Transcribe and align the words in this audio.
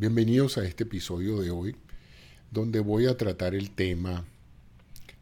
Bienvenidos 0.00 0.58
a 0.58 0.64
este 0.64 0.84
episodio 0.84 1.40
de 1.40 1.50
hoy, 1.50 1.74
donde 2.52 2.78
voy 2.78 3.08
a 3.08 3.16
tratar 3.16 3.56
el 3.56 3.72
tema 3.72 4.24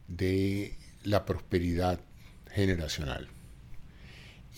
de 0.07 0.75
la 1.03 1.25
prosperidad 1.25 1.99
generacional. 2.51 3.27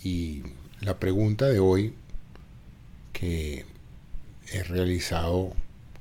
Y 0.04 0.44
la 0.82 1.00
pregunta 1.00 1.48
de 1.48 1.60
hoy 1.60 1.94
que 3.14 3.66
he 4.52 4.64
realizado 4.64 5.54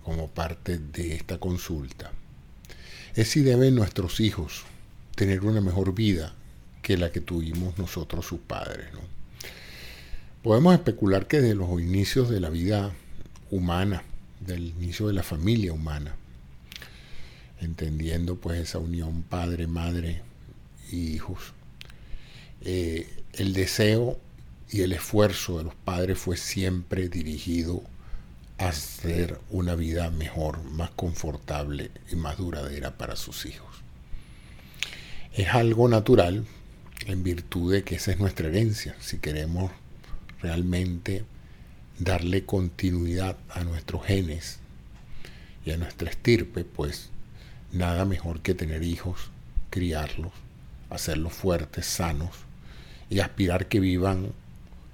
como 0.03 0.27
parte 0.27 0.79
de 0.79 1.15
esta 1.15 1.39
consulta 1.39 2.11
es 3.15 3.29
si 3.29 3.43
deben 3.43 3.77
nuestros 3.77 4.19
hijos 4.19 4.65
tener 5.15 5.45
una 5.45 5.61
mejor 5.61 5.95
vida 5.95 6.35
que 6.83 6.97
la 6.97 7.13
que 7.13 7.21
tuvimos 7.21 7.79
nosotros 7.79 8.27
sus 8.27 8.41
padres. 8.41 8.89
Podemos 10.43 10.75
especular 10.75 11.29
que 11.29 11.41
desde 11.41 11.55
los 11.55 11.81
inicios 11.81 12.29
de 12.29 12.41
la 12.41 12.51
vida 12.51 12.93
humana, 13.51 14.03
del 14.41 14.69
inicio 14.69 15.09
de 15.09 15.15
la 15.15 15.23
familia 15.23 15.73
humana, 15.73 16.15
entendiendo 17.61 18.37
pues 18.37 18.61
esa 18.61 18.79
unión 18.79 19.23
padre, 19.23 19.67
madre 19.67 20.23
y 20.91 21.15
hijos. 21.15 21.53
Eh, 22.63 23.09
el 23.33 23.53
deseo 23.53 24.19
y 24.71 24.83
el 24.83 24.93
esfuerzo 24.93 25.59
de 25.59 25.65
los 25.65 25.75
padres 25.75 26.19
fue 26.19 26.37
siempre 26.37 27.09
dirigido 27.09 27.83
a 28.59 28.69
hacer 28.69 29.39
una 29.51 29.75
vida 29.75 30.11
mejor, 30.11 30.63
más 30.65 30.91
confortable 30.91 31.91
y 32.11 32.17
más 32.17 32.39
duradera 32.39 32.97
para 32.97 33.17
sus 33.17 33.47
hijos. 33.47 33.69
Es 35.33 35.49
algo 35.49 35.89
natural 35.89 36.45
en 37.07 37.23
virtud 37.23 37.73
de 37.73 37.85
que 37.85 37.95
esa 37.95 38.11
es 38.11 38.19
nuestra 38.19 38.49
herencia. 38.49 38.97
Si 39.01 39.19
queremos 39.19 39.71
realmente 40.41 41.25
darle 41.99 42.45
continuidad 42.45 43.37
a 43.51 43.65
nuestros 43.65 44.05
genes 44.05 44.59
y 45.65 45.73
a 45.73 45.77
nuestra 45.77 46.11
estirpe, 46.11 46.65
pues 46.65 47.11
nada 47.73 48.05
mejor 48.05 48.41
que 48.41 48.55
tener 48.55 48.83
hijos, 48.83 49.31
criarlos, 49.71 50.33
hacerlos 50.91 51.33
fuertes, 51.33 51.87
sanos 51.87 52.31
y 53.11 53.21
aspirar 53.21 53.67
que 53.67 53.81
vivan 53.81 54.33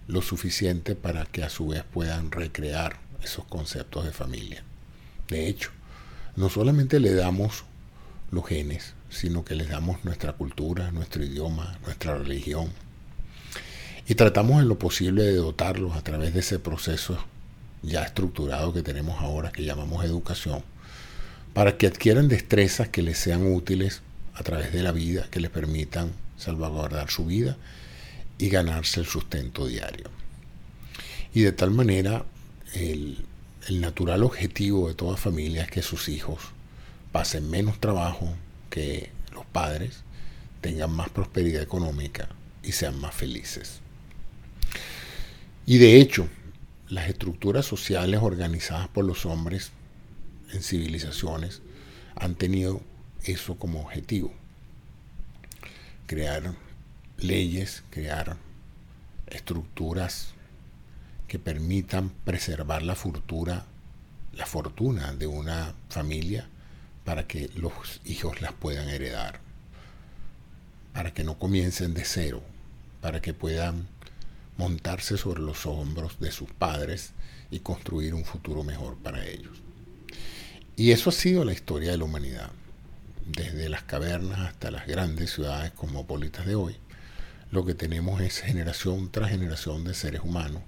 lo 0.07 0.23
suficiente 0.23 0.95
para 0.95 1.25
que 1.27 1.43
a 1.43 1.51
su 1.51 1.69
vez 1.69 1.85
puedan 1.85 2.31
recrear 2.31 2.99
esos 3.23 3.45
conceptos 3.45 4.05
de 4.05 4.13
familia. 4.13 4.63
De 5.29 5.49
hecho, 5.49 5.71
no 6.37 6.49
solamente 6.49 7.01
le 7.01 7.15
damos 7.15 7.65
los 8.31 8.47
genes, 8.47 8.95
sino 9.09 9.45
que 9.45 9.55
les 9.55 9.69
damos 9.69 10.05
nuestra 10.05 10.33
cultura, 10.33 10.91
nuestro 10.91 11.25
idioma, 11.25 11.79
nuestra 11.85 12.19
religión, 12.19 12.71
y 14.07 14.15
tratamos 14.15 14.61
en 14.61 14.69
lo 14.69 14.79
posible 14.79 15.23
de 15.23 15.37
dotarlos 15.37 15.97
a 15.97 16.03
través 16.03 16.35
de 16.35 16.41
ese 16.41 16.59
proceso 16.59 17.19
ya 17.83 18.03
estructurado 18.03 18.73
que 18.73 18.83
tenemos 18.83 19.21
ahora, 19.21 19.53
que 19.53 19.65
llamamos 19.65 20.05
educación, 20.05 20.63
para 21.53 21.77
que 21.77 21.87
adquieran 21.87 22.29
destrezas 22.29 22.89
que 22.89 23.03
les 23.03 23.19
sean 23.19 23.47
útiles 23.53 24.03
a 24.35 24.43
través 24.43 24.73
de 24.73 24.83
la 24.83 24.93
vida, 24.93 25.29
que 25.31 25.41
les 25.41 25.51
permitan 25.51 26.13
salvaguardar 26.37 27.11
su 27.11 27.27
vida 27.27 27.57
y 28.39 28.49
ganarse 28.49 29.01
el 29.01 29.07
sustento 29.07 29.67
diario. 29.67 30.11
Y 31.33 31.43
de 31.43 31.53
tal 31.53 31.71
manera, 31.71 32.25
el, 32.75 33.25
natural 33.71 34.25
objetivo 34.25 34.89
de 34.89 34.95
toda 34.95 35.17
familia 35.17 35.63
es 35.63 35.71
que 35.71 35.81
sus 35.81 36.11
hijos 36.11 36.39
pasen 37.13 37.49
menos 37.49 37.81
trabajo 37.81 38.35
que 38.69 39.11
los 39.33 39.47
padres, 39.47 40.03
tengan 40.61 40.91
más 40.91 41.09
prosperidad 41.09 41.63
económica 41.63 42.29
y 42.63 42.73
sean 42.73 43.01
más 43.01 43.15
felices. 43.15 43.81
Y 45.67 45.79
de 45.79 46.01
hecho, 46.01 46.29
las 46.89 47.09
estructuras 47.09 47.65
sociales 47.65 48.21
organizadas 48.23 48.89
por 48.89 49.05
los 49.05 49.25
hombres 49.25 49.73
en 50.53 50.63
civilizaciones 50.63 51.63
han 52.17 52.35
tenido 52.35 52.83
eso 53.25 53.57
como 53.57 53.81
objetivo. 53.81 54.33
Crear 56.07 56.55
leyes, 57.17 57.83
crear 57.91 58.37
estructuras 59.27 60.35
que 61.29 61.39
permitan 61.39 62.11
preservar 62.11 62.83
la 62.83 62.95
fortuna, 62.95 63.65
la 64.35 64.45
fortuna 64.45 65.15
de 65.15 65.27
una 65.27 65.75
familia 65.89 66.47
para 67.05 67.27
que 67.27 67.51
los 67.57 68.01
hijos 68.05 68.43
las 68.43 68.53
puedan 68.53 68.89
heredar, 68.91 69.41
para 70.93 71.13
que 71.15 71.25
no 71.25 71.39
comiencen 71.39 71.95
de 71.95 72.05
cero, 72.05 72.43
para 73.01 73.23
que 73.23 73.33
puedan 73.33 73.89
montarse 74.57 75.17
sobre 75.17 75.43
los 75.43 75.67
hombros 75.67 76.19
de 76.21 76.31
sus 76.31 76.51
padres 76.51 77.13
y 77.51 77.61
construir 77.61 78.15
un 78.15 78.25
futuro 78.25 78.63
mejor 78.63 78.97
para 78.97 79.27
ellos. 79.27 79.59
Y 80.77 80.91
eso 80.91 81.11
ha 81.11 81.13
sido 81.13 81.45
la 81.45 81.53
historia 81.53 81.93
de 81.93 81.99
la 81.99 82.05
humanidad, 82.05 82.51
desde 83.27 83.69
las 83.69 83.85
cavernas 83.85 84.41
hasta 84.41 84.71
las 84.71 84.87
grandes 84.87 85.33
ciudades 85.33 85.73
cosmopolitas 85.73 86.47
de 86.47 86.55
hoy. 86.55 86.77
Lo 87.51 87.65
que 87.65 87.75
tenemos 87.75 88.21
es 88.21 88.41
generación 88.41 89.11
tras 89.11 89.31
generación 89.31 89.85
de 89.85 89.95
seres 89.95 90.23
humanos 90.25 90.63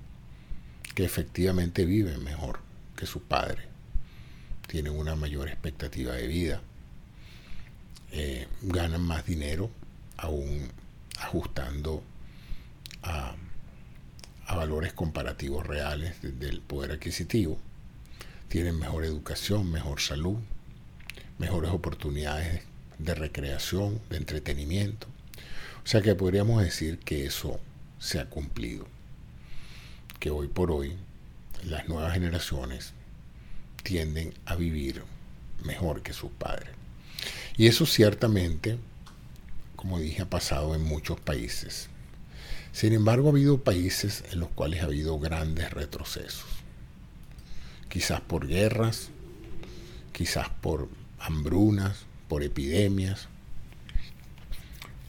que 0.94 1.04
efectivamente 1.04 1.84
viven 1.84 2.24
mejor 2.24 2.60
que 2.96 3.04
sus 3.04 3.22
padres, 3.22 3.66
tienen 4.66 4.94
una 4.94 5.14
mayor 5.14 5.48
expectativa 5.48 6.14
de 6.14 6.26
vida, 6.26 6.62
eh, 8.12 8.48
ganan 8.62 9.02
más 9.02 9.26
dinero, 9.26 9.70
aún 10.16 10.70
ajustando 11.18 12.02
a 13.02 13.36
a 14.46 14.56
valores 14.56 14.92
comparativos 14.92 15.66
reales 15.66 16.16
del 16.22 16.60
poder 16.60 16.92
adquisitivo, 16.92 17.58
tienen 18.48 18.78
mejor 18.78 19.04
educación, 19.04 19.70
mejor 19.70 20.00
salud, 20.00 20.38
mejores 21.38 21.70
oportunidades 21.70 22.62
de 22.98 23.14
recreación, 23.14 24.00
de 24.08 24.16
entretenimiento. 24.16 25.08
O 25.84 25.88
sea 25.88 26.00
que 26.00 26.14
podríamos 26.14 26.62
decir 26.62 26.98
que 26.98 27.26
eso 27.26 27.60
se 27.98 28.20
ha 28.20 28.30
cumplido, 28.30 28.86
que 30.20 30.30
hoy 30.30 30.48
por 30.48 30.70
hoy 30.70 30.96
las 31.64 31.88
nuevas 31.88 32.12
generaciones 32.12 32.92
tienden 33.82 34.34
a 34.46 34.56
vivir 34.56 35.02
mejor 35.64 36.02
que 36.02 36.12
sus 36.12 36.30
padres. 36.30 36.70
Y 37.56 37.66
eso 37.66 37.86
ciertamente, 37.86 38.78
como 39.74 39.98
dije, 39.98 40.22
ha 40.22 40.30
pasado 40.30 40.74
en 40.74 40.82
muchos 40.82 41.20
países. 41.20 41.88
Sin 42.76 42.92
embargo, 42.92 43.28
ha 43.28 43.30
habido 43.30 43.64
países 43.64 44.22
en 44.32 44.38
los 44.38 44.50
cuales 44.50 44.82
ha 44.82 44.84
habido 44.84 45.18
grandes 45.18 45.72
retrocesos. 45.72 46.44
Quizás 47.88 48.20
por 48.20 48.46
guerras, 48.46 49.08
quizás 50.12 50.50
por 50.60 50.90
hambrunas, 51.18 52.04
por 52.28 52.42
epidemias, 52.42 53.28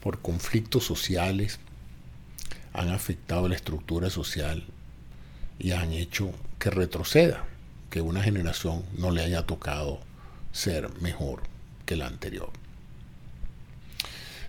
por 0.02 0.22
conflictos 0.22 0.84
sociales, 0.84 1.58
han 2.72 2.88
afectado 2.88 3.48
la 3.48 3.56
estructura 3.56 4.08
social 4.08 4.64
y 5.58 5.72
han 5.72 5.92
hecho 5.92 6.32
que 6.58 6.70
retroceda, 6.70 7.44
que 7.90 8.00
una 8.00 8.22
generación 8.22 8.82
no 8.96 9.10
le 9.10 9.22
haya 9.22 9.42
tocado 9.42 10.00
ser 10.52 10.88
mejor 11.02 11.42
que 11.84 11.96
la 11.96 12.06
anterior. 12.06 12.50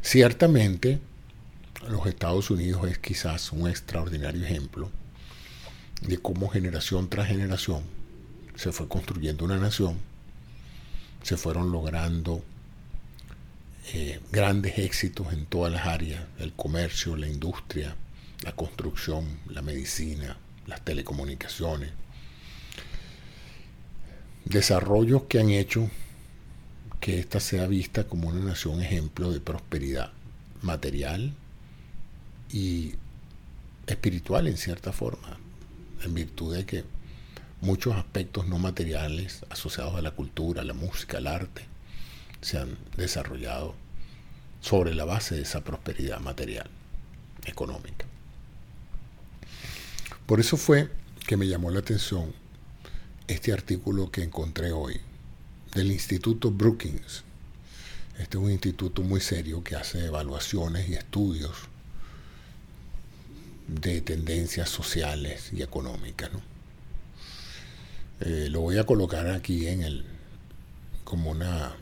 Ciertamente, 0.01 1.01
los 1.87 2.05
Estados 2.05 2.49
Unidos 2.49 2.89
es 2.89 2.99
quizás 2.99 3.51
un 3.51 3.69
extraordinario 3.69 4.43
ejemplo 4.43 4.91
de 6.01 6.17
cómo 6.17 6.49
generación 6.49 7.09
tras 7.09 7.27
generación 7.27 7.83
se 8.55 8.71
fue 8.71 8.87
construyendo 8.89 9.45
una 9.45 9.57
nación, 9.57 9.97
se 11.23 11.37
fueron 11.37 11.71
logrando 11.71 12.43
eh, 13.93 14.19
grandes 14.31 14.77
éxitos 14.77 15.31
en 15.31 15.45
todas 15.45 15.71
las 15.71 15.87
áreas, 15.87 16.23
el 16.39 16.53
comercio, 16.53 17.15
la 17.15 17.27
industria, 17.27 17.95
la 18.43 18.51
construcción, 18.51 19.39
la 19.47 19.61
medicina, 19.61 20.37
las 20.67 20.81
telecomunicaciones, 20.81 21.91
desarrollos 24.45 25.23
que 25.23 25.39
han 25.39 25.49
hecho 25.49 25.89
que 26.99 27.19
ésta 27.19 27.39
sea 27.39 27.65
vista 27.65 28.03
como 28.03 28.27
una 28.27 28.41
nación 28.41 28.81
ejemplo 28.81 29.31
de 29.31 29.39
prosperidad 29.39 30.11
material, 30.61 31.33
y 32.51 32.95
espiritual 33.87 34.47
en 34.47 34.57
cierta 34.57 34.91
forma, 34.91 35.37
en 36.03 36.13
virtud 36.13 36.55
de 36.55 36.65
que 36.65 36.83
muchos 37.61 37.95
aspectos 37.95 38.47
no 38.47 38.57
materiales 38.57 39.45
asociados 39.49 39.95
a 39.95 40.01
la 40.01 40.11
cultura, 40.11 40.63
la 40.63 40.73
música, 40.73 41.17
el 41.17 41.27
arte, 41.27 41.63
se 42.41 42.57
han 42.57 42.77
desarrollado 42.95 43.75
sobre 44.61 44.93
la 44.93 45.05
base 45.05 45.35
de 45.35 45.41
esa 45.41 45.63
prosperidad 45.63 46.19
material, 46.19 46.69
económica. 47.45 48.05
Por 50.25 50.39
eso 50.39 50.57
fue 50.57 50.89
que 51.27 51.37
me 51.37 51.47
llamó 51.47 51.71
la 51.71 51.79
atención 51.79 52.33
este 53.27 53.53
artículo 53.53 54.11
que 54.11 54.23
encontré 54.23 54.71
hoy 54.71 54.99
del 55.73 55.91
Instituto 55.91 56.51
Brookings. 56.51 57.23
Este 58.17 58.37
es 58.37 58.43
un 58.43 58.51
instituto 58.51 59.01
muy 59.01 59.21
serio 59.21 59.63
que 59.63 59.75
hace 59.75 60.05
evaluaciones 60.05 60.89
y 60.89 60.95
estudios 60.95 61.68
de 63.69 64.01
tendencias 64.01 64.69
sociales 64.69 65.51
y 65.53 65.61
económicas. 65.61 66.29
Eh, 68.21 68.47
lo 68.49 68.61
voy 68.61 68.77
a 68.77 68.85
colocar 68.85 69.27
aquí 69.27 69.67
en 69.67 69.83
el 69.83 70.05
como 71.03 71.31
una 71.31 71.75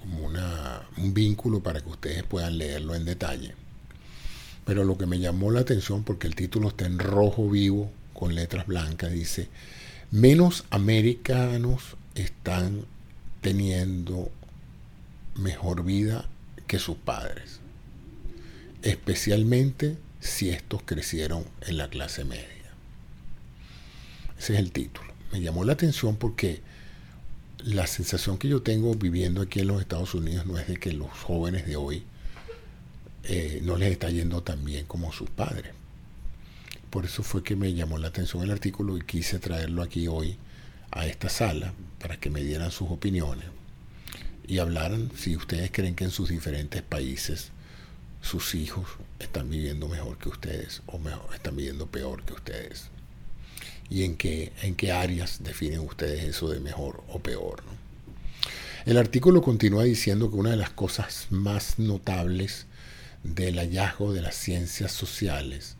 como 0.00 0.24
una, 0.24 0.82
un 0.96 1.12
vínculo 1.12 1.60
para 1.60 1.80
que 1.80 1.88
ustedes 1.88 2.24
puedan 2.24 2.58
leerlo 2.58 2.94
en 2.94 3.04
detalle. 3.04 3.54
Pero 4.64 4.84
lo 4.84 4.96
que 4.96 5.06
me 5.06 5.18
llamó 5.18 5.50
la 5.50 5.60
atención, 5.60 6.04
porque 6.04 6.26
el 6.26 6.34
título 6.34 6.68
está 6.68 6.86
en 6.86 6.98
rojo 6.98 7.48
vivo, 7.48 7.90
con 8.14 8.34
letras 8.34 8.66
blancas, 8.66 9.12
dice, 9.12 9.48
menos 10.10 10.64
americanos 10.70 11.96
están 12.14 12.86
teniendo 13.40 14.30
mejor 15.34 15.84
vida 15.84 16.28
que 16.66 16.78
sus 16.78 16.96
padres, 16.96 17.60
especialmente 18.82 19.96
si 20.20 20.50
estos 20.50 20.82
crecieron 20.84 21.44
en 21.62 21.76
la 21.78 21.88
clase 21.88 22.24
media. 22.24 22.46
Ese 24.38 24.54
es 24.54 24.58
el 24.58 24.72
título. 24.72 25.12
Me 25.32 25.40
llamó 25.40 25.64
la 25.64 25.72
atención 25.72 26.16
porque 26.16 26.60
la 27.58 27.86
sensación 27.86 28.38
que 28.38 28.48
yo 28.48 28.62
tengo 28.62 28.94
viviendo 28.94 29.42
aquí 29.42 29.60
en 29.60 29.68
los 29.68 29.80
Estados 29.80 30.14
Unidos 30.14 30.46
no 30.46 30.58
es 30.58 30.66
de 30.66 30.78
que 30.78 30.92
los 30.92 31.10
jóvenes 31.10 31.66
de 31.66 31.76
hoy 31.76 32.02
eh, 33.24 33.60
no 33.62 33.76
les 33.76 33.92
está 33.92 34.10
yendo 34.10 34.42
tan 34.42 34.64
bien 34.64 34.86
como 34.86 35.12
sus 35.12 35.30
padres. 35.30 35.72
Por 36.90 37.04
eso 37.04 37.22
fue 37.22 37.42
que 37.42 37.56
me 37.56 37.72
llamó 37.74 37.98
la 37.98 38.08
atención 38.08 38.42
el 38.42 38.50
artículo 38.50 38.96
y 38.96 39.02
quise 39.02 39.38
traerlo 39.38 39.82
aquí 39.82 40.08
hoy 40.08 40.36
a 40.90 41.06
esta 41.06 41.28
sala 41.28 41.72
para 42.00 42.18
que 42.18 42.30
me 42.30 42.42
dieran 42.42 42.72
sus 42.72 42.90
opiniones 42.90 43.46
y 44.50 44.58
hablaran 44.58 45.12
si 45.16 45.36
ustedes 45.36 45.70
creen 45.70 45.94
que 45.94 46.02
en 46.02 46.10
sus 46.10 46.28
diferentes 46.28 46.82
países 46.82 47.50
sus 48.20 48.56
hijos 48.56 48.88
están 49.20 49.48
viviendo 49.48 49.86
mejor 49.86 50.18
que 50.18 50.28
ustedes 50.28 50.82
o 50.86 50.98
mejor, 50.98 51.32
están 51.34 51.54
viviendo 51.54 51.86
peor 51.86 52.24
que 52.24 52.32
ustedes. 52.32 52.88
Y 53.88 54.04
en 54.04 54.16
qué, 54.16 54.52
en 54.62 54.74
qué 54.74 54.92
áreas 54.92 55.42
definen 55.42 55.80
ustedes 55.80 56.24
eso 56.24 56.48
de 56.48 56.60
mejor 56.60 57.04
o 57.08 57.20
peor. 57.20 57.62
El 58.86 58.96
artículo 58.96 59.42
continúa 59.42 59.84
diciendo 59.84 60.30
que 60.30 60.36
una 60.36 60.50
de 60.50 60.56
las 60.56 60.70
cosas 60.70 61.26
más 61.30 61.78
notables 61.78 62.66
del 63.22 63.58
hallazgo 63.58 64.12
de 64.12 64.22
las 64.22 64.34
ciencias 64.34 64.92
sociales 64.92 65.76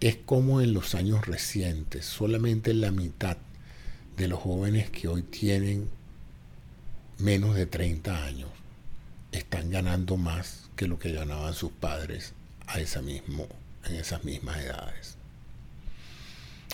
es 0.00 0.16
como 0.16 0.60
en 0.60 0.72
los 0.72 0.96
años 0.96 1.26
recientes 1.26 2.04
solamente 2.04 2.74
la 2.74 2.90
mitad 2.90 3.36
de 4.16 4.26
los 4.26 4.40
jóvenes 4.40 4.90
que 4.90 5.06
hoy 5.06 5.22
tienen 5.22 5.88
menos 7.18 7.54
de 7.54 7.66
30 7.66 8.24
años 8.24 8.50
están 9.30 9.70
ganando 9.70 10.16
más 10.16 10.64
que 10.74 10.88
lo 10.88 10.98
que 10.98 11.12
ganaban 11.12 11.54
sus 11.54 11.70
padres 11.70 12.34
a 12.72 12.80
esa 12.80 13.02
mismo, 13.02 13.46
en 13.84 13.96
esas 13.96 14.24
mismas 14.24 14.58
edades. 14.58 15.16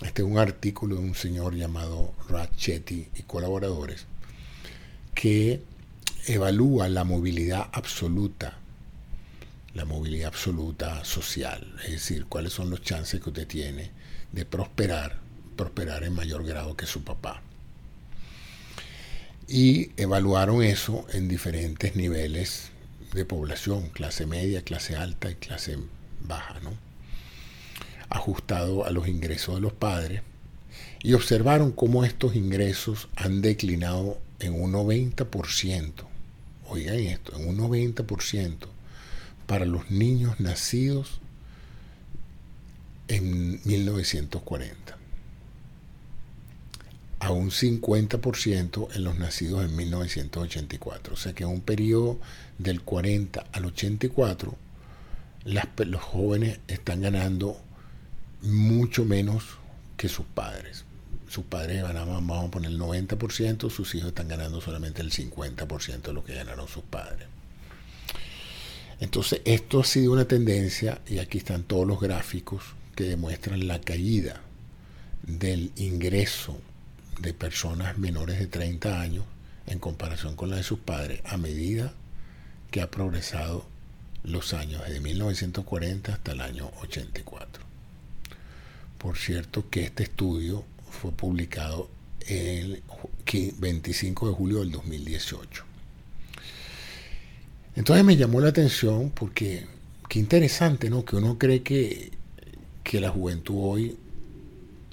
Este 0.02 0.22
es 0.22 0.28
un 0.28 0.38
artículo 0.38 0.96
de 0.96 1.02
un 1.02 1.14
señor 1.14 1.54
llamado 1.54 2.14
Ratchetti 2.28 3.08
y 3.16 3.22
colaboradores 3.22 4.06
que 5.14 5.62
evalúa 6.26 6.88
la 6.88 7.04
movilidad 7.04 7.68
absoluta, 7.72 8.58
la 9.74 9.84
movilidad 9.84 10.28
absoluta 10.28 11.04
social, 11.04 11.74
es 11.84 11.90
decir, 11.92 12.26
cuáles 12.26 12.52
son 12.52 12.70
los 12.70 12.82
chances 12.82 13.20
que 13.20 13.30
usted 13.30 13.48
tiene 13.48 13.90
de 14.32 14.44
prosperar, 14.44 15.18
prosperar 15.56 16.04
en 16.04 16.14
mayor 16.14 16.44
grado 16.44 16.76
que 16.76 16.86
su 16.86 17.02
papá 17.02 17.42
y 19.48 19.92
evaluaron 19.96 20.62
eso 20.62 21.06
en 21.12 21.26
diferentes 21.26 21.96
niveles 21.96 22.70
de 23.12 23.24
población, 23.24 23.88
clase 23.90 24.26
media, 24.26 24.62
clase 24.62 24.96
alta 24.96 25.30
y 25.30 25.34
clase 25.34 25.78
baja, 26.20 26.60
¿no? 26.60 26.72
ajustado 28.10 28.86
a 28.86 28.90
los 28.90 29.08
ingresos 29.08 29.56
de 29.56 29.60
los 29.60 29.72
padres, 29.72 30.22
y 31.02 31.12
observaron 31.12 31.72
cómo 31.72 32.04
estos 32.04 32.34
ingresos 32.34 33.08
han 33.16 33.42
declinado 33.42 34.18
en 34.40 34.60
un 34.60 34.72
90%, 34.72 35.92
oigan 36.68 36.96
esto, 36.96 37.36
en 37.36 37.48
un 37.48 37.58
90% 37.58 38.56
para 39.46 39.64
los 39.64 39.90
niños 39.90 40.40
nacidos 40.40 41.20
en 43.08 43.60
1940 43.64 44.98
a 47.20 47.32
un 47.32 47.50
50% 47.50 48.94
en 48.94 49.04
los 49.04 49.18
nacidos 49.18 49.64
en 49.64 49.74
1984. 49.74 51.14
O 51.14 51.16
sea 51.16 51.32
que 51.32 51.44
en 51.44 51.50
un 51.50 51.60
periodo 51.60 52.18
del 52.58 52.82
40 52.82 53.46
al 53.52 53.64
84, 53.64 54.54
los 55.44 56.02
jóvenes 56.02 56.60
están 56.68 57.00
ganando 57.00 57.60
mucho 58.42 59.04
menos 59.04 59.44
que 59.96 60.08
sus 60.08 60.26
padres. 60.26 60.84
Sus 61.28 61.44
padres 61.44 61.82
ganaban, 61.82 62.26
vamos 62.26 62.48
a 62.48 62.50
poner 62.50 62.70
el 62.70 62.78
90%, 62.78 63.70
sus 63.70 63.94
hijos 63.94 64.08
están 64.08 64.28
ganando 64.28 64.60
solamente 64.60 65.02
el 65.02 65.12
50% 65.12 66.02
de 66.02 66.12
lo 66.12 66.24
que 66.24 66.34
ganaron 66.34 66.68
sus 66.68 66.82
padres. 66.84 67.28
Entonces, 69.00 69.42
esto 69.44 69.80
ha 69.80 69.84
sido 69.84 70.12
una 70.12 70.24
tendencia, 70.24 71.00
y 71.06 71.18
aquí 71.18 71.38
están 71.38 71.62
todos 71.62 71.86
los 71.86 72.00
gráficos 72.00 72.62
que 72.96 73.04
demuestran 73.04 73.68
la 73.68 73.80
caída 73.80 74.40
del 75.22 75.70
ingreso 75.76 76.58
de 77.20 77.34
personas 77.34 77.98
menores 77.98 78.38
de 78.38 78.46
30 78.46 79.00
años 79.00 79.24
en 79.66 79.78
comparación 79.78 80.34
con 80.34 80.50
la 80.50 80.56
de 80.56 80.62
sus 80.62 80.78
padres 80.78 81.20
a 81.24 81.36
medida 81.36 81.92
que 81.92 82.07
ha 82.80 82.90
progresado 82.90 83.66
los 84.24 84.54
años 84.54 84.82
desde 84.86 85.00
1940 85.00 86.12
hasta 86.12 86.32
el 86.32 86.40
año 86.40 86.70
84. 86.82 87.64
Por 88.98 89.16
cierto 89.16 89.68
que 89.70 89.84
este 89.84 90.02
estudio 90.04 90.64
fue 90.90 91.12
publicado 91.12 91.88
el 92.26 92.82
25 93.58 94.28
de 94.28 94.34
julio 94.34 94.58
del 94.60 94.72
2018. 94.72 95.64
Entonces 97.76 98.04
me 98.04 98.16
llamó 98.16 98.40
la 98.40 98.48
atención 98.48 99.10
porque 99.10 99.66
qué 100.08 100.18
interesante, 100.18 100.90
¿no? 100.90 101.04
Que 101.04 101.16
uno 101.16 101.38
cree 101.38 101.62
que, 101.62 102.10
que 102.82 103.00
la 103.00 103.10
juventud 103.10 103.54
hoy 103.58 103.96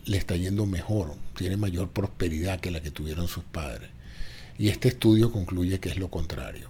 le 0.06 0.18
está 0.18 0.36
yendo 0.36 0.66
mejor, 0.66 1.16
tiene 1.36 1.57
mayor 1.57 1.89
prosperidad 1.89 2.60
que 2.60 2.71
la 2.71 2.81
que 2.81 2.92
tuvieron 2.92 3.28
sus 3.28 3.44
padres. 3.44 3.89
Y 4.57 4.69
este 4.69 4.89
estudio 4.89 5.31
concluye 5.31 5.80
que 5.80 5.89
es 5.89 5.98
lo 5.98 6.10
contrario, 6.10 6.69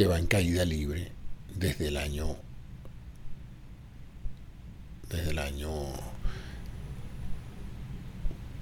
que 0.00 0.06
va 0.06 0.18
en 0.18 0.26
caída 0.26 0.64
libre 0.64 1.12
desde 1.54 1.88
el 1.88 1.98
año 1.98 2.34
desde 5.10 5.32
el 5.32 5.38
año 5.38 5.68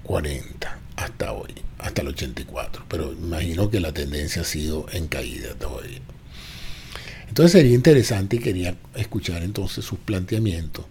40 0.03 0.79
hasta 0.97 1.31
hoy, 1.31 1.53
hasta 1.77 2.01
el 2.01 2.09
84. 2.09 2.83
Pero 2.89 3.13
imagino 3.13 3.69
que 3.69 3.79
la 3.79 3.93
tendencia 3.93 4.41
ha 4.41 4.45
sido 4.45 4.85
en 4.91 5.07
caída 5.07 5.55
todavía. 5.55 6.01
Entonces 7.29 7.53
sería 7.53 7.73
interesante 7.73 8.35
y 8.35 8.39
quería 8.39 8.75
escuchar 8.95 9.41
entonces 9.41 9.85
sus 9.85 9.99
planteamientos. 9.99 10.87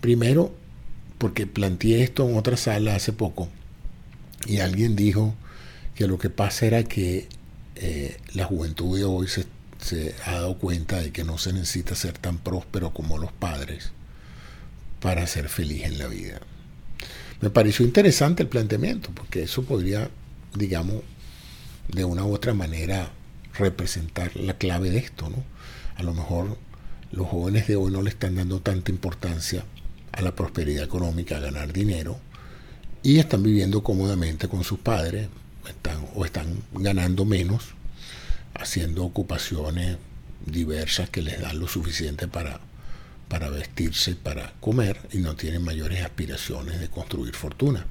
Primero, 0.00 0.54
porque 1.18 1.46
planteé 1.46 2.02
esto 2.02 2.26
en 2.26 2.38
otra 2.38 2.56
sala 2.56 2.94
hace 2.94 3.12
poco 3.12 3.50
y 4.46 4.60
alguien 4.60 4.96
dijo 4.96 5.34
que 5.94 6.06
lo 6.06 6.16
que 6.16 6.30
pasa 6.30 6.64
era 6.64 6.82
que 6.82 7.28
eh, 7.82 8.18
la 8.34 8.44
juventud 8.44 8.94
de 8.98 9.04
hoy 9.04 9.26
se, 9.26 9.46
se, 9.80 10.14
ha 10.26 10.32
dado 10.32 10.58
cuenta 10.58 11.00
de 11.00 11.12
que 11.12 11.24
no 11.24 11.38
se 11.38 11.54
necesita 11.54 11.94
ser 11.94 12.18
tan 12.18 12.36
próspero 12.36 12.92
como 12.92 13.16
los 13.16 13.32
padres 13.32 13.92
para 15.00 15.26
ser 15.26 15.48
feliz 15.48 15.84
en 15.84 15.98
la 15.98 16.06
vida. 16.06 16.40
Me 17.40 17.48
pareció 17.48 17.86
interesante 17.86 18.42
el 18.42 18.50
planteamiento, 18.50 19.08
porque 19.14 19.44
eso 19.44 19.62
podría, 19.62 20.10
digamos, 20.54 21.02
de 21.88 22.04
una 22.04 22.22
u 22.22 22.34
otra 22.34 22.52
manera 22.52 23.12
representar 23.54 24.36
la 24.36 24.58
clave 24.58 24.90
de 24.90 24.98
esto, 24.98 25.30
¿no? 25.30 25.42
A 25.96 26.02
lo 26.02 26.12
mejor 26.12 26.58
los 27.12 27.28
jóvenes 27.28 27.66
de 27.66 27.76
hoy 27.76 27.90
no 27.90 28.02
le 28.02 28.10
están 28.10 28.34
dando 28.34 28.60
tanta 28.60 28.90
importancia 28.90 29.64
a 30.12 30.20
la 30.20 30.34
prosperidad 30.34 30.84
económica, 30.84 31.38
a 31.38 31.40
ganar 31.40 31.72
dinero, 31.72 32.18
y 33.02 33.20
están 33.20 33.42
viviendo 33.42 33.82
cómodamente 33.82 34.48
con 34.48 34.64
sus 34.64 34.78
padres, 34.80 35.30
están, 35.70 36.06
o 36.14 36.24
están 36.24 36.62
ganando 36.72 37.24
menos, 37.24 37.74
haciendo 38.54 39.04
ocupaciones 39.04 39.96
diversas 40.44 41.10
que 41.10 41.22
les 41.22 41.40
dan 41.40 41.58
lo 41.58 41.68
suficiente 41.68 42.28
para, 42.28 42.60
para 43.28 43.50
vestirse, 43.50 44.16
para 44.16 44.52
comer, 44.60 44.98
y 45.12 45.18
no 45.18 45.36
tienen 45.36 45.62
mayores 45.62 46.02
aspiraciones 46.02 46.80
de 46.80 46.88
construir 46.88 47.34
fortuna. 47.34 47.86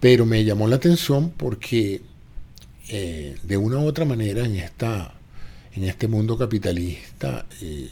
Pero 0.00 0.26
me 0.26 0.44
llamó 0.44 0.66
la 0.66 0.76
atención 0.76 1.30
porque 1.30 2.02
eh, 2.88 3.36
de 3.42 3.56
una 3.56 3.78
u 3.78 3.86
otra 3.86 4.04
manera 4.04 4.44
en, 4.44 4.56
esta, 4.56 5.14
en 5.74 5.84
este 5.84 6.08
mundo 6.08 6.36
capitalista, 6.36 7.46
eh, 7.60 7.88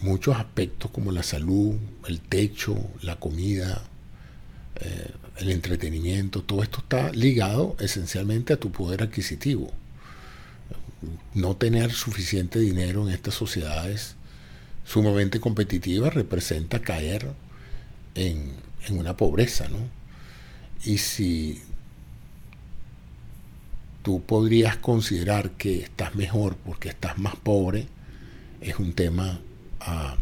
muchos 0.00 0.36
aspectos 0.36 0.90
como 0.90 1.12
la 1.12 1.22
salud, 1.22 1.76
el 2.06 2.20
techo, 2.20 2.76
la 3.02 3.16
comida, 3.16 3.82
eh, 4.80 5.10
el 5.38 5.50
entretenimiento, 5.50 6.42
todo 6.42 6.62
esto 6.62 6.80
está 6.80 7.12
ligado 7.12 7.76
esencialmente 7.78 8.52
a 8.52 8.56
tu 8.58 8.72
poder 8.72 9.02
adquisitivo. 9.02 9.72
No 11.34 11.56
tener 11.56 11.92
suficiente 11.92 12.58
dinero 12.58 13.06
en 13.06 13.14
estas 13.14 13.34
sociedades 13.34 14.16
sumamente 14.84 15.38
competitivas 15.38 16.14
representa 16.14 16.80
caer 16.80 17.28
en, 18.14 18.52
una 18.90 19.16
pobreza, 19.16 19.68
¿no? 19.68 19.78
Y 20.84 20.98
si 20.98 21.60
tú 24.02 24.22
podrías 24.22 24.78
considerar 24.78 25.50
que 25.52 25.82
estás 25.82 26.14
mejor 26.14 26.56
porque 26.56 26.88
estás 26.88 27.18
más 27.18 27.36
pobre, 27.36 27.86
es 28.60 28.78
un 28.78 28.94
tema 28.94 29.40
a, 29.80 30.16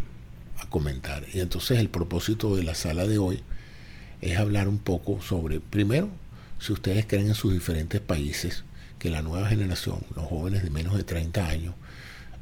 a 0.58 0.66
comentar. 0.68 1.24
Y 1.32 1.40
entonces 1.40 1.78
el 1.78 1.88
propósito 1.88 2.56
de 2.56 2.64
la 2.64 2.74
sala 2.74 3.06
de 3.06 3.18
hoy 3.18 3.42
es 4.20 4.38
hablar 4.38 4.68
un 4.68 4.78
poco 4.78 5.20
sobre, 5.20 5.60
primero, 5.60 6.08
si 6.58 6.72
ustedes 6.72 7.06
creen 7.06 7.28
en 7.28 7.34
sus 7.34 7.52
diferentes 7.52 8.00
países 8.00 8.64
que 8.98 9.10
la 9.10 9.22
nueva 9.22 9.48
generación, 9.48 10.00
los 10.14 10.26
jóvenes 10.26 10.62
de 10.62 10.70
menos 10.70 10.96
de 10.96 11.04
30 11.04 11.46
años, 11.46 11.74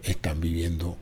están 0.02 0.40
viviendo 0.40 0.96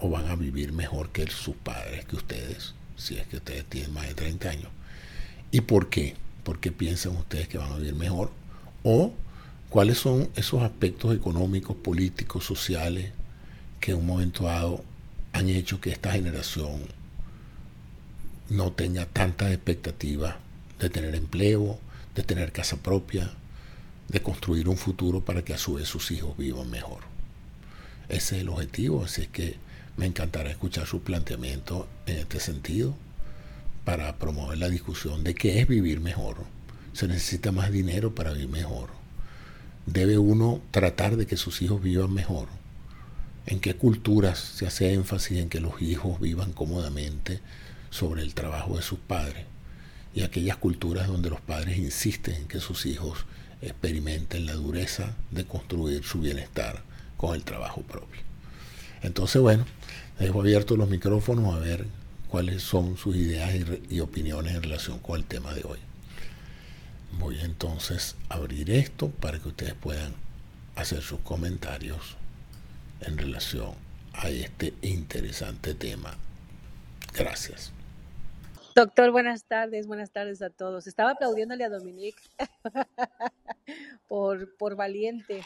o 0.00 0.08
van 0.08 0.28
a 0.28 0.36
vivir 0.36 0.72
mejor 0.72 1.10
que 1.10 1.26
sus 1.28 1.54
padres, 1.56 2.04
que 2.06 2.16
ustedes, 2.16 2.74
si 2.96 3.16
es 3.16 3.26
que 3.26 3.36
ustedes 3.36 3.64
tienen 3.66 3.92
más 3.92 4.06
de 4.06 4.14
30 4.14 4.50
años. 4.50 4.68
¿Y 5.50 5.60
por 5.62 5.90
qué? 5.90 6.14
¿Por 6.42 6.60
qué 6.60 6.72
piensan 6.72 7.16
ustedes 7.16 7.48
que 7.48 7.58
van 7.58 7.72
a 7.72 7.76
vivir 7.76 7.94
mejor? 7.94 8.30
¿O 8.82 9.12
cuáles 9.68 9.98
son 9.98 10.28
esos 10.36 10.62
aspectos 10.62 11.14
económicos, 11.14 11.76
políticos, 11.76 12.44
sociales 12.44 13.12
que 13.80 13.92
en 13.92 13.98
un 13.98 14.06
momento 14.06 14.44
dado 14.44 14.84
han 15.32 15.48
hecho 15.48 15.80
que 15.80 15.90
esta 15.90 16.12
generación 16.12 16.82
no 18.54 18.72
tenga 18.72 19.06
tantas 19.06 19.50
expectativas 19.52 20.36
de 20.78 20.88
tener 20.88 21.14
empleo, 21.14 21.78
de 22.14 22.22
tener 22.22 22.52
casa 22.52 22.76
propia, 22.76 23.32
de 24.08 24.20
construir 24.20 24.68
un 24.68 24.76
futuro 24.76 25.24
para 25.24 25.42
que 25.42 25.54
a 25.54 25.58
su 25.58 25.74
vez 25.74 25.88
sus 25.88 26.10
hijos 26.10 26.36
vivan 26.36 26.70
mejor. 26.70 27.00
Ese 28.08 28.36
es 28.36 28.42
el 28.42 28.48
objetivo, 28.50 29.04
así 29.04 29.26
que 29.26 29.56
me 29.96 30.06
encantará 30.06 30.50
escuchar 30.50 30.86
su 30.86 31.02
planteamiento 31.02 31.88
en 32.06 32.18
este 32.18 32.38
sentido 32.38 32.94
para 33.84 34.16
promover 34.18 34.58
la 34.58 34.68
discusión 34.68 35.24
de 35.24 35.34
qué 35.34 35.60
es 35.60 35.66
vivir 35.66 36.00
mejor. 36.00 36.36
Se 36.92 37.08
necesita 37.08 37.50
más 37.50 37.72
dinero 37.72 38.14
para 38.14 38.32
vivir 38.32 38.48
mejor. 38.48 38.90
Debe 39.86 40.16
uno 40.16 40.60
tratar 40.70 41.16
de 41.16 41.26
que 41.26 41.36
sus 41.36 41.60
hijos 41.60 41.82
vivan 41.82 42.12
mejor. 42.12 42.48
¿En 43.46 43.60
qué 43.60 43.74
culturas 43.74 44.38
se 44.38 44.66
hace 44.66 44.92
énfasis 44.92 45.38
en 45.38 45.48
que 45.48 45.60
los 45.60 45.82
hijos 45.82 46.20
vivan 46.20 46.52
cómodamente 46.52 47.40
sobre 47.94 48.22
el 48.22 48.34
trabajo 48.34 48.76
de 48.76 48.82
sus 48.82 48.98
padres? 48.98 49.44
Y 50.14 50.22
aquellas 50.22 50.56
culturas 50.56 51.06
donde 51.06 51.30
los 51.30 51.40
padres 51.40 51.78
insisten 51.78 52.34
en 52.34 52.48
que 52.48 52.58
sus 52.58 52.86
hijos 52.86 53.24
experimenten 53.62 54.46
la 54.46 54.54
dureza 54.54 55.14
de 55.30 55.44
construir 55.44 56.02
su 56.02 56.20
bienestar 56.20 56.82
con 57.16 57.34
el 57.34 57.44
trabajo 57.44 57.82
propio. 57.82 58.20
Entonces, 59.02 59.40
bueno, 59.40 59.64
dejo 60.18 60.40
abiertos 60.40 60.76
los 60.76 60.88
micrófonos 60.88 61.54
a 61.54 61.58
ver 61.58 61.86
cuáles 62.28 62.62
son 62.62 62.96
sus 62.96 63.14
ideas 63.16 63.54
y, 63.90 64.00
opiniones 64.00 64.54
en 64.54 64.62
relación 64.62 64.98
con 64.98 65.20
el 65.20 65.24
tema 65.24 65.54
de 65.54 65.62
hoy. 65.64 65.78
Voy 67.18 67.38
entonces 67.40 68.16
a 68.28 68.34
abrir 68.34 68.70
esto 68.70 69.08
para 69.08 69.38
que 69.38 69.48
ustedes 69.48 69.74
puedan 69.74 70.14
hacer 70.74 71.00
sus 71.00 71.20
comentarios 71.20 72.16
en 73.02 73.18
relación 73.18 73.74
a 74.14 74.30
este 74.30 74.74
interesante 74.82 75.74
tema. 75.74 76.16
Gracias. 77.14 77.73
Doctor, 78.74 79.12
buenas 79.12 79.44
tardes, 79.44 79.86
buenas 79.86 80.10
tardes 80.10 80.42
a 80.42 80.50
todos. 80.50 80.88
Estaba 80.88 81.12
aplaudiéndole 81.12 81.62
a 81.62 81.68
Dominique 81.68 82.20
por, 84.08 84.56
por 84.56 84.74
valiente. 84.74 85.42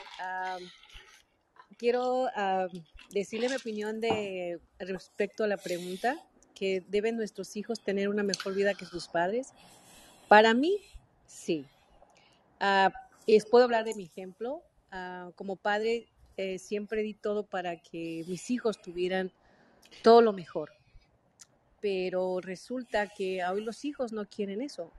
quiero 1.77 2.29
decirle 3.11 3.51
mi 3.51 3.57
opinión 3.57 4.01
de 4.01 4.59
respecto 4.79 5.45
a 5.45 5.47
la 5.47 5.59
pregunta 5.59 6.17
que 6.55 6.83
deben 6.89 7.19
nuestros 7.19 7.55
hijos 7.57 7.83
tener 7.83 8.09
una 8.09 8.23
mejor 8.23 8.55
vida 8.55 8.73
que 8.73 8.87
sus 8.87 9.09
padres. 9.09 9.49
Para 10.29 10.55
mí, 10.55 10.79
sí. 11.27 11.67
Uh, 12.63 12.91
puedo 13.51 13.65
hablar 13.65 13.85
de 13.85 13.95
mi 13.95 14.05
ejemplo. 14.05 14.63
Ah, 14.91 15.33
como 15.37 15.57
padre, 15.57 16.09
eh, 16.39 16.59
siempre 16.59 17.03
di 17.03 17.13
todo 17.13 17.45
para 17.45 17.77
que 17.77 18.25
mis 18.27 18.51
hijos 18.51 18.81
tuvieran 18.81 19.31
todo 20.03 20.23
lo 20.23 20.33
mejor 20.33 20.78
pero 21.81 22.41
resulta 22.41 23.09
que 23.09 23.45
hoy 23.45 23.63
los 23.63 23.85
hijos 23.85 24.13
no 24.13 24.27
quieren 24.27 24.61
eso. 24.63 24.91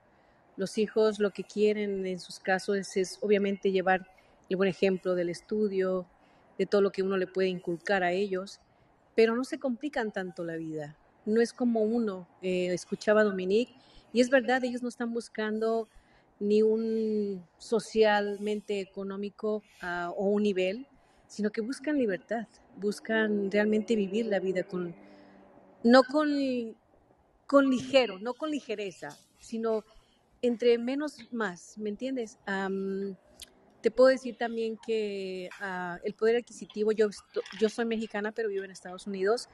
Los 0.58 0.78
hijos 0.78 1.20
lo 1.20 1.32
que 1.32 1.44
quieren 1.44 2.06
en 2.06 2.20
sus 2.20 2.40
casos 2.40 2.96
es, 2.98 3.18
obviamente 3.22 3.72
llevar 3.72 4.08
el 4.50 4.58
buen 4.58 4.70
ejemplo 4.70 5.16
del 5.16 5.30
estudio, 5.30 6.06
de 6.58 6.66
todo 6.66 6.82
lo 6.82 6.92
que 6.92 7.04
uno 7.04 7.18
le 7.18 7.28
puede 7.28 7.48
inculcar 7.48 8.04
a 8.04 8.12
ellos, 8.12 8.60
pero 9.16 9.36
no 9.36 9.44
se 9.44 9.60
complican 9.60 10.12
tanto 10.12 10.44
la 10.44 10.58
vida. 10.58 10.98
No 11.26 11.42
es 11.42 11.54
como 11.54 11.82
uno, 11.82 12.28
eh, 12.42 12.74
escuchaba 12.74 13.22
a 13.22 13.26
Dominique, 13.26 13.74
y 14.12 14.22
es 14.22 14.30
verdad, 14.30 14.64
ellos 14.64 14.82
no 14.82 14.90
están 14.90 15.14
buscando 15.14 15.88
ni 16.40 16.62
un 16.62 17.46
socialmente 17.58 18.80
económico 18.80 19.62
ah, 19.82 20.12
o 20.16 20.26
un 20.26 20.44
nivel, 20.44 20.88
sino 21.28 21.52
que 21.52 21.62
buscan 21.62 21.98
libertad, 21.98 22.48
buscan 22.78 23.52
realmente 23.52 23.96
vivir 23.96 24.26
la 24.26 24.40
vida 24.40 24.64
con, 24.64 24.96
no 25.84 26.04
con, 26.04 26.30
con 27.48 27.70
ligero, 27.70 28.20
no 28.20 28.34
con 28.34 28.52
ligereza, 28.52 29.18
sino 29.40 29.84
entre 30.42 30.78
menos 30.78 31.18
más, 31.32 31.78
¿me 31.78 31.90
entiendes? 31.90 32.38
te 33.82 33.92
puedo 33.92 34.10
decir 34.10 34.38
también 34.38 34.78
que 34.86 35.50
ah, 35.62 36.00
el 36.04 36.14
poder 36.14 36.36
adquisitivo, 36.36 36.92
yo, 36.92 37.08
yo 37.62 37.70
soy 37.70 37.86
mexicana, 37.86 38.34
pero 38.34 38.50
vivo 38.50 38.66
en 38.66 38.72
Estados 38.72 39.08
Unidos, 39.08 39.48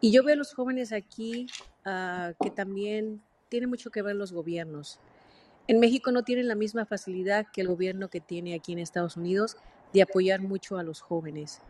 y 0.00 0.12
yo 0.12 0.22
veo 0.22 0.34
a 0.34 0.36
los 0.36 0.52
jóvenes 0.52 0.92
aquí 0.92 1.46
ah, 1.86 2.32
que 2.42 2.50
también 2.50 3.22
tiene 3.48 3.66
mucho 3.66 3.90
que 3.90 4.02
ver 4.02 4.16
los 4.16 4.32
gobiernos. 4.32 5.00
En 5.66 5.80
México 5.80 6.12
no 6.12 6.24
tienen 6.24 6.46
la 6.46 6.54
misma 6.54 6.84
facilidad 6.84 7.46
que 7.52 7.62
el 7.62 7.68
gobierno 7.68 8.08
que 8.08 8.20
tiene 8.20 8.54
aquí 8.54 8.72
en 8.72 8.78
Estados 8.78 9.16
Unidos 9.16 9.56
de 9.94 10.02
apoyar 10.02 10.40
mucho 10.40 10.76
a 10.76 10.82
los 10.82 11.00
jóvenes 11.00 11.60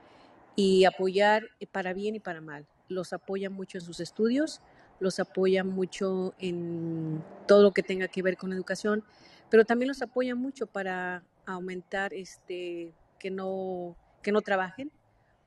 y 0.57 0.85
apoyar 0.85 1.45
para 1.71 1.93
bien 1.93 2.17
y 2.17 2.21
para 2.21 2.41
mal 2.41 2.67
los 2.88 3.12
apoya 3.12 3.50
mucho 3.50 3.78
en 3.78 3.85
sus 3.85 4.00
estudios, 4.00 4.61
los 5.00 5.21
apoya 5.21 5.64
mucho 5.64 6.35
en 6.38 7.23
todo 7.47 7.62
lo 7.62 7.73
que 7.73 7.83
tenga 7.83 8.09
que 8.09 8.23
ver 8.23 8.37
con 8.37 8.52
educación, 8.52 9.04
pero 9.50 9.64
también 9.64 9.88
los 9.88 10.02
apoya 10.02 10.35
mucho 10.35 10.66
para 10.66 11.23
aumentar 11.47 12.12
este 12.12 12.92
que 13.18 13.30
no 13.30 13.97
que 14.23 14.33
no 14.33 14.42
trabajen, 14.42 14.90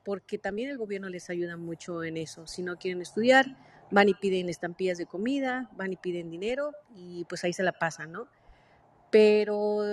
porque 0.04 0.38
también 0.38 0.70
el 0.70 0.78
gobierno 0.78 1.10
les 1.10 1.30
ayuda 1.30 1.58
mucho 1.58 2.04
en 2.04 2.18
eso. 2.18 2.48
Si 2.48 2.64
no 2.64 2.78
quieren 2.78 3.02
estudiar, 3.02 3.58
van 3.92 4.10
y 4.10 4.14
piden 4.14 4.50
estampillas 4.50 4.98
de 4.98 5.06
comida, 5.06 5.70
van 5.76 5.94
y 5.94 5.98
piden 5.98 6.30
dinero 6.30 6.72
y 6.96 7.26
pues 7.26 7.44
ahí 7.44 7.54
se 7.54 7.64
la 7.64 7.74
pasan, 7.74 8.12
¿no? 8.12 8.28
Pero 9.12 9.84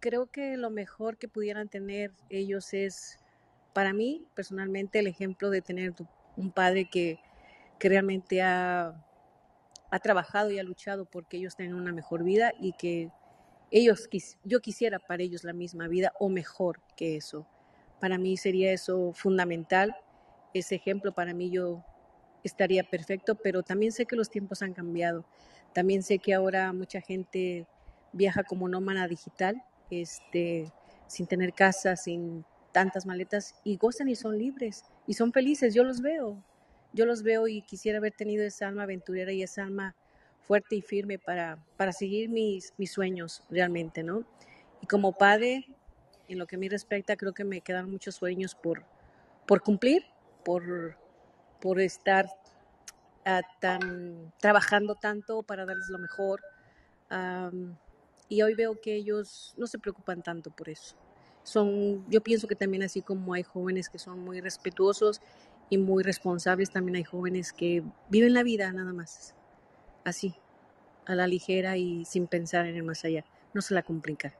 creo 0.00 0.26
que 0.26 0.56
lo 0.56 0.70
mejor 0.70 1.16
que 1.16 1.28
pudieran 1.28 1.68
tener 1.68 2.12
ellos 2.28 2.74
es, 2.74 3.18
para 3.72 3.92
mí 3.92 4.26
personalmente, 4.34 4.98
el 4.98 5.06
ejemplo 5.06 5.50
de 5.50 5.62
tener 5.62 5.94
tu 5.94 6.06
un 6.36 6.52
padre 6.52 6.88
que, 6.88 7.18
realmente 7.80 8.42
ha, 8.42 8.94
ha, 9.90 9.98
trabajado 10.00 10.50
y 10.50 10.58
ha 10.58 10.62
luchado 10.62 11.06
porque 11.06 11.38
ellos 11.38 11.56
tengan 11.56 11.80
una 11.80 11.92
mejor 11.92 12.24
vida 12.24 12.52
y 12.60 12.74
que 12.74 13.10
ellos, 13.70 14.08
yo 14.44 14.60
quisiera 14.60 14.98
para 14.98 15.22
ellos 15.22 15.44
la 15.44 15.52
misma 15.52 15.88
vida 15.88 16.12
o 16.18 16.28
mejor 16.28 16.80
que 16.96 17.16
eso. 17.16 17.46
Para 18.00 18.18
mí 18.18 18.36
sería 18.36 18.72
eso 18.72 19.12
fundamental. 19.14 19.96
Ese 20.52 20.74
ejemplo 20.74 21.12
para 21.12 21.32
mí 21.32 21.50
yo 21.50 21.84
estaría 22.42 22.82
perfecto, 22.82 23.36
pero 23.36 23.62
también 23.62 23.92
sé 23.92 24.06
que 24.06 24.16
los 24.16 24.28
tiempos 24.28 24.62
han 24.62 24.74
cambiado. 24.74 25.24
También 25.72 26.02
sé 26.02 26.18
que 26.18 26.34
ahora 26.34 26.72
mucha 26.72 27.00
gente 27.00 27.66
viaja 28.12 28.42
como 28.42 28.68
nómada 28.68 29.06
digital, 29.06 29.62
este, 29.90 30.72
sin 31.06 31.26
tener 31.26 31.52
casa, 31.52 31.96
sin 31.96 32.44
tantas 32.72 33.06
maletas 33.06 33.54
y 33.64 33.76
gozan 33.76 34.08
y 34.08 34.16
son 34.16 34.38
libres 34.38 34.84
y 35.06 35.14
son 35.14 35.32
felices. 35.32 35.74
Yo 35.74 35.84
los 35.84 36.00
veo, 36.00 36.42
yo 36.92 37.06
los 37.06 37.22
veo 37.22 37.48
y 37.48 37.62
quisiera 37.62 37.98
haber 37.98 38.12
tenido 38.12 38.44
esa 38.44 38.68
alma 38.68 38.84
aventurera 38.84 39.32
y 39.32 39.42
esa 39.42 39.62
alma 39.62 39.94
fuerte 40.40 40.76
y 40.76 40.82
firme 40.82 41.18
para, 41.18 41.58
para 41.76 41.92
seguir 41.92 42.28
mis, 42.28 42.74
mis 42.76 42.92
sueños 42.92 43.42
realmente, 43.50 44.02
¿no? 44.02 44.24
Y 44.80 44.86
como 44.86 45.12
padre, 45.12 45.66
en 46.28 46.38
lo 46.38 46.46
que 46.46 46.56
a 46.56 46.58
mí 46.58 46.68
respecta, 46.68 47.16
creo 47.16 47.32
que 47.32 47.44
me 47.44 47.60
quedan 47.60 47.90
muchos 47.90 48.16
sueños 48.16 48.54
por, 48.54 48.84
por 49.46 49.62
cumplir, 49.62 50.04
por, 50.44 50.96
por 51.60 51.80
estar 51.80 52.28
ah, 53.24 53.42
tan, 53.60 54.32
trabajando 54.40 54.94
tanto 54.94 55.42
para 55.42 55.66
darles 55.66 55.88
lo 55.88 55.98
mejor. 55.98 56.42
y 58.28 58.42
hoy 58.42 58.54
veo 58.54 58.80
que 58.80 58.94
ellos 58.94 59.54
no 59.56 59.66
se 59.66 59.78
preocupan 59.78 60.22
tanto 60.22 60.50
por 60.50 60.68
eso 60.68 60.96
son, 61.42 62.04
yo 62.08 62.22
pienso 62.22 62.48
que 62.48 62.54
también 62.54 62.82
así 62.82 63.02
como 63.02 63.34
hay 63.34 63.42
jóvenes 63.42 63.88
que 63.88 63.98
son 63.98 64.20
muy 64.20 64.40
respetuosos 64.40 65.20
y 65.68 65.78
muy 65.78 66.02
responsables, 66.02 66.70
también 66.70 66.96
hay 66.96 67.04
jóvenes 67.04 67.52
que 67.52 67.82
viven 68.08 68.34
la 68.34 68.42
vida 68.42 68.72
nada 68.72 68.92
más, 68.92 69.34
así, 70.04 70.34
a 71.06 71.14
la 71.14 71.26
ligera 71.26 71.76
y 71.76 72.04
sin 72.04 72.26
pensar 72.26 72.66
en 72.66 72.76
el 72.76 72.82
más 72.82 73.04
allá, 73.04 73.24
no 73.54 73.62
se 73.62 73.74
la 73.74 73.82
complican. 73.82 74.32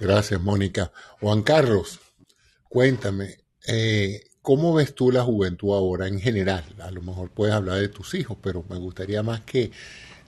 Gracias, 0.00 0.40
Mónica. 0.40 0.92
Juan 1.20 1.42
Carlos, 1.42 2.00
cuéntame, 2.68 3.38
eh, 3.66 4.22
¿cómo 4.42 4.74
ves 4.74 4.94
tú 4.94 5.10
la 5.10 5.24
juventud 5.24 5.74
ahora 5.74 6.06
en 6.06 6.20
general? 6.20 6.64
A 6.80 6.90
lo 6.90 7.02
mejor 7.02 7.30
puedes 7.30 7.54
hablar 7.54 7.78
de 7.78 7.88
tus 7.88 8.14
hijos, 8.14 8.38
pero 8.42 8.64
me 8.68 8.78
gustaría 8.78 9.22
más 9.22 9.40
que 9.42 9.72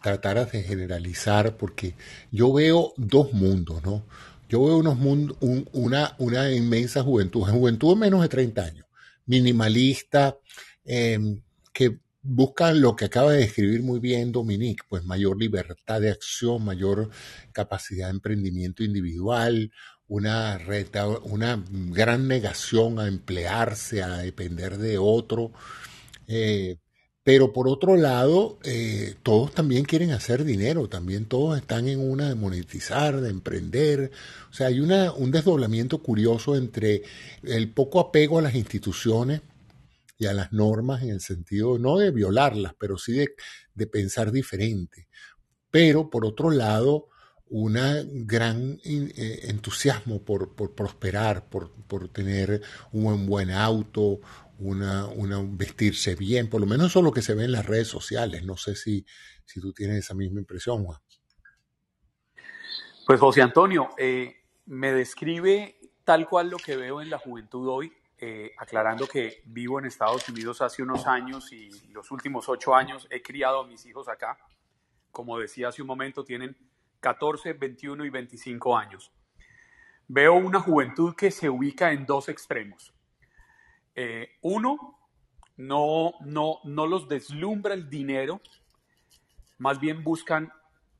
trataras 0.02 0.52
de 0.52 0.62
generalizar, 0.62 1.56
porque 1.56 1.94
yo 2.30 2.52
veo 2.52 2.94
dos 2.96 3.32
mundos, 3.32 3.82
¿no? 3.84 4.04
Yo 4.50 4.64
veo 4.64 4.78
unos 4.78 4.98
mundos, 4.98 5.36
una, 5.40 6.16
una 6.18 6.50
inmensa 6.50 7.04
juventud, 7.04 7.42
juventud 7.42 7.94
de 7.94 8.00
menos 8.00 8.20
de 8.20 8.28
30 8.28 8.64
años, 8.64 8.86
minimalista, 9.24 10.38
em, 10.84 11.40
que 11.72 12.00
buscan 12.20 12.80
lo 12.80 12.96
que 12.96 13.04
acaba 13.04 13.30
de 13.32 13.42
describir 13.42 13.80
muy 13.84 14.00
bien 14.00 14.32
Dominique, 14.32 14.82
pues 14.88 15.04
mayor 15.04 15.38
libertad 15.38 16.00
de 16.00 16.10
acción, 16.10 16.64
mayor 16.64 17.10
capacidad 17.52 18.08
de 18.08 18.14
emprendimiento 18.14 18.82
individual, 18.82 19.70
una, 20.08 20.58
reta, 20.58 21.06
una 21.06 21.64
gran 21.70 22.26
negación 22.26 22.98
a 22.98 23.06
emplearse, 23.06 24.02
a 24.02 24.18
depender 24.18 24.78
de 24.78 24.98
otro. 24.98 25.52
Eh, 26.26 26.78
pero 27.30 27.52
por 27.52 27.68
otro 27.68 27.96
lado, 27.96 28.58
eh, 28.64 29.14
todos 29.22 29.54
también 29.54 29.84
quieren 29.84 30.10
hacer 30.10 30.42
dinero, 30.42 30.88
también 30.88 31.26
todos 31.26 31.56
están 31.56 31.86
en 31.86 32.00
una 32.00 32.28
de 32.28 32.34
monetizar, 32.34 33.20
de 33.20 33.30
emprender. 33.30 34.10
O 34.50 34.52
sea, 34.52 34.66
hay 34.66 34.80
una, 34.80 35.12
un 35.12 35.30
desdoblamiento 35.30 36.02
curioso 36.02 36.56
entre 36.56 37.04
el 37.44 37.72
poco 37.72 38.00
apego 38.00 38.40
a 38.40 38.42
las 38.42 38.56
instituciones 38.56 39.42
y 40.18 40.26
a 40.26 40.32
las 40.32 40.52
normas 40.52 41.04
en 41.04 41.10
el 41.10 41.20
sentido 41.20 41.78
no 41.78 41.98
de 41.98 42.10
violarlas, 42.10 42.74
pero 42.76 42.98
sí 42.98 43.12
de, 43.12 43.28
de 43.76 43.86
pensar 43.86 44.32
diferente. 44.32 45.06
Pero 45.70 46.10
por 46.10 46.26
otro 46.26 46.50
lado, 46.50 47.10
un 47.50 47.76
gran 48.26 48.80
eh, 48.84 49.40
entusiasmo 49.44 50.24
por, 50.24 50.56
por 50.56 50.74
prosperar, 50.74 51.48
por, 51.48 51.70
por, 51.86 52.08
tener 52.08 52.60
un 52.90 53.26
buen 53.26 53.52
auto, 53.52 54.20
una, 54.60 55.08
vestirse 55.42 56.14
bien, 56.14 56.48
por 56.48 56.60
lo 56.60 56.66
menos 56.66 56.88
eso 56.88 57.00
es 57.00 57.04
lo 57.04 57.12
que 57.12 57.22
se 57.22 57.34
ve 57.34 57.44
en 57.44 57.52
las 57.52 57.66
redes 57.66 57.88
sociales. 57.88 58.44
No 58.44 58.56
sé 58.56 58.74
si, 58.76 59.04
si 59.44 59.60
tú 59.60 59.72
tienes 59.72 59.98
esa 59.98 60.14
misma 60.14 60.40
impresión, 60.40 60.84
Juan. 60.84 61.00
Pues 63.06 63.18
José 63.18 63.42
Antonio, 63.42 63.90
eh, 63.98 64.44
me 64.66 64.92
describe 64.92 65.78
tal 66.04 66.28
cual 66.28 66.50
lo 66.50 66.58
que 66.58 66.76
veo 66.76 67.00
en 67.00 67.10
la 67.10 67.18
juventud 67.18 67.68
hoy, 67.68 67.92
eh, 68.18 68.52
aclarando 68.58 69.06
que 69.06 69.42
vivo 69.46 69.78
en 69.78 69.86
Estados 69.86 70.28
Unidos 70.28 70.60
hace 70.60 70.82
unos 70.82 71.06
años 71.06 71.52
y 71.52 71.70
los 71.88 72.10
últimos 72.10 72.48
ocho 72.48 72.74
años 72.74 73.06
he 73.10 73.22
criado 73.22 73.60
a 73.60 73.66
mis 73.66 73.84
hijos 73.86 74.08
acá. 74.08 74.38
Como 75.10 75.38
decía 75.38 75.68
hace 75.68 75.82
un 75.82 75.88
momento, 75.88 76.24
tienen 76.24 76.56
14, 77.00 77.54
21 77.54 78.04
y 78.04 78.10
25 78.10 78.76
años. 78.76 79.10
Veo 80.06 80.34
una 80.34 80.60
juventud 80.60 81.14
que 81.16 81.30
se 81.30 81.48
ubica 81.48 81.92
en 81.92 82.04
dos 82.04 82.28
extremos. 82.28 82.92
Eh, 83.94 84.28
uno, 84.42 84.98
no, 85.56 86.14
no, 86.20 86.58
no 86.64 86.86
los 86.86 87.08
deslumbra 87.08 87.74
el 87.74 87.90
dinero, 87.90 88.40
más 89.58 89.78
bien 89.78 90.02
buscan 90.02 90.52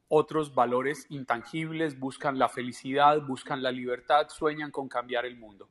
otros 0.09 0.54
valores 0.54 1.06
intangibles, 1.09 1.99
buscan 1.99 2.38
la 2.38 2.49
felicidad, 2.49 3.23
buscan 3.23 3.62
la 3.62 3.70
libertad, 3.70 4.28
sueñan 4.28 4.70
con 4.70 4.88
cambiar 4.88 5.25
el 5.25 5.38
mundo. 5.38 5.68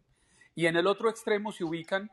Y 0.55 0.65
en 0.65 0.77
el 0.77 0.87
otro 0.87 1.09
extremo 1.09 1.51
se 1.51 1.65
ubican 1.65 2.09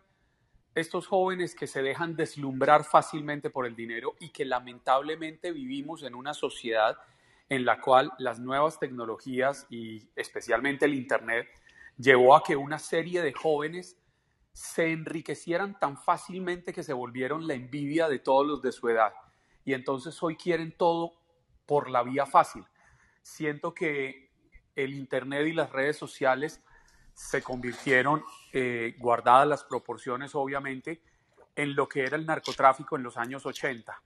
estos 0.74 1.06
jóvenes 1.06 1.54
que 1.54 1.66
se 1.66 1.82
dejan 1.82 2.16
deslumbrar 2.16 2.84
fácilmente 2.84 3.48
por 3.48 3.64
el 3.64 3.74
dinero 3.74 4.14
y 4.20 4.28
que 4.28 4.44
lamentablemente 4.44 5.52
vivimos 5.52 6.02
en 6.02 6.14
una 6.14 6.34
sociedad 6.34 6.98
en 7.48 7.64
la 7.64 7.80
cual 7.80 8.12
las 8.18 8.38
nuevas 8.38 8.78
tecnologías 8.78 9.66
y 9.70 10.08
especialmente 10.16 10.84
el 10.84 10.94
Internet 10.94 11.48
llevó 11.96 12.36
a 12.36 12.42
que 12.42 12.56
una 12.56 12.78
serie 12.78 13.22
de 13.22 13.32
jóvenes 13.32 13.96
se 14.56 14.90
enriquecieran 14.90 15.78
tan 15.78 15.98
fácilmente 15.98 16.72
que 16.72 16.82
se 16.82 16.94
volvieron 16.94 17.46
la 17.46 17.52
envidia 17.52 18.08
de 18.08 18.18
todos 18.18 18.46
los 18.46 18.62
de 18.62 18.72
su 18.72 18.88
edad. 18.88 19.12
Y 19.66 19.74
entonces 19.74 20.22
hoy 20.22 20.34
quieren 20.34 20.72
todo 20.72 21.12
por 21.66 21.90
la 21.90 22.02
vía 22.02 22.24
fácil. 22.24 22.64
Siento 23.20 23.74
que 23.74 24.30
el 24.74 24.94
Internet 24.94 25.46
y 25.46 25.52
las 25.52 25.70
redes 25.70 25.98
sociales 25.98 26.62
se 27.12 27.42
convirtieron, 27.42 28.24
eh, 28.54 28.94
guardadas 28.98 29.46
las 29.46 29.62
proporciones 29.62 30.34
obviamente, 30.34 31.02
en 31.54 31.76
lo 31.76 31.86
que 31.86 32.04
era 32.04 32.16
el 32.16 32.24
narcotráfico 32.24 32.96
en 32.96 33.02
los 33.02 33.18
años 33.18 33.44
80 33.44 34.02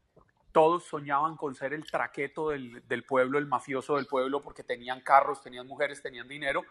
todos 0.52 0.84
soñaban 0.84 1.36
con 1.36 1.54
ser 1.54 1.72
el 1.72 1.86
traqueto 1.86 2.50
del, 2.50 3.04
pueblo, 3.06 3.38
el 3.38 3.46
mafioso 3.46 3.96
del 3.96 4.06
pueblo, 4.06 4.40
porque 4.40 4.64
tenían 4.64 5.00
carros, 5.00 5.42
tenían 5.42 5.66
mujeres, 5.66 6.02
tenían 6.02 6.26
dinero. 6.26 6.64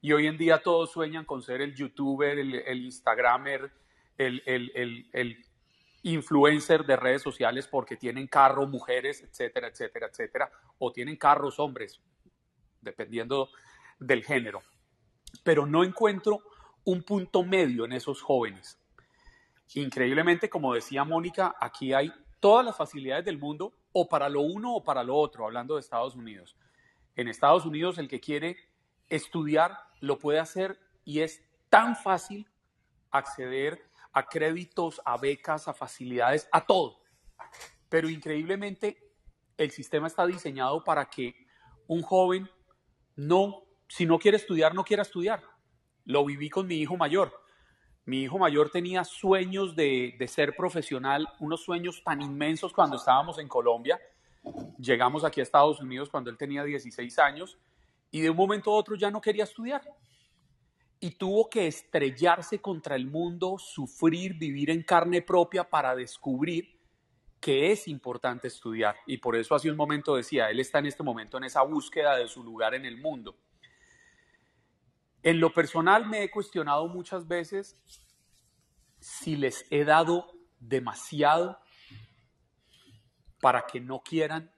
Y 0.00 0.12
hoy 0.12 0.26
en 0.26 0.38
día 0.38 0.62
todos 0.62 0.92
sueñan 0.92 1.24
con 1.24 1.42
ser 1.42 1.60
el 1.60 1.74
youtuber, 1.74 2.38
el, 2.38 2.84
instagramer, 2.84 3.72
el, 4.16 4.42
el, 4.46 5.44
influencer 6.02 6.86
de 6.86 6.96
redes 6.96 7.22
sociales 7.22 7.66
porque 7.66 7.96
tienen 7.96 8.28
carro, 8.28 8.66
mujeres, 8.66 9.22
etcétera, 9.22 9.68
etcétera, 9.68 10.06
etcétera. 10.06 10.50
O 10.78 10.92
tienen 10.92 11.16
carros 11.16 11.58
hombres, 11.58 12.00
dependiendo 12.80 13.50
del 13.98 14.24
género. 14.24 14.62
Pero 15.42 15.66
no 15.66 15.82
encuentro 15.82 16.42
un 16.84 17.02
punto 17.02 17.42
medio 17.42 17.84
en 17.84 17.92
esos 17.92 18.22
jóvenes. 18.22 18.78
Increíblemente, 19.74 20.48
como 20.48 20.72
decía 20.72 21.04
Mónica, 21.04 21.56
aquí 21.60 21.92
hay 21.92 22.12
todas 22.40 22.64
las 22.64 22.76
facilidades 22.76 23.24
del 23.24 23.38
mundo 23.38 23.74
o 23.92 24.08
para 24.08 24.28
lo 24.28 24.40
uno 24.42 24.76
o 24.76 24.84
para 24.84 25.02
lo 25.02 25.16
otro, 25.16 25.44
hablando 25.44 25.74
de 25.74 25.80
Estados 25.80 26.14
Unidos. 26.14 26.56
En 27.16 27.28
Estados 27.28 27.66
Unidos 27.66 27.98
el 27.98 28.08
que 28.08 28.20
quiere 28.20 28.56
estudiar 29.08 29.87
lo 30.00 30.18
puede 30.18 30.38
hacer 30.38 30.78
y 31.04 31.20
es 31.20 31.42
tan 31.68 31.96
fácil 31.96 32.48
acceder 33.10 33.88
a 34.12 34.26
créditos, 34.26 35.00
a 35.04 35.16
becas, 35.16 35.68
a 35.68 35.74
facilidades, 35.74 36.48
a 36.52 36.64
todo. 36.64 37.00
Pero 37.88 38.08
increíblemente 38.08 38.98
el 39.56 39.70
sistema 39.70 40.06
está 40.06 40.26
diseñado 40.26 40.82
para 40.84 41.08
que 41.08 41.34
un 41.86 42.02
joven 42.02 42.48
no, 43.16 43.64
si 43.88 44.06
no 44.06 44.18
quiere 44.18 44.36
estudiar, 44.36 44.74
no 44.74 44.84
quiera 44.84 45.02
estudiar. 45.02 45.42
Lo 46.04 46.24
viví 46.24 46.48
con 46.48 46.66
mi 46.66 46.76
hijo 46.76 46.96
mayor. 46.96 47.32
Mi 48.04 48.22
hijo 48.22 48.38
mayor 48.38 48.70
tenía 48.70 49.04
sueños 49.04 49.76
de, 49.76 50.16
ser 50.28 50.56
profesional, 50.56 51.28
unos 51.40 51.62
sueños 51.62 52.02
tan 52.02 52.22
inmensos 52.22 52.72
cuando 52.72 52.96
estábamos 52.96 53.38
en 53.38 53.48
Colombia. 53.48 54.00
Llegamos 54.78 55.24
aquí 55.24 55.40
a 55.40 55.42
Estados 55.42 55.80
Unidos 55.80 56.08
cuando 56.08 56.30
él 56.30 56.38
tenía 56.38 56.64
16 56.64 57.18
años 57.18 57.58
y 58.10 58.20
de 58.20 58.30
un 58.30 58.36
momento 58.36 58.70
a 58.70 58.74
otro 58.74 58.96
ya 58.96 59.10
no 59.10 59.20
quería 59.20 59.44
estudiar. 59.44 59.82
Y 61.00 61.12
tuvo 61.12 61.48
que 61.48 61.66
estrellarse 61.66 62.60
contra 62.60 62.96
el 62.96 63.06
mundo, 63.06 63.56
sufrir, 63.58 64.34
vivir 64.34 64.70
en 64.70 64.82
carne 64.82 65.22
propia 65.22 65.68
para 65.68 65.94
descubrir 65.94 66.78
que 67.40 67.70
es 67.70 67.86
importante 67.86 68.48
estudiar. 68.48 68.96
Y 69.06 69.18
por 69.18 69.36
eso 69.36 69.54
hace 69.54 69.70
un 69.70 69.76
momento 69.76 70.16
decía, 70.16 70.50
él 70.50 70.58
está 70.58 70.80
en 70.80 70.86
este 70.86 71.02
momento 71.02 71.36
en 71.36 71.44
esa 71.44 71.62
búsqueda 71.62 72.16
de 72.16 72.26
su 72.26 72.42
lugar 72.42 72.74
en 72.74 72.84
el 72.84 72.98
mundo. 72.98 73.36
En 75.22 75.40
lo 75.40 75.52
personal 75.52 76.06
me 76.06 76.22
he 76.22 76.30
cuestionado 76.30 76.88
muchas 76.88 77.28
veces 77.28 77.80
si 78.98 79.36
les 79.36 79.64
he 79.70 79.84
dado 79.84 80.32
demasiado 80.58 81.58
para 83.40 83.66
que 83.66 83.80
no 83.80 84.02
quieran, 84.02 84.52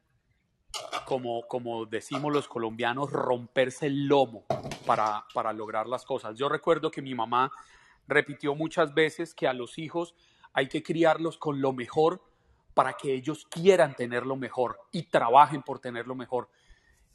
como, 1.04 1.46
como 1.48 1.86
decimos 1.86 2.32
los 2.32 2.48
colombianos, 2.48 3.10
romperse 3.10 3.86
el 3.86 4.06
lomo 4.06 4.44
para, 4.86 5.24
para 5.34 5.52
lograr 5.52 5.86
las 5.86 6.04
cosas. 6.04 6.36
Yo 6.36 6.48
recuerdo 6.48 6.90
que 6.90 7.02
mi 7.02 7.14
mamá 7.14 7.50
repitió 8.06 8.54
muchas 8.54 8.94
veces 8.94 9.34
que 9.34 9.48
a 9.48 9.52
los 9.52 9.78
hijos 9.78 10.14
hay 10.52 10.68
que 10.68 10.82
criarlos 10.82 11.38
con 11.38 11.60
lo 11.60 11.72
mejor 11.72 12.22
para 12.74 12.94
que 12.94 13.12
ellos 13.12 13.46
quieran 13.50 13.94
tener 13.94 14.26
lo 14.26 14.36
mejor 14.36 14.78
y 14.92 15.04
trabajen 15.04 15.62
por 15.62 15.80
tener 15.80 16.06
lo 16.06 16.14
mejor. 16.14 16.48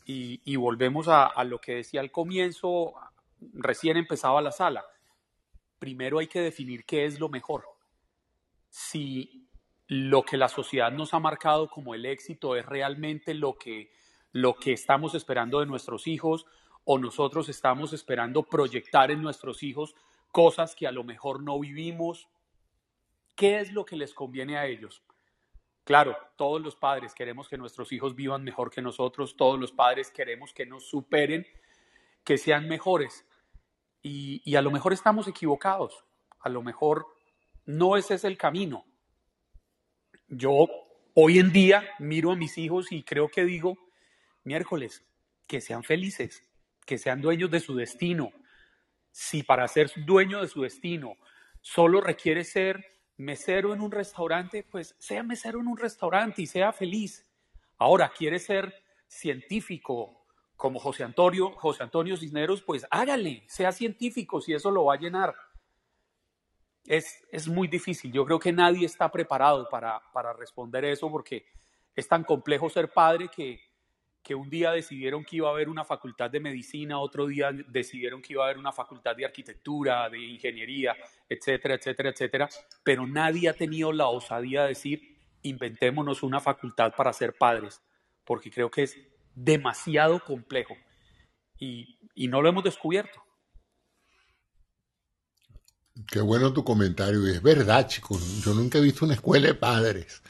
Y, 0.08 0.56
volvemos 0.56 1.08
a, 1.08 1.26
a, 1.26 1.44
lo 1.44 1.60
que 1.60 1.76
decía 1.76 2.00
al 2.00 2.12
comienzo, 2.12 2.94
recién 3.54 3.98
empezaba 3.98 4.40
la 4.40 4.52
sala, 4.52 4.86
primero 5.80 6.20
hay 6.20 6.28
que 6.28 6.42
definir 6.42 6.86
qué 6.86 7.06
es 7.06 7.20
lo 7.20 7.28
mejor. 7.28 7.66
Si 8.70 9.45
lo 9.88 10.24
que 10.24 10.38
la 10.38 10.50
sociedad 10.50 10.92
nos 10.92 11.14
ha 11.14 11.20
marcado 11.20 11.70
como 11.70 11.94
el 11.94 12.06
éxito 12.06 12.56
es 12.56 12.66
realmente 12.66 13.34
lo 13.34 13.58
que, 13.58 13.92
lo 14.32 14.56
que 14.56 14.74
estamos 14.74 15.16
esperando 15.16 15.60
de 15.60 15.66
nuestros 15.66 16.08
hijos 16.08 16.46
o 16.84 16.98
nosotros 16.98 17.50
estamos 17.50 17.94
esperando 17.94 18.44
proyectar 18.44 19.12
en 19.12 19.22
nuestros 19.22 19.64
hijos 19.64 19.96
cosas 20.32 20.76
que 20.76 20.88
a 20.88 20.92
lo 20.92 21.04
mejor 21.04 21.42
no 21.42 21.60
vivimos, 21.60 22.28
¿qué 23.36 23.60
es 23.60 23.72
lo 23.72 23.86
que 23.86 23.96
les 23.96 24.14
conviene 24.14 24.58
a 24.58 24.66
ellos? 24.66 25.04
Claro, 25.86 26.18
todos 26.36 26.62
los 26.62 26.76
padres 26.76 27.14
queremos 27.14 27.48
que 27.48 27.58
nuestros 27.58 27.92
hijos 27.92 28.16
vivan 28.16 28.44
mejor 28.44 28.72
que 28.72 28.82
nosotros, 28.82 29.38
todos 29.38 29.60
los 29.60 29.72
padres 29.72 30.10
queremos 30.12 30.52
que 30.52 30.66
nos 30.66 30.90
superen 30.90 31.46
que 32.24 32.38
sean 32.40 32.68
mejores. 32.68 33.26
Y, 34.02 34.56
a 34.56 34.62
lo 34.62 34.72
mejor 34.72 34.94
estamos 34.94 35.28
equivocados, 35.28 36.04
a 36.40 36.50
lo 36.50 36.62
mejor 36.62 37.08
no 37.66 37.98
ese 37.98 38.16
es 38.16 38.24
el 38.24 38.38
camino. 38.38 38.86
Yo 40.28 40.68
hoy 41.14 41.40
en 41.40 41.52
día 41.52 41.84
miro 42.00 42.32
a 42.32 42.36
mis 42.36 42.58
hijos 42.58 42.92
y 42.92 43.04
creo 43.04 43.30
que 43.30 43.46
digo, 43.46 43.78
miércoles, 44.44 45.06
que 45.48 45.62
sean 45.62 45.84
felices, 45.84 46.42
que 46.86 46.98
sean 46.98 47.22
dueños 47.22 47.52
de 47.52 47.60
su 47.60 47.76
destino. 47.76 48.32
Si 49.12 49.44
para 49.44 49.68
ser 49.68 49.92
dueño 50.06 50.42
de 50.42 50.48
su 50.48 50.64
destino 50.64 51.18
solo 51.62 52.02
requiere 52.02 52.44
ser 52.44 52.84
mesero 53.18 53.74
en 53.74 53.82
un 53.82 53.92
restaurante, 53.92 54.64
pues 54.64 54.96
sea 55.00 55.24
mesero 55.24 55.60
en 55.60 55.68
un 55.68 55.78
restaurante 55.78 56.42
y 56.42 56.48
sea 56.48 56.74
feliz. 56.74 57.26
Ahora, 57.78 58.12
quiere 58.16 58.40
ser 58.40 58.74
científico 59.08 60.26
como 60.56 60.80
José 60.80 61.04
Antonio, 61.04 61.52
José 61.52 61.84
Antonio 61.84 62.18
Cisneros, 62.18 62.62
pues 62.62 62.88
hágale, 62.90 63.44
sea 63.48 63.72
científico 63.72 64.42
si 64.42 64.54
eso 64.54 64.72
lo 64.72 64.86
va 64.86 64.96
a 64.96 65.00
llenar. 65.00 65.36
Es, 66.86 67.24
es 67.32 67.48
muy 67.48 67.68
difícil. 67.68 68.12
Yo 68.12 68.26
creo 68.26 68.40
que 68.40 68.54
nadie 68.54 68.86
está 68.86 69.12
preparado 69.12 69.68
para, 69.70 70.02
para 70.14 70.34
responder 70.34 70.86
eso 70.86 71.10
porque 71.10 71.46
es 71.96 72.08
tan 72.08 72.24
complejo 72.24 72.70
ser 72.70 72.90
padre 72.90 73.30
que, 73.34 73.60
que 74.26 74.34
un 74.34 74.50
día 74.50 74.72
decidieron 74.72 75.24
que 75.24 75.36
iba 75.36 75.48
a 75.48 75.52
haber 75.52 75.70
una 75.70 75.86
facultad 75.86 76.32
de 76.32 76.40
medicina, 76.40 77.00
otro 77.00 77.28
día 77.28 77.52
decidieron 77.68 78.24
que 78.24 78.34
iba 78.34 78.44
a 78.44 78.48
haber 78.48 78.58
una 78.58 78.72
facultad 78.72 79.16
de 79.16 79.24
arquitectura, 79.24 80.10
de 80.10 80.20
ingeniería, 80.20 80.96
etcétera, 81.30 81.76
etcétera, 81.76 82.10
etcétera, 82.10 82.50
pero 82.84 83.06
nadie 83.06 83.48
ha 83.50 83.54
tenido 83.54 83.92
la 83.92 84.08
osadía 84.08 84.64
de 84.64 84.70
decir, 84.70 85.16
inventémonos 85.44 86.24
una 86.24 86.40
facultad 86.40 86.94
para 86.96 87.14
ser 87.14 87.34
padres, 87.38 87.84
porque 88.24 88.50
creo 88.50 88.72
que 88.72 88.82
es 88.82 88.98
demasiado 89.36 90.20
complejo 90.24 90.76
y, 91.60 92.00
y 92.16 92.28
no 92.28 92.42
lo 92.42 92.50
hemos 92.50 92.64
descubierto. 92.64 93.25
Qué 96.04 96.20
bueno 96.20 96.52
tu 96.52 96.64
comentario, 96.64 97.26
y 97.26 97.32
es 97.32 97.42
verdad, 97.42 97.88
chicos, 97.88 98.44
yo 98.44 98.54
nunca 98.54 98.78
he 98.78 98.82
visto 98.82 99.06
una 99.06 99.14
escuela 99.14 99.48
de 99.48 99.54
padres. 99.54 100.22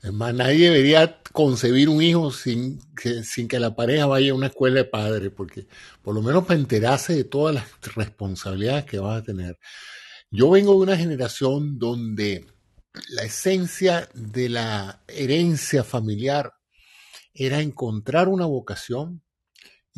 Es 0.00 0.12
más, 0.12 0.32
nadie 0.32 0.70
debería 0.70 1.20
concebir 1.32 1.88
un 1.88 2.00
hijo 2.00 2.30
sin 2.30 2.78
que, 2.94 3.24
sin 3.24 3.48
que 3.48 3.58
la 3.58 3.74
pareja 3.74 4.06
vaya 4.06 4.30
a 4.30 4.34
una 4.36 4.46
escuela 4.46 4.76
de 4.76 4.84
padres, 4.84 5.32
porque 5.36 5.66
por 6.02 6.14
lo 6.14 6.22
menos 6.22 6.44
para 6.44 6.60
enterarse 6.60 7.16
de 7.16 7.24
todas 7.24 7.56
las 7.56 7.94
responsabilidades 7.96 8.84
que 8.84 9.00
vas 9.00 9.20
a 9.20 9.24
tener. 9.24 9.58
Yo 10.30 10.50
vengo 10.50 10.72
de 10.74 10.78
una 10.78 10.96
generación 10.96 11.80
donde 11.80 12.46
la 13.08 13.22
esencia 13.22 14.08
de 14.14 14.48
la 14.48 15.02
herencia 15.08 15.82
familiar 15.82 16.52
era 17.34 17.60
encontrar 17.60 18.28
una 18.28 18.46
vocación 18.46 19.22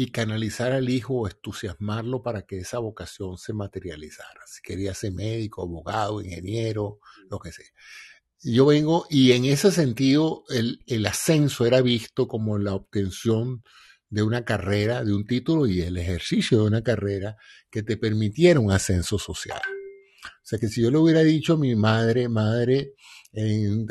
y 0.01 0.11
canalizar 0.11 0.73
al 0.73 0.89
hijo 0.89 1.15
o 1.15 1.29
entusiasmarlo 1.29 2.23
para 2.23 2.43
que 2.43 2.59
esa 2.59 2.79
vocación 2.79 3.37
se 3.37 3.53
materializara. 3.53 4.41
Si 4.47 4.63
quería 4.63 4.95
ser 4.95 5.13
médico, 5.13 5.63
abogado, 5.63 6.23
ingeniero, 6.23 7.01
lo 7.29 7.39
que 7.39 7.53
sea 7.53 7.67
yo 8.43 8.67
vengo 8.67 9.07
y 9.11 9.33
en 9.33 9.45
ese 9.45 9.71
sentido 9.71 10.45
el, 10.49 11.07
ascenso 11.07 11.67
era 11.67 11.83
visto 11.83 12.27
como 12.27 12.59
la 12.59 12.75
obtención 12.75 13.63
de 14.09 14.23
una 14.23 14.45
carrera, 14.45 15.05
de 15.05 15.13
un 15.13 15.27
título 15.27 15.67
y 15.67 15.83
el 15.83 15.99
ejercicio 15.99 16.61
de 16.61 16.65
una 16.65 16.83
carrera 16.83 17.37
que 17.71 17.83
te 17.83 17.97
permitiera 17.97 18.59
un 18.59 18.73
ascenso 18.73 19.19
social. 19.19 19.61
O 20.25 20.43
sea 20.43 20.59
que 20.59 20.69
si 20.69 20.83
yo 20.83 20.91
le 20.91 20.99
hubiera 20.99 21.23
dicho 21.23 21.55
a 21.55 21.59
mi 21.59 21.77
madre, 21.77 22.29
madre, 22.29 22.95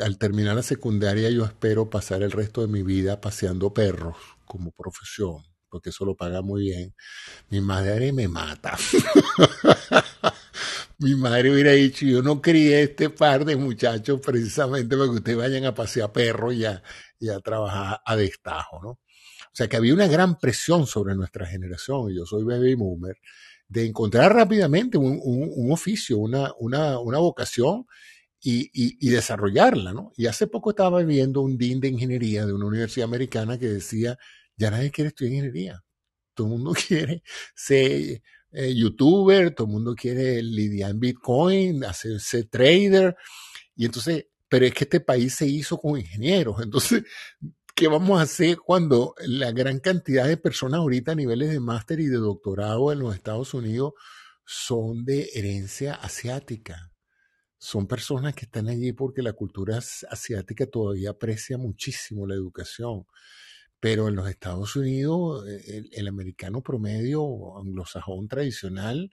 al 0.00 0.18
terminar 0.18 0.56
la 0.56 0.62
secundaria 0.62 1.30
yo 1.30 1.44
espero 1.44 1.88
pasar 1.88 2.22
el 2.22 2.32
resto 2.32 2.60
de 2.60 2.68
mi 2.68 2.82
vida 2.82 3.20
paseando 3.20 3.72
perros 3.72 4.16
como 4.44 4.72
profesión, 4.72 5.44
porque 5.70 5.90
eso 5.90 6.04
lo 6.04 6.16
paga 6.16 6.42
muy 6.42 6.64
bien, 6.64 6.94
mi 7.48 7.60
madre 7.60 8.12
me 8.12 8.28
mata. 8.28 8.76
mi 10.98 11.14
madre 11.14 11.50
hubiera 11.50 11.72
dicho, 11.72 12.04
yo 12.04 12.22
no 12.22 12.42
crié 12.42 12.82
este 12.82 13.08
par 13.08 13.44
de 13.44 13.56
muchachos 13.56 14.20
precisamente 14.20 14.96
para 14.96 15.08
que 15.08 15.16
ustedes 15.16 15.38
vayan 15.38 15.64
a 15.64 15.74
pasear 15.74 16.12
perros 16.12 16.54
y 16.54 16.66
a, 16.66 16.82
y 17.18 17.30
a 17.30 17.40
trabajar 17.40 18.00
a 18.04 18.16
destajo, 18.16 18.80
¿no? 18.82 18.90
O 18.90 19.54
sea 19.54 19.68
que 19.68 19.76
había 19.76 19.94
una 19.94 20.06
gran 20.06 20.38
presión 20.38 20.86
sobre 20.86 21.14
nuestra 21.14 21.46
generación, 21.46 22.10
y 22.10 22.16
yo 22.16 22.26
soy 22.26 22.44
baby 22.44 22.74
boomer, 22.74 23.16
de 23.68 23.86
encontrar 23.86 24.34
rápidamente 24.34 24.98
un, 24.98 25.18
un, 25.22 25.72
oficio, 25.72 26.18
una, 26.18 26.52
una, 26.58 26.98
una 26.98 27.18
vocación 27.18 27.86
y, 28.42 28.70
y, 28.72 28.96
y, 29.00 29.10
desarrollarla, 29.10 29.92
¿no? 29.92 30.12
Y 30.16 30.26
hace 30.26 30.46
poco 30.46 30.70
estaba 30.70 31.02
viendo 31.02 31.40
un 31.40 31.56
dean 31.56 31.80
de 31.80 31.88
ingeniería 31.88 32.46
de 32.46 32.52
una 32.52 32.66
universidad 32.66 33.08
americana 33.08 33.58
que 33.58 33.68
decía, 33.68 34.18
ya 34.60 34.70
nadie 34.70 34.90
quiere 34.90 35.08
estudiar 35.08 35.32
ingeniería, 35.32 35.82
todo 36.34 36.46
el 36.48 36.52
mundo 36.52 36.72
quiere 36.88 37.22
ser 37.54 38.22
eh, 38.52 38.74
youtuber, 38.74 39.54
todo 39.54 39.66
el 39.66 39.72
mundo 39.72 39.94
quiere 39.94 40.42
lidiar 40.42 40.90
en 40.90 41.00
Bitcoin, 41.00 41.84
hacerse 41.84 42.44
trader. 42.44 43.16
Y 43.74 43.86
entonces, 43.86 44.26
pero 44.48 44.66
es 44.66 44.74
que 44.74 44.84
este 44.84 45.00
país 45.00 45.34
se 45.34 45.46
hizo 45.46 45.78
con 45.78 45.98
ingenieros. 45.98 46.56
Entonces, 46.62 47.04
¿qué 47.74 47.88
vamos 47.88 48.20
a 48.20 48.24
hacer 48.24 48.58
cuando 48.58 49.14
la 49.26 49.52
gran 49.52 49.80
cantidad 49.80 50.26
de 50.26 50.36
personas 50.36 50.78
ahorita 50.80 51.12
a 51.12 51.14
niveles 51.14 51.50
de 51.50 51.60
máster 51.60 52.00
y 52.00 52.06
de 52.06 52.18
doctorado 52.18 52.92
en 52.92 52.98
los 52.98 53.14
Estados 53.14 53.54
Unidos 53.54 53.94
son 54.44 55.04
de 55.04 55.30
herencia 55.34 55.94
asiática? 55.94 56.92
Son 57.56 57.86
personas 57.86 58.34
que 58.34 58.46
están 58.46 58.68
allí 58.68 58.92
porque 58.92 59.22
la 59.22 59.34
cultura 59.34 59.78
asiática 59.78 60.66
todavía 60.66 61.10
aprecia 61.10 61.58
muchísimo 61.58 62.26
la 62.26 62.34
educación. 62.34 63.04
Pero 63.80 64.08
en 64.08 64.14
los 64.16 64.28
Estados 64.28 64.76
Unidos, 64.76 65.46
eh, 65.48 65.88
el, 65.92 66.08
americano 66.08 66.62
promedio, 66.62 67.58
anglosajón 67.58 68.28
tradicional, 68.28 69.10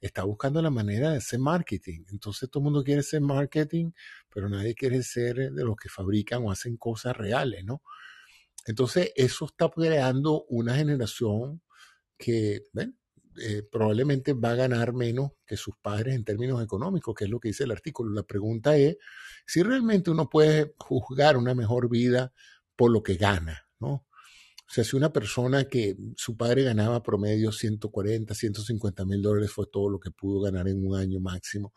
está 0.00 0.24
buscando 0.24 0.60
la 0.62 0.70
manera 0.70 1.10
de 1.10 1.18
hacer 1.18 1.38
marketing. 1.38 2.04
Entonces 2.10 2.50
todo 2.50 2.60
el 2.60 2.64
mundo 2.64 2.84
quiere 2.84 3.02
ser 3.02 3.22
marketing, 3.22 3.92
pero 4.32 4.48
nadie 4.48 4.74
quiere 4.74 5.02
ser 5.02 5.52
de 5.52 5.64
los 5.64 5.76
que 5.76 5.88
fabrican 5.88 6.44
o 6.44 6.50
hacen 6.50 6.76
cosas 6.76 7.16
reales, 7.16 7.64
¿no? 7.64 7.82
Entonces 8.66 9.12
eso 9.16 9.46
está 9.46 9.70
creando 9.70 10.44
una 10.48 10.76
generación 10.76 11.62
que, 12.18 12.66
eh, 13.38 13.62
probablemente 13.70 14.34
va 14.34 14.50
a 14.52 14.54
ganar 14.56 14.92
menos 14.92 15.32
que 15.46 15.56
sus 15.56 15.76
padres 15.76 16.14
en 16.14 16.24
términos 16.24 16.62
económicos, 16.62 17.14
que 17.14 17.24
es 17.24 17.30
lo 17.30 17.40
que 17.40 17.48
dice 17.48 17.64
el 17.64 17.70
artículo. 17.70 18.12
La 18.12 18.24
pregunta 18.24 18.76
es 18.76 18.98
si 19.46 19.62
realmente 19.62 20.10
uno 20.10 20.28
puede 20.28 20.74
juzgar 20.78 21.36
una 21.36 21.54
mejor 21.54 21.88
vida 21.88 22.32
por 22.76 22.90
lo 22.90 23.02
que 23.02 23.14
gana, 23.14 23.66
¿no? 23.78 24.06
O 24.70 24.72
sea, 24.72 24.84
si 24.84 24.94
una 24.94 25.12
persona 25.12 25.64
que 25.64 25.96
su 26.14 26.36
padre 26.36 26.62
ganaba 26.62 27.02
promedio 27.02 27.50
140, 27.50 28.32
150 28.32 29.04
mil 29.04 29.20
dólares 29.20 29.50
fue 29.50 29.66
todo 29.66 29.90
lo 29.90 29.98
que 29.98 30.12
pudo 30.12 30.42
ganar 30.42 30.68
en 30.68 30.86
un 30.86 30.96
año 30.96 31.18
máximo, 31.18 31.74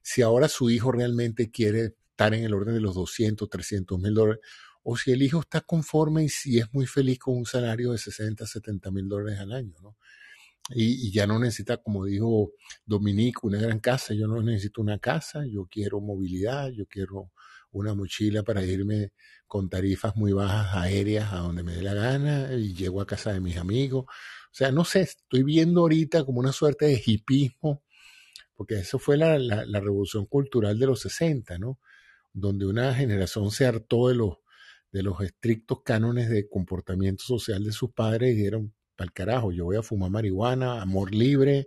si 0.00 0.22
ahora 0.22 0.48
su 0.48 0.70
hijo 0.70 0.90
realmente 0.90 1.50
quiere 1.50 1.96
estar 2.08 2.32
en 2.32 2.44
el 2.44 2.54
orden 2.54 2.72
de 2.72 2.80
los 2.80 2.94
200, 2.94 3.46
300 3.46 3.98
mil 3.98 4.14
dólares, 4.14 4.40
o 4.82 4.96
si 4.96 5.12
el 5.12 5.20
hijo 5.20 5.40
está 5.40 5.60
conforme 5.60 6.24
y 6.24 6.28
si 6.30 6.58
es 6.58 6.72
muy 6.72 6.86
feliz 6.86 7.18
con 7.18 7.36
un 7.36 7.44
salario 7.44 7.92
de 7.92 7.98
60, 7.98 8.46
70 8.46 8.90
mil 8.90 9.06
dólares 9.06 9.38
al 9.38 9.52
año, 9.52 9.74
¿no? 9.82 9.98
Y, 10.70 11.08
y, 11.08 11.12
ya 11.12 11.26
no 11.26 11.38
necesita, 11.38 11.76
como 11.76 12.06
dijo 12.06 12.52
Dominique, 12.86 13.40
una 13.42 13.58
gran 13.58 13.80
casa. 13.80 14.14
Yo 14.14 14.26
no 14.28 14.40
necesito 14.40 14.80
una 14.80 14.98
casa, 14.98 15.44
yo 15.44 15.66
quiero 15.66 16.00
movilidad, 16.00 16.70
yo 16.70 16.86
quiero 16.86 17.32
una 17.72 17.94
mochila 17.94 18.42
para 18.42 18.64
irme 18.64 19.12
con 19.50 19.68
tarifas 19.68 20.14
muy 20.14 20.32
bajas 20.32 20.76
aéreas 20.76 21.32
a 21.32 21.38
donde 21.38 21.64
me 21.64 21.72
dé 21.72 21.82
la 21.82 21.92
gana 21.92 22.52
y 22.54 22.72
llego 22.72 23.00
a 23.00 23.06
casa 23.06 23.32
de 23.32 23.40
mis 23.40 23.56
amigos. 23.56 24.04
O 24.04 24.52
sea, 24.52 24.70
no 24.70 24.84
sé, 24.84 25.00
estoy 25.00 25.42
viendo 25.42 25.80
ahorita 25.80 26.24
como 26.24 26.38
una 26.38 26.52
suerte 26.52 26.86
de 26.86 27.02
hipismo, 27.04 27.82
porque 28.54 28.76
eso 28.76 29.00
fue 29.00 29.16
la, 29.16 29.40
la, 29.40 29.80
revolución 29.80 30.26
cultural 30.26 30.78
de 30.78 30.86
los 30.86 31.00
60, 31.00 31.58
¿no? 31.58 31.80
Donde 32.32 32.64
una 32.64 32.94
generación 32.94 33.50
se 33.50 33.66
hartó 33.66 34.06
de 34.06 34.14
los, 34.14 34.36
de 34.92 35.02
los 35.02 35.20
estrictos 35.20 35.80
cánones 35.84 36.30
de 36.30 36.48
comportamiento 36.48 37.24
social 37.24 37.64
de 37.64 37.72
sus 37.72 37.90
padres 37.92 38.30
y 38.30 38.36
dijeron, 38.36 38.72
para 38.94 39.06
el 39.06 39.12
carajo, 39.12 39.50
yo 39.50 39.64
voy 39.64 39.78
a 39.78 39.82
fumar 39.82 40.10
marihuana, 40.10 40.80
amor 40.80 41.12
libre, 41.12 41.66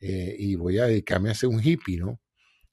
eh, 0.00 0.34
y 0.38 0.54
voy 0.54 0.78
a 0.78 0.86
dedicarme 0.86 1.28
a 1.28 1.34
ser 1.34 1.50
un 1.50 1.60
hippie, 1.62 1.98
¿no? 1.98 2.21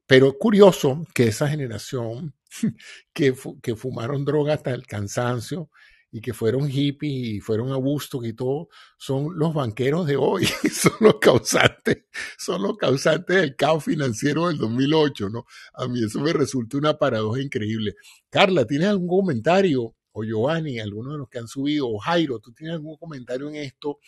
Pero 0.09 0.35
curioso 0.39 1.05
que 1.13 1.27
esa 1.27 1.47
generación 1.47 2.33
que, 3.13 3.35
que 3.61 3.75
fumaron 3.75 4.25
droga 4.25 4.55
hasta 4.55 4.71
el 4.71 4.87
cansancio 4.87 5.69
y 6.11 6.19
que 6.19 6.33
fueron 6.33 6.67
hippies 6.67 7.35
y 7.35 7.39
fueron 7.39 7.71
a 7.71 7.75
Busto 7.75 8.25
y 8.25 8.33
todo, 8.33 8.69
son 8.97 9.37
los 9.37 9.53
banqueros 9.53 10.07
de 10.07 10.17
hoy, 10.17 10.47
son 10.73 10.93
los 11.01 11.19
causantes, 11.21 12.05
son 12.39 12.63
los 12.63 12.75
causantes 12.75 13.35
del 13.35 13.55
caos 13.55 13.83
financiero 13.83 14.47
del 14.47 14.57
2008, 14.57 15.29
¿no? 15.29 15.45
A 15.75 15.87
mí 15.87 16.03
eso 16.03 16.19
me 16.21 16.33
resulta 16.33 16.79
una 16.79 16.97
paradoja 16.97 17.39
increíble. 17.39 17.93
Carla, 18.31 18.65
¿tienes 18.65 18.87
algún 18.87 19.09
comentario? 19.09 19.95
O 20.11 20.23
Giovanni, 20.23 20.79
alguno 20.79 21.11
de 21.11 21.19
los 21.19 21.29
que 21.29 21.37
han 21.37 21.47
subido, 21.47 21.87
o 21.87 21.99
Jairo, 21.99 22.39
¿tú 22.39 22.51
tienes 22.51 22.77
algún 22.77 22.97
comentario 22.97 23.47
en 23.47 23.57
esto 23.57 23.99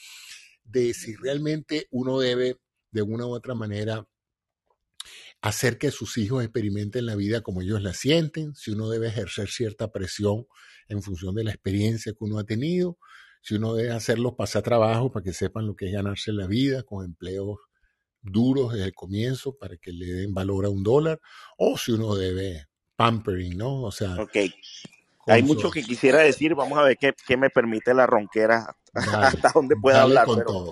de 0.63 0.95
si 0.95 1.15
realmente 1.15 1.87
uno 1.91 2.17
debe, 2.17 2.57
de 2.89 3.03
una 3.03 3.27
u 3.27 3.35
otra 3.35 3.53
manera, 3.53 4.03
hacer 5.41 5.77
que 5.77 5.91
sus 5.91 6.17
hijos 6.17 6.43
experimenten 6.43 7.05
la 7.05 7.15
vida 7.15 7.41
como 7.41 7.61
ellos 7.61 7.81
la 7.81 7.93
sienten, 7.93 8.53
si 8.55 8.71
uno 8.71 8.89
debe 8.89 9.07
ejercer 9.07 9.49
cierta 9.49 9.91
presión 9.91 10.45
en 10.87 11.01
función 11.01 11.33
de 11.33 11.43
la 11.43 11.51
experiencia 11.51 12.13
que 12.13 12.23
uno 12.23 12.37
ha 12.37 12.43
tenido, 12.43 12.97
si 13.41 13.55
uno 13.55 13.73
debe 13.73 13.91
hacerlos 13.91 14.33
pasar 14.37 14.61
trabajo 14.61 15.11
para 15.11 15.23
que 15.23 15.33
sepan 15.33 15.65
lo 15.65 15.75
que 15.75 15.87
es 15.87 15.93
ganarse 15.93 16.31
la 16.31 16.45
vida 16.45 16.83
con 16.83 17.03
empleos 17.03 17.57
duros 18.21 18.73
desde 18.73 18.85
el 18.85 18.93
comienzo 18.93 19.57
para 19.57 19.77
que 19.77 19.91
le 19.91 20.05
den 20.05 20.33
valor 20.33 20.65
a 20.65 20.69
un 20.69 20.83
dólar, 20.83 21.19
o 21.57 21.75
si 21.75 21.91
uno 21.91 22.15
debe 22.15 22.67
pampering, 22.95 23.57
¿no? 23.57 23.81
O 23.81 23.91
sea... 23.91 24.21
Ok. 24.21 24.37
Hay 25.27 25.43
mucho 25.43 25.69
que 25.69 25.83
quisiera 25.83 26.19
decir, 26.19 26.55
vamos 26.55 26.77
a 26.77 26.83
ver 26.83 26.97
qué, 26.99 27.13
qué 27.27 27.37
me 27.37 27.49
permite 27.49 27.93
la 27.93 28.05
ronquera 28.05 28.75
hasta 28.93 29.51
donde 29.53 29.75
pueda 29.75 30.01
hablar. 30.01 30.25
Con 30.25 30.43
todo 30.43 30.71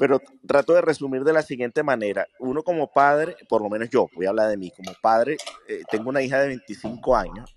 pero 0.00 0.18
trato 0.46 0.72
de 0.72 0.80
resumir 0.80 1.24
de 1.24 1.34
la 1.34 1.42
siguiente 1.42 1.82
manera. 1.82 2.26
Uno 2.38 2.62
como 2.62 2.90
padre, 2.90 3.36
por 3.50 3.60
lo 3.60 3.68
menos 3.68 3.90
yo, 3.90 4.08
voy 4.14 4.24
a 4.24 4.30
hablar 4.30 4.48
de 4.48 4.56
mí, 4.56 4.72
como 4.74 4.94
padre, 5.02 5.36
eh, 5.68 5.82
tengo 5.90 6.08
una 6.08 6.22
hija 6.22 6.40
de 6.40 6.48
25 6.48 7.14
años, 7.14 7.54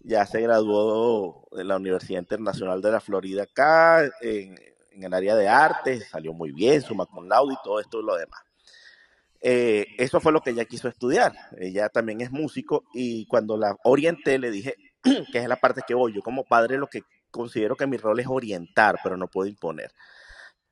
ya 0.00 0.26
se 0.26 0.40
graduó 0.40 1.46
de 1.52 1.62
la 1.62 1.76
Universidad 1.76 2.18
Internacional 2.18 2.82
de 2.82 2.90
la 2.90 2.98
Florida 2.98 3.44
acá, 3.44 4.10
en, 4.20 4.56
el 4.90 5.14
área 5.14 5.36
de 5.36 5.46
arte, 5.46 6.00
salió 6.00 6.32
muy 6.32 6.50
bien, 6.50 6.82
suma 6.82 7.06
con 7.06 7.28
laude 7.28 7.54
y 7.54 7.62
todo 7.62 7.78
esto 7.78 8.00
y 8.00 8.04
lo 8.04 8.16
demás. 8.16 8.40
Eh, 9.40 9.86
eso 9.98 10.18
fue 10.18 10.32
lo 10.32 10.40
que 10.40 10.50
ella 10.50 10.64
quiso 10.64 10.88
estudiar. 10.88 11.32
Ella 11.56 11.88
también 11.90 12.20
es 12.20 12.32
músico 12.32 12.82
y 12.92 13.24
cuando 13.26 13.56
la 13.56 13.76
orienté 13.84 14.40
le 14.40 14.50
dije, 14.50 14.74
que 15.32 15.38
es 15.38 15.46
la 15.46 15.54
parte 15.54 15.82
que 15.86 15.94
voy, 15.94 16.12
yo 16.12 16.22
como 16.22 16.42
padre 16.42 16.76
lo 16.76 16.88
que 16.88 17.02
considero 17.30 17.76
que 17.76 17.86
mi 17.86 17.98
rol 17.98 18.18
es 18.18 18.26
orientar, 18.26 18.98
pero 19.04 19.16
no 19.16 19.28
puedo 19.28 19.48
imponer. 19.48 19.92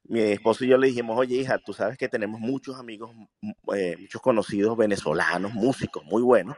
Mi 0.09 0.21
esposo 0.21 0.65
y 0.65 0.69
yo 0.69 0.79
le 0.79 0.89
dijimos, 0.89 1.19
oye 1.19 1.37
hija, 1.37 1.59
tú 1.59 1.73
sabes 1.73 1.99
que 1.99 2.09
tenemos 2.09 2.41
muchos 2.41 2.77
amigos, 2.77 3.11
eh, 3.75 3.97
muchos 3.99 4.23
conocidos 4.23 4.77
venezolanos, 4.77 5.53
músicos 5.53 6.05
muy 6.05 6.23
buenos, 6.23 6.57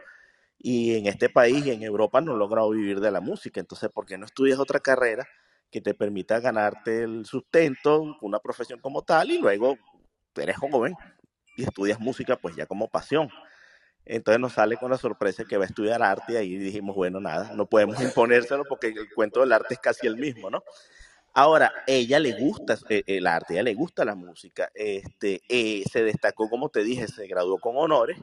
y 0.58 0.96
en 0.96 1.06
este 1.06 1.28
país 1.28 1.64
y 1.64 1.70
en 1.70 1.82
Europa 1.82 2.20
no 2.20 2.32
han 2.32 2.38
logrado 2.38 2.70
vivir 2.70 3.00
de 3.00 3.10
la 3.10 3.20
música, 3.20 3.60
entonces, 3.60 3.90
¿por 3.90 4.06
qué 4.06 4.18
no 4.18 4.26
estudias 4.26 4.58
otra 4.58 4.80
carrera 4.80 5.26
que 5.70 5.80
te 5.80 5.94
permita 5.94 6.40
ganarte 6.40 7.02
el 7.04 7.24
sustento, 7.24 8.16
una 8.20 8.38
profesión 8.40 8.80
como 8.80 9.02
tal, 9.02 9.30
y 9.30 9.38
luego 9.38 9.78
eres 10.36 10.56
joven 10.56 10.94
y 11.56 11.64
estudias 11.64 12.00
música 12.00 12.36
pues 12.36 12.54
ya 12.56 12.66
como 12.66 12.88
pasión? 12.88 13.30
Entonces 14.04 14.40
nos 14.40 14.54
sale 14.54 14.76
con 14.78 14.90
la 14.90 14.96
sorpresa 14.96 15.44
que 15.44 15.58
va 15.58 15.64
a 15.64 15.66
estudiar 15.66 16.02
arte 16.02 16.32
y 16.32 16.36
ahí 16.36 16.56
dijimos, 16.56 16.96
bueno, 16.96 17.20
nada, 17.20 17.52
no 17.54 17.66
podemos 17.66 17.96
imponérselo 18.02 18.64
porque 18.64 18.88
el 18.88 19.12
cuento 19.14 19.40
del 19.40 19.52
arte 19.52 19.74
es 19.74 19.80
casi 19.80 20.06
el 20.06 20.16
mismo, 20.16 20.50
¿no? 20.50 20.62
Ahora, 21.38 21.72
ella 21.86 22.18
le 22.18 22.32
gusta 22.32 22.76
eh, 22.88 23.04
el 23.06 23.24
arte, 23.24 23.54
ella 23.54 23.62
le 23.62 23.74
gusta 23.74 24.04
la 24.04 24.16
música, 24.16 24.72
este, 24.74 25.40
eh, 25.48 25.84
se 25.88 26.02
destacó, 26.02 26.50
como 26.50 26.68
te 26.68 26.82
dije, 26.82 27.06
se 27.06 27.28
graduó 27.28 27.58
con 27.58 27.76
honores 27.76 28.18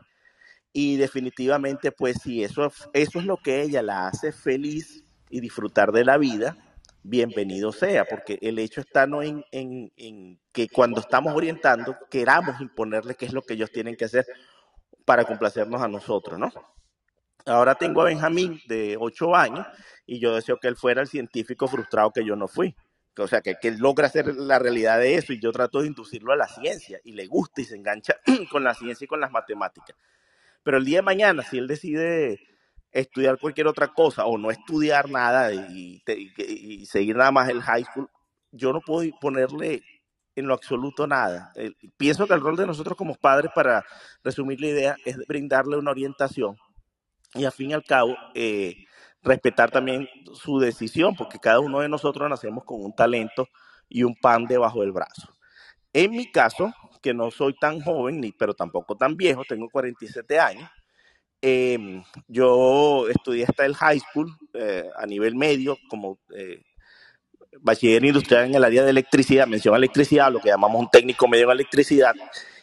y 0.74 0.98
definitivamente, 0.98 1.94
pues 1.94 2.18
si 2.22 2.44
eso, 2.44 2.70
eso 2.92 3.20
es 3.20 3.26
lo 3.26 3.38
que 3.38 3.62
ella 3.62 3.82
la 3.82 4.08
hace 4.08 4.34
feliz 4.34 5.06
y 5.30 5.40
disfrutar 5.40 5.94
de 5.94 6.04
la 6.04 6.18
vida, 6.18 6.58
bienvenido 7.04 7.72
sea, 7.72 8.04
porque 8.04 8.38
el 8.42 8.60
hecho 8.60 8.82
está 8.82 9.08
no 9.08 9.24
en, 9.24 9.46
en, 9.54 9.94
en 9.96 10.38
que 10.52 10.68
cuando 10.68 11.00
estamos 11.00 11.34
orientando 11.34 11.96
queramos 12.12 12.60
imponerle 12.60 13.16
qué 13.16 13.28
es 13.28 13.34
lo 13.34 13.44
que 13.44 13.54
ellos 13.54 13.72
tienen 13.72 13.96
que 13.96 14.04
hacer 14.04 14.26
para 15.06 15.24
complacernos 15.24 15.82
a 15.82 15.88
nosotros, 15.88 16.38
¿no? 16.38 16.52
Ahora 17.46 17.76
tengo 17.76 18.02
a 18.02 18.06
Benjamín 18.06 18.60
de 18.68 18.98
8 19.00 19.34
años 19.34 19.66
y 20.06 20.20
yo 20.20 20.36
deseo 20.36 20.58
que 20.58 20.68
él 20.68 20.76
fuera 20.76 21.02
el 21.02 21.08
científico 21.08 21.70
frustrado 21.70 22.12
que 22.12 22.26
yo 22.26 22.36
no 22.36 22.50
fui. 22.50 22.76
O 23.18 23.28
sea, 23.28 23.42
que, 23.42 23.56
que 23.62 23.72
logra 23.72 24.08
hacer 24.08 24.36
la 24.36 24.60
realidad 24.60 25.00
de 25.00 25.16
eso 25.16 25.34
y 25.34 25.40
yo 25.40 25.52
trato 25.52 25.82
de 25.82 25.88
inducirlo 25.88 26.34
a 26.34 26.36
la 26.36 26.48
ciencia 26.48 27.00
y 27.04 27.14
le 27.14 27.28
gusta 27.28 27.62
y 27.62 27.66
se 27.66 27.76
engancha 27.76 28.16
con 28.52 28.64
la 28.64 28.74
ciencia 28.74 29.06
y 29.06 29.08
con 29.08 29.20
las 29.20 29.32
matemáticas. 29.32 29.96
Pero 30.64 30.78
el 30.78 30.86
día 30.86 30.98
de 30.98 31.04
mañana, 31.04 31.44
si 31.44 31.58
él 31.58 31.68
decide 31.68 32.40
estudiar 32.92 33.38
cualquier 33.40 33.68
otra 33.68 33.90
cosa 33.90 34.26
o 34.26 34.38
no 34.38 34.52
estudiar 34.52 35.10
nada 35.10 35.54
y, 35.54 36.02
y 36.38 36.86
seguir 36.86 37.16
nada 37.16 37.32
más 37.32 37.50
el 37.50 37.62
high 37.62 37.84
school, 37.84 38.10
yo 38.52 38.74
no 38.74 38.82
puedo 38.82 39.10
ponerle 39.20 39.84
en 40.36 40.48
lo 40.48 40.54
absoluto 40.54 41.08
nada. 41.08 41.54
pienso 41.98 42.28
que 42.28 42.34
el 42.34 42.42
rol 42.42 42.58
de 42.58 42.68
nosotros 42.68 42.98
como 42.98 43.16
padres, 43.16 43.52
para 43.56 43.86
resumir 44.24 44.60
la 44.60 44.68
idea, 44.68 44.96
es 45.06 45.18
brindarle 45.28 45.78
una 45.78 45.92
orientación 45.92 46.58
y 47.34 47.46
al 47.46 47.52
fin 47.52 47.72
y 47.72 47.74
al 47.74 47.84
cabo 47.84 48.16
eh, 48.34 48.86
respetar 49.26 49.72
también 49.72 50.08
su 50.34 50.60
decisión, 50.60 51.16
porque 51.16 51.40
cada 51.40 51.60
uno 51.60 51.80
de 51.80 51.90
nosotros 51.90 52.30
nacemos 52.30 52.64
con 52.64 52.82
un 52.84 52.96
talento 52.96 53.50
y 53.90 54.04
un 54.04 54.16
pan 54.16 54.46
debajo 54.46 54.82
del 54.82 54.92
brazo. 54.92 55.34
En 55.92 56.12
mi 56.12 56.32
caso, 56.32 56.74
que 57.02 57.14
no 57.14 57.32
soy 57.32 57.56
tan 57.56 57.82
joven, 57.82 58.22
ni, 58.22 58.32
pero 58.32 58.54
tampoco 58.54 58.96
tan 58.96 59.18
viejo, 59.18 59.44
tengo 59.48 59.70
47 59.70 60.40
años, 60.40 60.70
em, 61.42 62.04
yo 62.28 63.08
estudié 63.10 63.46
hasta 63.46 63.66
el 63.66 63.76
high 63.76 64.00
school 64.00 64.32
eh, 64.54 64.90
a 64.98 65.06
nivel 65.06 65.36
medio, 65.36 65.78
como 65.90 66.20
eh, 66.36 66.62
bachiller 67.62 68.04
industrial 68.06 68.46
en 68.46 68.56
el 68.56 68.64
área 68.64 68.84
de 68.84 68.90
electricidad, 68.90 69.48
mención 69.48 69.76
electricidad, 69.76 70.32
lo 70.32 70.40
que 70.40 70.50
llamamos 70.50 70.80
un 70.82 70.90
técnico 70.90 71.28
medio 71.28 71.46
en 71.46 71.52
electricidad, 71.52 72.14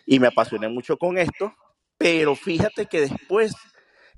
y 0.06 0.18
me 0.18 0.28
apasioné 0.28 0.68
mucho 0.68 0.96
con 0.96 1.18
esto, 1.18 1.54
pero 1.96 2.34
fíjate 2.34 2.86
que 2.86 3.00
después 3.02 3.54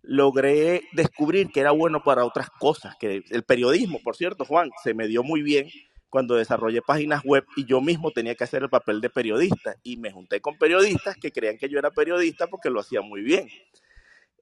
logré 0.06 0.82
descubrir 0.92 1.48
que 1.50 1.60
era 1.60 1.70
bueno 1.70 2.02
para 2.02 2.24
otras 2.24 2.50
cosas, 2.50 2.94
que 2.96 3.24
el 3.30 3.42
periodismo, 3.42 4.00
por 4.02 4.16
cierto, 4.16 4.44
Juan, 4.44 4.70
se 4.82 4.94
me 4.94 5.08
dio 5.08 5.22
muy 5.22 5.42
bien 5.42 5.68
cuando 6.10 6.36
desarrollé 6.36 6.80
páginas 6.82 7.22
web 7.24 7.44
y 7.56 7.64
yo 7.64 7.80
mismo 7.80 8.12
tenía 8.12 8.34
que 8.34 8.44
hacer 8.44 8.62
el 8.62 8.68
papel 8.70 9.00
de 9.00 9.10
periodista 9.10 9.76
y 9.82 9.96
me 9.96 10.12
junté 10.12 10.40
con 10.40 10.56
periodistas 10.58 11.16
que 11.16 11.32
creían 11.32 11.58
que 11.58 11.68
yo 11.68 11.78
era 11.78 11.90
periodista 11.90 12.46
porque 12.46 12.70
lo 12.70 12.80
hacía 12.80 13.00
muy 13.00 13.22
bien. 13.22 13.48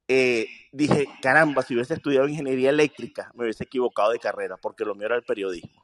Eh, 0.09 0.47
dije, 0.73 1.07
caramba, 1.23 1.63
si 1.63 1.75
hubiese 1.75 1.95
estudiado 1.95 2.29
ingeniería 2.29 2.71
eléctrica, 2.71 3.31
me 3.35 3.45
hubiese 3.45 3.65
equivocado 3.65 4.11
de 4.11 4.19
carrera 4.19 4.57
porque 4.61 4.85
lo 4.85 4.95
mío 4.95 5.07
era 5.07 5.17
el 5.17 5.23
periodismo 5.23 5.83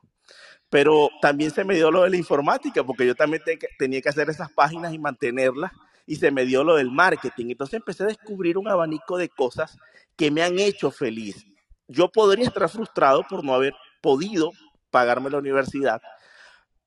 pero 0.71 1.09
también 1.23 1.51
se 1.51 1.65
me 1.65 1.75
dio 1.75 1.91
lo 1.91 2.03
de 2.03 2.11
la 2.11 2.17
informática, 2.17 2.85
porque 2.85 3.07
yo 3.07 3.15
también 3.15 3.43
tenía 3.79 4.01
que 4.01 4.09
hacer 4.09 4.29
esas 4.29 4.51
páginas 4.53 4.93
y 4.93 4.99
mantenerlas, 4.99 5.73
y 6.09 6.17
se 6.17 6.33
me 6.33 6.45
dio 6.45 6.65
lo 6.65 6.75
del 6.75 6.91
marketing. 6.91 7.51
Entonces 7.51 7.75
empecé 7.75 8.03
a 8.03 8.07
descubrir 8.07 8.59
un 8.59 8.67
abanico 8.67 9.17
de 9.17 9.29
cosas 9.29 9.79
que 10.17 10.33
me 10.33 10.43
han 10.43 10.59
hecho 10.59 10.91
feliz. 10.91 11.47
Yo 11.87 12.11
podría 12.11 12.47
estar 12.47 12.69
frustrado 12.69 13.25
por 13.29 13.45
no 13.45 13.55
haber 13.55 13.75
podido 14.01 14.51
pagarme 14.91 15.31
la 15.31 15.39
universidad, 15.39 16.01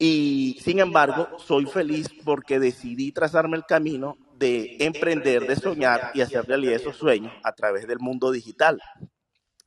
y 0.04 0.58
sin 0.64 0.80
embargo 0.80 1.28
soy 1.38 1.68
feliz 1.68 2.10
porque 2.26 2.60
decidí 2.60 3.12
trazarme 3.12 3.56
el 3.56 3.66
camino 3.68 4.18
de 4.34 4.78
emprender, 4.80 5.46
de 5.46 5.56
soñar 5.56 6.10
y 6.16 6.22
hacer 6.22 6.48
realidad 6.48 6.74
esos 6.74 6.98
sueños 6.98 7.32
a 7.44 7.52
través 7.52 7.86
del 7.88 8.00
mundo 8.00 8.32
digital. 8.32 8.82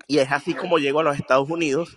Y 0.08 0.18
es 0.18 0.32
así 0.32 0.52
como 0.54 0.78
llego 0.78 0.98
a 0.98 1.04
los 1.04 1.16
Estados 1.16 1.48
Unidos 1.48 1.96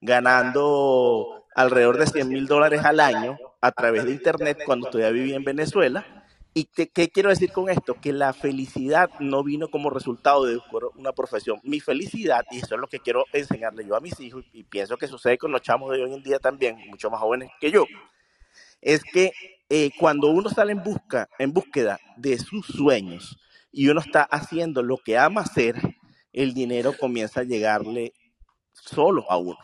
ganando 0.00 1.46
alrededor 1.56 1.98
de 1.98 2.06
100 2.06 2.28
mil 2.28 2.46
dólares 2.46 2.84
al 2.84 3.00
año 3.00 3.36
a 3.60 3.72
través 3.72 4.04
de 4.04 4.12
Internet 4.12 4.58
cuando 4.64 4.88
todavía 4.88 5.10
vivía 5.10 5.34
en 5.34 5.42
Venezuela. 5.42 6.17
¿Y 6.58 6.64
qué, 6.64 7.08
quiero 7.08 7.28
decir 7.30 7.52
con 7.52 7.70
esto? 7.70 7.94
Que 7.94 8.12
la 8.12 8.32
felicidad 8.32 9.10
no 9.20 9.44
vino 9.44 9.68
como 9.68 9.90
resultado 9.90 10.44
de 10.44 10.58
una 10.96 11.12
profesión. 11.12 11.60
Mi 11.62 11.78
felicidad, 11.78 12.44
y 12.50 12.58
eso 12.58 12.74
es 12.74 12.80
lo 12.80 12.88
que 12.88 12.98
quiero 12.98 13.26
enseñarle 13.32 13.86
yo 13.86 13.94
a 13.94 14.00
mis 14.00 14.18
hijos, 14.18 14.44
y 14.52 14.64
pienso 14.64 14.96
que 14.96 15.06
sucede 15.06 15.38
con 15.38 15.52
los 15.52 15.62
chamos 15.62 15.92
de 15.92 16.02
hoy 16.02 16.12
en 16.12 16.20
día 16.20 16.40
también, 16.40 16.76
mucho 16.88 17.10
más 17.10 17.20
jóvenes 17.20 17.52
que 17.60 17.70
yo, 17.70 17.86
es 18.80 19.04
que 19.04 19.30
eh, 19.68 19.92
cuando 20.00 20.30
uno 20.30 20.50
sale 20.50 20.72
en, 20.72 20.82
busca, 20.82 21.28
en 21.38 21.52
búsqueda 21.52 22.00
de 22.16 22.36
sus 22.38 22.66
sueños 22.66 23.38
y 23.70 23.86
uno 23.86 24.00
está 24.00 24.24
haciendo 24.24 24.82
lo 24.82 24.96
que 24.96 25.16
ama 25.16 25.42
hacer, 25.42 25.76
el 26.32 26.54
dinero 26.54 26.92
comienza 26.98 27.42
a 27.42 27.44
llegarle 27.44 28.14
solo 28.72 29.30
a 29.30 29.36
uno 29.36 29.58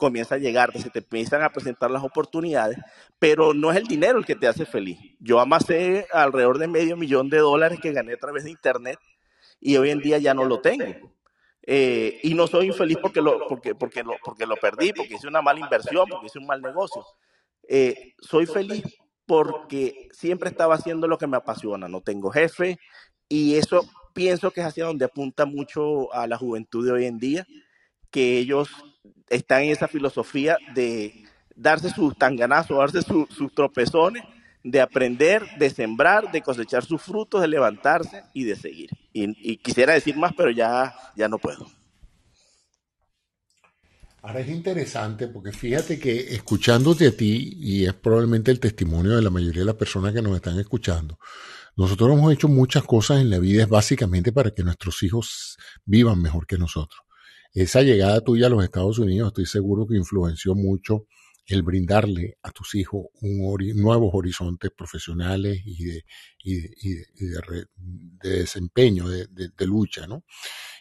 comienza 0.00 0.34
a 0.34 0.38
llegar, 0.38 0.72
se 0.76 0.90
te 0.90 0.98
empiezan 0.98 1.42
a 1.42 1.50
presentar 1.50 1.90
las 1.90 2.02
oportunidades, 2.02 2.78
pero 3.18 3.54
no 3.54 3.70
es 3.70 3.76
el 3.76 3.84
dinero 3.84 4.18
el 4.18 4.24
que 4.24 4.34
te 4.34 4.48
hace 4.48 4.66
feliz. 4.66 4.98
Yo 5.20 5.38
amasé 5.38 6.06
alrededor 6.12 6.58
de 6.58 6.66
medio 6.66 6.96
millón 6.96 7.30
de 7.30 7.38
dólares 7.38 7.78
que 7.80 7.92
gané 7.92 8.14
a 8.14 8.18
través 8.18 8.44
de 8.44 8.50
Internet 8.50 8.98
y 9.60 9.76
hoy 9.76 9.90
en 9.90 10.00
día 10.00 10.18
ya 10.18 10.34
no 10.34 10.44
lo 10.44 10.60
tengo. 10.60 11.12
Eh, 11.62 12.18
y 12.24 12.34
no 12.34 12.46
soy 12.46 12.68
infeliz 12.68 12.96
porque 13.00 13.20
lo, 13.20 13.46
porque, 13.46 13.74
porque, 13.74 14.02
lo, 14.02 14.14
porque 14.24 14.46
lo 14.46 14.56
perdí, 14.56 14.92
porque 14.92 15.14
hice 15.14 15.28
una 15.28 15.42
mala 15.42 15.60
inversión, 15.60 16.08
porque 16.08 16.26
hice 16.26 16.38
un 16.38 16.46
mal 16.46 16.60
negocio. 16.60 17.04
Eh, 17.68 18.14
soy 18.18 18.46
feliz 18.46 18.82
porque 19.26 20.08
siempre 20.10 20.48
estaba 20.48 20.74
haciendo 20.74 21.06
lo 21.06 21.18
que 21.18 21.28
me 21.28 21.36
apasiona, 21.36 21.86
no 21.86 22.00
tengo 22.00 22.30
jefe 22.30 22.80
y 23.28 23.54
eso 23.54 23.88
pienso 24.12 24.50
que 24.50 24.60
es 24.60 24.66
hacia 24.66 24.86
donde 24.86 25.04
apunta 25.04 25.46
mucho 25.46 26.12
a 26.12 26.26
la 26.26 26.36
juventud 26.36 26.84
de 26.84 26.92
hoy 26.92 27.06
en 27.06 27.18
día, 27.18 27.46
que 28.10 28.38
ellos 28.38 28.68
están 29.28 29.62
en 29.62 29.70
esa 29.70 29.88
filosofía 29.88 30.58
de 30.74 31.24
darse 31.54 31.90
sus 31.90 32.16
tanganazos, 32.16 32.76
darse 32.76 33.00
sus 33.02 33.54
tropezones, 33.54 34.22
de 34.62 34.80
aprender, 34.80 35.42
de 35.58 35.70
sembrar, 35.70 36.30
de 36.30 36.42
cosechar 36.42 36.84
sus 36.84 37.00
frutos, 37.00 37.40
de 37.40 37.48
levantarse 37.48 38.24
y 38.34 38.44
de 38.44 38.56
seguir. 38.56 38.90
Y, 39.12 39.56
quisiera 39.58 39.94
decir 39.94 40.16
más, 40.16 40.32
pero 40.36 40.50
ya, 40.50 40.94
ya 41.16 41.28
no 41.28 41.38
puedo. 41.38 41.66
Ahora 44.22 44.40
es 44.40 44.48
interesante 44.48 45.28
porque 45.28 45.50
fíjate 45.50 45.98
que 45.98 46.34
escuchándote 46.34 47.06
a 47.06 47.16
ti, 47.16 47.56
y 47.58 47.86
es 47.86 47.94
probablemente 47.94 48.50
el 48.50 48.60
testimonio 48.60 49.16
de 49.16 49.22
la 49.22 49.30
mayoría 49.30 49.60
de 49.60 49.66
las 49.66 49.76
personas 49.76 50.12
que 50.12 50.20
nos 50.20 50.36
están 50.36 50.58
escuchando, 50.58 51.18
nosotros 51.76 52.12
hemos 52.12 52.30
hecho 52.30 52.48
muchas 52.48 52.82
cosas 52.82 53.20
en 53.20 53.30
la 53.30 53.38
vida, 53.38 53.62
es 53.62 53.68
básicamente 53.68 54.30
para 54.30 54.50
que 54.50 54.62
nuestros 54.62 55.02
hijos 55.02 55.56
vivan 55.86 56.20
mejor 56.20 56.46
que 56.46 56.58
nosotros 56.58 57.00
esa 57.52 57.82
llegada 57.82 58.20
tuya 58.20 58.46
a 58.46 58.50
los 58.50 58.62
Estados 58.62 58.98
Unidos 58.98 59.28
estoy 59.28 59.46
seguro 59.46 59.86
que 59.86 59.96
influenció 59.96 60.54
mucho 60.54 61.06
el 61.46 61.62
brindarle 61.62 62.38
a 62.42 62.52
tus 62.52 62.76
hijos 62.76 63.06
un 63.22 63.40
nuevos 63.74 64.10
horizontes 64.12 64.70
profesionales 64.70 65.60
y 65.64 65.84
de, 65.84 66.04
de, 66.44 67.66
desempeño, 68.22 69.08
de, 69.08 69.66
lucha, 69.66 70.06
¿no? 70.06 70.24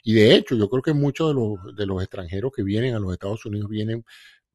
Y 0.03 0.13
de 0.13 0.35
hecho, 0.35 0.55
yo 0.55 0.69
creo 0.69 0.83
que 0.83 0.93
muchos 0.93 1.29
de 1.29 1.33
los, 1.33 1.75
de 1.75 1.85
los 1.87 2.03
extranjeros 2.03 2.51
que 2.55 2.61
vienen 2.61 2.93
a 2.93 2.99
los 2.99 3.11
Estados 3.13 3.43
Unidos 3.45 3.67
vienen 3.67 4.05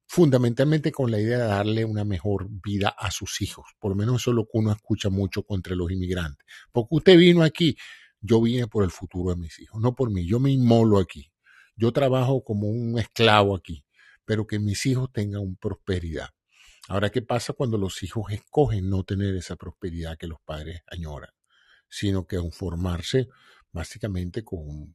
fundamentalmente 0.07 0.93
con 0.93 1.11
la 1.11 1.19
idea 1.19 1.39
de 1.39 1.47
darle 1.47 1.85
una 1.85 2.05
mejor 2.05 2.49
vida 2.63 2.95
a 2.97 3.11
sus 3.11 3.41
hijos. 3.41 3.67
Por 3.81 3.91
lo 3.91 3.97
menos 3.97 4.21
eso 4.21 4.31
es 4.31 4.37
lo 4.37 4.45
que 4.45 4.59
uno 4.59 4.71
escucha 4.71 5.11
mucho 5.11 5.43
contra 5.43 5.75
los 5.75 5.91
inmigrantes. 5.91 6.47
Porque 6.71 6.95
usted 6.95 7.19
vino 7.19 7.43
aquí, 7.43 7.77
yo 8.21 8.41
vine 8.41 8.69
por 8.69 8.85
el 8.85 8.91
futuro 8.91 9.31
de 9.31 9.41
mis 9.41 9.59
hijos, 9.59 9.81
no 9.83 9.97
por 9.97 10.13
mí. 10.13 10.25
Yo 10.27 10.39
me 10.39 10.53
inmolo 10.53 10.99
aquí 10.99 11.34
yo 11.77 11.93
trabajo 11.93 12.45
como 12.45 12.69
un 12.69 12.99
esclavo 12.99 13.55
aquí, 13.57 13.85
pero 14.25 14.47
que 14.47 14.59
mis 14.59 14.87
hijos 14.87 15.11
tengan 15.13 15.57
prosperidad. 15.57 16.31
Ahora, 16.89 17.11
¿qué 17.11 17.23
pasa 17.23 17.53
cuando 17.53 17.79
los 17.79 18.03
hijos 18.03 18.31
escogen 18.31 18.91
no 18.91 19.05
tener 19.05 19.35
esa 19.37 19.57
prosperidad 19.57 20.19
que 20.19 20.27
los 20.27 20.39
padres 20.45 20.83
añoran, 20.87 21.31
sino 21.89 22.27
que 22.27 22.39
formarse 22.53 23.29
básicamente 23.73 24.45
con 24.45 24.95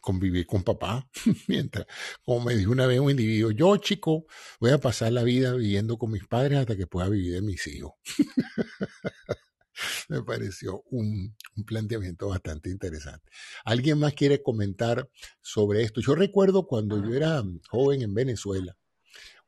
convivir 0.00 0.46
con 0.46 0.62
papá, 0.62 1.08
mientras, 1.48 1.86
como 2.24 2.46
me 2.46 2.54
dijo 2.54 2.72
una 2.72 2.86
vez 2.86 3.00
un 3.00 3.10
individuo, 3.10 3.50
yo 3.50 3.76
chico 3.76 4.24
voy 4.58 4.70
a 4.70 4.78
pasar 4.78 5.12
la 5.12 5.22
vida 5.22 5.52
viviendo 5.54 5.98
con 5.98 6.10
mis 6.10 6.26
padres 6.26 6.58
hasta 6.58 6.76
que 6.76 6.86
pueda 6.86 7.08
vivir 7.08 7.34
de 7.34 7.42
mis 7.42 7.66
hijos. 7.66 7.92
me 10.08 10.22
pareció 10.22 10.82
un, 10.90 11.36
un, 11.56 11.64
planteamiento 11.64 12.28
bastante 12.28 12.70
interesante. 12.70 13.30
¿Alguien 13.64 13.98
más 13.98 14.14
quiere 14.14 14.42
comentar 14.42 15.08
sobre 15.40 15.82
esto? 15.82 16.00
Yo 16.00 16.14
recuerdo 16.14 16.66
cuando 16.66 17.02
yo 17.02 17.14
era 17.14 17.42
joven 17.68 18.02
en 18.02 18.14
Venezuela, 18.14 18.76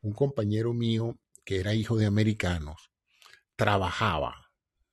un 0.01 0.13
compañero 0.13 0.73
mío 0.73 1.19
que 1.45 1.61
era 1.61 1.75
hijo 1.75 1.97
de 1.97 2.07
americanos, 2.07 2.91
trabajaba. 3.57 4.51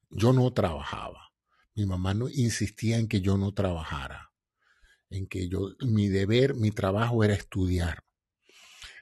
Yo 0.09 0.33
no 0.33 0.51
trabajaba. 0.53 1.31
Mi 1.75 1.85
mamá 1.85 2.13
no 2.13 2.29
insistía 2.29 2.97
en 2.97 3.07
que 3.07 3.21
yo 3.21 3.37
no 3.37 3.53
trabajara, 3.53 4.31
en 5.09 5.27
que 5.27 5.47
yo 5.47 5.75
mi 5.81 6.09
deber, 6.09 6.55
mi 6.55 6.71
trabajo 6.71 7.23
era 7.23 7.33
estudiar. 7.33 8.03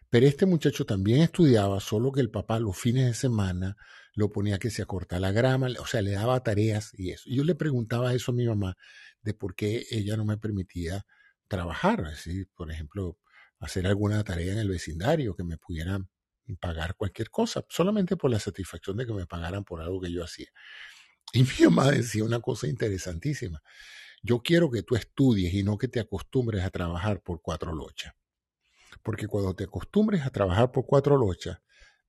Pero 0.09 0.25
este 0.25 0.45
muchacho 0.45 0.85
también 0.85 1.21
estudiaba, 1.21 1.79
solo 1.79 2.11
que 2.11 2.21
el 2.21 2.29
papá 2.29 2.59
los 2.59 2.77
fines 2.77 3.05
de 3.07 3.13
semana 3.13 3.77
lo 4.17 4.31
ponía 4.31 4.57
que 4.57 4.71
se 4.71 4.81
acorta 4.81 5.19
la 5.19 5.31
grama, 5.31 5.67
o 5.79 5.85
sea, 5.85 6.01
le 6.01 6.09
daba 6.09 6.41
tareas 6.41 6.91
y 6.97 7.11
eso. 7.11 7.29
Yo 7.29 7.43
le 7.43 7.53
preguntaba 7.53 8.15
eso 8.15 8.31
a 8.31 8.35
mi 8.35 8.47
mamá 8.47 8.75
de 9.21 9.35
por 9.35 9.53
qué 9.53 9.85
ella 9.91 10.17
no 10.17 10.25
me 10.25 10.39
permitía 10.39 11.05
trabajar, 11.47 12.03
así, 12.05 12.45
por 12.55 12.71
ejemplo, 12.71 13.19
hacer 13.59 13.85
alguna 13.85 14.23
tarea 14.23 14.53
en 14.53 14.57
el 14.57 14.69
vecindario 14.69 15.35
que 15.35 15.43
me 15.43 15.59
pudieran 15.59 16.09
pagar 16.59 16.95
cualquier 16.95 17.29
cosa, 17.29 17.63
solamente 17.69 18.17
por 18.17 18.31
la 18.31 18.39
satisfacción 18.39 18.97
de 18.97 19.05
que 19.05 19.13
me 19.13 19.27
pagaran 19.27 19.63
por 19.63 19.81
algo 19.81 20.01
que 20.01 20.11
yo 20.11 20.23
hacía. 20.23 20.47
Y 21.33 21.43
mi 21.43 21.65
mamá 21.65 21.91
decía 21.91 22.23
una 22.23 22.39
cosa 22.39 22.67
interesantísima. 22.67 23.61
Yo 24.23 24.41
quiero 24.41 24.71
que 24.71 24.81
tú 24.81 24.95
estudies 24.95 25.53
y 25.53 25.61
no 25.61 25.77
que 25.77 25.89
te 25.89 25.99
acostumbres 25.99 26.63
a 26.63 26.71
trabajar 26.71 27.21
por 27.21 27.41
cuatro 27.43 27.75
lochas. 27.75 28.13
Porque 29.03 29.27
cuando 29.27 29.53
te 29.53 29.65
acostumbres 29.65 30.25
a 30.25 30.31
trabajar 30.31 30.71
por 30.71 30.87
cuatro 30.87 31.17
lochas, 31.17 31.59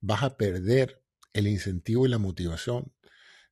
vas 0.00 0.22
a 0.22 0.36
perder 0.38 1.02
el 1.38 1.48
incentivo 1.48 2.06
y 2.06 2.10
la 2.10 2.18
motivación 2.18 2.92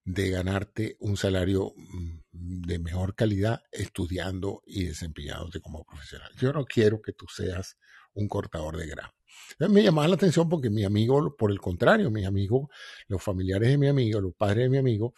de 0.05 0.31
ganarte 0.31 0.97
un 1.01 1.17
salario 1.17 1.73
mm, 1.77 2.19
de 2.33 2.79
mejor 2.79 3.15
calidad 3.15 3.63
estudiando 3.73 4.63
y 4.67 4.85
desempeñándote 4.85 5.61
como 5.61 5.85
profesional. 5.85 6.31
Yo 6.39 6.53
no 6.53 6.65
quiero 6.65 7.03
que 7.03 7.13
tú 7.13 7.27
seas 7.29 7.77
un 8.15 8.29
cortador 8.29 8.77
de 8.77 8.87
grama. 8.87 9.13
Me 9.59 9.83
llamaba 9.83 10.09
la 10.09 10.15
atención 10.15 10.49
porque 10.49 10.71
mi 10.71 10.85
amigo, 10.85 11.35
por 11.37 11.51
el 11.51 11.61
contrario, 11.61 12.11
mis 12.11 12.27
amigos, 12.27 12.69
los 13.09 13.23
familiares 13.23 13.69
de 13.69 13.79
mi 13.79 13.89
amigo, 13.89 14.21
los 14.21 14.35
padres 14.35 14.65
de 14.65 14.71
mi 14.71 14.79
amigo, 14.79 15.15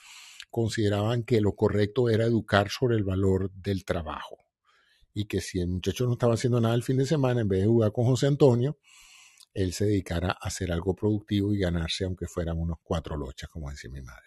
consideraban 0.51 1.23
que 1.23 1.41
lo 1.41 1.55
correcto 1.55 2.09
era 2.09 2.25
educar 2.25 2.71
sobre 2.71 2.97
el 2.97 3.05
valor 3.05 3.51
del 3.53 3.85
trabajo. 3.85 4.39
Y 5.13 5.27
que 5.27 5.41
si 5.41 5.61
el 5.61 5.69
muchacho 5.69 6.07
no 6.07 6.13
estaba 6.13 6.35
haciendo 6.35 6.61
nada 6.61 6.75
el 6.75 6.83
fin 6.83 6.97
de 6.97 7.07
semana, 7.07 7.43
en 7.43 7.49
vez 7.49 7.61
de 7.61 7.67
jugar 7.67 7.93
con 7.93 8.07
José 8.07 8.27
Antonio, 8.27 8.79
él 9.59 9.73
se 9.73 9.87
dedicara 9.87 10.31
a 10.31 10.47
hacer 10.47 10.71
algo 10.71 10.95
productivo 10.95 11.53
y 11.53 11.59
ganarse, 11.59 12.05
aunque 12.05 12.27
fueran 12.27 12.59
unos 12.59 12.79
cuatro 12.83 13.17
lochas, 13.17 13.51
como 13.51 13.71
decía 13.71 13.91
mi 13.91 14.03
madre. 14.03 14.23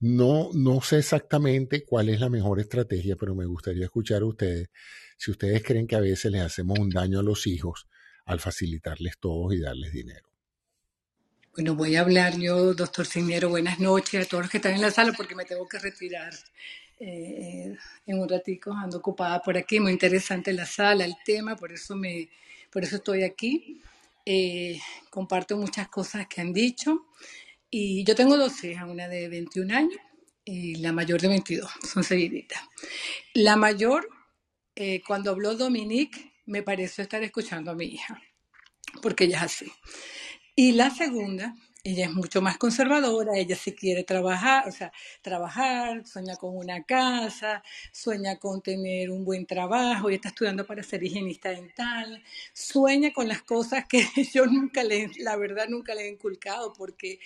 No, 0.00 0.50
no 0.54 0.80
sé 0.80 0.98
exactamente 0.98 1.84
cuál 1.84 2.08
es 2.08 2.20
la 2.20 2.30
mejor 2.30 2.58
estrategia, 2.58 3.16
pero 3.16 3.34
me 3.34 3.44
gustaría 3.44 3.84
escuchar 3.84 4.22
a 4.22 4.26
ustedes 4.26 4.70
si 5.18 5.30
ustedes 5.30 5.62
creen 5.62 5.86
que 5.86 5.96
a 5.96 6.00
veces 6.00 6.32
les 6.32 6.40
hacemos 6.40 6.78
un 6.78 6.88
daño 6.88 7.20
a 7.20 7.22
los 7.22 7.46
hijos 7.46 7.86
al 8.24 8.40
facilitarles 8.40 9.18
todo 9.18 9.52
y 9.52 9.60
darles 9.60 9.92
dinero. 9.92 10.30
Bueno, 11.54 11.74
voy 11.74 11.96
a 11.96 12.00
hablar 12.00 12.38
yo, 12.38 12.72
doctor 12.72 13.04
Ciniero. 13.04 13.50
Buenas 13.50 13.78
noches 13.78 14.24
a 14.24 14.28
todos 14.28 14.44
los 14.44 14.50
que 14.50 14.58
están 14.58 14.72
en 14.72 14.80
la 14.80 14.90
sala 14.90 15.12
porque 15.14 15.34
me 15.34 15.44
tengo 15.44 15.68
que 15.68 15.78
retirar 15.78 16.32
eh, 16.98 17.76
en 18.06 18.18
un 18.18 18.28
ratico. 18.28 18.72
Ando 18.72 18.98
ocupada 18.98 19.42
por 19.42 19.58
aquí. 19.58 19.80
Muy 19.80 19.92
interesante 19.92 20.52
la 20.54 20.64
sala, 20.64 21.04
el 21.04 21.16
tema, 21.24 21.56
por 21.56 21.72
eso, 21.72 21.94
me, 21.96 22.30
por 22.70 22.84
eso 22.84 22.96
estoy 22.96 23.24
aquí. 23.24 23.82
Eh, 24.32 24.80
comparto 25.10 25.56
muchas 25.56 25.88
cosas 25.88 26.28
que 26.28 26.40
han 26.40 26.52
dicho. 26.52 27.08
Y 27.68 28.04
yo 28.04 28.14
tengo 28.14 28.36
dos 28.36 28.62
hijas, 28.62 28.88
una 28.88 29.08
de 29.08 29.28
21 29.28 29.74
años 29.74 29.98
y 30.44 30.76
la 30.76 30.92
mayor 30.92 31.20
de 31.20 31.26
22. 31.26 31.68
Son 31.92 32.04
seguiditas. 32.04 32.62
La 33.34 33.56
mayor, 33.56 34.08
eh, 34.76 35.02
cuando 35.04 35.32
habló 35.32 35.56
Dominique, 35.56 36.32
me 36.46 36.62
pareció 36.62 37.02
estar 37.02 37.24
escuchando 37.24 37.72
a 37.72 37.74
mi 37.74 37.86
hija, 37.86 38.22
porque 39.02 39.24
ella 39.24 39.38
es 39.38 39.42
así. 39.42 39.72
Y 40.54 40.72
la 40.72 40.90
segunda, 40.90 41.56
ella 41.82 42.06
es 42.06 42.12
mucho 42.12 42.42
más 42.42 42.58
conservadora, 42.58 43.38
ella 43.38 43.56
sí 43.56 43.72
quiere 43.72 44.04
trabajar, 44.04 44.68
o 44.68 44.72
sea, 44.72 44.92
trabajar, 45.22 46.06
sueña 46.06 46.36
con 46.36 46.56
una 46.56 46.82
casa, 46.84 47.62
sueña 47.92 48.38
con 48.38 48.60
tener 48.60 49.10
un 49.10 49.24
buen 49.24 49.46
trabajo, 49.46 50.10
y 50.10 50.14
está 50.14 50.28
estudiando 50.28 50.66
para 50.66 50.82
ser 50.82 51.02
higienista 51.02 51.50
dental, 51.50 52.22
sueña 52.52 53.12
con 53.12 53.28
las 53.28 53.42
cosas 53.42 53.86
que 53.88 54.04
yo 54.34 54.46
nunca 54.46 54.84
le, 54.84 55.10
la 55.18 55.36
verdad 55.36 55.68
nunca 55.68 55.94
le 55.94 56.02
he 56.06 56.08
inculcado, 56.08 56.72
porque 56.74 57.18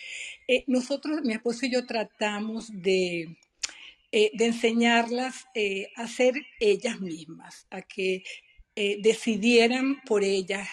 eh, 0.46 0.64
nosotros, 0.66 1.22
mi 1.22 1.32
esposo 1.32 1.66
y 1.66 1.72
yo 1.72 1.86
tratamos 1.86 2.70
de, 2.70 3.36
eh, 4.12 4.30
de 4.34 4.46
enseñarlas 4.46 5.46
eh, 5.54 5.90
a 5.96 6.06
ser 6.06 6.34
ellas 6.60 7.00
mismas, 7.00 7.66
a 7.70 7.82
que 7.82 8.22
decidieran 8.76 10.00
por 10.04 10.24
ellas. 10.24 10.68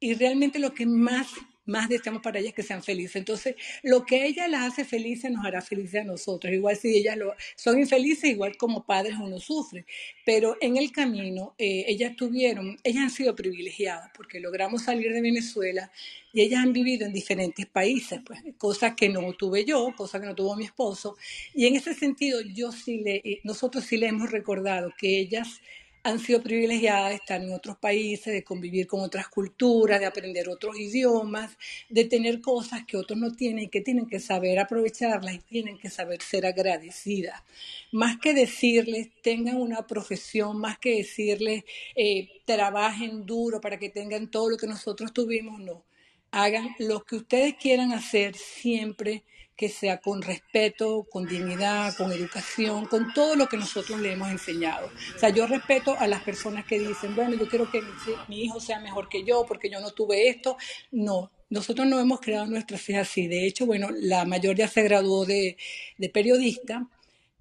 Y 0.00 0.14
realmente 0.14 0.58
lo 0.58 0.74
que 0.74 0.86
más 0.86 1.28
más 1.66 1.88
deseamos 1.88 2.22
para 2.22 2.38
ellas 2.38 2.54
que 2.54 2.62
sean 2.62 2.82
felices. 2.82 3.16
Entonces, 3.16 3.56
lo 3.82 4.04
que 4.04 4.26
ella 4.26 4.48
las 4.48 4.72
hace 4.72 4.84
felices 4.84 5.30
nos 5.30 5.44
hará 5.44 5.62
felices 5.62 6.02
a 6.02 6.04
nosotros. 6.04 6.52
Igual 6.52 6.76
si 6.76 6.96
ellas 6.96 7.16
lo, 7.16 7.34
son 7.56 7.78
infelices, 7.78 8.30
igual 8.30 8.56
como 8.56 8.84
padres 8.84 9.14
uno 9.20 9.38
sufre. 9.38 9.86
Pero 10.24 10.56
en 10.60 10.76
el 10.76 10.92
camino, 10.92 11.54
eh, 11.58 11.84
ellas 11.88 12.16
tuvieron, 12.16 12.78
ellas 12.84 13.04
han 13.04 13.10
sido 13.10 13.34
privilegiadas 13.34 14.10
porque 14.16 14.40
logramos 14.40 14.82
salir 14.82 15.12
de 15.12 15.20
Venezuela 15.20 15.90
y 16.32 16.42
ellas 16.42 16.64
han 16.64 16.72
vivido 16.72 17.06
en 17.06 17.12
diferentes 17.12 17.66
países, 17.66 18.20
pues, 18.26 18.40
cosas 18.58 18.94
que 18.96 19.08
no 19.08 19.32
tuve 19.34 19.64
yo, 19.64 19.92
cosas 19.96 20.20
que 20.20 20.26
no 20.26 20.34
tuvo 20.34 20.56
mi 20.56 20.64
esposo. 20.64 21.16
Y 21.54 21.66
en 21.66 21.76
ese 21.76 21.94
sentido, 21.94 22.40
yo 22.40 22.72
sí 22.72 22.98
le, 22.98 23.16
eh, 23.24 23.40
nosotros 23.44 23.84
sí 23.84 23.96
le 23.96 24.08
hemos 24.08 24.30
recordado 24.30 24.92
que 24.98 25.20
ellas 25.20 25.60
han 26.04 26.18
sido 26.20 26.42
privilegiadas 26.42 27.08
de 27.10 27.14
estar 27.16 27.42
en 27.42 27.52
otros 27.52 27.78
países, 27.78 28.32
de 28.32 28.44
convivir 28.44 28.86
con 28.86 29.00
otras 29.00 29.26
culturas, 29.28 29.98
de 29.98 30.06
aprender 30.06 30.48
otros 30.50 30.78
idiomas, 30.78 31.56
de 31.88 32.04
tener 32.04 32.42
cosas 32.42 32.84
que 32.86 32.98
otros 32.98 33.18
no 33.18 33.32
tienen 33.32 33.64
y 33.64 33.68
que 33.68 33.80
tienen 33.80 34.06
que 34.06 34.20
saber 34.20 34.58
aprovecharlas 34.58 35.34
y 35.34 35.38
tienen 35.38 35.78
que 35.78 35.88
saber 35.88 36.20
ser 36.22 36.44
agradecidas. 36.44 37.42
Más 37.90 38.18
que 38.18 38.34
decirles, 38.34 39.08
tengan 39.22 39.56
una 39.56 39.86
profesión, 39.86 40.58
más 40.58 40.78
que 40.78 40.96
decirles, 40.98 41.64
eh, 41.96 42.28
trabajen 42.44 43.24
duro 43.24 43.60
para 43.60 43.78
que 43.78 43.88
tengan 43.88 44.30
todo 44.30 44.50
lo 44.50 44.56
que 44.58 44.66
nosotros 44.66 45.12
tuvimos, 45.14 45.58
no. 45.60 45.84
Hagan 46.32 46.68
lo 46.78 47.02
que 47.04 47.16
ustedes 47.16 47.54
quieran 47.54 47.92
hacer 47.92 48.36
siempre 48.36 49.24
que 49.56 49.68
sea 49.68 49.98
con 49.98 50.22
respeto, 50.22 51.06
con 51.10 51.26
dignidad, 51.26 51.96
con 51.96 52.10
educación, 52.12 52.86
con 52.86 53.12
todo 53.12 53.36
lo 53.36 53.48
que 53.48 53.56
nosotros 53.56 54.00
le 54.00 54.12
hemos 54.12 54.30
enseñado. 54.30 54.90
O 55.14 55.18
sea, 55.18 55.28
yo 55.28 55.46
respeto 55.46 55.96
a 55.98 56.06
las 56.06 56.22
personas 56.22 56.64
que 56.66 56.78
dicen, 56.78 57.14
bueno, 57.14 57.36
yo 57.36 57.48
quiero 57.48 57.70
que 57.70 57.80
mi, 58.28 58.42
hijo 58.42 58.60
sea 58.60 58.80
mejor 58.80 59.08
que 59.08 59.24
yo 59.24 59.44
porque 59.46 59.70
yo 59.70 59.80
no 59.80 59.92
tuve 59.92 60.28
esto. 60.28 60.56
No, 60.90 61.30
nosotros 61.50 61.86
no 61.86 62.00
hemos 62.00 62.20
creado 62.20 62.46
nuestras 62.46 62.88
hijas 62.88 63.08
así. 63.08 63.28
De 63.28 63.46
hecho, 63.46 63.66
bueno, 63.66 63.88
la 63.92 64.24
mayor 64.24 64.56
ya 64.56 64.66
se 64.66 64.82
graduó 64.82 65.24
de, 65.24 65.56
de 65.98 66.08
periodista, 66.08 66.88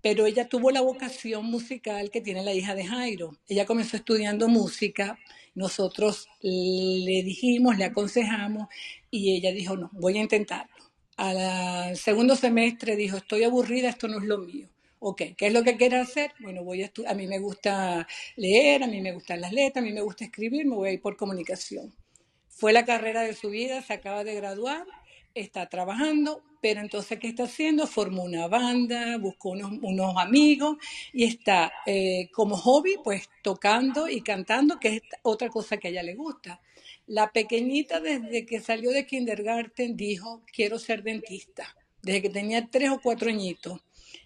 pero 0.01 0.27
ella 0.27 0.47
tuvo 0.47 0.69
la 0.69 0.81
vocación 0.81 1.45
musical 1.45 2.11
que 2.11 2.21
tiene 2.21 2.43
la 2.43 2.53
hija 2.53 2.75
de 2.75 2.85
Jairo. 2.85 3.37
Ella 3.47 3.65
comenzó 3.65 3.97
estudiando 3.97 4.49
música, 4.49 5.17
nosotros 5.55 6.27
le 6.41 7.23
dijimos, 7.23 7.77
le 7.77 7.85
aconsejamos 7.85 8.67
y 9.09 9.35
ella 9.35 9.51
dijo, 9.51 9.77
no, 9.77 9.89
voy 9.93 10.17
a 10.17 10.21
intentarlo 10.21 10.82
al 11.17 11.95
segundo 11.97 12.35
semestre 12.35 12.95
dijo, 12.95 13.17
estoy 13.17 13.43
aburrida, 13.43 13.89
esto 13.89 14.07
no 14.07 14.17
es 14.19 14.25
lo 14.25 14.39
mío. 14.39 14.69
Ok, 14.99 15.21
¿qué 15.37 15.47
es 15.47 15.53
lo 15.53 15.63
que 15.63 15.75
quiere 15.75 15.97
hacer? 15.97 16.31
Bueno, 16.39 16.63
voy 16.63 16.81
a 16.83 16.91
a 17.07 17.13
mí 17.13 17.27
me 17.27 17.37
gusta 17.39 18.07
leer, 18.37 18.83
a 18.83 18.87
mí 18.87 19.01
me 19.01 19.11
gustan 19.11 19.41
las 19.41 19.51
letras, 19.51 19.83
a 19.83 19.85
mí 19.85 19.91
me 19.91 20.01
gusta 20.01 20.23
escribir, 20.23 20.65
me 20.65 20.75
voy 20.75 20.89
a 20.89 20.93
ir 20.93 21.01
por 21.01 21.17
comunicación. 21.17 21.93
Fue 22.47 22.71
la 22.71 22.85
carrera 22.85 23.21
de 23.23 23.33
su 23.33 23.49
vida, 23.49 23.81
se 23.81 23.93
acaba 23.93 24.23
de 24.23 24.35
graduar, 24.35 24.85
está 25.33 25.67
trabajando, 25.67 26.41
pero 26.61 26.79
entonces, 26.79 27.19
¿qué 27.19 27.27
está 27.27 27.43
haciendo? 27.43 27.85
Formó 27.87 28.23
una 28.23 28.47
banda, 28.47 29.17
buscó 29.17 29.49
unos, 29.49 30.15
amigos 30.17 30.77
y 31.11 31.25
está 31.25 31.73
eh, 31.85 32.29
como 32.31 32.55
hobby, 32.55 32.95
pues 33.03 33.29
tocando 33.41 34.07
y 34.07 34.21
cantando, 34.21 34.79
que 34.79 34.95
es 34.95 35.01
otra 35.23 35.49
cosa 35.49 35.75
que 35.75 35.89
a 35.89 35.91
ella 35.91 36.03
le 36.03 36.15
gusta. 36.15 36.61
La 37.07 37.31
pequeñita 37.31 37.99
desde 37.99 38.45
que 38.45 38.61
salió 38.61 38.91
de 38.91 39.05
kindergarten 39.05 39.97
dijo, 39.97 40.43
quiero 40.53 40.79
ser 40.79 41.03
dentista, 41.03 41.75
desde 42.01 42.21
que 42.21 42.29
tenía 42.29 42.67
tres 42.71 42.91
o 42.91 42.99
cuatro 43.01 43.29
añitos. 43.29 43.81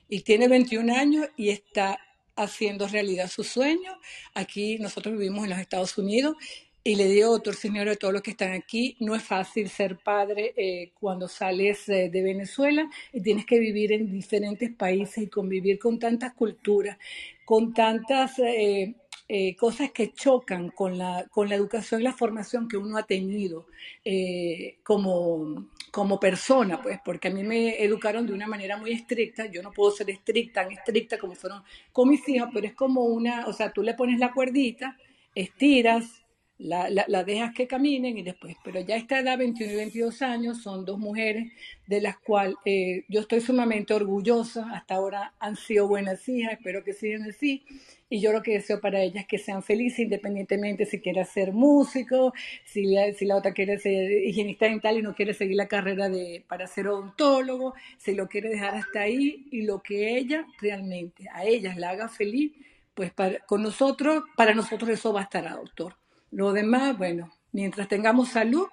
Y 0.08 0.22
tiene 0.22 0.48
21 0.48 0.94
años 0.96 1.28
y 1.36 1.50
está 1.50 2.00
haciendo 2.36 2.88
realidad 2.88 3.30
su 3.30 3.44
sueño. 3.44 4.00
Aquí 4.34 4.78
nosotros 4.78 5.18
vivimos 5.18 5.44
en 5.44 5.50
los 5.50 5.60
Estados 5.60 5.98
Unidos 5.98 6.36
y 6.84 6.96
le 6.96 7.06
digo, 7.06 7.32
doctor 7.32 7.56
señor, 7.56 7.90
a 7.90 7.96
todos 7.96 8.14
los 8.14 8.22
que 8.22 8.32
están 8.32 8.54
aquí, 8.54 8.96
no 9.00 9.16
es 9.16 9.24
fácil 9.24 9.68
ser 9.70 9.98
padre 9.98 10.54
eh, 10.56 10.92
cuando 11.00 11.28
sales 11.28 11.86
de 11.88 12.10
Venezuela 12.10 12.90
y 13.12 13.22
tienes 13.22 13.46
que 13.46 13.60
vivir 13.60 13.92
en 13.92 14.10
diferentes 14.10 14.72
países 14.74 15.24
y 15.24 15.28
convivir 15.28 15.80
con 15.80 16.00
tantas 16.00 16.34
culturas, 16.34 16.98
con 17.44 17.74
tantas 17.74 18.40
eh, 18.40 18.96
eh, 19.30 19.56
cosas 19.58 19.92
que 19.92 20.14
chocan 20.14 20.70
con 20.70 20.98
la, 20.98 21.26
con 21.30 21.50
la 21.50 21.56
educación 21.56 22.00
y 22.00 22.06
la 22.06 22.14
formación 22.14 22.68
que 22.68 22.78
uno 22.78 22.98
ha 22.98 23.04
tenido 23.04 23.68
eh, 24.06 24.78
como, 24.84 25.68
como 25.92 26.18
persona, 26.20 26.82
pues, 26.82 27.00
porque 27.04 27.28
a 27.28 27.32
mí 27.32 27.44
me 27.44 27.84
educaron 27.84 28.26
de 28.26 28.34
una 28.34 28.48
manera 28.48 28.78
muy 28.78 28.92
estricta, 28.92 29.46
yo 29.48 29.62
no 29.62 29.72
puedo 29.72 29.92
ser 29.92 30.10
estricta, 30.10 30.64
tan 30.64 30.72
estricta 30.72 31.18
como 31.18 31.36
fueron 31.36 31.62
con 31.92 32.08
mis 32.08 32.28
hijas, 32.30 32.50
pero 32.54 32.68
es 32.68 32.74
como 32.74 33.04
una, 33.04 33.48
o 33.48 33.54
sea, 33.54 33.72
tú 33.74 33.84
le 33.84 33.96
pones 33.96 34.18
la 34.20 34.32
cuerdita, 34.32 34.98
estiras, 35.36 36.26
la, 36.60 37.24
dejas 37.24 37.54
que 37.54 37.68
caminen 37.68 38.18
y 38.18 38.24
después, 38.24 38.56
pero 38.64 38.80
ya 38.82 38.96
a 38.96 38.98
esta 38.98 39.20
edad, 39.20 39.38
21 39.38 39.74
y 39.74 39.76
22 39.76 40.22
años, 40.24 40.62
son 40.62 40.86
dos 40.86 40.98
mujeres 40.98 41.52
de 41.86 42.02
las 42.02 42.18
cuales 42.18 42.56
eh, 42.66 43.04
yo 43.10 43.22
estoy 43.22 43.42
sumamente 43.42 43.94
orgullosa, 43.94 44.72
hasta 44.74 44.96
ahora 44.96 45.34
han 45.40 45.56
sido 45.56 45.88
buenas 45.88 46.28
hijas, 46.28 46.54
espero 46.54 46.84
que 46.84 46.94
sigan 46.94 47.24
así, 47.30 47.64
y 48.10 48.22
yo 48.22 48.32
lo 48.32 48.42
que 48.42 48.54
deseo 48.54 48.82
para 48.82 49.02
ellas 49.02 49.24
es 49.24 49.28
que 49.28 49.38
sean 49.38 49.62
felices 49.62 50.00
independientemente 50.00 50.86
si 50.86 51.00
quiere 51.00 51.24
ser 51.26 51.52
músico, 51.54 52.34
si 52.66 52.86
la, 52.86 53.14
si 53.14 53.26
la 53.26 53.36
otra 53.36 53.54
quiere 53.54 53.78
ser 53.78 54.12
higienista 54.12 54.66
dental 54.66 54.98
y 54.98 55.02
no 55.04 55.14
quiere 55.14 55.34
seguir 55.34 55.58
la 55.58 55.68
carrera 55.68 56.10
de, 56.10 56.44
para 56.48 56.66
ser 56.68 56.88
odontólogo, 56.88 57.76
si 57.98 58.16
lo 58.16 58.28
quiere 58.28 58.50
dejar 58.50 58.76
hasta 58.76 59.02
ahí 59.02 59.48
y 59.52 59.62
lo 59.64 59.84
que 59.84 60.18
ella 60.18 60.48
realmente 60.60 61.26
a 61.34 61.46
ellas 61.46 61.78
la 61.78 61.92
haga 61.92 62.08
feliz, 62.10 62.54
pues 62.96 63.12
para, 63.12 63.40
con 63.40 63.62
nosotros, 63.62 64.24
para 64.36 64.56
nosotros 64.56 64.90
eso 64.90 65.18
estar, 65.20 65.44
doctor. 65.52 65.94
Lo 66.32 66.54
demás, 66.54 66.98
bueno, 66.98 67.34
mientras 67.52 67.88
tengamos 67.88 68.30
salud, 68.30 68.68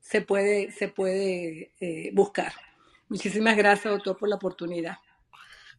se 0.00 0.20
puede, 0.20 0.70
se 0.72 0.88
puede 0.88 1.72
eh, 1.80 2.10
buscar. 2.12 2.52
Muchísimas 3.08 3.56
gracias, 3.56 3.92
doctor, 3.92 4.16
por 4.16 4.28
la 4.28 4.36
oportunidad. 4.36 4.96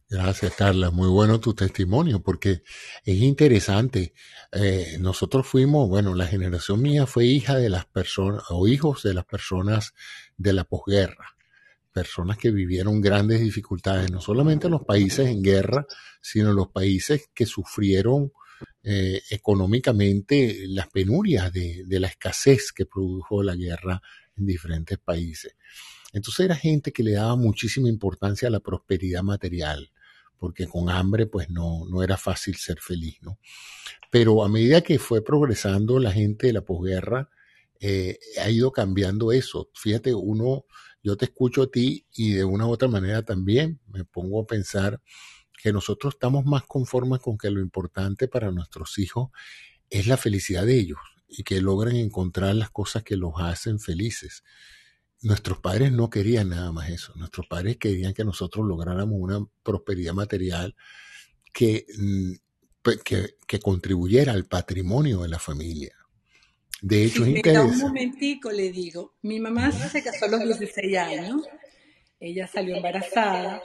Gracias, 0.08 0.54
Carla. 0.54 0.90
Muy 0.90 1.08
bueno 1.08 1.40
tu 1.40 1.54
testimonio, 1.54 2.22
porque 2.22 2.62
es 3.04 3.16
interesante. 3.16 4.12
Eh, 4.52 4.98
nosotros 5.00 5.46
fuimos, 5.46 5.88
bueno, 5.88 6.14
la 6.14 6.26
generación 6.26 6.82
mía 6.82 7.06
fue 7.06 7.24
hija 7.24 7.56
de 7.56 7.70
las 7.70 7.86
personas, 7.86 8.44
o 8.50 8.68
hijos 8.68 9.02
de 9.02 9.14
las 9.14 9.24
personas 9.24 9.94
de 10.36 10.52
la 10.52 10.64
posguerra, 10.64 11.36
personas 11.92 12.36
que 12.36 12.50
vivieron 12.50 13.00
grandes 13.00 13.40
dificultades, 13.40 14.10
no 14.10 14.20
solamente 14.20 14.66
en 14.66 14.72
los 14.72 14.84
países 14.84 15.26
en 15.26 15.42
guerra, 15.42 15.86
sino 16.20 16.50
en 16.50 16.56
los 16.56 16.68
países 16.68 17.30
que 17.34 17.46
sufrieron 17.46 18.32
eh, 18.82 19.22
económicamente 19.30 20.66
las 20.68 20.88
penurias 20.88 21.52
de, 21.52 21.84
la 21.88 22.08
escasez 22.08 22.72
que 22.72 22.86
produjo 22.86 23.42
la 23.42 23.54
guerra 23.54 24.02
en 24.36 24.46
diferentes 24.46 24.98
países. 24.98 25.56
Entonces 26.12 26.44
era 26.44 26.54
gente 26.54 26.92
que 26.92 27.02
le 27.02 27.12
daba 27.12 27.36
muchísima 27.36 27.88
importancia 27.88 28.48
a 28.48 28.50
la 28.50 28.60
prosperidad 28.60 29.22
material, 29.22 29.90
porque 30.38 30.66
con 30.66 30.90
hambre 30.90 31.26
pues 31.26 31.48
no, 31.50 31.86
no 31.88 32.02
era 32.02 32.16
fácil 32.16 32.56
ser 32.56 32.78
feliz, 32.80 33.16
¿no? 33.22 33.38
Pero 34.10 34.44
a 34.44 34.48
medida 34.48 34.82
que 34.82 34.98
fue 34.98 35.24
progresando 35.24 35.98
la 35.98 36.12
gente 36.12 36.48
de 36.48 36.52
la 36.52 36.64
posguerra, 36.64 37.30
eh, 37.80 38.18
ha 38.40 38.50
ido 38.50 38.70
cambiando 38.72 39.32
eso. 39.32 39.70
Fíjate, 39.74 40.14
uno, 40.14 40.66
yo 41.02 41.16
te 41.16 41.26
escucho 41.26 41.62
a 41.62 41.70
ti 41.70 42.06
y 42.14 42.32
de 42.32 42.44
una 42.44 42.66
u 42.66 42.70
otra 42.70 42.88
manera 42.88 43.22
también 43.22 43.80
me 43.88 44.04
pongo 44.04 44.40
a 44.40 44.46
pensar 44.46 45.02
que 45.64 45.72
nosotros 45.72 46.12
estamos 46.16 46.44
más 46.44 46.64
conformes 46.64 47.20
con 47.20 47.38
que 47.38 47.48
lo 47.48 47.58
importante 47.58 48.28
para 48.28 48.50
nuestros 48.50 48.98
hijos 48.98 49.30
es 49.88 50.06
la 50.06 50.18
felicidad 50.18 50.66
de 50.66 50.78
ellos 50.78 50.98
y 51.26 51.42
que 51.42 51.62
logren 51.62 51.96
encontrar 51.96 52.54
las 52.54 52.68
cosas 52.68 53.02
que 53.02 53.16
los 53.16 53.32
hacen 53.38 53.80
felices. 53.80 54.44
Nuestros 55.22 55.60
padres 55.60 55.90
no 55.90 56.10
querían 56.10 56.50
nada 56.50 56.70
más 56.70 56.90
eso. 56.90 57.14
Nuestros 57.16 57.46
padres 57.46 57.78
querían 57.78 58.12
que 58.12 58.26
nosotros 58.26 58.66
lográramos 58.66 59.16
una 59.18 59.42
prosperidad 59.62 60.12
material 60.12 60.76
que, 61.50 61.86
mm, 61.96 62.32
que, 63.02 63.36
que 63.46 63.58
contribuyera 63.58 64.34
al 64.34 64.44
patrimonio 64.44 65.22
de 65.22 65.28
la 65.28 65.38
familia. 65.38 65.96
De 66.82 67.06
hecho, 67.06 67.24
sí, 67.24 67.40
es. 67.42 67.56
Un 67.56 67.78
momentico 67.78 68.52
le 68.52 68.70
digo, 68.70 69.14
mi 69.22 69.40
mamá 69.40 69.72
se 69.72 70.02
casó 70.02 70.26
a 70.26 70.28
los 70.28 70.44
16 70.58 70.98
años, 70.98 71.40
ella 72.20 72.46
salió 72.46 72.76
embarazada 72.76 73.62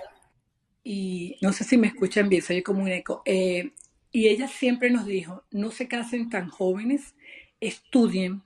y 0.84 1.38
no 1.42 1.54
sé 1.54 1.64
si 1.64 1.78
me 1.78 1.88
escuchan 1.88 2.30
bien, 2.30 2.42
soy 2.42 2.62
como 2.62 2.84
un 2.84 2.90
eco. 2.90 3.22
Eh, 3.26 3.72
y 4.12 4.28
ella 4.28 4.48
siempre 4.48 4.90
nos 4.90 5.06
dijo, 5.06 5.44
no 5.52 5.72
se 5.72 5.88
casen 5.88 6.30
tan 6.30 6.50
jóvenes, 6.50 7.16
estudien, 7.60 8.44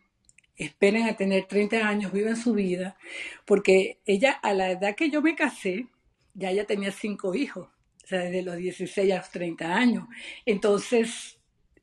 esperen 0.57 1.03
a 1.07 1.15
tener 1.15 1.45
30 1.45 1.88
años, 1.88 2.11
vivan 2.11 2.36
su 2.36 2.53
vida, 2.53 2.97
porque 3.45 3.99
ella 4.05 4.31
a 4.31 4.53
la 4.53 4.71
edad 4.71 4.95
que 4.95 5.09
yo 5.09 5.21
me 5.21 5.36
casé, 5.36 5.88
ya 6.34 6.51
ella 6.51 6.65
tenía 6.65 6.91
cinco 6.91 7.36
hijos, 7.36 7.69
o 8.03 8.07
sea, 8.07 8.19
desde 8.19 8.41
los 8.43 8.57
16 8.57 9.11
a 9.13 9.17
los 9.17 9.29
30 9.31 9.73
años. 9.75 10.07
Entonces, 10.45 11.38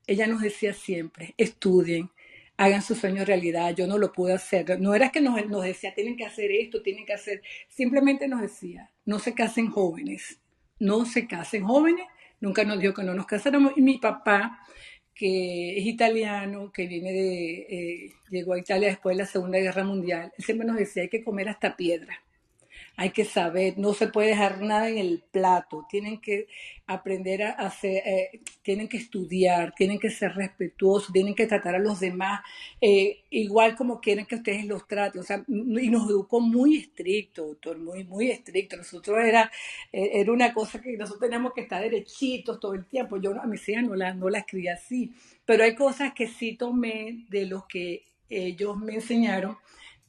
ella 0.06 0.26
nos 0.26 0.42
decía 0.42 0.74
siempre, 0.74 1.34
estudien, 1.38 2.10
hagan 2.56 2.82
su 2.82 2.94
sueño 2.94 3.24
realidad, 3.24 3.74
yo 3.74 3.86
no 3.86 3.96
lo 3.96 4.12
pude 4.12 4.34
hacer. 4.34 4.78
No 4.80 4.94
era 4.94 5.10
que 5.10 5.22
nos, 5.22 5.46
nos 5.46 5.64
decía, 5.64 5.94
tienen 5.94 6.16
que 6.16 6.26
hacer 6.26 6.50
esto, 6.50 6.82
tienen 6.82 7.06
que 7.06 7.14
hacer, 7.14 7.42
simplemente 7.68 8.28
nos 8.28 8.42
decía, 8.42 8.90
no 9.06 9.18
se 9.18 9.34
casen 9.34 9.70
jóvenes, 9.70 10.39
no 10.80 11.04
se 11.06 11.26
casen 11.28 11.64
jóvenes, 11.64 12.06
nunca 12.40 12.64
nos 12.64 12.80
dijo 12.80 12.94
que 12.94 13.04
no 13.04 13.14
nos 13.14 13.26
casáramos. 13.26 13.74
Y 13.76 13.82
mi 13.82 13.98
papá, 13.98 14.60
que 15.14 15.78
es 15.78 15.86
italiano, 15.86 16.72
que 16.72 16.86
viene 16.88 17.12
de, 17.12 17.52
eh, 17.70 18.12
llegó 18.30 18.54
a 18.54 18.58
Italia 18.58 18.88
después 18.88 19.16
de 19.16 19.22
la 19.22 19.28
Segunda 19.28 19.58
Guerra 19.58 19.84
Mundial, 19.84 20.32
siempre 20.38 20.66
nos 20.66 20.76
decía, 20.76 21.02
hay 21.04 21.08
que 21.08 21.24
comer 21.24 21.48
hasta 21.48 21.76
piedra 21.76 22.20
hay 23.00 23.12
que 23.12 23.24
saber, 23.24 23.78
no 23.78 23.94
se 23.94 24.08
puede 24.08 24.28
dejar 24.28 24.60
nada 24.60 24.90
en 24.90 24.98
el 24.98 25.22
plato, 25.32 25.86
tienen 25.88 26.20
que 26.20 26.48
aprender 26.86 27.42
a 27.42 27.52
hacer, 27.52 28.02
eh, 28.06 28.42
tienen 28.60 28.88
que 28.88 28.98
estudiar, 28.98 29.72
tienen 29.74 29.98
que 29.98 30.10
ser 30.10 30.34
respetuosos, 30.34 31.10
tienen 31.10 31.34
que 31.34 31.46
tratar 31.46 31.76
a 31.76 31.78
los 31.78 31.98
demás 31.98 32.42
eh, 32.78 33.20
igual 33.30 33.74
como 33.74 34.02
quieren 34.02 34.26
que 34.26 34.34
ustedes 34.34 34.66
los 34.66 34.86
traten, 34.86 35.22
o 35.22 35.24
sea, 35.24 35.42
y 35.48 35.88
nos 35.88 36.10
educó 36.10 36.40
muy 36.40 36.76
estricto, 36.76 37.46
doctor, 37.46 37.78
muy, 37.78 38.04
muy 38.04 38.30
estricto, 38.30 38.76
nosotros 38.76 39.16
era, 39.24 39.50
eh, 39.90 40.10
era 40.20 40.30
una 40.30 40.52
cosa 40.52 40.82
que 40.82 40.94
nosotros 40.98 41.22
teníamos 41.22 41.54
que 41.54 41.62
estar 41.62 41.80
derechitos 41.80 42.60
todo 42.60 42.74
el 42.74 42.84
tiempo, 42.84 43.16
yo 43.16 43.32
a 43.40 43.46
mis 43.46 43.66
hijas 43.66 43.84
no 43.84 43.94
las, 43.94 44.14
no 44.14 44.28
las 44.28 44.44
crié 44.44 44.72
así, 44.72 45.10
pero 45.46 45.64
hay 45.64 45.74
cosas 45.74 46.12
que 46.12 46.26
sí 46.26 46.54
tomé 46.54 47.24
de 47.30 47.46
los 47.46 47.64
que 47.64 48.02
ellos 48.28 48.76
me 48.76 48.96
enseñaron, 48.96 49.56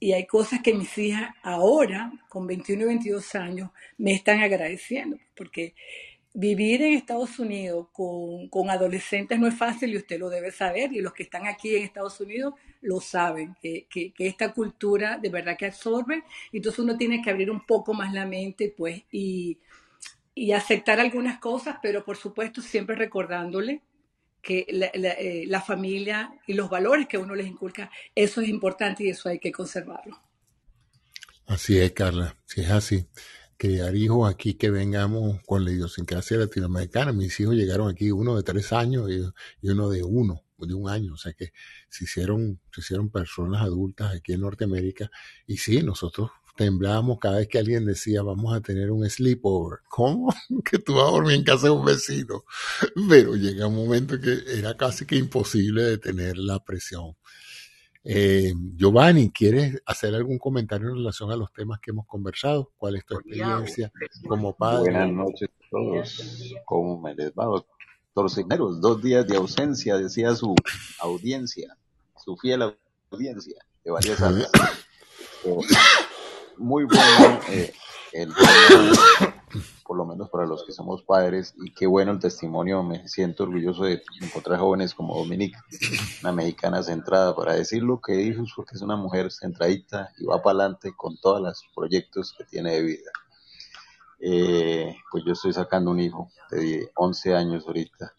y 0.02 0.14
hay 0.14 0.26
cosas 0.26 0.62
que 0.64 0.74
mis 0.74 0.98
hijas 0.98 1.36
ahora, 1.44 2.12
con 2.28 2.48
21 2.48 2.82
y 2.82 2.86
22 2.88 3.36
años, 3.36 3.70
me 4.00 4.14
están 4.14 4.40
agradeciendo, 4.42 5.16
porque 5.38 5.76
vivir 6.34 6.82
en 6.82 6.94
Estados 6.94 7.38
Unidos 7.38 7.90
con, 7.94 8.50
con, 8.50 8.72
adolescentes 8.72 9.38
no 9.38 9.46
es 9.46 9.54
fácil 9.54 9.94
y 9.94 9.98
usted 9.98 10.20
lo 10.20 10.32
debe 10.32 10.52
saber, 10.52 10.92
y 10.92 11.02
los 11.02 11.14
que 11.14 11.22
están 11.22 11.46
aquí 11.46 11.76
en 11.76 11.84
Estados 11.84 12.20
Unidos 12.20 12.56
lo 12.82 13.00
saben, 13.00 13.56
que, 13.62 13.86
que, 13.92 14.12
que 14.12 14.26
esta 14.26 14.52
cultura 14.54 15.20
de 15.20 15.30
verdad 15.30 15.56
que 15.56 15.68
absorbe, 15.68 16.24
entonces 16.52 16.80
uno 16.80 16.98
tiene 16.98 17.22
que 17.22 17.30
abrir 17.30 17.52
un 17.52 17.64
poco 17.64 17.94
más 17.94 18.12
la 18.12 18.26
mente, 18.26 18.74
pues, 18.76 19.04
y, 19.12 19.60
y 20.34 20.52
aceptar 20.52 21.00
algunas 21.00 21.38
cosas, 21.38 21.78
pero 21.80 22.04
por 22.04 22.18
supuesto 22.18 22.64
siempre 22.64 22.96
recordándole 22.96 23.82
que 24.42 24.66
eh, 24.68 25.46
la, 25.48 25.62
familia 25.62 26.34
y 26.48 26.54
los 26.54 26.70
valores 26.70 27.08
que 27.08 27.18
uno 27.18 27.36
les 27.36 27.48
inculca, 27.48 27.92
eso 28.16 28.42
es 28.42 28.50
importante 28.50 29.04
y 29.04 29.10
eso 29.10 29.30
hay 29.30 29.40
que 29.40 29.52
conservarlo. 29.52 30.20
Así 31.46 31.78
es, 31.78 31.92
Carla, 31.92 32.36
si 32.46 32.62
es 32.62 32.72
así. 32.72 33.08
Criar 33.58 33.96
hijos 33.96 34.34
aquí 34.34 34.56
que 34.56 34.72
vengamos 34.72 35.40
con 35.46 35.64
la 35.64 35.72
idiosincrasia 35.72 36.38
latinoamericana. 36.38 37.12
Mis 37.14 37.40
hijos 37.40 37.54
llegaron 37.56 37.90
aquí, 37.90 38.12
uno 38.12 38.36
de 38.36 38.44
tres 38.44 38.74
años 38.74 39.10
y, 39.12 39.22
y 39.62 39.70
uno 39.70 39.90
de 39.90 40.04
uno, 40.04 40.44
de 40.58 40.74
un 40.74 40.90
año. 40.90 41.14
O 41.14 41.18
sea 41.18 41.34
que 41.34 41.52
se 41.90 42.06
hicieron, 42.06 42.60
se 42.74 42.82
hicieron 42.82 43.12
personas 43.12 43.62
adultas 43.62 44.16
aquí 44.16 44.34
en 44.34 44.42
Norteamérica. 44.42 45.12
Y 45.46 45.58
sí, 45.58 45.84
nosotros 45.84 46.32
temblábamos 46.62 47.18
cada 47.18 47.38
vez 47.38 47.48
que 47.48 47.58
alguien 47.58 47.86
decía 47.86 48.22
vamos 48.22 48.54
a 48.54 48.62
tener 48.62 48.92
un 48.92 49.10
sleepover. 49.10 49.80
¿Cómo? 49.90 50.32
Que 50.64 50.78
tú 50.78 50.94
vas 50.94 51.08
a 51.08 51.12
dormir 51.12 51.38
en 51.38 51.44
casa 51.44 51.66
de 51.66 51.72
un 51.72 51.84
vecino. 51.84 52.44
Pero 53.10 53.36
llega 53.36 53.66
un 53.66 53.76
momento 53.76 54.20
que 54.22 54.38
era 54.60 54.78
casi 54.78 55.08
que 55.08 55.16
imposible 55.16 55.82
detener 55.82 56.38
la 56.38 56.64
presión. 56.64 57.16
Eh, 58.04 58.54
Giovanni, 58.76 59.32
¿quieres 59.32 59.82
hacer 59.88 60.14
algún 60.14 60.38
comentario 60.38 60.90
en 60.90 60.98
relación 60.98 61.32
a 61.32 61.36
los 61.36 61.52
temas 61.52 61.80
que 61.80 61.92
hemos 61.92 62.06
conversado? 62.06 62.72
¿Cuál 62.78 62.98
es 62.98 63.06
tu 63.06 63.16
experiencia 63.16 63.92
como 64.28 64.56
padre? 64.56 64.92
Buenas 64.92 65.12
noches 65.12 65.50
a 65.50 65.70
todos. 65.72 66.54
¿Cómo 66.66 67.02
me 67.02 67.16
les 67.16 67.32
va, 67.32 67.46
doctor? 67.46 67.76
Dos 68.14 69.02
días 69.02 69.26
de 69.26 69.36
ausencia, 69.36 69.98
decía 69.98 70.36
su 70.36 70.54
audiencia, 71.00 71.76
su 72.24 72.38
fiel 72.38 72.76
audiencia 73.10 73.66
de 73.84 73.92
varias 73.92 74.22
áreas 74.22 74.52
muy 76.62 76.86
bueno 76.86 77.40
eh, 77.50 77.74
el 78.14 78.34
por 79.92 79.98
lo 79.98 80.06
menos 80.06 80.30
para 80.30 80.46
los 80.46 80.64
que 80.64 80.72
somos 80.72 81.04
padres, 81.04 81.54
y 81.62 81.74
qué 81.74 81.86
bueno 81.86 82.14
el 82.14 82.20
testimonio, 82.20 82.82
me 82.82 83.10
siento 83.10 83.44
orgulloso 83.44 83.84
de 83.84 84.02
encontrar 84.22 84.58
jóvenes 84.58 84.94
como 84.94 85.18
Dominique, 85.18 85.58
una 86.22 86.32
mexicana 86.32 86.82
centrada, 86.82 87.36
para 87.36 87.56
decir 87.56 87.84
lo 87.84 88.00
que 88.00 88.14
dijo, 88.14 88.46
porque 88.56 88.76
es 88.76 88.82
una 88.82 88.96
mujer 88.96 89.34
centradita 89.34 90.14
y 90.18 90.24
va 90.24 90.42
para 90.42 90.60
adelante 90.60 90.94
con 90.96 91.18
todos 91.18 91.42
los 91.42 91.66
proyectos 91.76 92.34
que 92.38 92.46
tiene 92.46 92.72
de 92.72 92.82
vida. 92.84 93.12
Eh, 94.22 94.96
pues 95.12 95.26
yo 95.26 95.34
estoy 95.34 95.52
sacando 95.52 95.92
un 95.92 96.00
hijo 96.00 96.32
de 96.52 96.90
11 96.96 97.36
años 97.36 97.66
ahorita, 97.68 98.14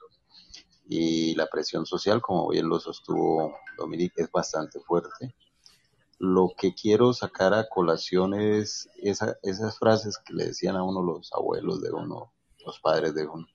y 0.84 1.34
la 1.36 1.47
presión 1.47 1.86
social, 1.86 2.20
como 2.20 2.51
bien 2.51 2.68
lo 2.68 2.80
sostuvo 2.80 3.57
Dominique, 3.78 4.20
es 4.20 4.30
bastante 4.30 4.78
fuerte 4.80 5.34
lo 6.22 6.54
que 6.56 6.72
quiero 6.72 7.12
sacar 7.12 7.52
a 7.52 7.68
colación 7.68 8.32
es 8.32 8.88
esas 9.02 9.78
frases 9.80 10.18
que 10.18 10.32
le 10.34 10.44
decían 10.46 10.76
a 10.76 10.84
uno 10.84 11.02
los 11.02 11.32
abuelos 11.32 11.82
de 11.82 11.90
uno, 11.90 12.32
los 12.64 12.78
padres 12.78 13.12
de 13.16 13.26
uno, 13.26 13.48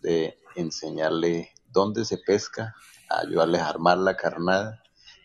de 0.00 0.38
enseñarle 0.56 1.52
dónde 1.70 2.06
se 2.06 2.16
pesca, 2.16 2.74
ayudarles 3.10 3.60
a 3.60 3.68
armar 3.68 3.98
la 3.98 4.16
carnada, 4.16 4.82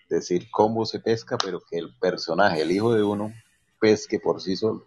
decir 0.09 0.51
cómo 0.51 0.85
se 0.85 0.99
pesca, 0.99 1.37
pero 1.37 1.61
que 1.61 1.77
el 1.77 1.95
personaje, 1.97 2.61
el 2.61 2.71
hijo 2.71 2.93
de 2.93 3.03
uno, 3.03 3.31
pesque 3.79 4.19
por 4.19 4.41
sí 4.41 4.57
solo, 4.57 4.85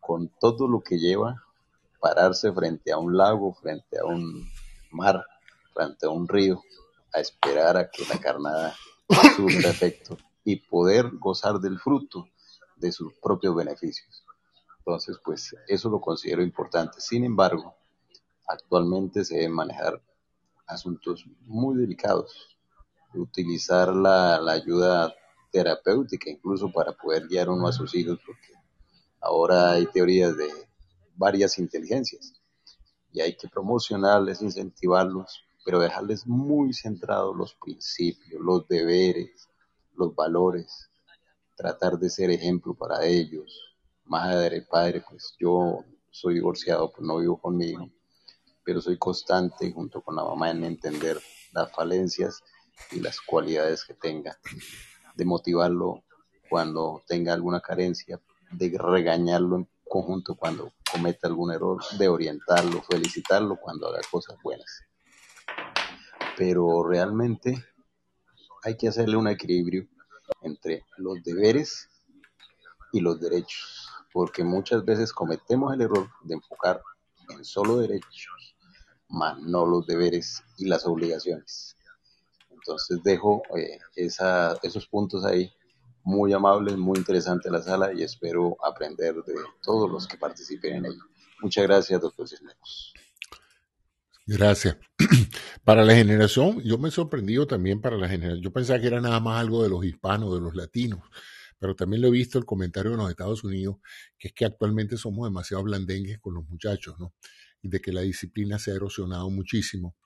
con 0.00 0.28
todo 0.38 0.68
lo 0.68 0.82
que 0.82 0.98
lleva, 0.98 1.42
pararse 1.98 2.52
frente 2.52 2.92
a 2.92 2.98
un 2.98 3.16
lago, 3.16 3.54
frente 3.54 3.98
a 3.98 4.04
un 4.04 4.46
mar, 4.90 5.24
frente 5.72 6.04
a 6.04 6.10
un 6.10 6.28
río, 6.28 6.62
a 7.14 7.20
esperar 7.20 7.78
a 7.78 7.90
que 7.90 8.04
la 8.04 8.20
carnada 8.20 8.76
surta 9.34 9.70
efecto 9.70 10.18
y 10.44 10.56
poder 10.56 11.10
gozar 11.18 11.58
del 11.60 11.78
fruto 11.78 12.28
de 12.76 12.92
sus 12.92 13.12
propios 13.14 13.54
beneficios. 13.54 14.24
Entonces, 14.78 15.18
pues 15.24 15.54
eso 15.68 15.88
lo 15.88 16.00
considero 16.00 16.42
importante. 16.42 17.00
Sin 17.00 17.24
embargo, 17.24 17.74
actualmente 18.46 19.24
se 19.24 19.36
deben 19.36 19.52
manejar 19.52 20.02
asuntos 20.66 21.24
muy 21.46 21.76
delicados, 21.76 22.56
utilizar 23.14 23.94
la, 23.94 24.40
la 24.40 24.52
ayuda 24.52 25.14
terapéutica 25.52 26.30
incluso 26.30 26.72
para 26.72 26.92
poder 26.92 27.28
guiar 27.28 27.50
uno 27.50 27.68
a 27.68 27.72
sus 27.72 27.94
hijos, 27.94 28.18
porque 28.26 28.52
ahora 29.20 29.72
hay 29.72 29.86
teorías 29.86 30.36
de 30.36 30.48
varias 31.14 31.58
inteligencias 31.58 32.32
y 33.12 33.20
hay 33.20 33.36
que 33.36 33.48
promocionarles, 33.48 34.42
incentivarlos, 34.42 35.44
pero 35.64 35.78
dejarles 35.78 36.26
muy 36.26 36.72
centrados 36.72 37.36
los 37.36 37.54
principios, 37.54 38.40
los 38.40 38.66
deberes, 38.66 39.48
los 39.96 40.14
valores, 40.14 40.90
tratar 41.56 41.98
de 41.98 42.10
ser 42.10 42.30
ejemplo 42.30 42.74
para 42.74 43.04
ellos. 43.04 43.76
Madre, 44.04 44.62
padre, 44.62 45.04
pues 45.08 45.34
yo 45.38 45.84
soy 46.10 46.34
divorciado, 46.34 46.92
pues 46.92 47.06
no 47.06 47.18
vivo 47.18 47.40
conmigo, 47.40 47.90
pero 48.64 48.80
soy 48.80 48.98
constante 48.98 49.72
junto 49.72 50.02
con 50.02 50.16
la 50.16 50.24
mamá 50.24 50.50
en 50.50 50.64
entender 50.64 51.20
las 51.52 51.72
falencias 51.72 52.42
y 52.90 53.00
las 53.00 53.20
cualidades 53.20 53.84
que 53.84 53.94
tenga, 53.94 54.38
de 55.14 55.24
motivarlo 55.24 56.02
cuando 56.48 57.02
tenga 57.06 57.32
alguna 57.32 57.60
carencia, 57.60 58.20
de 58.50 58.76
regañarlo 58.78 59.56
en 59.56 59.68
conjunto 59.88 60.34
cuando 60.34 60.72
cometa 60.90 61.28
algún 61.28 61.52
error, 61.52 61.82
de 61.98 62.08
orientarlo, 62.08 62.82
felicitarlo 62.82 63.56
cuando 63.56 63.88
haga 63.88 64.00
cosas 64.10 64.36
buenas. 64.42 64.82
Pero 66.36 66.82
realmente 66.82 67.64
hay 68.62 68.76
que 68.76 68.88
hacerle 68.88 69.16
un 69.16 69.28
equilibrio 69.28 69.86
entre 70.42 70.84
los 70.96 71.22
deberes 71.22 71.88
y 72.92 73.00
los 73.00 73.20
derechos, 73.20 73.88
porque 74.12 74.44
muchas 74.44 74.84
veces 74.84 75.12
cometemos 75.12 75.74
el 75.74 75.82
error 75.82 76.08
de 76.24 76.34
enfocar 76.34 76.82
en 77.30 77.44
solo 77.44 77.78
derechos, 77.78 78.56
más 79.08 79.38
no 79.40 79.66
los 79.66 79.86
deberes 79.86 80.42
y 80.58 80.66
las 80.66 80.86
obligaciones. 80.86 81.76
Entonces 82.50 83.02
dejo 83.02 83.42
eh, 83.56 83.78
esos 83.96 84.86
puntos 84.86 85.24
ahí, 85.24 85.52
muy 86.04 86.32
amables, 86.32 86.76
muy 86.76 86.98
interesante 86.98 87.50
la 87.50 87.62
sala 87.62 87.92
y 87.92 88.02
espero 88.02 88.56
aprender 88.64 89.14
de 89.22 89.34
todos 89.62 89.90
los 89.90 90.06
que 90.06 90.16
participen 90.16 90.76
en 90.76 90.86
ella. 90.86 91.02
Muchas 91.40 91.64
gracias, 91.64 92.00
doctor 92.00 92.28
Cisneros. 92.28 92.92
Gracias. 94.26 94.76
Para 95.64 95.84
la 95.84 95.94
generación, 95.94 96.62
yo 96.62 96.78
me 96.78 96.88
he 96.88 96.92
sorprendido 96.92 97.46
también 97.46 97.80
para 97.80 97.96
la 97.96 98.08
generación. 98.08 98.42
Yo 98.42 98.52
pensaba 98.52 98.80
que 98.80 98.86
era 98.86 99.00
nada 99.00 99.18
más 99.20 99.40
algo 99.40 99.62
de 99.62 99.68
los 99.68 99.84
hispanos, 99.84 100.32
de 100.34 100.40
los 100.40 100.54
latinos, 100.54 101.00
pero 101.58 101.74
también 101.74 102.02
lo 102.02 102.08
he 102.08 102.12
visto 102.12 102.38
el 102.38 102.44
comentario 102.44 102.92
en 102.92 102.98
los 102.98 103.10
Estados 103.10 103.42
Unidos, 103.44 103.76
que 104.18 104.28
es 104.28 104.34
que 104.34 104.44
actualmente 104.44 104.96
somos 104.96 105.26
demasiado 105.28 105.64
blandengues 105.64 106.18
con 106.20 106.34
los 106.34 106.44
muchachos, 106.48 106.96
¿no? 107.00 107.14
Y 107.62 107.68
de 107.68 107.80
que 107.80 107.92
la 107.92 108.02
disciplina 108.02 108.58
se 108.58 108.70
ha 108.72 108.74
erosionado 108.74 109.28
muchísimo, 109.30 109.96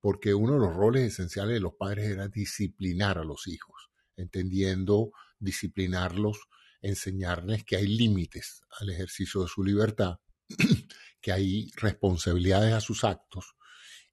porque 0.00 0.34
uno 0.34 0.54
de 0.54 0.60
los 0.60 0.74
roles 0.74 1.12
esenciales 1.12 1.54
de 1.54 1.60
los 1.60 1.74
padres 1.74 2.08
era 2.08 2.28
disciplinar 2.28 3.18
a 3.18 3.24
los 3.24 3.46
hijos, 3.46 3.90
entendiendo, 4.16 5.12
disciplinarlos, 5.38 6.38
enseñarles 6.82 7.64
que 7.64 7.76
hay 7.76 7.86
límites 7.86 8.62
al 8.80 8.90
ejercicio 8.90 9.42
de 9.42 9.48
su 9.48 9.62
libertad, 9.62 10.18
que 11.20 11.32
hay 11.32 11.70
responsabilidades 11.76 12.72
a 12.74 12.80
sus 12.80 13.04
actos 13.04 13.54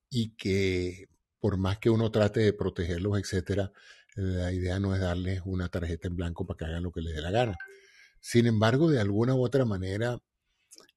y 0.09 0.35
que 0.35 1.09
por 1.39 1.57
más 1.57 1.79
que 1.79 1.89
uno 1.89 2.11
trate 2.11 2.39
de 2.41 2.53
protegerlos, 2.53 3.19
etcétera, 3.19 3.71
la 4.15 4.51
idea 4.51 4.79
no 4.79 4.95
es 4.95 5.01
darles 5.01 5.41
una 5.45 5.69
tarjeta 5.69 6.07
en 6.07 6.15
blanco 6.15 6.45
para 6.45 6.57
que 6.57 6.65
hagan 6.65 6.83
lo 6.83 6.91
que 6.91 7.01
les 7.01 7.15
dé 7.15 7.21
la 7.21 7.31
gana. 7.31 7.57
Sin 8.19 8.47
embargo, 8.47 8.89
de 8.89 8.99
alguna 8.99 9.35
u 9.35 9.43
otra 9.43 9.63
manera, 9.65 10.19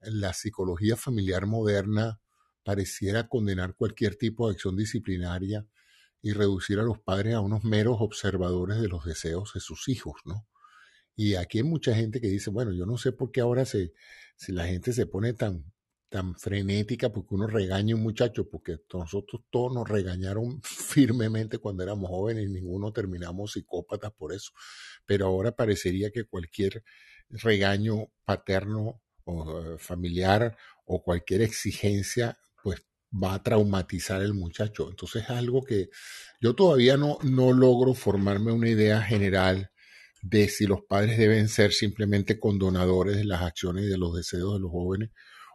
la 0.00 0.32
psicología 0.32 0.96
familiar 0.96 1.46
moderna 1.46 2.20
pareciera 2.64 3.28
condenar 3.28 3.74
cualquier 3.74 4.16
tipo 4.16 4.48
de 4.48 4.54
acción 4.54 4.76
disciplinaria 4.76 5.66
y 6.22 6.32
reducir 6.32 6.78
a 6.78 6.82
los 6.82 6.98
padres 6.98 7.34
a 7.34 7.40
unos 7.40 7.64
meros 7.64 7.96
observadores 8.00 8.80
de 8.80 8.88
los 8.88 9.04
deseos 9.04 9.52
de 9.54 9.60
sus 9.60 9.88
hijos, 9.88 10.20
¿no? 10.24 10.46
Y 11.16 11.34
aquí 11.34 11.58
hay 11.58 11.64
mucha 11.64 11.94
gente 11.94 12.20
que 12.20 12.28
dice, 12.28 12.50
bueno, 12.50 12.72
yo 12.72 12.86
no 12.86 12.96
sé 12.96 13.12
por 13.12 13.30
qué 13.30 13.40
ahora 13.42 13.64
se, 13.66 13.92
si 14.36 14.52
la 14.52 14.66
gente 14.66 14.92
se 14.92 15.06
pone 15.06 15.34
tan 15.34 15.70
tan 16.10 16.34
frenética 16.34 17.10
porque 17.10 17.34
uno 17.36 17.46
regaña 17.46 17.94
un 17.94 18.02
muchacho, 18.02 18.48
porque 18.50 18.78
nosotros 18.92 19.42
todos 19.48 19.72
nos 19.72 19.88
regañaron 19.88 20.60
firmemente 20.62 21.58
cuando 21.58 21.84
éramos 21.84 22.10
jóvenes 22.10 22.44
y 22.44 22.52
ninguno 22.52 22.92
terminamos 22.92 23.52
psicópatas 23.52 24.12
por 24.12 24.34
eso. 24.34 24.50
Pero 25.06 25.26
ahora 25.26 25.52
parecería 25.52 26.10
que 26.10 26.24
cualquier 26.24 26.82
regaño 27.30 28.08
paterno 28.24 29.00
o 29.24 29.60
eh, 29.60 29.78
familiar 29.78 30.56
o 30.84 31.02
cualquier 31.02 31.42
exigencia, 31.42 32.36
pues 32.62 32.84
va 33.12 33.34
a 33.34 33.42
traumatizar 33.42 34.20
al 34.20 34.34
muchacho. 34.34 34.90
Entonces 34.90 35.22
es 35.22 35.30
algo 35.30 35.62
que 35.62 35.90
yo 36.40 36.54
todavía 36.54 36.96
no, 36.96 37.18
no 37.22 37.52
logro 37.52 37.94
formarme 37.94 38.50
una 38.52 38.68
idea 38.68 39.00
general 39.00 39.70
de 40.22 40.48
si 40.48 40.66
los 40.66 40.82
padres 40.82 41.18
deben 41.18 41.48
ser 41.48 41.72
simplemente 41.72 42.40
condonadores 42.40 43.16
de 43.16 43.24
las 43.24 43.42
acciones 43.42 43.84
y 43.84 43.88
de 43.88 43.96
los 43.96 44.14
deseos 44.14 44.54
de 44.54 44.60
los 44.60 44.70
jóvenes 44.70 45.10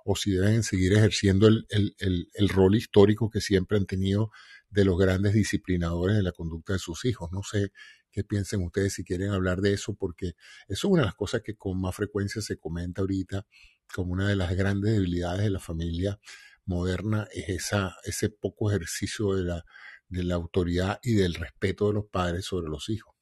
o 0.07 0.15
si 0.15 0.31
deben 0.31 0.61
seguir 0.61 0.93
ejerciendo 0.93 1.47
el, 1.47 2.49
rol 2.49 2.75
histórico 2.75 3.31
que 3.31 3.41
siempre 3.41 3.77
han 3.77 3.87
tenido 3.87 4.29
de 4.69 4.85
los 4.85 4.99
grandes 4.99 5.33
disciplinadores 5.33 6.15
de 6.15 6.21
la 6.21 6.31
conducta 6.31 6.73
de 6.73 6.79
sus 6.79 7.05
hijos. 7.05 7.31
No 7.31 7.41
sé 7.41 7.71
qué 8.11 8.23
piensen 8.23 8.61
ustedes 8.63 8.93
si 8.93 9.03
quieren 9.03 9.31
hablar 9.31 9.61
de 9.61 9.73
eso, 9.73 9.95
porque 9.95 10.35
eso 10.67 10.67
es 10.67 10.83
una 10.85 11.01
de 11.01 11.07
las 11.07 11.15
cosas 11.15 11.41
que 11.41 11.55
con 11.55 11.81
más 11.81 11.95
frecuencia 11.95 12.43
se 12.43 12.57
comenta 12.57 13.01
ahorita 13.01 13.47
como 13.95 14.13
una 14.13 14.29
de 14.29 14.35
las 14.35 14.55
grandes 14.55 14.93
debilidades 14.93 15.41
de 15.41 15.49
la 15.49 15.59
familia 15.59 16.19
moderna, 16.65 17.27
es 17.33 17.49
esa, 17.49 17.95
ese 18.03 18.29
poco 18.29 18.69
ejercicio 18.69 19.33
de 19.33 19.43
la, 19.43 19.65
de 20.07 20.23
la 20.23 20.35
autoridad 20.35 20.99
y 21.01 21.13
del 21.13 21.33
respeto 21.33 21.87
de 21.87 21.93
los 21.93 22.05
padres 22.05 22.45
sobre 22.45 22.69
los 22.69 22.89
hijos. 22.89 23.14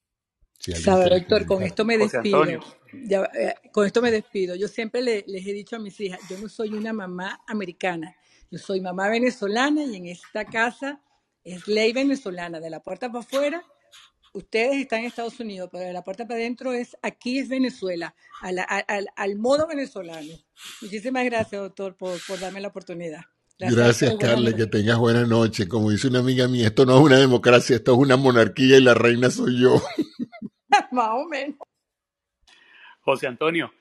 Sabe, 0.71 1.09
doctor, 1.09 1.45
con 1.45 1.61
esto 1.61 1.83
me 1.83 1.97
despido. 1.97 2.45
Eh, 2.45 3.53
con 3.71 3.85
esto 3.85 4.01
me 4.01 4.11
despido. 4.11 4.55
Yo 4.55 4.67
siempre 4.67 5.01
les 5.01 5.25
he 5.27 5.53
dicho 5.53 5.75
a 5.75 5.79
mis 5.79 5.99
hijas, 5.99 6.19
yo 6.29 6.37
no 6.37 6.47
soy 6.47 6.73
una 6.73 6.93
mamá 6.93 7.41
americana, 7.47 8.15
yo 8.49 8.57
soy 8.57 8.79
mamá 8.79 9.09
venezolana 9.09 9.83
y 9.83 9.95
en 9.95 10.07
esta 10.07 10.45
casa 10.45 11.01
es 11.43 11.67
ley 11.67 11.91
venezolana, 11.91 12.61
de 12.61 12.69
la 12.69 12.79
puerta 12.81 13.09
para 13.09 13.19
afuera. 13.19 13.63
Ustedes 14.33 14.77
están 14.77 15.01
en 15.01 15.05
Estados 15.07 15.39
Unidos, 15.39 15.69
pero 15.71 15.83
de 15.83 15.93
la 15.93 16.03
puerta 16.03 16.25
para 16.25 16.39
adentro 16.39 16.71
es 16.71 16.95
aquí 17.01 17.39
es 17.39 17.49
Venezuela, 17.49 18.15
al, 18.41 19.35
modo 19.35 19.67
venezolano. 19.67 20.33
Muchísimas 20.81 21.25
gracias, 21.25 21.61
doctor, 21.61 21.97
por, 21.97 22.17
por 22.25 22.39
darme 22.39 22.61
la 22.61 22.69
oportunidad. 22.69 23.21
Gracias, 23.59 24.15
Carla, 24.19 24.55
que 24.55 24.65
tengas 24.65 24.97
buena 24.97 25.25
noche. 25.25 25.67
Como 25.67 25.91
dice 25.91 26.07
una 26.07 26.19
amiga 26.19 26.47
mía, 26.47 26.67
esto 26.67 26.85
no 26.85 26.97
es 26.97 27.03
una 27.03 27.17
democracia, 27.17 27.75
esto 27.75 27.93
es 27.93 27.97
una 27.97 28.17
monarquía 28.17 28.77
y 28.77 28.81
la 28.81 28.93
reina 28.93 29.29
soy 29.29 29.59
yo. 29.59 29.81
Más. 30.91 31.09
José 33.01 33.27
Antonio, 33.27 33.73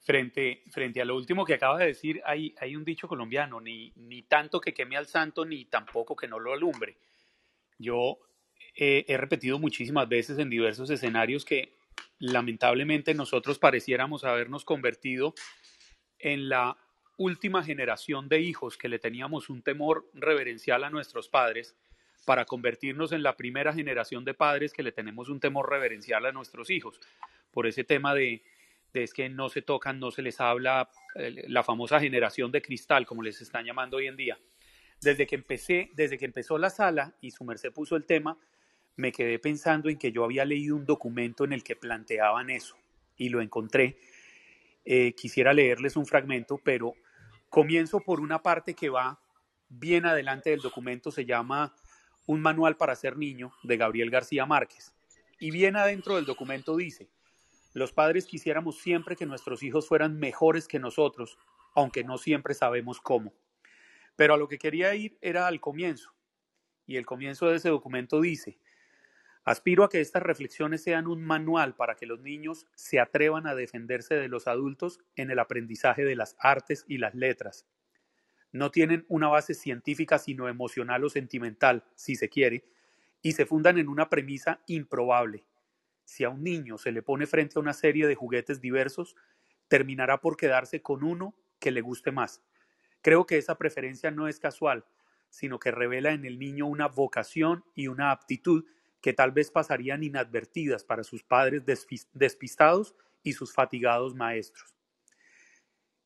frente, 0.00 0.62
frente 0.70 1.00
a 1.00 1.04
lo 1.04 1.16
último 1.16 1.44
que 1.44 1.54
acabas 1.54 1.80
de 1.80 1.86
decir, 1.86 2.20
hay, 2.24 2.54
hay 2.60 2.76
un 2.76 2.84
dicho 2.84 3.08
colombiano, 3.08 3.60
ni, 3.60 3.92
ni 3.96 4.22
tanto 4.22 4.60
que 4.60 4.74
queme 4.74 4.96
al 4.96 5.06
santo, 5.06 5.44
ni 5.44 5.64
tampoco 5.64 6.14
que 6.14 6.28
no 6.28 6.38
lo 6.38 6.52
alumbre. 6.52 6.98
Yo 7.78 8.18
he 8.74 9.16
repetido 9.16 9.58
muchísimas 9.58 10.08
veces 10.08 10.38
en 10.38 10.48
diversos 10.48 10.88
escenarios 10.88 11.44
que 11.44 11.74
lamentablemente 12.18 13.14
nosotros 13.14 13.58
pareciéramos 13.58 14.24
habernos 14.24 14.64
convertido 14.64 15.34
en 16.18 16.48
la 16.48 16.76
última 17.18 17.62
generación 17.62 18.28
de 18.28 18.40
hijos 18.40 18.76
que 18.78 18.88
le 18.88 18.98
teníamos 18.98 19.50
un 19.50 19.62
temor 19.62 20.08
reverencial 20.14 20.84
a 20.84 20.90
nuestros 20.90 21.28
padres 21.28 21.76
para 22.24 22.44
convertirnos 22.44 23.12
en 23.12 23.22
la 23.22 23.36
primera 23.36 23.72
generación 23.72 24.24
de 24.24 24.34
padres 24.34 24.72
que 24.72 24.82
le 24.82 24.92
tenemos 24.92 25.28
un 25.28 25.40
temor 25.40 25.68
reverencial 25.68 26.24
a 26.26 26.32
nuestros 26.32 26.70
hijos. 26.70 27.00
Por 27.50 27.66
ese 27.66 27.84
tema 27.84 28.14
de, 28.14 28.42
de 28.92 29.02
es 29.02 29.12
que 29.12 29.28
no 29.28 29.48
se 29.48 29.62
tocan, 29.62 29.98
no 29.98 30.10
se 30.10 30.22
les 30.22 30.40
habla, 30.40 30.88
eh, 31.14 31.44
la 31.48 31.62
famosa 31.62 32.00
generación 32.00 32.52
de 32.52 32.62
cristal, 32.62 33.06
como 33.06 33.22
les 33.22 33.40
están 33.40 33.64
llamando 33.64 33.96
hoy 33.96 34.06
en 34.06 34.16
día. 34.16 34.38
Desde 35.00 35.26
que 35.26 35.34
empecé, 35.34 35.90
desde 35.94 36.16
que 36.16 36.26
empezó 36.26 36.58
la 36.58 36.70
sala 36.70 37.14
y 37.20 37.32
su 37.32 37.44
merced 37.44 37.72
puso 37.72 37.96
el 37.96 38.04
tema, 38.04 38.38
me 38.96 39.10
quedé 39.10 39.38
pensando 39.38 39.88
en 39.88 39.98
que 39.98 40.12
yo 40.12 40.24
había 40.24 40.44
leído 40.44 40.76
un 40.76 40.84
documento 40.84 41.44
en 41.44 41.52
el 41.52 41.64
que 41.64 41.76
planteaban 41.76 42.50
eso 42.50 42.76
y 43.16 43.28
lo 43.30 43.40
encontré. 43.40 43.98
Eh, 44.84 45.14
quisiera 45.14 45.52
leerles 45.52 45.96
un 45.96 46.06
fragmento, 46.06 46.60
pero 46.62 46.94
comienzo 47.48 48.00
por 48.00 48.20
una 48.20 48.42
parte 48.42 48.74
que 48.74 48.90
va 48.90 49.18
bien 49.68 50.06
adelante 50.06 50.50
del 50.50 50.60
documento, 50.60 51.10
se 51.10 51.24
llama 51.24 51.74
Un 52.26 52.40
manual 52.40 52.76
para 52.76 52.96
ser 52.96 53.16
niño 53.16 53.52
de 53.62 53.76
Gabriel 53.76 54.10
García 54.10 54.46
Márquez. 54.46 54.94
Y 55.38 55.50
bien 55.50 55.76
adentro 55.76 56.16
del 56.16 56.24
documento 56.24 56.76
dice, 56.76 57.08
los 57.74 57.92
padres 57.92 58.26
quisiéramos 58.26 58.78
siempre 58.78 59.16
que 59.16 59.26
nuestros 59.26 59.62
hijos 59.62 59.88
fueran 59.88 60.18
mejores 60.18 60.68
que 60.68 60.78
nosotros, 60.78 61.38
aunque 61.74 62.04
no 62.04 62.18
siempre 62.18 62.54
sabemos 62.54 63.00
cómo. 63.00 63.32
Pero 64.14 64.34
a 64.34 64.36
lo 64.36 64.46
que 64.46 64.58
quería 64.58 64.94
ir 64.94 65.16
era 65.20 65.46
al 65.46 65.60
comienzo. 65.60 66.12
Y 66.86 66.96
el 66.96 67.06
comienzo 67.06 67.48
de 67.48 67.56
ese 67.56 67.70
documento 67.70 68.20
dice, 68.20 68.58
Aspiro 69.44 69.82
a 69.82 69.88
que 69.88 70.00
estas 70.00 70.22
reflexiones 70.22 70.84
sean 70.84 71.08
un 71.08 71.24
manual 71.24 71.74
para 71.74 71.96
que 71.96 72.06
los 72.06 72.20
niños 72.20 72.68
se 72.76 73.00
atrevan 73.00 73.48
a 73.48 73.56
defenderse 73.56 74.14
de 74.14 74.28
los 74.28 74.46
adultos 74.46 75.00
en 75.16 75.32
el 75.32 75.40
aprendizaje 75.40 76.04
de 76.04 76.14
las 76.14 76.36
artes 76.38 76.84
y 76.86 76.98
las 76.98 77.14
letras. 77.14 77.66
No 78.52 78.70
tienen 78.70 79.04
una 79.08 79.28
base 79.28 79.54
científica 79.54 80.18
sino 80.18 80.48
emocional 80.48 81.04
o 81.04 81.08
sentimental, 81.08 81.84
si 81.94 82.16
se 82.16 82.28
quiere, 82.28 82.64
y 83.22 83.32
se 83.32 83.46
fundan 83.46 83.78
en 83.78 83.88
una 83.88 84.08
premisa 84.08 84.60
improbable. 84.66 85.44
Si 86.04 86.24
a 86.24 86.30
un 86.30 86.42
niño 86.44 86.78
se 86.78 86.92
le 86.92 87.02
pone 87.02 87.26
frente 87.26 87.58
a 87.58 87.62
una 87.62 87.72
serie 87.72 88.06
de 88.06 88.14
juguetes 88.14 88.60
diversos, 88.60 89.16
terminará 89.68 90.20
por 90.20 90.36
quedarse 90.36 90.82
con 90.82 91.02
uno 91.02 91.34
que 91.58 91.70
le 91.70 91.80
guste 91.80 92.12
más. 92.12 92.42
Creo 93.00 93.26
que 93.26 93.38
esa 93.38 93.56
preferencia 93.56 94.10
no 94.10 94.28
es 94.28 94.38
casual, 94.38 94.84
sino 95.30 95.58
que 95.58 95.70
revela 95.70 96.12
en 96.12 96.24
el 96.26 96.38
niño 96.38 96.66
una 96.66 96.88
vocación 96.88 97.64
y 97.74 97.86
una 97.86 98.10
aptitud 98.10 98.66
que 99.00 99.12
tal 99.12 99.32
vez 99.32 99.50
pasarían 99.50 100.02
inadvertidas 100.02 100.84
para 100.84 101.02
sus 101.02 101.22
padres 101.22 101.64
despistados 102.12 102.94
y 103.22 103.32
sus 103.32 103.52
fatigados 103.52 104.14
maestros. 104.14 104.71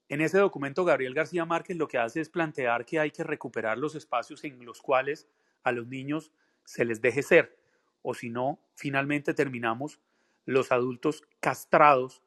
En 0.08 0.20
ese 0.20 0.38
documento, 0.38 0.84
Gabriel 0.84 1.14
García 1.14 1.44
Márquez 1.44 1.76
lo 1.76 1.88
que 1.88 1.98
hace 1.98 2.20
es 2.20 2.28
plantear 2.28 2.84
que 2.86 3.00
hay 3.00 3.10
que 3.10 3.24
recuperar 3.24 3.78
los 3.78 3.94
espacios 3.94 4.44
en 4.44 4.64
los 4.64 4.80
cuales 4.80 5.28
a 5.62 5.72
los 5.72 5.86
niños 5.88 6.32
se 6.64 6.84
les 6.84 7.00
deje 7.00 7.22
ser, 7.22 7.58
o 8.02 8.14
si 8.14 8.30
no, 8.30 8.60
finalmente 8.74 9.34
terminamos 9.34 10.00
los 10.44 10.70
adultos 10.70 11.24
castrados 11.40 12.22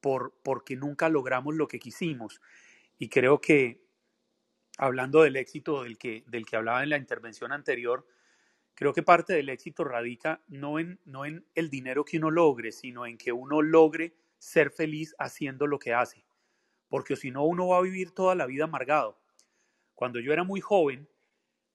por, 0.00 0.32
porque 0.44 0.76
nunca 0.76 1.08
logramos 1.08 1.54
lo 1.54 1.66
que 1.66 1.80
quisimos. 1.80 2.40
Y 2.98 3.08
creo 3.08 3.40
que, 3.40 3.84
hablando 4.78 5.22
del 5.22 5.36
éxito 5.36 5.82
del 5.82 5.98
que, 5.98 6.22
del 6.28 6.46
que 6.46 6.56
hablaba 6.56 6.82
en 6.84 6.90
la 6.90 6.98
intervención 6.98 7.50
anterior, 7.50 8.06
Creo 8.74 8.92
que 8.92 9.02
parte 9.02 9.34
del 9.34 9.48
éxito 9.48 9.84
radica 9.84 10.42
no 10.48 10.78
en, 10.78 10.98
no 11.04 11.24
en 11.24 11.44
el 11.54 11.70
dinero 11.70 12.04
que 12.04 12.18
uno 12.18 12.30
logre, 12.30 12.72
sino 12.72 13.06
en 13.06 13.18
que 13.18 13.32
uno 13.32 13.60
logre 13.60 14.14
ser 14.38 14.70
feliz 14.70 15.14
haciendo 15.18 15.66
lo 15.66 15.78
que 15.78 15.94
hace. 15.94 16.24
Porque 16.92 17.16
si 17.16 17.30
no, 17.30 17.46
uno 17.46 17.68
va 17.68 17.78
a 17.78 17.80
vivir 17.80 18.10
toda 18.10 18.34
la 18.34 18.44
vida 18.44 18.64
amargado. 18.64 19.18
Cuando 19.94 20.20
yo 20.20 20.30
era 20.30 20.44
muy 20.44 20.60
joven, 20.60 21.08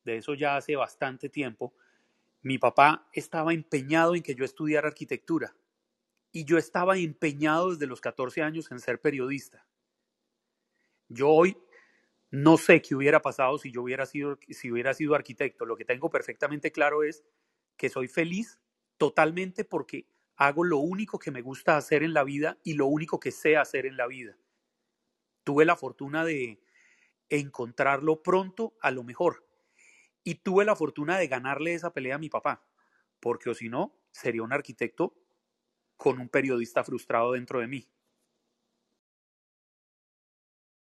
de 0.03 0.17
eso 0.17 0.35
ya 0.35 0.57
hace 0.57 0.75
bastante 0.75 1.27
tiempo, 1.27 1.73
mi 2.43 2.59
papá 2.59 3.09
estaba 3.11 3.51
empeñado 3.51 4.13
en 4.13 4.21
que 4.21 4.35
yo 4.35 4.45
estudiara 4.45 4.89
arquitectura. 4.89 5.55
Y 6.31 6.45
yo 6.45 6.59
estaba 6.59 6.99
empeñado 6.99 7.71
desde 7.71 7.87
los 7.87 7.99
14 7.99 8.43
años 8.43 8.71
en 8.71 8.79
ser 8.79 9.01
periodista. 9.01 9.65
Yo 11.09 11.29
hoy 11.29 11.57
no 12.29 12.57
sé 12.57 12.83
qué 12.83 12.93
hubiera 12.93 13.19
pasado 13.19 13.57
si 13.57 13.71
yo 13.71 13.81
hubiera 13.81 14.05
sido, 14.05 14.37
si 14.47 14.71
hubiera 14.71 14.93
sido 14.93 15.15
arquitecto. 15.15 15.65
Lo 15.65 15.77
que 15.77 15.85
tengo 15.85 16.11
perfectamente 16.11 16.71
claro 16.71 17.01
es 17.01 17.25
que 17.75 17.89
soy 17.89 18.07
feliz 18.07 18.59
totalmente 18.97 19.65
porque 19.65 20.05
hago 20.35 20.63
lo 20.63 20.77
único 20.77 21.17
que 21.17 21.31
me 21.31 21.41
gusta 21.41 21.75
hacer 21.75 22.03
en 22.03 22.13
la 22.13 22.23
vida 22.23 22.59
y 22.63 22.73
lo 22.73 22.85
único 22.85 23.19
que 23.19 23.31
sé 23.31 23.57
hacer 23.57 23.87
en 23.87 23.97
la 23.97 24.05
vida. 24.05 24.37
Tuve 25.47 25.63
la 25.63 25.77
fortuna 25.77 26.25
de 26.25 26.59
encontrarlo 27.29 28.21
pronto 28.21 28.75
a 28.81 28.91
lo 28.91 29.05
mejor. 29.05 29.47
Y 30.25 30.35
tuve 30.35 30.65
la 30.65 30.75
fortuna 30.75 31.17
de 31.17 31.29
ganarle 31.29 31.73
esa 31.73 31.93
pelea 31.93 32.15
a 32.15 32.17
mi 32.17 32.27
papá, 32.27 32.67
porque 33.21 33.49
o 33.49 33.53
si 33.53 33.69
no, 33.69 33.97
sería 34.11 34.43
un 34.43 34.51
arquitecto 34.51 35.15
con 35.95 36.19
un 36.19 36.27
periodista 36.27 36.83
frustrado 36.83 37.31
dentro 37.31 37.61
de 37.61 37.67
mí. 37.67 37.87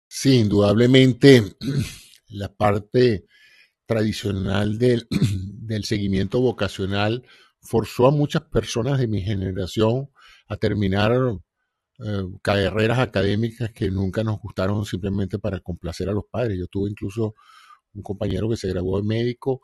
Sí, 0.08 0.38
indudablemente 0.38 1.42
la 2.28 2.50
parte 2.50 3.26
tradicional 3.84 4.78
del, 4.78 5.84
seguimiento 5.84 6.40
vocacional 6.40 7.22
forzó 7.60 8.06
a 8.06 8.12
muchas 8.12 8.44
personas 8.44 8.98
de 8.98 9.08
mi 9.08 9.20
generación 9.20 10.10
a 10.46 10.56
terminar 10.56 11.12
eh, 12.04 12.24
carreras 12.42 12.98
académicas 12.98 13.72
que 13.72 13.90
nunca 13.90 14.24
nos 14.24 14.38
gustaron 14.40 14.84
simplemente 14.84 15.38
para 15.38 15.60
complacer 15.60 16.08
a 16.08 16.12
los 16.12 16.24
padres. 16.30 16.58
Yo 16.58 16.66
tuve 16.66 16.90
incluso 16.90 17.34
un 17.94 18.02
compañero 18.02 18.48
que 18.48 18.56
se 18.56 18.68
graduó 18.68 19.00
de 19.00 19.06
médico 19.06 19.62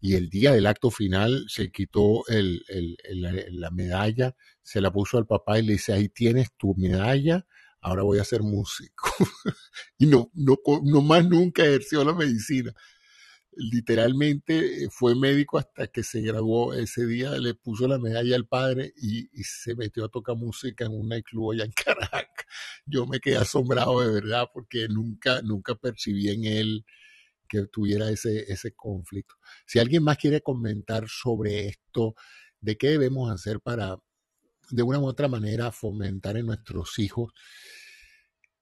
y 0.00 0.14
el 0.14 0.30
día 0.30 0.52
del 0.52 0.66
acto 0.66 0.90
final 0.90 1.44
se 1.48 1.70
quitó 1.70 2.22
la 2.28 3.70
medalla, 3.70 4.34
se 4.62 4.80
la 4.80 4.90
puso 4.90 5.18
al 5.18 5.26
papá 5.26 5.58
y 5.58 5.62
le 5.62 5.72
dice, 5.72 5.92
ahí 5.92 6.08
tienes 6.08 6.48
tu 6.56 6.74
medalla 6.76 7.46
ahora 7.80 8.02
voy 8.02 8.18
a 8.18 8.24
ser 8.24 8.42
músico. 8.42 9.10
y 9.98 10.06
no, 10.06 10.30
no, 10.34 10.56
no 10.84 11.02
más 11.02 11.26
nunca 11.26 11.64
ejerció 11.64 12.04
la 12.04 12.14
medicina. 12.14 12.72
Literalmente 13.52 14.84
eh, 14.84 14.88
fue 14.90 15.14
médico 15.14 15.58
hasta 15.58 15.88
que 15.88 16.02
se 16.02 16.20
graduó 16.20 16.72
ese 16.72 17.04
día, 17.06 17.32
le 17.32 17.54
puso 17.54 17.88
la 17.88 17.98
medalla 17.98 18.36
al 18.36 18.46
padre 18.46 18.92
y, 18.96 19.28
se 19.42 19.74
metió 19.74 20.04
a 20.04 20.08
tocar 20.08 20.36
música 20.36 20.84
en 20.84 20.92
un 20.92 21.08
nightclub 21.08 21.52
allá 21.52 21.64
en 21.64 21.72
Caracas. 21.84 22.46
Yo 22.86 23.06
me 23.06 23.20
quedé 23.20 23.36
asombrado 23.36 24.00
de 24.00 24.12
verdad 24.12 24.48
porque 24.52 24.88
nunca, 24.88 25.42
nunca 25.42 25.74
percibí 25.74 26.28
en 26.28 26.44
él 26.44 26.84
que 27.48 27.66
tuviera 27.66 28.08
ese, 28.10 28.50
ese 28.52 28.72
conflicto. 28.72 29.34
Si 29.66 29.80
alguien 29.80 30.04
más 30.04 30.16
quiere 30.16 30.40
comentar 30.40 31.08
sobre 31.08 31.66
esto, 31.66 32.14
de 32.60 32.76
qué 32.76 32.90
debemos 32.90 33.30
hacer 33.30 33.60
para, 33.60 33.98
de 34.70 34.82
una 34.82 35.00
u 35.00 35.06
otra 35.06 35.26
manera, 35.26 35.72
fomentar 35.72 36.36
en 36.36 36.46
nuestros 36.46 36.98
hijos 36.98 37.32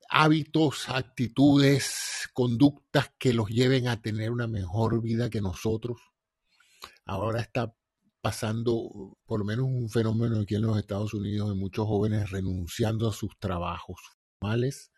hábitos, 0.09 0.89
actitudes, 0.89 2.29
conductas 2.33 3.13
que 3.19 3.33
los 3.33 3.49
lleven 3.49 3.89
a 3.89 4.01
tener 4.01 4.31
una 4.31 4.47
mejor 4.47 5.03
vida 5.03 5.31
que 5.31 5.41
nosotros. 5.41 6.01
Ahora 7.05 7.41
está 7.41 7.75
pasando 8.21 9.17
por 9.27 9.41
lo 9.41 9.45
menos 9.45 9.67
un 9.67 9.89
fenómeno 9.89 10.41
aquí 10.41 10.55
en 10.55 10.63
los 10.63 10.79
Estados 10.79 11.15
Unidos 11.15 11.51
de 11.51 11.55
muchos 11.55 11.87
jóvenes 11.87 12.31
renunciando 12.31 13.09
a 13.09 13.13
sus 13.13 13.39
trabajos 13.39 14.01
formales 14.41 14.91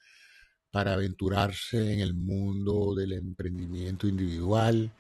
para 0.71 0.95
aventurarse 0.95 1.93
en 1.93 2.01
el 2.01 2.15
mundo 2.15 2.95
del 2.95 3.13
emprendimiento 3.13 4.07
individual, 4.07 4.93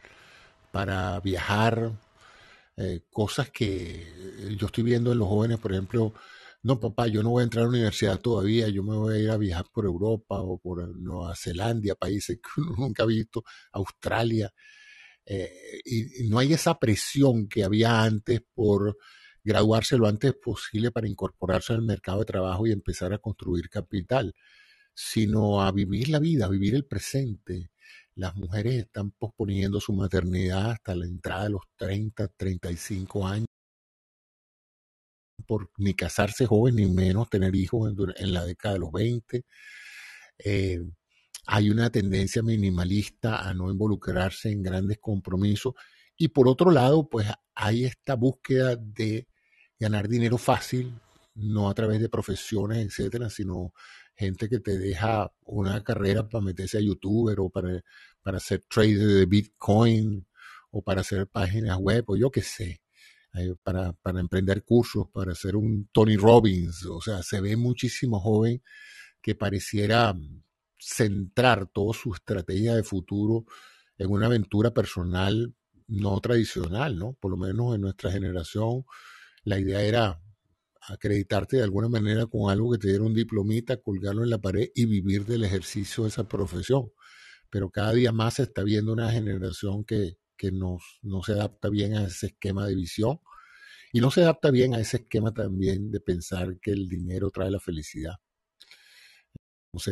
para 0.73 1.21
viajar, 1.21 1.93
eh, 2.77 3.03
cosas 3.11 3.51
que 3.51 4.57
yo 4.59 4.67
estoy 4.67 4.85
viendo 4.85 5.13
en 5.13 5.19
los 5.19 5.29
jóvenes, 5.29 5.59
por 5.59 5.73
ejemplo, 5.73 6.13
no, 6.63 6.79
papá, 6.79 7.07
yo 7.07 7.23
no 7.23 7.31
voy 7.31 7.41
a 7.41 7.45
entrar 7.45 7.63
a 7.63 7.67
la 7.67 7.71
universidad 7.71 8.21
todavía, 8.21 8.69
yo 8.69 8.83
me 8.83 8.95
voy 8.95 9.15
a 9.17 9.19
ir 9.19 9.31
a 9.31 9.39
viajar 9.39 9.67
por 9.73 9.87
Europa 9.87 10.41
o 10.43 10.59
por 10.59 10.95
Nueva 10.99 11.35
Zelanda, 11.35 11.95
países 11.95 12.39
que 12.39 12.61
uno 12.61 12.75
nunca 12.79 13.05
ha 13.05 13.07
visto, 13.07 13.45
Australia. 13.73 14.53
Eh, 15.25 15.81
y, 15.85 16.29
no 16.29 16.39
hay 16.39 16.53
esa 16.53 16.79
presión 16.79 17.49
que 17.49 17.65
había 17.65 18.03
antes 18.03 18.43
por 18.55 18.99
graduarse 19.45 19.97
lo 19.97 20.07
antes 20.09 20.35
posible 20.35 20.91
para 20.93 21.09
incorporarse 21.09 21.73
al 21.73 21.83
mercado 21.83 22.21
de 22.21 22.27
trabajo 22.27 22.67
y 22.67 22.73
empezar 22.73 23.13
a 23.15 23.19
construir 23.19 23.71
capital, 23.71 24.35
sino 24.95 25.63
a 25.63 25.73
vivir 25.73 26.09
la 26.11 26.19
vida, 26.21 26.47
a 26.47 26.49
vivir 26.49 26.75
el 26.75 26.87
presente. 26.87 27.71
Las 28.15 28.37
mujeres 28.37 28.75
están 28.77 29.13
posponiendo 29.13 29.81
su 29.81 29.93
maternidad 29.95 30.73
hasta 30.73 30.95
la 30.95 31.07
entrada 31.07 31.45
de 31.45 31.51
los 31.51 31.63
30, 31.77 32.29
35 32.37 33.27
años 33.27 33.49
por 35.51 35.68
ni 35.78 35.94
casarse 35.94 36.46
joven, 36.46 36.76
ni 36.76 36.86
menos 36.86 37.28
tener 37.28 37.57
hijos 37.57 37.92
en, 38.16 38.32
la 38.32 38.44
década 38.44 38.74
de 38.74 38.78
los 38.78 38.92
20. 38.92 39.44
Eh, 40.38 40.80
hay 41.44 41.70
una 41.70 41.90
tendencia 41.90 42.40
minimalista 42.40 43.48
a 43.48 43.53
no 43.53 43.68
involucrarse 43.68 44.53
en 44.53 44.62
grandes 44.62 44.98
compromisos. 44.98 45.74
Y 46.16 46.28
por 46.28 46.46
otro 46.46 46.70
lado, 46.70 47.11
pues 47.11 47.26
hay 47.53 47.84
esta 47.84 48.14
búsqueda 48.14 48.76
de 48.76 49.26
ganar 49.76 50.07
dinero 50.07 50.38
fácil, 50.38 50.94
no 51.34 51.68
a 51.68 51.74
través 51.74 52.01
de 52.01 52.09
profesiones, 52.09 52.86
etcétera, 52.86 53.28
sino 53.28 53.72
gente 54.14 54.48
que 54.48 54.61
te 54.61 54.78
deja 54.78 55.32
una 55.46 55.82
carrera 55.82 56.28
para 56.28 56.44
meterse 56.44 56.78
a 56.78 56.80
youtuber 56.80 57.40
o 57.40 57.51
para, 57.51 57.82
para 58.22 58.36
hacer 58.36 58.62
trade 58.68 59.05
de 59.05 59.26
Bitcoin 59.26 60.28
o 60.70 60.80
para 60.80 61.01
hacer 61.01 61.26
páginas 61.26 61.76
web 61.78 62.05
o 62.07 62.16
yo 62.16 62.30
qué 62.30 62.42
sé, 62.42 62.82
eh, 63.35 63.55
para, 63.62 63.93
para 63.93 64.20
emprender 64.20 64.64
cursos, 64.64 65.07
para 65.12 65.33
hacer 65.33 65.57
un 65.57 65.89
Tony 65.93 66.16
Robbins. 66.16 66.87
O 66.87 67.01
sea, 67.01 67.22
se 67.22 67.41
ve 67.41 67.57
muchísimo 67.57 68.20
joven 68.20 68.62
que 69.22 69.35
pareciera 69.35 70.14
centrar 70.78 71.68
toda 71.68 71.93
su 71.95 72.14
estrategia 72.14 72.74
de 72.74 72.83
futuro 72.83 73.45
en 73.99 74.11
una 74.11 74.26
aventura 74.26 74.72
personal 74.72 75.55
no 75.89 76.20
tradicional, 76.20 76.97
¿no? 76.97 77.14
Por 77.20 77.33
lo 77.33 77.37
menos 77.37 77.74
en 77.74 77.83
nuestra 77.83 78.11
generación, 78.11 78.85
la 79.45 79.59
idea 79.59 79.83
era 79.83 80.20
acreditarte 80.89 81.59
de 81.59 81.64
alguna 81.64 81.89
manera 81.89 82.26
con 82.26 82.51
algo 82.51 82.72
que 82.72 82.78
te 82.78 82.89
diera 82.89 83.05
un 83.05 83.14
diplomita, 83.14 83.76
colgarlo 83.78 84.22
en 84.22 84.31
la 84.31 84.39
pared 84.39 84.68
y 84.74 84.87
vivir 84.87 85.26
del 85.26 85.45
ejercicio 85.45 86.05
de 86.05 86.11
esa 86.11 86.24
profesión. 86.24 86.91
Pero 87.51 87.70
cada 87.70 87.93
día 87.93 88.12
más 88.12 88.35
se 88.35 88.45
está 88.45 88.62
viendo 88.62 88.93
una 88.93 89.11
generación 89.11 89.85
que, 89.85 90.16
que 90.41 90.51
no 90.53 90.78
se 91.22 91.32
adapta 91.32 91.68
bien 91.68 91.95
a 91.95 92.07
ese 92.07 92.28
esquema 92.28 92.66
de 92.66 92.74
visión 92.74 93.20
y 93.93 94.01
no 94.01 94.11
se 94.11 94.22
adapta 94.22 94.51
bien 94.51 94.74
a 94.74 94.80
ese 94.80 94.99
esquema 94.99 95.32
también 95.34 95.91
de 95.91 96.01
pensar 96.01 96.59
que 96.61 96.70
el 96.70 96.88
dinero 96.88 97.30
trae 97.30 97.51
la 97.51 97.61
felicidad. 97.61 98.14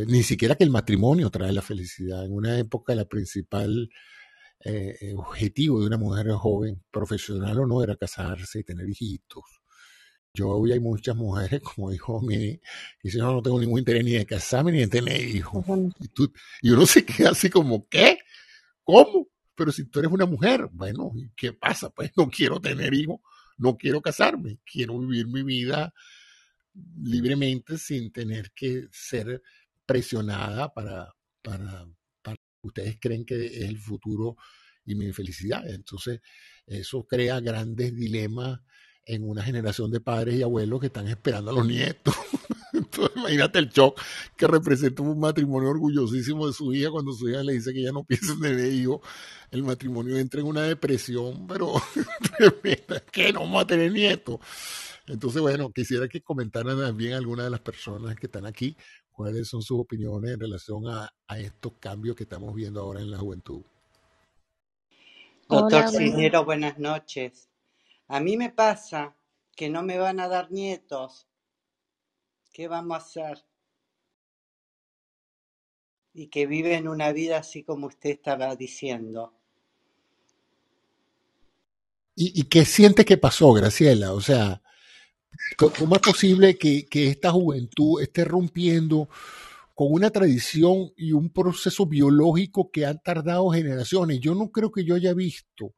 ni 0.06 0.22
siquiera 0.22 0.54
que 0.54 0.64
el 0.64 0.70
matrimonio 0.70 1.30
trae 1.30 1.52
la 1.52 1.62
felicidad. 1.62 2.24
En 2.24 2.32
una 2.32 2.58
época 2.58 2.94
la 2.94 3.06
principal 3.06 3.88
eh, 4.64 5.14
objetivo 5.16 5.80
de 5.80 5.86
una 5.86 5.98
mujer 5.98 6.30
joven, 6.32 6.82
profesional 6.90 7.60
o 7.60 7.66
no, 7.66 7.82
era 7.82 7.96
casarse 7.96 8.60
y 8.60 8.64
tener 8.64 8.88
hijitos. 8.88 9.44
Yo 10.34 10.50
hoy 10.50 10.72
hay 10.72 10.80
muchas 10.80 11.16
mujeres, 11.16 11.60
como 11.62 11.90
dijo 11.90 12.20
mi, 12.20 12.58
que 12.58 12.60
dicen, 13.02 13.22
no, 13.22 13.32
no 13.34 13.42
tengo 13.42 13.60
ningún 13.60 13.80
interés 13.80 14.04
ni 14.04 14.12
de 14.12 14.26
casarme 14.26 14.72
ni 14.72 14.80
de 14.80 14.88
tener 14.88 15.20
hijos. 15.20 15.64
Y, 16.00 16.68
y 16.68 16.70
uno 16.70 16.86
se 16.86 17.04
queda 17.04 17.30
así 17.30 17.50
como, 17.50 17.88
¿qué? 17.88 18.18
¿Cómo? 18.84 19.28
Pero 19.58 19.72
si 19.72 19.86
tú 19.86 19.98
eres 19.98 20.12
una 20.12 20.24
mujer, 20.24 20.68
bueno, 20.70 21.10
¿qué 21.36 21.52
pasa? 21.52 21.90
Pues 21.94 22.12
no 22.16 22.30
quiero 22.30 22.60
tener 22.60 22.94
hijos, 22.94 23.18
no 23.56 23.76
quiero 23.76 24.00
casarme, 24.00 24.60
quiero 24.64 24.96
vivir 25.00 25.26
mi 25.26 25.42
vida 25.42 25.92
libremente 27.02 27.76
sin 27.76 28.12
tener 28.12 28.52
que 28.52 28.86
ser 28.92 29.42
presionada 29.84 30.72
para, 30.72 31.12
para, 31.42 31.88
para 32.22 32.36
ustedes 32.62 32.98
creen 33.00 33.24
que 33.24 33.46
es 33.46 33.62
el 33.62 33.78
futuro 33.78 34.36
y 34.84 34.94
mi 34.94 35.12
felicidad. 35.12 35.68
Entonces, 35.68 36.20
eso 36.64 37.04
crea 37.08 37.40
grandes 37.40 37.96
dilemas 37.96 38.60
en 39.04 39.28
una 39.28 39.42
generación 39.42 39.90
de 39.90 40.00
padres 40.00 40.36
y 40.36 40.42
abuelos 40.42 40.78
que 40.78 40.86
están 40.86 41.08
esperando 41.08 41.50
a 41.50 41.54
los 41.54 41.66
nietos. 41.66 42.14
Entonces, 42.98 43.16
imagínate 43.16 43.58
el 43.58 43.68
shock 43.68 44.00
que 44.36 44.46
representa 44.46 45.02
un 45.02 45.18
matrimonio 45.18 45.70
orgullosísimo 45.70 46.46
de 46.46 46.52
su 46.52 46.72
hija 46.72 46.90
cuando 46.90 47.12
su 47.12 47.28
hija 47.28 47.42
le 47.42 47.54
dice 47.54 47.72
que 47.72 47.82
ya 47.82 47.92
no 47.92 48.04
piensa 48.08 48.32
en 48.32 48.40
tener 48.40 48.72
hijos. 48.72 49.00
El 49.50 49.62
matrimonio 49.62 50.16
entra 50.18 50.40
en 50.40 50.46
una 50.46 50.62
depresión, 50.62 51.46
pero 51.46 51.72
que 53.12 53.32
no 53.32 53.40
vamos 53.40 53.62
a 53.62 53.66
tener 53.66 53.92
nietos. 53.92 54.40
Entonces, 55.06 55.40
bueno, 55.40 55.70
quisiera 55.72 56.06
que 56.06 56.20
comentaran 56.20 56.78
también 56.78 57.14
algunas 57.14 57.46
de 57.46 57.50
las 57.50 57.60
personas 57.60 58.14
que 58.16 58.26
están 58.26 58.44
aquí 58.44 58.76
cuáles 59.10 59.48
son 59.48 59.62
sus 59.62 59.80
opiniones 59.80 60.32
en 60.32 60.40
relación 60.40 60.86
a, 60.86 61.12
a 61.26 61.38
estos 61.40 61.72
cambios 61.80 62.14
que 62.14 62.22
estamos 62.22 62.54
viendo 62.54 62.80
ahora 62.80 63.00
en 63.00 63.10
la 63.10 63.18
juventud. 63.18 63.62
Doctor 65.48 65.88
Cisnero, 65.88 66.44
buenas 66.44 66.78
noches. 66.78 67.48
A 68.06 68.20
mí 68.20 68.36
me 68.36 68.50
pasa 68.50 69.16
que 69.56 69.68
no 69.70 69.82
me 69.82 69.98
van 69.98 70.20
a 70.20 70.28
dar 70.28 70.52
nietos. 70.52 71.27
¿Qué 72.58 72.66
vamos 72.66 72.96
a 72.96 72.98
hacer? 72.98 73.44
Y 76.12 76.26
que 76.26 76.48
viven 76.48 76.88
una 76.88 77.12
vida 77.12 77.38
así 77.38 77.62
como 77.62 77.86
usted 77.86 78.10
estaba 78.10 78.56
diciendo. 78.56 79.32
¿Y, 82.16 82.42
qué 82.46 82.64
siente 82.64 83.04
que 83.04 83.16
pasó, 83.16 83.52
Graciela? 83.52 84.12
O 84.12 84.20
sea, 84.20 84.60
¿cómo 85.56 85.94
es 85.94 86.02
posible 86.02 86.58
que, 86.58 86.86
que 86.86 87.06
esta 87.06 87.30
juventud 87.30 88.02
esté 88.02 88.24
rompiendo 88.24 89.08
con 89.76 89.92
una 89.92 90.10
tradición 90.10 90.92
y 90.96 91.12
un 91.12 91.30
proceso 91.30 91.86
biológico 91.86 92.72
que 92.72 92.86
han 92.86 93.00
tardado 93.00 93.50
generaciones? 93.50 94.18
Yo 94.18 94.34
no 94.34 94.50
creo 94.50 94.72
que 94.72 94.84
yo 94.84 94.96
haya 94.96 95.14
visto 95.14 95.76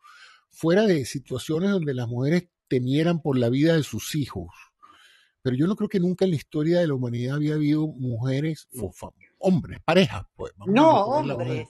fuera 0.49 0.87
de 0.87 1.05
situaciones 1.05 1.73
donde 1.73 1.93
las 1.93 2.09
mujeres 2.09 2.49
temieran 2.69 3.21
por 3.21 3.37
la 3.37 3.51
vida 3.51 3.77
de 3.77 3.83
sus 3.83 4.15
hijos. 4.15 4.49
Pero 5.43 5.57
yo 5.57 5.67
no 5.67 5.77
creo 5.77 5.89
que 5.89 6.01
nunca 6.01 6.25
en 6.25 6.33
la 6.33 6.37
historia 6.37 6.81
de 6.81 6.87
la 6.87 6.95
humanidad 6.95 7.37
había 7.37 7.55
habido 7.55 7.87
mujeres 7.87 8.69
o 8.79 8.93
hombres, 9.39 9.81
parejas, 9.85 10.25
pues. 10.35 10.53
no, 10.67 11.05
hombres. 11.05 11.69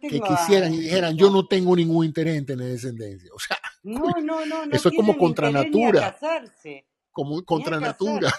que 0.00 0.20
quisieran 0.20 0.72
y 0.74 0.78
dijeran, 0.78 1.16
yo 1.16 1.30
no 1.30 1.46
tengo 1.46 1.74
ningún 1.74 2.04
interés 2.04 2.36
en 2.36 2.46
tener 2.46 2.68
descendencia. 2.68 3.30
O 3.34 3.38
sea, 3.38 3.58
no, 3.82 4.00
no, 4.20 4.44
no, 4.44 4.66
no 4.66 4.74
eso 4.74 4.88
es 4.88 4.96
como 4.96 5.16
contra 5.16 5.50
natura. 5.50 6.12
casarse, 6.12 6.86
como 7.10 7.42
contra 7.44 7.80
natura. 7.80 8.32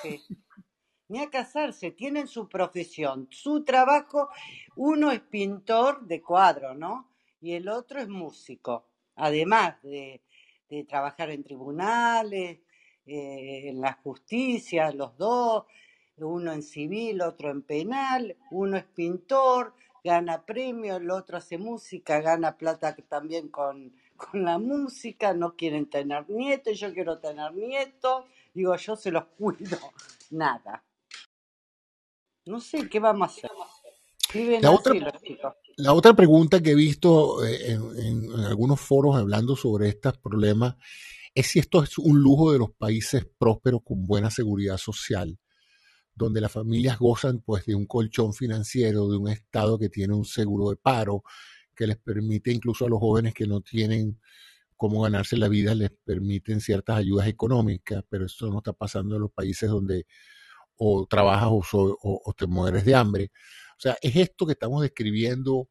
Ni 1.07 1.19
a 1.19 1.29
casarse, 1.29 1.91
tienen 1.91 2.27
su 2.27 2.47
profesión, 2.47 3.27
su 3.31 3.63
trabajo. 3.63 4.29
Uno 4.75 5.11
es 5.11 5.21
pintor 5.21 6.05
de 6.05 6.21
cuadro, 6.21 6.75
¿no? 6.75 7.09
Y 7.41 7.53
el 7.53 7.67
otro 7.67 7.99
es 7.99 8.07
músico 8.07 8.89
además 9.19 9.75
de, 9.83 10.21
trabajar 10.87 11.31
en 11.31 11.43
tribunales, 11.43 12.59
eh, 13.09 13.69
en 13.69 13.81
la 13.81 13.93
justicia, 14.03 14.91
los 14.91 15.17
dos, 15.17 15.65
uno 16.17 16.51
en 16.51 16.63
civil, 16.63 17.21
otro 17.21 17.49
en 17.49 17.61
penal, 17.61 18.35
uno 18.51 18.77
es 18.77 18.85
pintor, 18.85 19.73
gana 20.03 20.45
premio, 20.45 20.97
el 20.97 21.09
otro 21.11 21.37
hace 21.37 21.57
música, 21.57 22.21
gana 22.21 22.57
plata 22.57 22.95
también 23.07 23.49
con, 23.49 23.93
con 24.15 24.43
la 24.43 24.57
música, 24.57 25.33
no 25.33 25.55
quieren 25.55 25.89
tener 25.89 26.29
nietos, 26.29 26.79
yo 26.79 26.93
quiero 26.93 27.19
tener 27.19 27.53
nietos, 27.53 28.25
digo, 28.53 28.75
yo 28.75 28.95
se 28.95 29.11
los 29.11 29.25
cuido, 29.37 29.77
nada. 30.29 30.83
No 32.45 32.59
sé, 32.59 32.89
¿qué 32.89 32.99
vamos 32.99 33.29
a 33.29 33.31
hacer? 33.31 33.51
Viven 34.33 34.65
así 34.65 34.99
los 34.99 35.21
chicos. 35.21 35.53
La 35.77 35.93
otra 35.93 36.13
pregunta 36.13 36.61
que 36.61 36.71
he 36.71 36.75
visto 36.75 37.45
eh, 37.45 37.71
en, 37.71 38.31
algunos 38.45 38.79
foros 38.79 39.15
hablando 39.15 39.55
sobre 39.55 39.89
estos 39.89 40.17
problemas 40.17 40.75
es 41.39 41.47
si 41.47 41.59
esto 41.59 41.81
es 41.81 41.97
un 41.97 42.19
lujo 42.19 42.51
de 42.51 42.59
los 42.59 42.71
países 42.71 43.25
prósperos 43.37 43.81
con 43.85 44.05
buena 44.05 44.29
seguridad 44.29 44.77
social, 44.77 45.39
donde 46.13 46.41
las 46.41 46.51
familias 46.51 46.99
gozan 46.99 47.39
pues 47.39 47.65
de 47.65 47.75
un 47.75 47.85
colchón 47.85 48.33
financiero, 48.33 49.07
de 49.07 49.15
un 49.15 49.29
Estado 49.29 49.79
que 49.79 49.87
tiene 49.87 50.13
un 50.13 50.25
seguro 50.25 50.69
de 50.69 50.75
paro, 50.75 51.23
que 51.73 51.87
les 51.87 51.97
permite 51.97 52.51
incluso 52.51 52.85
a 52.85 52.89
los 52.89 52.99
jóvenes 52.99 53.33
que 53.33 53.47
no 53.47 53.61
tienen 53.61 54.19
cómo 54.75 55.03
ganarse 55.03 55.37
la 55.37 55.47
vida, 55.47 55.73
les 55.75 55.91
permiten 56.03 56.59
ciertas 56.59 56.97
ayudas 56.97 57.27
económicas, 57.27 58.03
pero 58.09 58.25
eso 58.25 58.49
no 58.49 58.57
está 58.57 58.73
pasando 58.73 59.15
en 59.15 59.21
los 59.21 59.31
países 59.31 59.69
donde 59.69 60.07
o 60.75 61.07
trabajas 61.07 61.47
o, 61.51 61.97
o 62.01 62.33
te 62.33 62.47
mueres 62.47 62.83
de 62.83 62.95
hambre. 62.95 63.31
O 63.77 63.79
sea, 63.81 63.97
¿es 64.01 64.13
esto 64.17 64.45
que 64.45 64.53
estamos 64.53 64.81
describiendo 64.81 65.69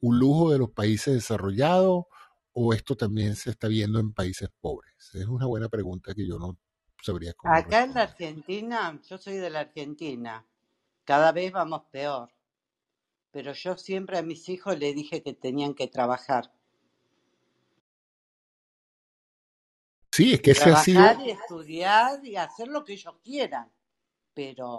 un 0.00 0.18
lujo 0.18 0.50
de 0.50 0.58
los 0.58 0.70
países 0.70 1.14
desarrollados 1.14 2.06
o 2.54 2.72
esto 2.72 2.96
también 2.96 3.36
se 3.36 3.50
está 3.50 3.68
viendo 3.68 3.98
en 3.98 4.12
países 4.12 4.48
pobres? 4.60 5.14
Es 5.14 5.26
una 5.26 5.46
buena 5.46 5.68
pregunta 5.68 6.14
que 6.14 6.26
yo 6.26 6.38
no 6.38 6.56
sabría 7.02 7.34
cómo 7.34 7.52
Acá 7.52 7.84
en 7.84 7.94
la 7.94 8.02
Argentina, 8.02 9.00
yo 9.08 9.18
soy 9.18 9.36
de 9.36 9.50
la 9.50 9.60
Argentina, 9.60 10.46
cada 11.04 11.32
vez 11.32 11.52
vamos 11.52 11.82
peor, 11.90 12.32
pero 13.30 13.52
yo 13.52 13.76
siempre 13.76 14.18
a 14.18 14.22
mis 14.22 14.48
hijos 14.48 14.78
les 14.78 14.94
dije 14.94 15.22
que 15.22 15.34
tenían 15.34 15.74
que 15.74 15.88
trabajar. 15.88 16.52
Sí, 20.12 20.34
es 20.34 20.40
que 20.40 20.54
se 20.54 20.70
ha 20.70 20.76
sido... 20.76 21.02
y 21.26 21.30
estudiar 21.30 22.24
y 22.24 22.36
hacer 22.36 22.68
lo 22.68 22.84
que 22.84 22.92
ellos 22.92 23.16
quieran, 23.24 23.68
pero 24.32 24.78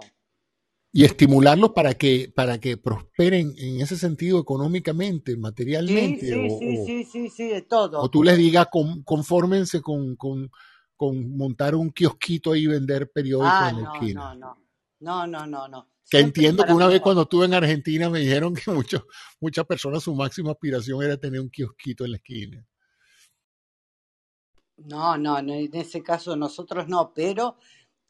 y 0.92 1.04
estimularlos 1.04 1.72
para 1.72 1.94
que 1.94 2.32
para 2.34 2.58
que 2.58 2.76
prosperen 2.76 3.54
en 3.58 3.80
ese 3.80 3.96
sentido 3.96 4.40
económicamente, 4.40 5.36
materialmente. 5.36 6.26
Sí, 6.26 6.32
sí, 6.32 6.78
o, 6.78 6.86
sí, 6.86 7.04
sí, 7.04 7.28
sí, 7.28 7.48
de 7.48 7.62
todo. 7.62 8.00
O 8.00 8.10
tú 8.10 8.22
les 8.22 8.38
digas, 8.38 8.68
con, 8.70 9.02
confórmense 9.02 9.82
con, 9.82 10.16
con, 10.16 10.50
con, 10.96 11.36
montar 11.36 11.74
un 11.74 11.90
kiosquito 11.90 12.52
ahí 12.52 12.64
y 12.64 12.66
vender 12.68 13.10
periódicos 13.10 13.52
ah, 13.52 13.70
en 13.70 13.82
la 13.82 13.92
esquina. 13.92 14.34
No, 14.34 14.56
no, 15.00 15.26
no, 15.26 15.46
no, 15.46 15.68
no, 15.68 15.88
Que 16.08 16.20
entiendo 16.20 16.64
que 16.64 16.72
una 16.72 16.86
vez 16.86 17.00
cuando 17.00 17.22
estuve 17.22 17.44
en 17.44 17.54
Argentina 17.54 18.08
me 18.08 18.20
dijeron 18.20 18.54
que 18.54 18.70
muchos, 18.70 19.02
muchas 19.40 19.66
personas 19.66 20.02
su 20.02 20.14
máxima 20.14 20.52
aspiración 20.52 21.02
era 21.02 21.18
tener 21.18 21.40
un 21.40 21.50
kiosquito 21.50 22.04
en 22.04 22.12
la 22.12 22.16
esquina. 22.16 22.66
No, 24.78 25.16
no, 25.16 25.38
en 25.38 25.50
ese 25.74 26.02
caso 26.02 26.36
nosotros 26.36 26.86
no, 26.88 27.12
pero 27.14 27.56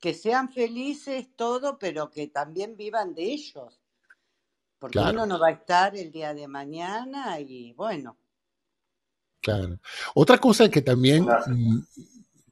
que 0.01 0.15
sean 0.15 0.53
felices 0.53 1.29
todo, 1.37 1.79
pero 1.79 2.11
que 2.11 2.29
también 2.29 2.77
vivan 2.77 3.15
de 3.15 3.25
ellos. 3.25 3.81
Porque 4.79 4.99
uno 4.99 5.27
no 5.27 5.39
va 5.39 5.49
a 5.49 5.53
estar 5.53 5.97
el 5.97 6.13
día 6.13 6.35
de 6.35 6.47
mañana 6.49 7.41
y 7.41 7.73
bueno. 7.73 8.19
Claro. 9.41 9.79
Otra 10.15 10.39
cosa 10.39 10.69
que 10.71 10.83
también, 10.83 11.25
mm, 11.25 11.79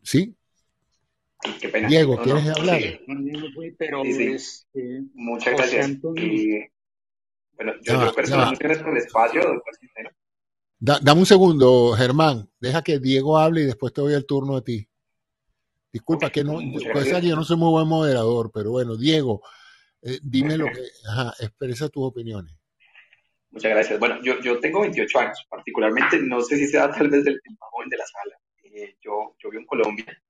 ¿sí? 0.02 0.34
Qué 1.60 1.68
pena. 1.68 1.88
Diego, 1.88 2.16
¿quieres 2.22 2.48
hablar? 2.48 2.80
pero 3.78 4.02
este, 4.04 5.02
Muchas 5.12 5.54
gracias. 5.54 6.00
bueno, 6.00 7.72
yo, 7.82 7.98
no, 7.98 8.12
personalmente 8.14 8.68
no. 8.68 8.90
el 8.90 8.96
espacio, 8.96 9.62
dame 10.78 11.20
un 11.20 11.26
segundo, 11.26 11.92
Germán. 11.92 12.48
Deja 12.58 12.82
que 12.82 12.98
Diego 12.98 13.38
hable 13.38 13.62
y 13.62 13.66
después 13.66 13.92
te 13.92 14.00
doy 14.00 14.14
el 14.14 14.24
turno 14.24 14.56
a 14.56 14.64
ti. 14.64 14.88
Disculpa 15.94 16.28
que 16.28 16.42
no, 16.42 16.58
ser 16.58 17.20
que 17.20 17.28
yo 17.28 17.36
no 17.36 17.44
soy 17.44 17.56
muy 17.56 17.70
buen 17.70 17.86
moderador, 17.86 18.50
pero 18.52 18.72
bueno, 18.72 18.96
Diego, 18.96 19.42
eh, 20.02 20.18
dime 20.24 20.58
lo 20.58 20.64
que, 20.64 20.82
ajá, 21.08 21.32
expresa 21.38 21.88
tus 21.88 22.02
opiniones. 22.02 22.52
Muchas 23.52 23.70
gracias. 23.70 24.00
Bueno, 24.00 24.20
yo, 24.20 24.40
yo 24.40 24.58
tengo 24.58 24.80
28 24.80 25.18
años, 25.20 25.46
particularmente, 25.48 26.18
no 26.18 26.40
sé 26.40 26.56
si 26.56 26.66
sea 26.66 26.90
tal 26.90 27.08
vez 27.10 27.22
del, 27.22 27.40
más 27.60 27.70
joven 27.70 27.88
de 27.90 27.96
la 27.96 28.06
sala. 28.06 28.36
Eh, 28.64 28.96
yo, 29.00 29.36
yo 29.38 29.50
vivo 29.50 29.60
en 29.60 29.66
Colombia 29.68 30.20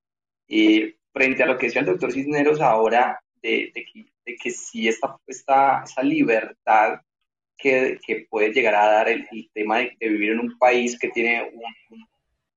y 0.46 0.94
frente 1.10 1.42
a 1.42 1.46
lo 1.46 1.56
que 1.56 1.68
decía 1.68 1.80
el 1.80 1.86
doctor 1.86 2.12
Cisneros 2.12 2.60
ahora, 2.60 3.18
de, 3.40 3.72
de, 3.74 3.86
que, 3.90 4.04
de 4.26 4.36
que 4.36 4.50
si 4.50 4.86
esta, 4.86 5.16
esta, 5.26 5.82
esa 5.84 6.02
libertad 6.02 7.00
que, 7.56 7.98
que, 8.06 8.26
puede 8.28 8.52
llegar 8.52 8.74
a 8.74 8.86
dar 8.86 9.08
el, 9.08 9.26
tema 9.54 9.78
de, 9.78 9.96
vivir 9.98 10.32
en 10.32 10.40
un 10.40 10.58
país 10.58 10.98
que 10.98 11.08
tiene 11.08 11.50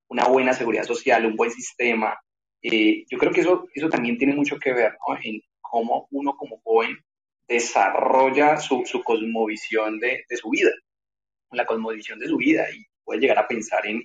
una 0.10 0.28
buena 0.28 0.51
seguridad 0.51 0.84
social, 0.84 1.26
un 1.26 1.38
buen 1.38 1.51
sistema, 1.51 2.20
eh, 2.62 3.05
yo 3.10 3.18
creo 3.18 3.32
que 3.32 3.41
eso, 3.41 3.68
eso 3.74 3.89
también 3.89 4.18
tiene 4.18 4.34
mucho 4.34 4.58
que 4.58 4.74
ver 4.74 4.97
¿no? 5.08 5.18
en 5.22 5.41
cómo 5.62 6.08
uno 6.12 6.36
como 6.36 6.60
joven 6.64 6.97
desarrolla 7.47 8.58
su, 8.58 8.84
su 8.86 9.03
cosmovisión 9.03 9.99
de, 9.99 10.26
de, 10.28 10.38
su 10.38 10.49
vida, 10.49 10.72
la 11.51 11.66
cosmovisión 11.66 12.20
de 12.20 12.28
su 12.28 12.38
vida 12.38 12.70
y 12.72 12.84
puede 13.03 13.22
llegar 13.22 13.39
a 13.39 13.47
pensar 13.47 13.86
en, 13.86 14.03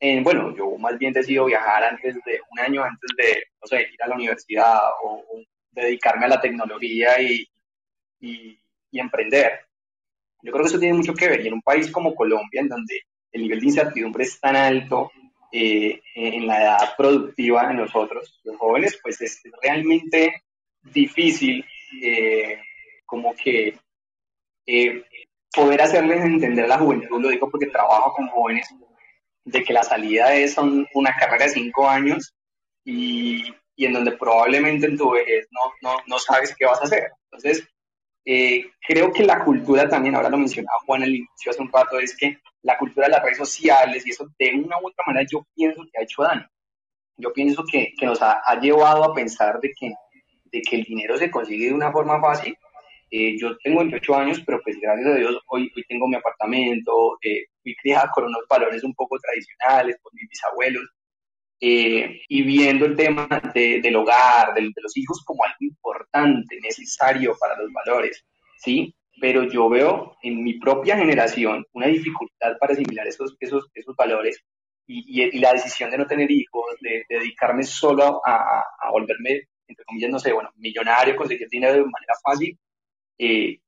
en, 0.00 0.24
bueno, 0.24 0.54
yo 0.56 0.76
más 0.78 0.98
bien 0.98 1.12
decido 1.12 1.44
viajar 1.44 1.84
antes 1.84 2.14
de 2.24 2.40
un 2.50 2.58
año 2.58 2.82
antes 2.82 3.10
de, 3.16 3.44
no 3.60 3.66
sé, 3.68 3.82
ir 3.92 4.02
a 4.02 4.08
la 4.08 4.14
universidad 4.14 4.80
o, 5.02 5.24
dedicarme 5.70 6.24
a 6.24 6.28
la 6.28 6.40
tecnología 6.40 7.20
y, 7.22 7.46
y, 8.18 8.58
y, 8.90 8.98
emprender. 8.98 9.60
Yo 10.42 10.50
creo 10.50 10.64
que 10.64 10.70
eso 10.70 10.80
tiene 10.80 10.96
mucho 10.96 11.14
que 11.14 11.28
ver 11.28 11.40
y 11.40 11.46
en 11.46 11.54
un 11.54 11.62
país 11.62 11.88
como 11.92 12.16
Colombia, 12.16 12.60
en 12.60 12.68
donde 12.68 13.02
el 13.30 13.42
nivel 13.42 13.60
de 13.60 13.66
incertidumbre 13.66 14.24
es 14.24 14.40
tan 14.40 14.56
alto 14.56 15.12
eh, 15.52 16.00
en 16.14 16.46
la 16.46 16.62
edad 16.62 16.96
productiva 16.96 17.68
de 17.68 17.74
nosotros, 17.74 18.40
los 18.44 18.56
jóvenes, 18.56 18.98
pues 19.02 19.20
es 19.20 19.42
realmente 19.62 20.42
difícil 20.82 21.64
eh, 22.02 22.60
como 23.06 23.34
que 23.34 23.78
eh, 24.66 25.04
poder 25.54 25.82
hacerles 25.82 26.24
entender 26.24 26.68
la 26.68 26.78
juventud, 26.78 27.20
lo 27.20 27.30
digo 27.30 27.50
porque 27.50 27.66
trabajo 27.66 28.12
con 28.12 28.28
jóvenes, 28.28 28.68
de 29.44 29.64
que 29.64 29.72
la 29.72 29.82
salida 29.82 30.34
es 30.34 30.56
una 30.92 31.14
carrera 31.18 31.46
de 31.46 31.52
cinco 31.52 31.88
años 31.88 32.34
y, 32.84 33.44
y, 33.74 33.86
en 33.86 33.94
donde 33.94 34.12
probablemente 34.12 34.86
en 34.86 34.98
tu 34.98 35.12
vejez 35.12 35.48
no, 35.50 35.72
no, 35.80 35.98
no 36.06 36.18
sabes 36.18 36.54
qué 36.54 36.66
vas 36.66 36.80
a 36.82 36.84
hacer. 36.84 37.10
Entonces, 37.30 37.66
eh, 38.30 38.66
creo 38.86 39.10
que 39.10 39.24
la 39.24 39.42
cultura 39.42 39.88
también, 39.88 40.14
ahora 40.14 40.28
lo 40.28 40.36
mencionaba 40.36 40.78
Juan 40.84 41.02
al 41.02 41.14
inicio 41.14 41.50
hace 41.50 41.62
un 41.62 41.72
rato, 41.72 41.98
es 41.98 42.14
que 42.14 42.38
la 42.62 42.76
cultura 42.76 43.06
de 43.06 43.12
las 43.12 43.22
redes 43.22 43.38
sociales 43.38 44.06
y 44.06 44.10
eso 44.10 44.28
de 44.38 44.54
una 44.54 44.76
u 44.82 44.88
otra 44.88 45.04
manera 45.06 45.26
yo 45.30 45.46
pienso 45.54 45.82
que 45.90 45.98
ha 45.98 46.02
hecho 46.02 46.22
daño. 46.22 46.46
Yo 47.16 47.32
pienso 47.32 47.64
que, 47.64 47.94
que 47.98 48.06
nos 48.06 48.20
ha, 48.20 48.40
ha, 48.44 48.60
llevado 48.60 49.02
a 49.02 49.14
pensar 49.14 49.58
de 49.60 49.72
que 49.72 49.92
de 50.52 50.62
que 50.62 50.76
el 50.76 50.84
dinero 50.84 51.16
se 51.16 51.30
consigue 51.30 51.66
de 51.66 51.74
una 51.74 51.92
forma 51.92 52.20
fácil. 52.20 52.56
Eh, 53.10 53.38
yo 53.38 53.56
tengo 53.58 53.78
28 53.80 54.14
años, 54.14 54.42
pero 54.44 54.60
pues 54.62 54.78
gracias 54.80 55.06
a 55.06 55.14
Dios 55.14 55.38
hoy, 55.48 55.70
hoy 55.74 55.84
tengo 55.88 56.06
mi 56.06 56.16
apartamento, 56.16 57.18
eh, 57.22 57.46
fui 57.62 57.74
criada 57.76 58.10
con 58.14 58.24
unos 58.24 58.42
valores 58.48 58.84
un 58.84 58.94
poco 58.94 59.18
tradicionales, 59.18 59.96
con 60.02 60.12
mis 60.14 60.28
bisabuelos, 60.28 60.84
eh, 61.60 62.20
y 62.28 62.42
viendo 62.42 62.86
el 62.86 62.96
tema 62.96 63.28
de, 63.54 63.80
del 63.80 63.96
hogar, 63.96 64.54
de, 64.54 64.62
de, 64.62 64.82
los 64.82 64.96
hijos 64.96 65.22
como 65.24 65.44
algo 65.44 65.56
importante, 65.60 66.58
necesario 66.60 67.36
para 67.38 67.56
los 67.58 67.72
valores, 67.72 68.24
¿sí? 68.58 68.94
Pero 69.20 69.44
yo 69.44 69.68
veo 69.68 70.16
en 70.22 70.42
mi 70.42 70.58
propia 70.58 70.96
generación 70.96 71.64
una 71.72 71.86
dificultad 71.86 72.56
para 72.60 72.74
asimilar 72.74 73.06
esos, 73.06 73.36
esos, 73.40 73.68
esos 73.74 73.96
valores 73.96 74.40
y, 74.86 75.22
y, 75.22 75.36
y 75.36 75.38
la 75.40 75.52
decisión 75.52 75.90
de 75.90 75.98
no 75.98 76.06
tener 76.06 76.30
hijos, 76.30 76.64
de, 76.80 77.04
de 77.08 77.18
dedicarme 77.18 77.64
solo 77.64 78.20
a, 78.24 78.62
a 78.80 78.90
volverme 78.92 79.48
entre 79.68 79.84
comillas, 79.84 80.10
no 80.10 80.18
sé, 80.18 80.32
bueno, 80.32 80.50
millonario, 80.56 81.16
conseguir 81.16 81.48
dinero 81.48 81.74
de 81.74 81.80
manera 81.80 82.14
fácil. 82.22 82.58
Eh, 83.18 83.60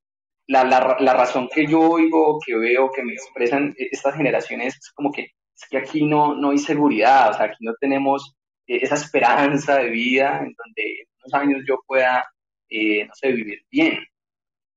la, 0.47 0.63
la, 0.63 0.97
la, 0.99 1.13
razón 1.13 1.47
que 1.53 1.67
yo 1.67 1.79
oigo, 1.79 2.39
que 2.45 2.55
veo, 2.55 2.91
que 2.91 3.03
me 3.03 3.13
expresan 3.13 3.73
estas 3.77 4.15
generaciones 4.15 4.75
es 4.75 4.91
como 4.91 5.11
que 5.11 5.31
es 5.61 5.69
que 5.69 5.77
aquí 5.77 6.05
no, 6.05 6.35
no 6.35 6.51
hay 6.51 6.57
seguridad, 6.57 7.31
o 7.31 7.33
sea, 7.33 7.45
aquí 7.47 7.63
no 7.65 7.73
tenemos 7.79 8.35
eh, 8.67 8.79
esa 8.81 8.95
esperanza 8.95 9.77
de 9.77 9.89
vida 9.89 10.39
en 10.39 10.53
donde 10.57 11.01
en 11.01 11.07
unos 11.23 11.33
años 11.33 11.63
yo 11.67 11.79
pueda, 11.85 12.25
eh, 12.69 13.05
no 13.05 13.13
sé, 13.15 13.31
vivir 13.31 13.63
bien. 13.69 13.99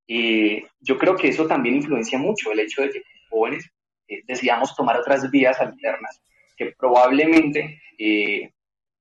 Eh, 0.06 0.64
yo 0.80 0.98
creo 0.98 1.16
que 1.16 1.28
eso 1.28 1.46
también 1.46 1.76
influencia 1.76 2.18
mucho 2.18 2.52
el 2.52 2.60
hecho 2.60 2.82
de 2.82 2.90
que 2.90 3.02
jóvenes 3.30 3.70
eh, 4.08 4.22
decidamos 4.26 4.76
tomar 4.76 4.98
otras 4.98 5.30
vías 5.30 5.58
alternas 5.60 6.22
que 6.56 6.74
probablemente 6.78 7.80
eh, 7.98 8.50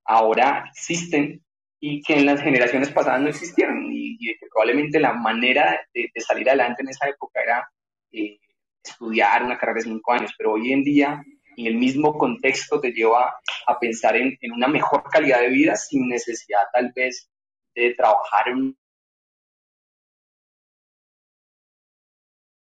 ahora 0.05 0.65
existen 0.71 1.43
y 1.79 2.01
que 2.01 2.13
en 2.13 2.25
las 2.25 2.41
generaciones 2.41 2.89
pasadas 2.89 3.21
no 3.21 3.29
existieron 3.29 3.91
y, 3.91 4.17
y 4.19 4.37
que 4.37 4.47
probablemente 4.49 4.99
la 4.99 5.13
manera 5.13 5.79
de, 5.93 6.09
de, 6.13 6.21
salir 6.21 6.47
adelante 6.49 6.81
en 6.81 6.89
esa 6.89 7.09
época 7.09 7.41
era 7.41 7.69
eh, 8.11 8.39
estudiar 8.83 9.43
una 9.43 9.57
carrera 9.57 9.79
de 9.79 9.83
cinco 9.83 10.13
años, 10.13 10.33
pero 10.37 10.53
hoy 10.53 10.71
en 10.71 10.83
día 10.83 11.21
en 11.57 11.67
el 11.67 11.75
mismo 11.75 12.17
contexto 12.17 12.79
te 12.79 12.91
lleva 12.91 13.35
a 13.67 13.79
pensar 13.79 14.15
en, 14.15 14.37
en 14.41 14.51
una 14.51 14.67
mejor 14.67 15.03
calidad 15.03 15.41
de 15.41 15.49
vida 15.49 15.75
sin 15.75 16.07
necesidad 16.07 16.61
tal 16.71 16.91
vez 16.95 17.29
de 17.75 17.93
trabajar 17.95 18.49
en 18.49 18.77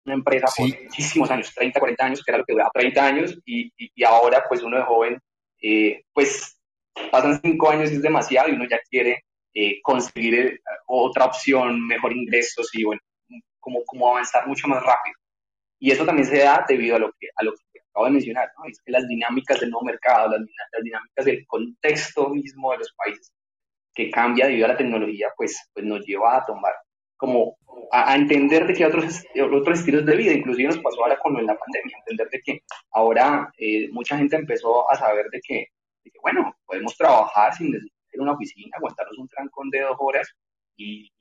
una 0.05 0.15
empresa 0.15 0.47
sí. 0.47 0.71
por 0.71 0.83
muchísimos 0.83 1.31
años, 1.31 1.53
30, 1.53 1.79
40 1.79 2.05
años, 2.05 2.23
que 2.23 2.31
era 2.31 2.37
lo 2.37 2.45
que 2.45 2.53
duraba 2.53 2.71
30 2.73 3.05
años, 3.05 3.39
y, 3.45 3.65
y, 3.77 3.91
y 3.95 4.03
ahora 4.03 4.43
pues 4.47 4.61
uno 4.61 4.77
de 4.77 4.83
joven, 4.83 5.19
eh, 5.61 6.03
pues 6.13 6.59
pasan 7.11 7.41
cinco 7.41 7.69
años 7.69 7.91
y 7.91 7.95
es 7.95 8.01
demasiado 8.01 8.49
y 8.49 8.53
uno 8.53 8.65
ya 8.69 8.79
quiere 8.89 9.25
eh, 9.53 9.81
conseguir 9.81 10.35
eh, 10.35 10.59
otra 10.87 11.25
opción, 11.25 11.85
mejor 11.85 12.13
ingresos 12.13 12.69
y 12.73 12.83
bueno, 12.83 13.01
como, 13.59 13.83
como 13.85 14.09
avanzar 14.09 14.47
mucho 14.47 14.67
más 14.67 14.81
rápido. 14.83 15.15
Y 15.79 15.91
eso 15.91 16.05
también 16.05 16.27
se 16.27 16.39
da 16.39 16.65
debido 16.67 16.95
a 16.95 16.99
lo 16.99 17.11
que, 17.19 17.27
a 17.35 17.43
lo 17.43 17.53
que 17.53 17.63
acabo 17.95 18.05
de 18.07 18.11
mencionar, 18.11 18.51
¿no? 18.57 18.65
Es 18.65 18.81
que 18.81 18.91
las 18.91 19.07
dinámicas 19.07 19.59
del 19.59 19.69
nuevo 19.69 19.85
mercado, 19.85 20.31
las, 20.31 20.41
las 20.41 20.83
dinámicas 20.83 21.25
del 21.25 21.45
contexto 21.47 22.29
mismo 22.29 22.71
de 22.71 22.79
los 22.79 22.93
países 22.93 23.33
que 23.93 24.11
cambia 24.11 24.47
debido 24.47 24.65
a 24.65 24.69
la 24.69 24.77
tecnología, 24.77 25.29
pues, 25.37 25.69
pues 25.73 25.85
nos 25.85 26.05
lleva 26.05 26.37
a 26.37 26.45
tomar 26.45 26.73
como 27.17 27.57
a, 27.91 28.11
a, 28.11 28.15
entender 28.15 28.67
de 28.67 28.73
que 28.73 28.85
otros, 28.85 29.23
otros 29.53 29.79
estilos 29.79 30.05
de 30.05 30.17
vida, 30.17 30.33
inclusive 30.33 30.67
nos 30.67 30.79
pasó 30.79 31.01
ahora 31.01 31.17
con 31.17 31.33
la 31.33 31.57
pandemia, 31.57 31.97
entender 31.99 32.29
de 32.29 32.41
que 32.41 32.59
ahora 32.91 33.49
eh, 33.57 33.89
mucha 33.91 34.17
gente 34.17 34.35
empezó 34.35 34.91
a 34.91 34.97
saber 34.97 35.27
de 35.31 35.39
que 35.41 35.67
Dije, 36.05 36.19
bueno, 36.21 36.55
podemos 36.65 36.95
trabajar 36.95 37.55
sin 37.55 37.71
necesitar 37.71 38.19
una 38.19 38.33
oficina, 38.33 38.77
aguantarnos 38.77 39.17
un 39.17 39.27
trancón 39.27 39.69
de 39.71 39.81
dos 39.81 39.97
horas 39.99 40.31
y, 40.77 41.11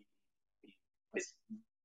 y 0.62 0.76
pues, 1.10 1.34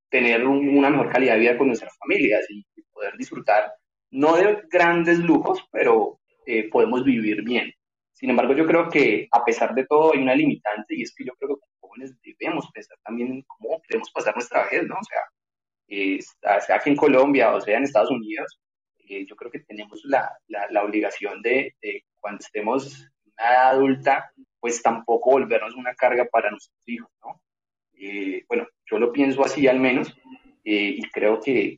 tener 0.09 0.45
un, 0.45 0.77
una 0.77 0.89
mejor 0.89 1.09
calidad 1.09 1.35
de 1.35 1.39
vida 1.39 1.57
con 1.57 1.67
nuestras 1.67 1.97
familias 1.97 2.45
y 2.49 2.65
poder 2.91 3.15
disfrutar, 3.17 3.71
no 4.11 4.35
de 4.35 4.63
grandes 4.69 5.19
lujos, 5.19 5.63
pero 5.71 6.19
eh, 6.45 6.69
podemos 6.69 7.03
vivir 7.03 7.43
bien. 7.43 7.71
Sin 8.11 8.29
embargo, 8.29 8.53
yo 8.53 8.65
creo 8.65 8.89
que 8.89 9.27
a 9.31 9.45
pesar 9.45 9.73
de 9.73 9.85
todo 9.85 10.13
hay 10.13 10.21
una 10.21 10.35
limitante 10.35 10.95
y 10.95 11.03
es 11.03 11.13
que 11.15 11.23
yo 11.23 11.33
creo 11.39 11.55
que 11.55 11.61
como 11.61 11.93
jóvenes 11.93 12.15
debemos 12.21 12.69
pensar 12.71 12.97
también 13.03 13.31
en 13.31 13.43
cómo 13.43 13.81
queremos 13.81 14.11
pasar 14.11 14.35
nuestra 14.35 14.63
vejez, 14.63 14.83
¿no? 14.87 14.95
O 14.95 15.03
sea, 15.03 16.61
sea 16.61 16.75
aquí 16.75 16.89
en 16.89 16.95
Colombia 16.95 17.53
o 17.53 17.61
sea 17.61 17.77
en 17.77 17.83
Estados 17.83 18.11
Unidos, 18.11 18.59
eh, 18.97 19.25
yo 19.25 19.35
creo 19.35 19.51
que 19.51 19.59
tenemos 19.61 20.01
la, 20.03 20.31
la, 20.47 20.83
obligación 20.83 21.41
de, 21.41 21.73
cuando 22.19 22.39
estemos 22.39 22.99
en 23.25 23.31
una 23.37 23.69
adulta, 23.69 24.31
pues 24.59 24.83
tampoco 24.83 25.31
volvernos 25.31 25.75
una 25.75 25.95
carga 25.95 26.25
para 26.25 26.51
nuestros 26.51 26.77
hijos, 26.85 27.09
¿no? 27.23 27.41
Eh, 27.93 28.43
bueno, 28.47 28.67
yo 28.85 28.99
lo 28.99 29.11
pienso 29.11 29.43
así 29.43 29.67
al 29.67 29.79
menos, 29.79 30.15
y 30.63 31.01
creo 31.09 31.39
que, 31.39 31.77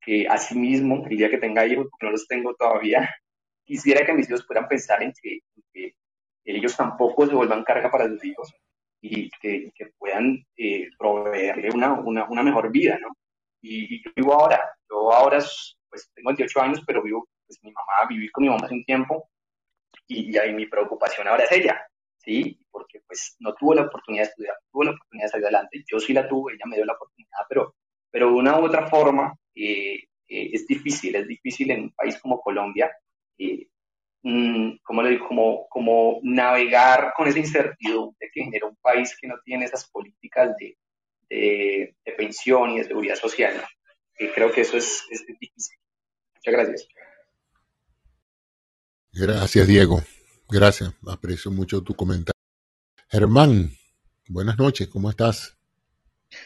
que 0.00 0.26
así 0.28 0.56
mismo, 0.56 1.04
el 1.08 1.16
día 1.16 1.30
que 1.30 1.38
tenga 1.38 1.66
hijos, 1.66 1.88
porque 1.90 2.06
no 2.06 2.12
los 2.12 2.26
tengo 2.26 2.54
todavía, 2.54 3.08
quisiera 3.64 4.04
que 4.04 4.14
mis 4.14 4.28
hijos 4.28 4.46
puedan 4.46 4.68
pensar 4.68 5.02
en 5.02 5.12
que, 5.20 5.40
que 5.72 5.94
ellos 6.44 6.76
tampoco 6.76 7.26
se 7.26 7.34
vuelvan 7.34 7.64
carga 7.64 7.90
para 7.90 8.08
sus 8.08 8.24
hijos 8.24 8.52
y 9.00 9.30
que, 9.40 9.70
que 9.74 9.86
puedan 9.98 10.44
eh, 10.56 10.88
proveerle 10.98 11.70
una, 11.70 11.92
una, 11.92 12.28
una, 12.28 12.42
mejor 12.42 12.70
vida, 12.70 12.98
¿no? 13.00 13.08
Y, 13.60 13.96
y, 13.96 14.02
yo 14.04 14.10
vivo 14.16 14.34
ahora, 14.34 14.60
yo 14.90 15.12
ahora 15.12 15.38
pues 15.88 16.10
tengo 16.14 16.30
28 16.30 16.60
años, 16.60 16.82
pero 16.86 17.02
vivo, 17.02 17.28
pues 17.46 17.58
mi 17.62 17.70
mamá, 17.70 18.08
viví 18.08 18.28
con 18.30 18.42
mi 18.42 18.50
mamá 18.50 18.64
hace 18.64 18.74
un 18.74 18.84
tiempo 18.84 19.28
y, 20.06 20.34
y 20.34 20.38
ahí 20.38 20.52
mi 20.52 20.66
preocupación 20.66 21.28
ahora 21.28 21.44
es 21.44 21.52
ella, 21.52 21.80
¿sí? 22.18 22.58
Porque 22.70 23.00
pues 23.06 23.36
no 23.40 23.54
tuvo 23.54 23.74
la 23.74 23.82
oportunidad 23.82 24.24
de 24.24 24.30
estudiar, 24.30 24.56
tuvo 24.70 24.84
la 24.84 24.90
oportunidad 24.92 25.26
de 25.26 25.30
salir 25.30 25.46
adelante, 25.46 25.84
yo 25.90 25.98
sí 25.98 26.12
la 26.12 26.28
tuve, 26.28 26.54
ella 26.54 26.66
me 26.66 26.76
dio 26.76 26.84
la 26.84 26.94
oportunidad, 26.94 27.40
pero, 27.48 27.74
pero 28.10 28.28
de 28.28 28.34
una 28.34 28.58
u 28.58 28.64
otra 28.64 28.88
forma 28.88 29.34
eh, 29.54 30.04
eh, 30.28 30.50
es 30.52 30.66
difícil, 30.66 31.14
es 31.16 31.26
difícil 31.26 31.70
en 31.70 31.82
un 31.82 31.92
país 31.92 32.18
como 32.20 32.40
Colombia, 32.40 32.90
eh, 33.38 33.66
mm, 34.22 34.76
¿cómo 34.82 35.02
le 35.02 35.10
digo? 35.10 35.28
Como, 35.28 35.68
como 35.68 36.20
navegar 36.22 37.12
con 37.16 37.28
esa 37.28 37.38
incertidumbre 37.38 38.30
que 38.32 38.44
genera 38.44 38.66
un 38.66 38.76
país 38.76 39.16
que 39.20 39.28
no 39.28 39.36
tiene 39.44 39.64
esas 39.64 39.88
políticas 39.90 40.54
de, 40.58 40.76
de, 41.28 41.94
pensión 42.16 42.70
y 42.70 42.78
de 42.78 42.84
seguridad 42.84 43.16
social. 43.16 43.62
creo 44.34 44.50
que 44.50 44.62
eso 44.62 44.76
es, 44.76 45.04
es 45.10 45.24
difícil. 45.26 45.76
Muchas 46.34 46.52
gracias. 46.52 46.88
Gracias, 49.12 49.66
Diego. 49.66 50.02
Gracias. 50.48 50.94
Aprecio 51.06 51.50
mucho 51.50 51.82
tu 51.82 51.94
comentario. 51.94 52.40
Germán, 53.10 53.70
buenas 54.28 54.58
noches. 54.58 54.88
¿Cómo 54.88 55.10
estás? 55.10 55.57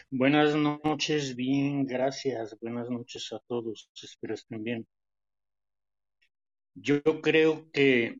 Buenas 0.09 0.55
noches, 0.55 1.35
bien, 1.35 1.85
gracias. 1.85 2.57
Buenas 2.59 2.89
noches 2.89 3.31
a 3.33 3.39
todos. 3.47 3.89
Espero 4.01 4.33
estén 4.33 4.63
bien. 4.63 4.87
Yo 6.75 7.01
creo 7.21 7.69
que 7.71 8.19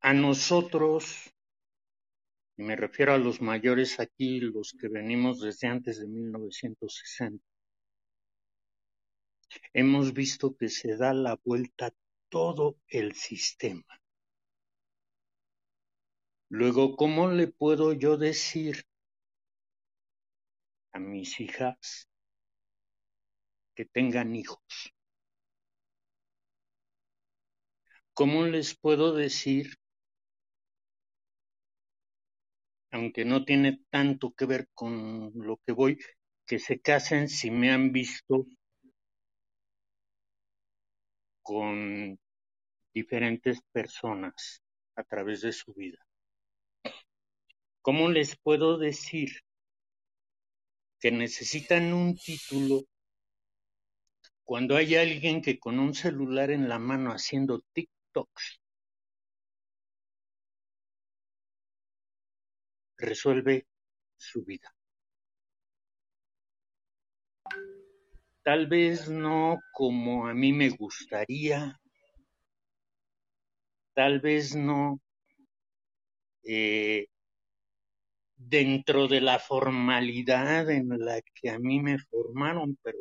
a 0.00 0.12
nosotros, 0.14 1.32
y 2.56 2.62
me 2.62 2.76
refiero 2.76 3.12
a 3.12 3.18
los 3.18 3.40
mayores 3.40 4.00
aquí, 4.00 4.40
los 4.40 4.72
que 4.72 4.88
venimos 4.88 5.40
desde 5.40 5.68
antes 5.68 6.00
de 6.00 6.08
1960, 6.08 7.44
hemos 9.72 10.12
visto 10.12 10.56
que 10.56 10.68
se 10.68 10.96
da 10.96 11.12
la 11.12 11.38
vuelta 11.44 11.92
todo 12.28 12.78
el 12.88 13.14
sistema. 13.14 13.84
Luego, 16.50 16.96
¿cómo 16.96 17.28
le 17.30 17.48
puedo 17.48 17.92
yo 17.92 18.16
decir 18.16 18.84
a 20.92 20.98
mis 20.98 21.40
hijas 21.40 22.08
que 23.74 23.86
tengan 23.86 24.34
hijos? 24.36 24.92
¿Cómo 28.12 28.44
les 28.44 28.74
puedo 28.76 29.14
decir, 29.14 29.76
aunque 32.90 33.24
no 33.24 33.44
tiene 33.46 33.80
tanto 33.90 34.32
que 34.32 34.44
ver 34.44 34.68
con 34.74 35.32
lo 35.34 35.58
que 35.64 35.72
voy, 35.72 35.98
que 36.46 36.58
se 36.58 36.80
casen 36.80 37.28
si 37.28 37.50
me 37.50 37.70
han 37.70 37.92
visto 37.92 38.46
con 41.42 42.18
diferentes 42.94 43.60
personas 43.72 44.62
a 44.96 45.04
través 45.04 45.42
de 45.42 45.52
su 45.52 45.74
vida? 45.74 46.07
¿Cómo 47.88 48.10
les 48.10 48.36
puedo 48.36 48.76
decir 48.76 49.30
que 51.00 51.10
necesitan 51.10 51.94
un 51.94 52.14
título 52.16 52.82
cuando 54.44 54.76
hay 54.76 54.94
alguien 54.96 55.40
que 55.40 55.58
con 55.58 55.78
un 55.78 55.94
celular 55.94 56.50
en 56.50 56.68
la 56.68 56.78
mano 56.78 57.12
haciendo 57.12 57.62
TikToks 57.72 58.60
resuelve 62.98 63.66
su 64.18 64.44
vida? 64.44 64.70
Tal 68.42 68.66
vez 68.66 69.08
no 69.08 69.60
como 69.72 70.26
a 70.26 70.34
mí 70.34 70.52
me 70.52 70.68
gustaría, 70.68 71.80
tal 73.94 74.20
vez 74.20 74.54
no 74.54 75.00
eh, 76.42 77.06
dentro 78.38 79.08
de 79.08 79.20
la 79.20 79.38
formalidad 79.38 80.70
en 80.70 80.88
la 80.98 81.20
que 81.34 81.50
a 81.50 81.58
mí 81.58 81.80
me 81.80 81.98
formaron, 81.98 82.78
pero, 82.82 82.98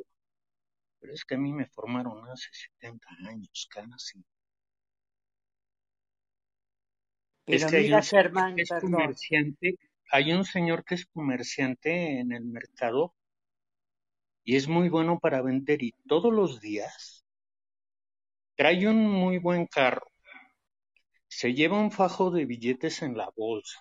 pero 1.00 1.14
es 1.14 1.24
que 1.26 1.36
a 1.36 1.38
mí 1.38 1.54
me 1.54 1.68
formaron 1.68 2.30
hace 2.30 2.50
70 2.52 3.08
años 3.30 3.70
casi. 3.72 4.24
Pero 7.46 7.58
Es 7.58 7.66
que 7.66 7.78
hay 7.78 7.94
un 7.94 8.04
señor 8.04 8.24
Germán, 8.24 8.56
que 8.56 8.62
es 8.64 8.70
comerciante, 8.70 9.76
hay 10.12 10.34
un 10.34 10.46
señor 10.46 10.84
que 10.84 10.96
es 10.96 11.06
comerciante 11.06 12.20
en 12.20 12.32
el 12.34 12.44
mercado 12.46 13.14
y 14.44 14.56
es 14.56 14.68
muy 14.68 14.90
bueno 14.90 15.20
para 15.20 15.44
vender 15.44 15.84
y 15.84 15.94
todos 16.08 16.34
los 16.34 16.60
días 16.60 17.24
trae 18.58 18.88
un 18.90 19.08
muy 19.10 19.38
buen 19.38 19.68
carro, 19.68 20.08
se 21.30 21.54
lleva 21.54 21.80
un 21.80 21.90
fajo 21.90 22.32
de 22.32 22.44
billetes 22.44 23.02
en 23.02 23.16
la 23.16 23.30
bolsa. 23.34 23.80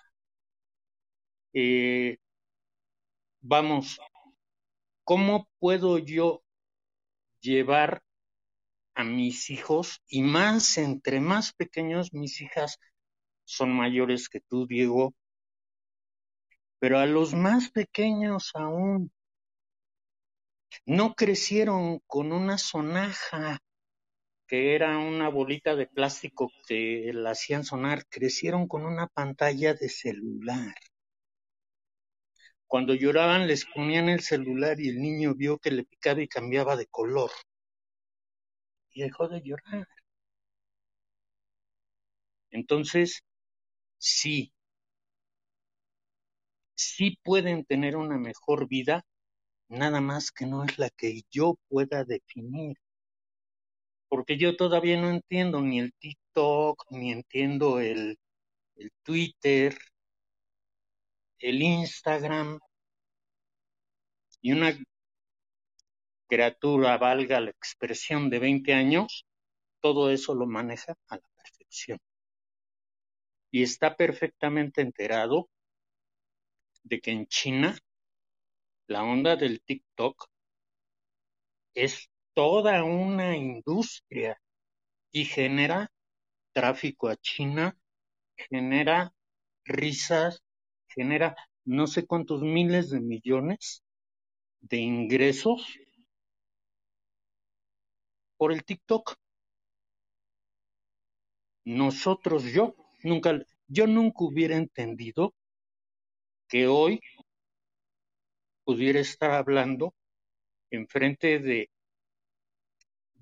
Eh, 1.53 2.17
vamos, 3.41 3.99
¿cómo 5.03 5.47
puedo 5.59 5.97
yo 5.97 6.43
llevar 7.41 8.03
a 8.95 9.03
mis 9.03 9.49
hijos 9.49 10.01
y 10.07 10.21
más 10.23 10.77
entre 10.77 11.19
más 11.19 11.53
pequeños 11.53 12.13
mis 12.13 12.41
hijas 12.41 12.79
son 13.45 13.71
mayores 13.71 14.29
que 14.29 14.41
tú, 14.41 14.67
Diego, 14.67 15.13
pero 16.79 16.99
a 16.99 17.05
los 17.05 17.33
más 17.33 17.71
pequeños 17.71 18.51
aún 18.55 19.11
no 20.85 21.15
crecieron 21.15 21.99
con 22.07 22.31
una 22.31 22.57
sonaja 22.57 23.59
que 24.47 24.75
era 24.75 24.97
una 24.97 25.29
bolita 25.29 25.75
de 25.75 25.87
plástico 25.87 26.51
que 26.67 27.11
la 27.13 27.31
hacían 27.31 27.63
sonar, 27.65 28.05
crecieron 28.09 28.67
con 28.67 28.85
una 28.85 29.07
pantalla 29.07 29.73
de 29.73 29.89
celular. 29.89 30.73
Cuando 32.67 32.93
lloraban 32.93 33.47
les 33.47 33.65
ponían 33.65 34.09
el 34.09 34.21
celular 34.21 34.79
y 34.79 34.89
el 34.89 35.01
niño 35.01 35.33
vio 35.35 35.57
que 35.57 35.71
le 35.71 35.83
picaba 35.83 36.21
y 36.21 36.27
cambiaba 36.27 36.75
de 36.75 36.87
color. 36.87 37.31
Y 38.93 39.01
dejó 39.03 39.29
de 39.29 39.41
llorar. 39.41 39.87
Entonces, 42.51 43.21
sí, 43.97 44.53
sí 46.75 47.17
pueden 47.23 47.65
tener 47.65 47.97
una 47.97 48.17
mejor 48.17 48.67
vida, 48.67 49.03
nada 49.69 50.01
más 50.01 50.31
que 50.31 50.45
no 50.47 50.63
es 50.65 50.79
la 50.79 50.89
que 50.91 51.23
yo 51.31 51.57
pueda 51.69 52.03
definir. 52.05 52.77
Porque 54.09 54.37
yo 54.37 54.55
todavía 54.57 54.99
no 54.99 55.09
entiendo 55.09 55.61
ni 55.61 55.79
el 55.79 55.93
TikTok, 55.93 56.85
ni 56.91 57.11
entiendo 57.11 57.79
el, 57.79 58.17
el 58.77 58.91
Twitter, 59.03 59.77
el 61.39 61.61
Instagram, 61.61 62.59
y 64.41 64.51
una 64.51 64.77
criatura, 66.27 66.97
valga 66.97 67.39
la 67.39 67.49
expresión, 67.49 68.29
de 68.29 68.39
20 68.39 68.73
años, 68.73 69.25
todo 69.81 70.11
eso 70.11 70.33
lo 70.35 70.45
maneja 70.45 70.95
a 71.09 71.15
la 71.15 71.27
perfección. 71.35 71.99
Y 73.51 73.63
está 73.63 73.95
perfectamente 73.95 74.81
enterado 74.81 75.49
de 76.83 76.99
que 77.01 77.11
en 77.11 77.27
China 77.27 77.77
la 78.87 79.03
onda 79.03 79.35
del 79.35 79.61
TikTok 79.61 80.29
es 81.73 82.09
toda 82.33 82.83
una 82.83 83.35
industria 83.35 84.41
y 85.11 85.25
genera 85.25 85.91
tráfico 86.53 87.09
a 87.09 87.17
China, 87.17 87.77
genera 88.35 89.13
risas, 89.65 90.41
genera 90.97 91.35
no 91.63 91.85
sé 91.85 92.07
cuántos 92.07 92.41
miles 92.41 92.89
de 92.89 92.99
millones 92.99 93.83
de 94.61 94.77
ingresos 94.77 95.77
por 98.37 98.51
el 98.51 98.63
TikTok. 98.63 99.13
Nosotros, 101.65 102.45
yo 102.45 102.75
nunca, 103.03 103.39
yo 103.67 103.85
nunca 103.85 104.23
hubiera 104.23 104.55
entendido 104.55 105.35
que 106.47 106.67
hoy 106.67 106.99
pudiera 108.63 108.99
estar 108.99 109.31
hablando 109.31 109.93
enfrente 110.71 111.39
de 111.39 111.69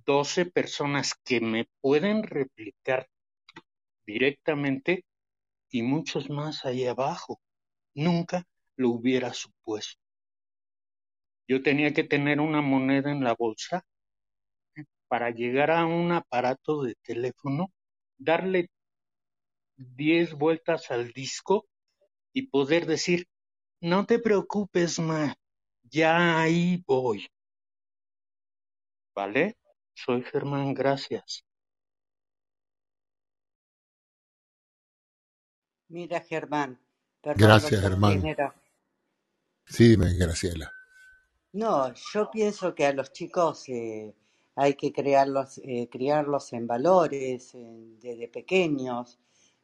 12 0.06 0.46
personas 0.46 1.14
que 1.26 1.42
me 1.42 1.68
pueden 1.82 2.24
replicar 2.24 3.10
directamente 4.06 5.04
y 5.72 5.82
muchos 5.82 6.30
más 6.30 6.66
ahí 6.66 6.86
abajo. 6.86 7.40
Nunca 7.96 8.44
lo 8.76 8.90
hubiera 8.90 9.34
supuesto. 9.34 10.00
Yo 11.48 11.64
tenía 11.64 11.94
que 11.94 12.04
tener 12.04 12.40
una 12.40 12.62
moneda 12.62 13.12
en 13.12 13.24
la 13.24 13.34
bolsa 13.34 13.84
para 15.08 15.30
llegar 15.32 15.72
a 15.72 15.86
un 15.86 16.12
aparato 16.12 16.84
de 16.84 16.96
teléfono, 17.04 17.72
darle 18.18 18.70
10 19.78 20.34
vueltas 20.34 20.92
al 20.92 21.12
disco 21.12 21.66
y 22.34 22.48
poder 22.48 22.86
decir, 22.86 23.28
no 23.82 24.06
te 24.06 24.20
preocupes 24.20 25.00
más, 25.00 25.36
ya 25.84 26.40
ahí 26.40 26.84
voy. 26.88 27.28
¿Vale? 29.16 29.58
Soy 29.96 30.22
Germán, 30.24 30.74
gracias. 30.74 31.44
Mira, 35.90 36.20
Germán, 36.22 36.80
perdón, 37.26 37.48
Gracias. 37.48 37.82
Cisneros. 37.82 38.54
Sí, 39.66 39.90
dime, 39.90 40.14
Graciela. 40.14 40.72
No, 41.54 41.92
yo 42.14 42.30
pienso 42.30 42.76
que 42.76 42.86
a 42.86 42.94
los 42.94 43.12
chicos 43.12 43.68
eh, 43.70 44.14
hay 44.56 44.76
que 44.76 44.94
crearlos, 44.94 45.58
eh, 45.64 45.90
criarlos 45.90 46.54
en 46.54 46.68
valores 46.68 47.54
desde 48.00 48.28
pequeños, 48.28 49.18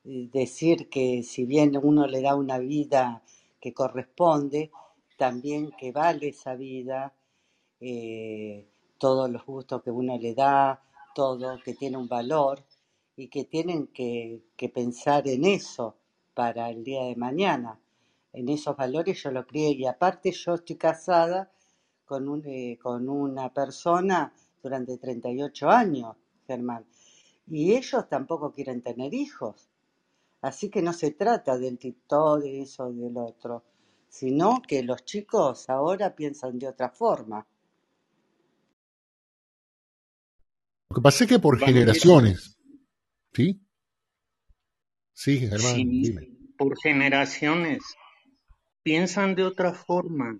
decir 0.04 0.90
que 0.90 1.22
si 1.22 1.46
bien 1.46 1.80
uno 1.82 2.08
le 2.08 2.22
da 2.22 2.36
una 2.36 2.58
vida 2.58 3.22
que 3.60 3.74
corresponde, 3.76 4.72
también 5.18 5.72
que 5.78 5.92
vale 5.92 6.30
esa 6.30 6.56
vida, 6.56 7.14
eh, 7.80 8.68
todos 8.98 9.30
los 9.30 9.46
gustos 9.46 9.84
que 9.84 9.92
uno 9.92 10.18
le 10.18 10.34
da, 10.34 10.82
todo, 11.14 11.60
que 11.64 11.76
tiene 11.76 11.98
un 11.98 12.08
valor 12.08 12.64
y 13.16 13.28
que 13.28 13.44
tienen 13.44 13.88
que, 13.88 14.42
que 14.58 14.70
pensar 14.70 15.28
en 15.28 15.46
eso 15.46 16.01
para 16.34 16.70
el 16.70 16.84
día 16.84 17.04
de 17.04 17.16
mañana. 17.16 17.80
En 18.34 18.50
esos 18.50 18.76
valores 18.76 19.22
yo 19.22 19.32
lo 19.32 19.46
crié 19.46 19.72
y 19.72 19.86
aparte 19.86 20.32
yo 20.32 20.56
estoy 20.56 20.78
casada 20.78 21.52
con, 22.06 22.28
un, 22.28 22.44
eh, 22.46 22.78
con 22.82 23.10
una 23.10 23.54
persona 23.54 24.34
durante 24.62 24.98
38 24.98 25.70
años, 25.70 26.16
Germán, 26.48 26.86
y 27.48 27.74
ellos 27.74 28.08
tampoco 28.08 28.54
quieren 28.54 28.82
tener 28.82 29.14
hijos. 29.14 29.70
Así 30.42 30.70
que 30.70 30.82
no 30.82 30.94
se 30.94 31.12
trata 31.12 31.58
del 31.58 31.78
TikTok, 31.78 32.42
de 32.42 32.62
eso, 32.62 32.92
del 32.92 33.18
otro, 33.18 33.64
sino 34.08 34.62
que 34.62 34.84
los 34.84 35.06
chicos 35.06 35.70
ahora 35.70 36.16
piensan 36.16 36.58
de 36.58 36.68
otra 36.68 36.90
forma. 36.90 37.46
Lo 40.90 40.96
que 40.96 41.02
pasa 41.02 41.24
es 41.24 41.30
que 41.30 41.40
por 41.40 41.60
generaciones, 41.60 42.58
¿sí? 43.34 43.62
Sí, 45.24 45.38
Germán, 45.38 45.76
dime. 45.76 46.30
Por 46.58 46.82
generaciones 46.82 47.84
piensan 48.82 49.36
de 49.36 49.44
otra 49.44 49.72
forma. 49.72 50.40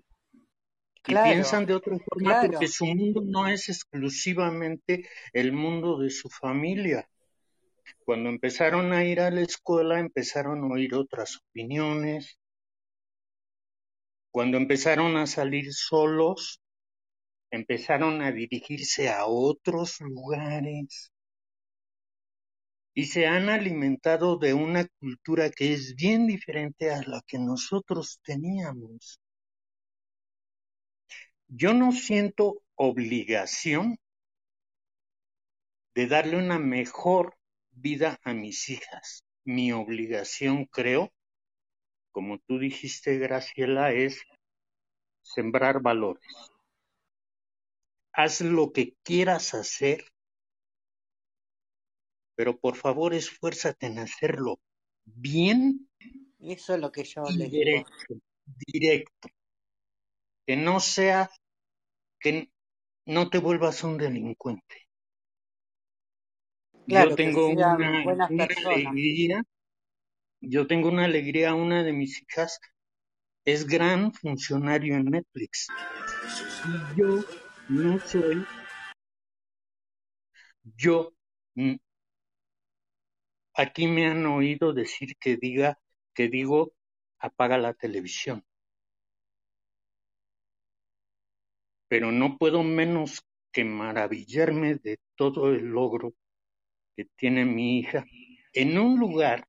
y 1.06 1.14
piensan 1.14 1.66
de 1.66 1.74
otra 1.74 1.98
forma 2.00 2.42
porque 2.42 2.66
su 2.66 2.86
mundo 2.86 3.22
no 3.24 3.46
es 3.46 3.68
exclusivamente 3.68 5.08
el 5.32 5.52
mundo 5.52 6.00
de 6.00 6.10
su 6.10 6.28
familia. 6.28 7.08
Cuando 8.04 8.28
empezaron 8.28 8.92
a 8.92 9.04
ir 9.04 9.20
a 9.20 9.30
la 9.30 9.42
escuela 9.42 10.00
empezaron 10.00 10.64
a 10.64 10.74
oír 10.74 10.96
otras 10.96 11.38
opiniones. 11.48 12.40
Cuando 14.32 14.56
empezaron 14.56 15.16
a 15.16 15.28
salir 15.28 15.72
solos, 15.72 16.60
empezaron 17.52 18.20
a 18.20 18.32
dirigirse 18.32 19.10
a 19.10 19.26
otros 19.26 20.00
lugares 20.00 21.11
y 22.94 23.06
se 23.06 23.26
han 23.26 23.48
alimentado 23.48 24.36
de 24.36 24.54
una 24.54 24.86
cultura 25.00 25.50
que 25.50 25.72
es 25.72 25.94
bien 25.94 26.26
diferente 26.26 26.90
a 26.90 27.02
la 27.02 27.22
que 27.26 27.38
nosotros 27.38 28.20
teníamos. 28.22 29.20
Yo 31.48 31.74
no 31.74 31.92
siento 31.92 32.62
obligación 32.74 33.98
de 35.94 36.06
darle 36.06 36.36
una 36.36 36.58
mejor 36.58 37.36
vida 37.70 38.18
a 38.24 38.32
mis 38.34 38.68
hijas. 38.68 39.24
Mi 39.44 39.72
obligación, 39.72 40.66
creo, 40.66 41.12
como 42.10 42.38
tú 42.38 42.58
dijiste, 42.58 43.18
Graciela, 43.18 43.92
es 43.92 44.22
sembrar 45.22 45.80
valores. 45.80 46.24
Haz 48.12 48.42
lo 48.42 48.72
que 48.72 48.94
quieras 49.02 49.54
hacer, 49.54 50.04
pero 52.34 52.58
por 52.58 52.76
favor 52.76 53.14
esfuérzate 53.14 53.86
en 53.86 53.98
hacerlo 53.98 54.60
bien. 55.04 55.88
Eso 56.40 56.74
es 56.74 56.80
lo 56.80 56.90
que 56.90 57.04
yo 57.04 57.22
le 57.36 57.48
directo, 57.48 58.14
directo. 58.66 59.28
Que 60.46 60.56
no 60.56 60.80
sea, 60.80 61.30
que 62.18 62.50
no 63.06 63.30
te 63.30 63.38
vuelvas 63.38 63.84
un 63.84 63.96
delincuente 63.96 64.82
yo 66.86 67.14
tengo 67.14 67.48
una, 67.48 67.74
alegría, 67.74 69.42
yo 70.40 70.66
tengo 70.66 70.88
una 70.88 71.04
alegría, 71.04 71.54
una 71.54 71.82
de 71.82 71.92
mis 71.92 72.22
hijas 72.22 72.58
es 73.44 73.66
gran 73.66 74.12
funcionario 74.12 74.96
en 74.96 75.04
Netflix. 75.06 75.68
Y 76.66 77.00
yo 77.00 77.24
no 77.68 77.98
soy, 78.00 78.44
yo, 80.76 81.12
aquí 83.54 83.86
me 83.86 84.06
han 84.06 84.26
oído 84.26 84.72
decir 84.72 85.16
que 85.18 85.36
diga, 85.36 85.78
que 86.14 86.28
digo, 86.28 86.72
apaga 87.18 87.58
la 87.58 87.74
televisión. 87.74 88.44
Pero 91.88 92.10
no 92.10 92.38
puedo 92.38 92.62
menos 92.62 93.22
que 93.52 93.64
maravillarme 93.64 94.76
de 94.76 94.98
todo 95.14 95.50
el 95.52 95.66
logro 95.66 96.14
que 96.96 97.06
tiene 97.16 97.44
mi 97.44 97.78
hija 97.78 98.06
en 98.54 98.78
un 98.78 98.98
lugar 98.98 99.46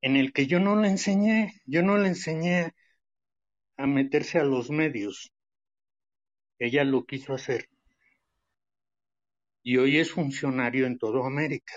en 0.00 0.16
el 0.16 0.32
que 0.32 0.46
yo 0.46 0.60
no 0.60 0.76
le 0.80 0.88
enseñé, 0.88 1.60
yo 1.66 1.82
no 1.82 1.98
le 1.98 2.08
enseñé 2.08 2.72
a 3.76 3.86
meterse 3.86 4.38
a 4.38 4.44
los 4.44 4.70
medios. 4.70 5.32
Ella 6.58 6.84
lo 6.84 7.06
quiso 7.06 7.32
hacer. 7.32 7.68
Y 9.66 9.78
hoy 9.78 9.98
es 9.98 10.12
funcionario 10.12 10.86
en 10.86 10.96
toda 10.96 11.26
América. 11.26 11.74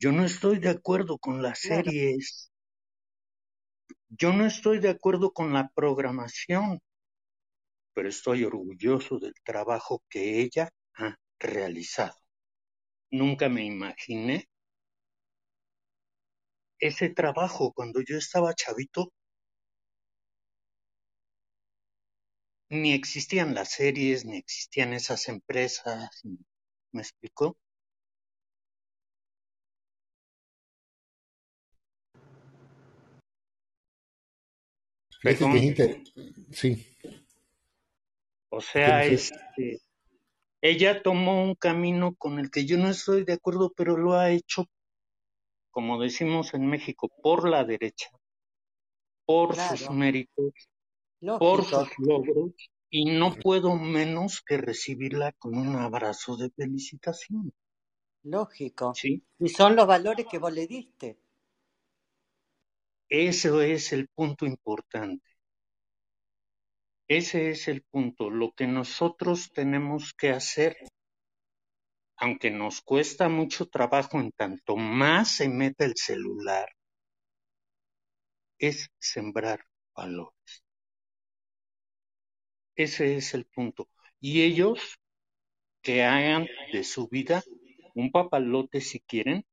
Yo 0.00 0.10
no 0.10 0.24
estoy 0.24 0.58
de 0.58 0.70
acuerdo 0.70 1.16
con 1.16 1.40
las 1.42 1.60
series. 1.60 2.50
Yo 4.08 4.32
no 4.32 4.46
estoy 4.46 4.80
de 4.80 4.88
acuerdo 4.88 5.32
con 5.32 5.52
la 5.52 5.70
programación 5.74 6.80
pero 7.96 8.10
estoy 8.10 8.44
orgulloso 8.44 9.18
del 9.18 9.32
trabajo 9.42 10.02
que 10.10 10.42
ella 10.42 10.68
ha 10.96 11.16
realizado. 11.38 12.18
Nunca 13.10 13.48
me 13.48 13.64
imaginé 13.64 14.50
ese 16.78 17.08
trabajo 17.08 17.72
cuando 17.72 18.02
yo 18.06 18.18
estaba 18.18 18.52
chavito. 18.52 19.14
Ni 22.68 22.92
existían 22.92 23.54
las 23.54 23.70
series, 23.70 24.24
ni 24.24 24.38
existían 24.38 24.92
esas 24.92 25.28
empresas. 25.28 26.10
¿Me 26.92 27.02
explicó? 27.02 27.56
Sí. 36.52 36.96
O 38.48 38.60
sea, 38.60 39.04
este, 39.04 39.80
ella 40.62 41.02
tomó 41.02 41.42
un 41.42 41.54
camino 41.54 42.14
con 42.14 42.38
el 42.38 42.50
que 42.50 42.64
yo 42.64 42.78
no 42.78 42.88
estoy 42.88 43.24
de 43.24 43.34
acuerdo, 43.34 43.72
pero 43.76 43.96
lo 43.96 44.14
ha 44.14 44.30
hecho, 44.30 44.66
como 45.70 46.00
decimos 46.00 46.54
en 46.54 46.66
México, 46.66 47.10
por 47.22 47.48
la 47.48 47.64
derecha, 47.64 48.08
por 49.26 49.56
sus 49.56 49.90
méritos, 49.90 50.52
por 51.20 51.64
sus 51.64 51.88
logros, 51.98 52.52
y 52.90 53.04
no 53.04 53.34
puedo 53.34 53.76
menos 53.76 54.42
que 54.42 54.58
recibirla 54.58 55.32
con 55.32 55.56
un 55.56 55.76
abrazo 55.76 56.36
de 56.36 56.50
felicitación. 56.50 57.52
Lógico. 58.22 58.94
¿Sí? 58.94 59.22
Y 59.38 59.48
son 59.48 59.76
los 59.76 59.86
valores 59.86 60.26
que 60.30 60.38
vos 60.38 60.52
le 60.52 60.66
diste. 60.66 61.18
Eso 63.08 63.62
es 63.62 63.92
el 63.92 64.08
punto 64.08 64.46
importante. 64.46 65.24
Ese 67.08 67.50
es 67.50 67.68
el 67.68 67.82
punto. 67.82 68.30
Lo 68.30 68.52
que 68.52 68.66
nosotros 68.66 69.52
tenemos 69.52 70.12
que 70.12 70.30
hacer, 70.30 70.76
aunque 72.16 72.50
nos 72.50 72.80
cuesta 72.80 73.28
mucho 73.28 73.68
trabajo 73.68 74.18
en 74.18 74.32
tanto 74.32 74.76
más 74.76 75.36
se 75.36 75.48
mete 75.48 75.84
el 75.84 75.94
celular, 75.96 76.68
es 78.58 78.90
sembrar 78.98 79.60
valores. 79.94 80.65
Ese 82.76 83.16
es 83.16 83.34
el 83.34 83.46
punto. 83.46 83.88
Y 84.20 84.42
ellos 84.42 84.98
que 85.82 86.04
hagan 86.04 86.46
de 86.72 86.84
su 86.84 87.08
vida 87.08 87.42
un 87.94 88.12
papalote 88.12 88.80
si 88.80 89.00
quieren, 89.00 89.46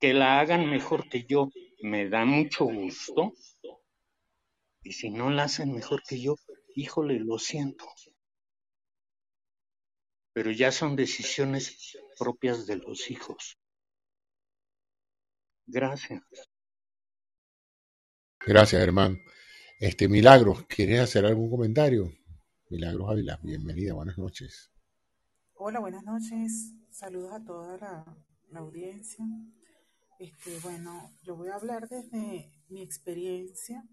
que 0.00 0.12
la 0.12 0.40
hagan 0.40 0.68
mejor 0.68 1.08
que 1.08 1.24
yo, 1.24 1.50
me 1.82 2.08
da 2.08 2.24
mucho 2.24 2.64
gusto, 2.64 3.32
y 4.82 4.92
si 4.92 5.10
no 5.10 5.30
la 5.30 5.44
hacen 5.44 5.72
mejor 5.72 6.02
que 6.02 6.20
yo, 6.20 6.36
híjole, 6.74 7.20
lo 7.20 7.38
siento. 7.38 7.86
Pero 10.32 10.50
ya 10.50 10.72
son 10.72 10.96
decisiones 10.96 11.96
propias 12.18 12.66
de 12.66 12.76
los 12.76 13.10
hijos. 13.10 13.56
Gracias. 15.66 16.22
Gracias, 18.40 18.82
hermano. 18.82 19.16
Este, 19.84 20.08
Milagros, 20.08 20.64
¿quieres 20.66 20.98
hacer 21.00 21.26
algún 21.26 21.50
comentario? 21.50 22.10
Milagros 22.70 23.10
Ávila, 23.10 23.38
bienvenida, 23.42 23.92
buenas 23.92 24.16
noches. 24.16 24.70
Hola, 25.56 25.78
buenas 25.78 26.02
noches. 26.04 26.72
Saludos 26.90 27.34
a 27.34 27.44
toda 27.44 27.76
la, 27.76 28.16
la 28.50 28.60
audiencia. 28.60 29.26
Este, 30.18 30.58
bueno, 30.62 31.12
yo 31.22 31.36
voy 31.36 31.50
a 31.50 31.56
hablar 31.56 31.86
desde 31.86 32.50
mi 32.70 32.80
experiencia 32.80 33.84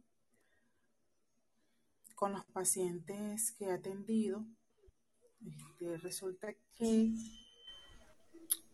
con 2.15 2.31
los 2.31 2.45
pacientes 2.45 3.51
que 3.51 3.65
he 3.65 3.71
atendido, 3.71 4.45
este, 5.45 5.97
resulta 5.97 6.53
que 6.77 7.11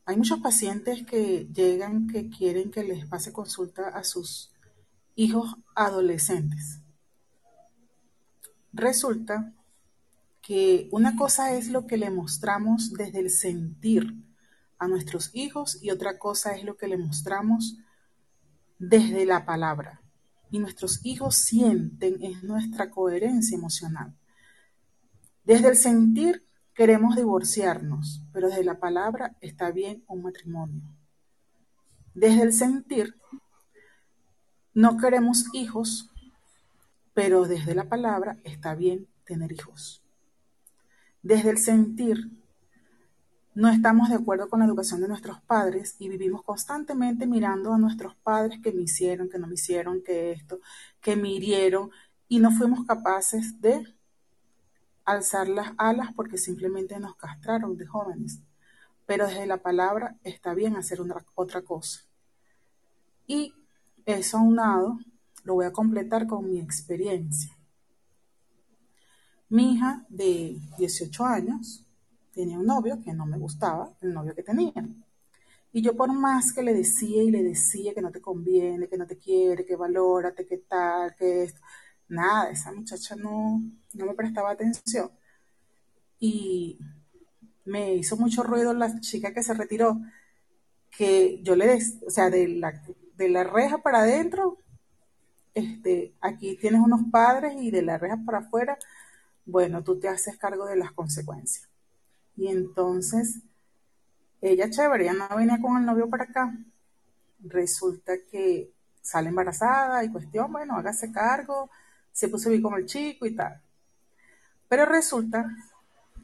hay 0.06 0.18
muchos 0.18 0.40
pacientes 0.40 1.04
que 1.04 1.48
llegan 1.52 2.06
que 2.10 2.30
quieren 2.30 2.70
que 2.70 2.84
les 2.84 3.08
pase 3.08 3.34
consulta 3.34 3.88
a 3.88 4.04
sus 4.04 4.54
hijos 5.16 5.56
adolescentes. 5.74 6.84
Resulta 8.78 9.54
que 10.42 10.88
una 10.92 11.18
cosa 11.18 11.54
es 11.54 11.68
lo 11.68 11.86
que 11.86 11.98
le 11.98 12.10
mostramos 12.10 12.94
desde 12.94 13.20
el 13.20 13.30
sentir 13.30 14.16
a 14.80 14.88
nuestros 14.88 15.32
hijos 15.34 15.78
y 15.82 15.92
otra 15.92 16.18
cosa 16.18 16.56
es 16.56 16.64
lo 16.64 16.78
que 16.78 16.88
le 16.88 16.98
mostramos 16.98 17.78
desde 18.80 19.26
la 19.26 19.46
palabra. 19.46 20.02
Y 20.50 20.60
nuestros 20.60 21.06
hijos 21.06 21.36
sienten 21.36 22.24
es 22.24 22.44
nuestra 22.44 22.90
coherencia 22.90 23.58
emocional. 23.58 24.16
Desde 25.44 25.68
el 25.68 25.76
sentir 25.76 26.48
Queremos 26.78 27.16
divorciarnos, 27.16 28.22
pero 28.32 28.50
desde 28.50 28.64
la 28.64 28.80
palabra 28.80 29.36
está 29.42 29.72
bien 29.72 30.04
un 30.08 30.22
matrimonio. 30.22 30.84
Desde 32.14 32.44
el 32.44 32.54
sentir, 32.54 33.16
no 34.76 34.98
queremos 34.98 35.46
hijos, 35.54 36.12
pero 37.18 37.48
desde 37.48 37.74
la 37.74 37.86
palabra 37.90 38.38
está 38.44 38.76
bien 38.76 39.08
tener 39.26 39.52
hijos. 39.52 40.04
Desde 41.24 41.50
el 41.50 41.58
sentir, 41.58 42.30
no 43.56 43.70
estamos 43.70 44.10
de 44.10 44.18
acuerdo 44.18 44.48
con 44.50 44.60
la 44.60 44.68
educación 44.68 45.02
de 45.02 45.08
nuestros 45.08 45.42
padres 45.42 45.96
y 45.98 46.10
vivimos 46.10 46.44
constantemente 46.44 47.26
mirando 47.26 47.74
a 47.74 47.80
nuestros 47.80 48.14
padres 48.18 48.60
que 48.62 48.72
me 48.72 48.84
hicieron, 48.84 49.30
que 49.30 49.40
no 49.40 49.48
me 49.48 49.56
hicieron, 49.56 50.04
que 50.04 50.32
esto, 50.32 50.60
que 51.02 51.16
me 51.16 51.30
hirieron 51.30 51.90
y 52.28 52.38
no 52.38 52.52
fuimos 52.52 52.86
capaces 52.86 53.60
de 53.62 53.84
alzar 55.04 55.48
las 55.48 55.72
alas 55.80 56.10
porque 56.16 56.38
simplemente 56.38 57.00
nos 57.00 57.16
castraron 57.16 57.78
de 57.78 57.88
jóvenes. 57.88 58.42
Pero 59.08 59.26
desde 59.26 59.48
la 59.48 59.58
palabra 59.58 60.20
está 60.24 60.54
bien 60.54 60.76
hacer 60.76 61.00
otra 61.34 61.64
cosa. 61.64 62.02
Y 63.26 63.56
eso 64.06 64.38
aunado 64.38 65.00
lo 65.48 65.54
voy 65.54 65.66
a 65.66 65.72
completar 65.72 66.28
con 66.28 66.52
mi 66.52 66.60
experiencia. 66.60 67.58
Mi 69.48 69.76
hija 69.76 70.06
de 70.10 70.58
18 70.78 71.24
años 71.24 71.86
tenía 72.34 72.60
un 72.60 72.66
novio 72.66 73.00
que 73.02 73.14
no 73.14 73.26
me 73.26 73.38
gustaba, 73.38 73.94
el 74.02 74.14
novio 74.14 74.36
que 74.36 74.44
tenía. 74.44 74.74
Y 75.72 75.82
yo 75.82 75.96
por 75.96 76.12
más 76.12 76.52
que 76.52 76.64
le 76.64 76.74
decía 76.74 77.24
y 77.24 77.32
le 77.32 77.44
decía 77.44 77.94
que 77.94 78.02
no 78.02 78.12
te 78.12 78.20
conviene, 78.20 78.90
que 78.90 78.98
no 78.98 79.08
te 79.08 79.18
quiere, 79.18 79.66
que 79.66 79.78
valórate, 79.78 80.46
que 80.46 80.58
tal, 80.58 81.16
que 81.16 81.44
esto, 81.44 81.62
nada, 82.10 82.50
esa 82.50 82.74
muchacha 82.74 83.16
no, 83.16 83.62
no 83.94 84.06
me 84.06 84.16
prestaba 84.16 84.52
atención. 84.52 85.10
Y 86.20 86.78
me 87.64 87.96
hizo 87.96 88.18
mucho 88.18 88.44
ruido 88.44 88.74
la 88.74 89.00
chica 89.00 89.34
que 89.34 89.44
se 89.44 89.54
retiró, 89.54 90.02
que 90.92 91.42
yo 91.42 91.56
le, 91.56 91.80
o 92.06 92.10
sea, 92.10 92.30
de 92.30 92.50
la, 92.50 92.84
de 93.16 93.30
la 93.30 93.46
reja 93.46 93.78
para 93.78 94.00
adentro, 94.00 94.58
este, 95.58 96.14
aquí 96.22 96.56
tienes 96.58 96.82
unos 96.82 97.02
padres 97.12 97.56
y 97.60 97.72
de 97.72 97.82
la 97.82 97.98
reja 97.98 98.18
para 98.26 98.40
afuera, 98.40 98.78
bueno, 99.46 99.84
tú 99.84 100.00
te 100.00 100.08
haces 100.08 100.38
cargo 100.38 100.66
de 100.66 100.76
las 100.76 100.92
consecuencias. 100.92 101.68
Y 102.36 102.48
entonces, 102.48 103.40
ella 104.42 104.70
chévere, 104.70 105.06
ya 105.06 105.14
no 105.14 105.28
venía 105.36 105.60
con 105.60 105.78
el 105.78 105.86
novio 105.86 106.10
para 106.10 106.26
acá. 106.26 106.56
Resulta 107.40 108.14
que 108.30 108.72
sale 109.02 109.30
embarazada 109.30 110.04
y 110.04 110.12
cuestión, 110.12 110.52
bueno, 110.52 110.76
hágase 110.76 111.12
cargo, 111.12 111.70
se 112.12 112.28
puso 112.28 112.50
bien 112.50 112.62
con 112.62 112.76
el 112.76 112.86
chico 112.86 113.26
y 113.26 113.36
tal. 113.36 113.62
Pero 114.70 114.86
resulta 114.86 115.50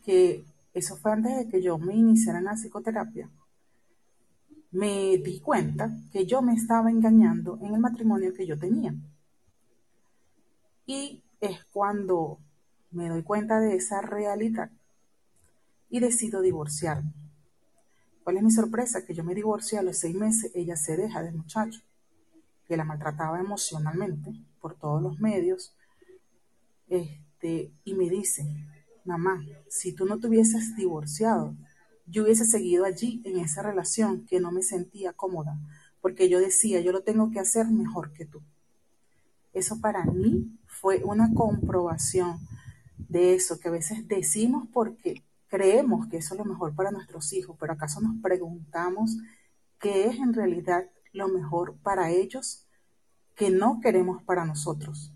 que 0.04 0.46
eso 0.74 0.98
fue 0.98 1.14
antes 1.14 1.38
de 1.38 1.48
que 1.48 1.62
yo 1.62 1.78
me 1.78 1.96
iniciara 1.96 2.40
en 2.40 2.46
la 2.46 2.56
psicoterapia, 2.56 3.30
me 4.72 5.18
di 5.18 5.40
cuenta 5.40 5.92
que 6.12 6.26
yo 6.26 6.42
me 6.42 6.54
estaba 6.54 6.90
engañando 6.90 7.58
en 7.62 7.74
el 7.74 7.80
matrimonio 7.80 8.34
que 8.34 8.46
yo 8.46 8.58
tenía. 8.58 8.94
Y 10.86 11.24
es 11.40 11.64
cuando 11.66 12.40
me 12.92 13.10
doy 13.10 13.24
cuenta 13.24 13.60
de 13.60 13.76
esa 13.76 14.02
realidad 14.02 14.70
y 15.90 16.00
decido 16.00 16.42
divorciarme. 16.42 17.14
¿Cuál 18.24 18.38
es 18.38 18.44
mi 18.44 18.52
sorpresa? 18.52 19.06
Que 19.06 19.14
yo 19.14 19.24
me 19.24 19.36
divorcié 19.36 19.80
a 19.80 19.84
los 19.84 19.98
seis 19.98 20.16
meses, 20.16 20.52
ella 20.56 20.76
se 20.76 20.96
deja 20.96 21.22
del 21.22 21.36
muchacho, 21.36 21.82
que 22.66 22.78
la 22.78 22.86
maltrataba 22.86 23.40
emocionalmente 23.40 24.34
por 24.62 24.76
todos 24.76 25.02
los 25.02 25.20
medios, 25.20 25.76
este, 26.88 27.72
y 27.84 27.94
me 27.96 28.10
dice, 28.10 28.46
mamá, 29.04 29.44
si 29.68 29.94
tú 29.94 30.06
no 30.06 30.20
te 30.20 30.28
hubieses 30.28 30.76
divorciado, 30.76 31.56
yo 32.06 32.24
hubiese 32.24 32.46
seguido 32.46 32.86
allí 32.86 33.22
en 33.26 33.40
esa 33.40 33.62
relación 33.62 34.26
que 34.26 34.40
no 34.40 34.52
me 34.52 34.62
sentía 34.62 35.14
cómoda, 35.14 35.60
porque 36.02 36.30
yo 36.30 36.40
decía, 36.40 36.82
yo 36.82 36.92
lo 36.92 37.02
tengo 37.02 37.32
que 37.32 37.40
hacer 37.40 37.68
mejor 37.68 38.14
que 38.14 38.26
tú. 38.26 38.42
Eso 39.54 39.80
para 39.80 40.06
mí 40.06 40.58
fue 40.84 41.02
una 41.06 41.34
comprobación 41.34 42.46
de 42.98 43.36
eso 43.36 43.58
que 43.58 43.70
a 43.70 43.72
veces 43.72 44.06
decimos 44.10 44.68
porque 44.74 45.24
creemos 45.48 46.10
que 46.10 46.18
eso 46.18 46.34
es 46.34 46.40
lo 46.40 46.46
mejor 46.46 46.76
para 46.76 46.92
nuestros 46.92 47.32
hijos, 47.32 47.56
pero 47.58 47.72
acaso 47.72 48.02
nos 48.02 48.22
preguntamos 48.22 49.16
qué 49.80 50.08
es 50.08 50.18
en 50.20 50.34
realidad 50.34 50.90
lo 51.14 51.30
mejor 51.30 51.78
para 51.78 52.10
ellos 52.10 52.68
que 53.34 53.50
no 53.50 53.80
queremos 53.80 54.24
para 54.24 54.44
nosotros. 54.44 55.14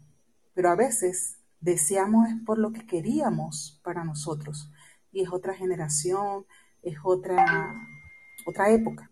Pero 0.53 0.69
a 0.69 0.75
veces 0.75 1.35
deseamos 1.59 2.29
es 2.29 2.35
por 2.45 2.59
lo 2.59 2.71
que 2.71 2.87
queríamos 2.87 3.81
para 3.83 4.05
nosotros. 4.05 4.71
Y 5.11 5.23
es 5.23 5.33
otra 5.33 5.53
generación, 5.53 6.45
es 6.81 6.95
otra, 7.03 7.75
otra 8.45 8.69
época. 8.71 9.11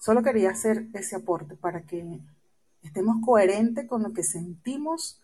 Solo 0.00 0.24
quería 0.24 0.50
hacer 0.50 0.88
ese 0.92 1.14
aporte 1.14 1.54
para 1.54 1.82
que 1.82 2.18
estemos 2.82 3.16
coherentes 3.24 3.86
con 3.86 4.02
lo 4.02 4.12
que 4.12 4.22
sentimos 4.22 5.20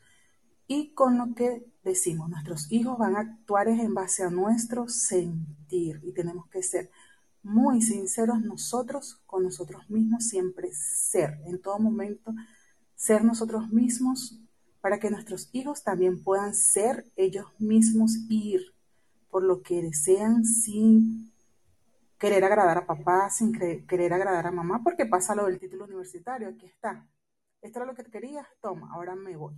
y 0.67 0.93
con 0.95 1.19
lo 1.19 1.35
que 1.35 1.65
decimos. 1.85 2.29
Nuestros 2.29 2.71
hijos 2.73 2.99
van 2.99 3.17
a 3.17 3.21
actuar 3.21 3.69
en 3.69 3.95
base 3.95 4.25
a 4.25 4.31
nuestro 4.31 4.89
sentir 4.89 6.01
y 6.05 6.13
tenemos 6.13 6.49
que 6.49 6.63
ser 6.63 6.91
muy 7.43 7.81
sinceros 7.81 8.41
nosotros 8.43 9.23
con 9.27 9.45
nosotros 9.45 9.89
mismos, 9.89 10.27
siempre 10.27 10.71
ser, 10.73 11.41
en 11.47 11.61
todo 11.61 11.79
momento, 11.79 12.35
ser 12.97 13.25
nosotros 13.25 13.71
mismos 13.71 14.41
para 14.81 14.99
que 14.99 15.11
nuestros 15.11 15.49
hijos 15.53 15.85
también 15.85 16.23
puedan 16.23 16.55
ser 16.55 17.11
ellos 17.17 17.47
mismos 17.59 18.17
ir 18.29 18.63
por 19.31 19.45
lo 19.45 19.63
que 19.63 19.83
desean 19.83 20.45
sin 20.45 21.33
querer 22.19 22.45
agradar 22.45 22.79
a 22.79 22.87
papá, 22.87 23.31
sin 23.31 23.53
querer 23.53 24.13
agradar 24.13 24.47
a 24.47 24.51
mamá, 24.51 24.83
porque 24.83 25.07
pasa 25.07 25.35
lo 25.35 25.47
del 25.47 25.59
título 25.59 25.85
universitario, 25.85 26.49
aquí 26.49 26.67
está. 26.67 27.07
Esto 27.67 27.81
era 27.81 27.87
lo 27.87 27.97
que 27.97 28.05
querías, 28.05 28.47
toma, 28.63 28.89
ahora 28.93 29.17
me 29.17 29.37
voy. 29.37 29.57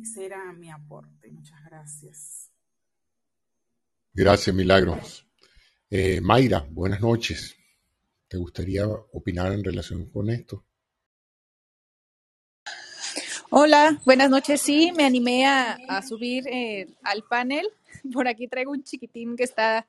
Ese 0.00 0.26
era 0.26 0.52
mi 0.52 0.70
aporte, 0.70 1.32
muchas 1.32 1.58
gracias. 1.64 2.52
Gracias, 4.14 4.54
Milagros. 4.54 5.26
Eh, 5.90 6.20
Mayra, 6.20 6.64
buenas 6.70 7.00
noches. 7.00 7.56
¿Te 8.28 8.36
gustaría 8.36 8.86
opinar 8.86 9.50
en 9.50 9.64
relación 9.64 10.08
con 10.08 10.30
esto? 10.30 10.64
Hola, 13.50 14.00
buenas 14.04 14.30
noches. 14.30 14.60
Sí, 14.60 14.92
me 14.96 15.04
animé 15.04 15.44
a, 15.44 15.76
subir 16.06 16.46
eh, 16.46 16.86
al 17.02 17.24
panel. 17.24 17.66
Por 18.12 18.28
aquí 18.28 18.46
traigo 18.46 18.70
un 18.70 18.84
chiquitín 18.84 19.36
que 19.36 19.42
está 19.42 19.88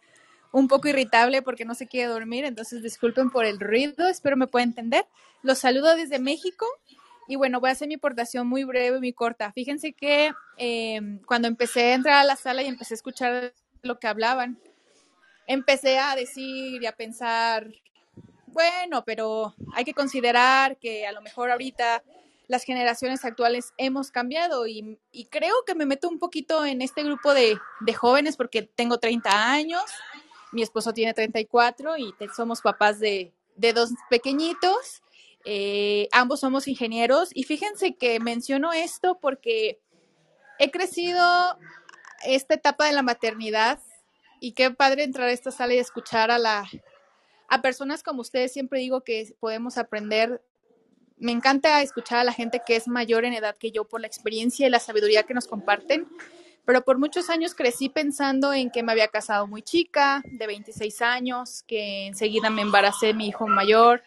un 0.52 0.68
poco 0.68 0.88
irritable 0.88 1.41
porque 1.41 1.65
no 1.65 1.76
se 1.76 1.88
quiere 1.88 2.07
dormir, 2.07 2.45
entonces 2.45 2.82
disculpen 2.82 3.30
por 3.30 3.45
el 3.45 3.60
ruido, 3.60 4.07
espero 4.07 4.38
me 4.38 4.48
pueda 4.48 4.64
entender. 4.64 5.06
Los 5.44 5.60
saludo 5.60 5.95
desde 5.95 6.19
México 6.19 6.65
y 7.28 7.36
bueno, 7.36 7.60
voy 7.60 7.69
a 7.69 7.74
hacer 7.74 7.88
mi 7.88 7.95
aportación 7.95 8.48
muy 8.48 8.64
breve, 8.64 8.99
muy 8.99 9.14
corta. 9.14 9.52
Fíjense 9.52 9.94
que 9.94 10.32
em, 10.57 11.19
cuando 11.24 11.48
empecé 11.48 11.91
a 11.91 11.95
entrar 11.95 12.15
a 12.15 12.24
la 12.24 12.36
sala 12.36 12.64
y 12.64 12.68
empecé 12.68 12.94
a 12.94 12.95
escuchar 12.95 13.53
lo 13.82 13.99
que 13.99 14.07
hablaban, 14.07 14.57
empecé 15.45 15.99
a 15.99 16.15
decir 16.15 16.82
y 16.82 16.86
a 16.86 16.94
pensar, 16.94 17.68
bueno, 18.48 19.03
pero 19.06 19.56
hay 19.74 19.84
que 19.84 19.94
considerar 19.94 20.78
que 20.78 21.06
a 21.06 21.11
lo 21.11 21.22
mejor 21.22 21.52
ahorita 21.52 22.03
las 22.48 22.64
generaciones 22.64 23.26
actuales 23.26 23.74
hemos 23.78 24.10
cambiado 24.10 24.68
y, 24.68 24.98
creo 25.30 25.53
que 25.65 25.76
me 25.76 25.86
meto 25.86 26.07
un 26.07 26.18
poquito 26.18 26.65
en 26.65 26.82
este 26.82 27.03
grupo 27.03 27.34
de, 27.34 27.60
jóvenes 27.95 28.38
porque 28.38 28.61
tengo 28.61 28.99
30 28.99 29.52
años, 29.52 29.84
mi 30.52 30.61
esposo 30.61 30.94
tiene 30.94 31.14
34 31.14 31.98
y 31.98 32.14
somos 32.36 32.61
papás 32.61 32.99
de, 32.99 33.34
dos 33.56 33.91
pequeñitos, 34.10 35.02
eh, 35.45 36.07
ambos 36.11 36.41
somos 36.41 36.68
ingenieros. 36.68 37.30
Y 37.34 37.44
fíjense 37.44 37.95
que 37.95 38.19
menciono 38.19 38.74
esto 38.74 39.19
porque 39.19 39.80
he 40.60 40.72
crecido 40.72 41.57
esta 42.26 42.56
etapa 42.56 42.86
de 42.86 42.94
la 42.94 43.03
maternidad 43.03 43.80
y 44.40 44.53
qué 44.53 44.72
padre 44.72 45.03
entrar 45.03 45.28
a 45.28 45.32
esta 45.32 45.52
sala 45.52 45.74
y 45.74 45.78
escuchar 45.78 46.32
a 46.32 46.38
la 46.38 46.69
a 47.48 47.61
personas 47.61 48.03
como 48.03 48.22
ustedes. 48.22 48.53
Siempre 48.53 48.80
digo 48.80 49.02
que 49.02 49.34
podemos 49.40 49.78
aprender. 49.78 50.41
Me 51.18 51.32
encanta 51.32 51.82
escuchar 51.82 52.19
a 52.19 52.24
la 52.24 52.34
gente 52.34 52.61
que 52.65 52.76
es 52.76 52.88
mayor 52.88 53.26
en 53.26 53.34
edad 53.34 53.57
que 53.57 53.72
yo 53.72 53.86
por 53.86 54.02
la 54.02 54.07
experiencia 54.07 54.68
y 54.68 54.69
la 54.69 54.80
sabiduría 54.80 55.24
que 55.24 55.34
nos 55.34 55.48
comparten, 55.48 56.07
pero 56.68 56.81
por 56.81 56.99
muchos 56.99 57.30
años 57.30 57.56
crecí 57.56 57.88
pensando 57.88 58.52
en 58.52 58.69
que 58.69 58.84
me 58.84 58.91
había 58.91 59.07
casado 59.07 59.48
muy 59.48 59.61
chica, 59.61 60.22
de 60.26 60.48
26 60.48 61.02
años, 61.02 61.64
que 61.65 62.07
enseguida 62.07 62.49
me 62.49 62.61
embaracé 62.61 63.14
mi 63.14 63.30
hijo 63.30 63.48
mayor, 63.48 64.03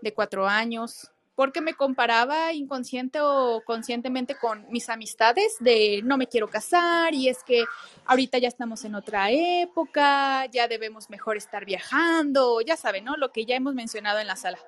de 0.00 0.14
cuatro 0.14 0.48
años, 0.48 1.10
porque 1.34 1.60
me 1.60 1.74
comparaba 1.74 2.54
inconsciente 2.54 3.20
o 3.20 3.62
conscientemente 3.62 4.36
con 4.36 4.64
mis 4.70 4.88
amistades 4.88 5.56
de 5.60 6.00
no 6.02 6.16
me 6.16 6.28
quiero 6.28 6.48
casar 6.48 7.12
y 7.12 7.28
es 7.28 7.44
que 7.44 7.64
ahorita 8.06 8.38
ya 8.38 8.48
estamos 8.48 8.86
en 8.86 8.94
otra 8.94 9.30
época, 9.30 10.46
ya 10.46 10.66
debemos 10.66 11.10
mejor 11.10 11.36
estar 11.36 11.66
viajando, 11.66 12.62
ya 12.62 12.78
saben, 12.78 13.04
¿no? 13.04 13.18
Lo 13.18 13.32
que 13.32 13.44
ya 13.44 13.54
hemos 13.54 13.74
mencionado 13.74 14.18
en 14.18 14.28
la 14.28 14.36
sala. 14.36 14.58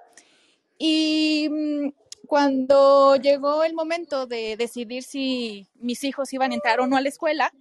Y 0.77 1.49
mm, 1.51 1.89
cuando 2.27 3.17
llegó 3.17 3.65
el 3.65 3.75
momento 3.75 4.27
de 4.27 4.57
decidir 4.57 5.03
si 5.03 5.67
mis 5.75 6.05
hijos 6.05 6.33
iban 6.33 6.53
a 6.53 6.55
entrar 6.55 6.81
o 6.81 6.87
no 6.87 6.97
a 6.97 7.01
la 7.01 7.09
escuela, 7.09 7.53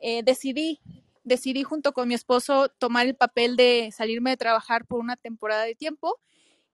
eh, 0.00 0.22
decidí, 0.22 0.80
decidí 1.24 1.62
junto 1.62 1.92
con 1.92 2.08
mi 2.08 2.14
esposo 2.14 2.68
tomar 2.68 3.06
el 3.06 3.14
papel 3.14 3.56
de 3.56 3.90
salirme 3.92 4.30
de 4.30 4.36
trabajar 4.36 4.86
por 4.86 5.00
una 5.00 5.16
temporada 5.16 5.64
de 5.64 5.74
tiempo 5.74 6.18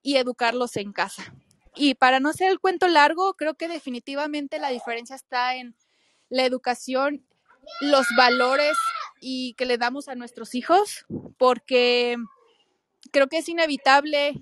y 0.01 0.17
educarlos 0.17 0.77
en 0.77 0.93
casa. 0.93 1.33
Y 1.75 1.95
para 1.95 2.19
no 2.19 2.29
hacer 2.29 2.49
el 2.49 2.59
cuento 2.59 2.87
largo, 2.87 3.35
creo 3.35 3.53
que 3.53 3.67
definitivamente 3.67 4.59
la 4.59 4.69
diferencia 4.69 5.15
está 5.15 5.55
en 5.55 5.75
la 6.29 6.43
educación, 6.43 7.25
los 7.81 8.07
valores 8.17 8.77
y 9.21 9.53
que 9.53 9.65
le 9.65 9.77
damos 9.77 10.07
a 10.07 10.15
nuestros 10.15 10.55
hijos, 10.55 11.05
porque 11.37 12.17
creo 13.11 13.27
que 13.27 13.37
es 13.37 13.49
inevitable 13.49 14.41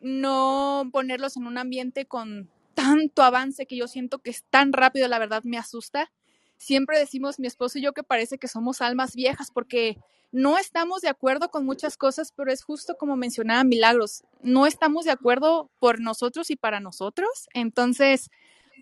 no 0.00 0.88
ponerlos 0.92 1.36
en 1.36 1.46
un 1.46 1.58
ambiente 1.58 2.06
con 2.06 2.50
tanto 2.74 3.22
avance 3.22 3.66
que 3.66 3.76
yo 3.76 3.88
siento 3.88 4.18
que 4.18 4.30
es 4.30 4.44
tan 4.44 4.72
rápido, 4.72 5.08
la 5.08 5.18
verdad 5.18 5.42
me 5.44 5.58
asusta. 5.58 6.10
Siempre 6.56 6.98
decimos 6.98 7.38
mi 7.38 7.46
esposo 7.46 7.78
y 7.78 7.82
yo 7.82 7.92
que 7.92 8.02
parece 8.02 8.38
que 8.38 8.48
somos 8.48 8.80
almas 8.80 9.14
viejas 9.14 9.50
porque 9.52 9.98
no 10.32 10.58
estamos 10.58 11.02
de 11.02 11.08
acuerdo 11.08 11.50
con 11.50 11.64
muchas 11.64 11.96
cosas, 11.96 12.32
pero 12.36 12.52
es 12.52 12.62
justo 12.62 12.96
como 12.96 13.16
mencionaba 13.16 13.64
Milagros, 13.64 14.22
no 14.42 14.66
estamos 14.66 15.04
de 15.04 15.10
acuerdo 15.10 15.70
por 15.78 16.00
nosotros 16.00 16.50
y 16.50 16.56
para 16.56 16.80
nosotros. 16.80 17.48
Entonces, 17.52 18.30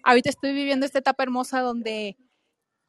ahorita 0.04 0.28
estoy 0.28 0.52
viviendo 0.52 0.86
esta 0.86 0.98
etapa 0.98 1.22
hermosa 1.22 1.60
donde 1.60 2.16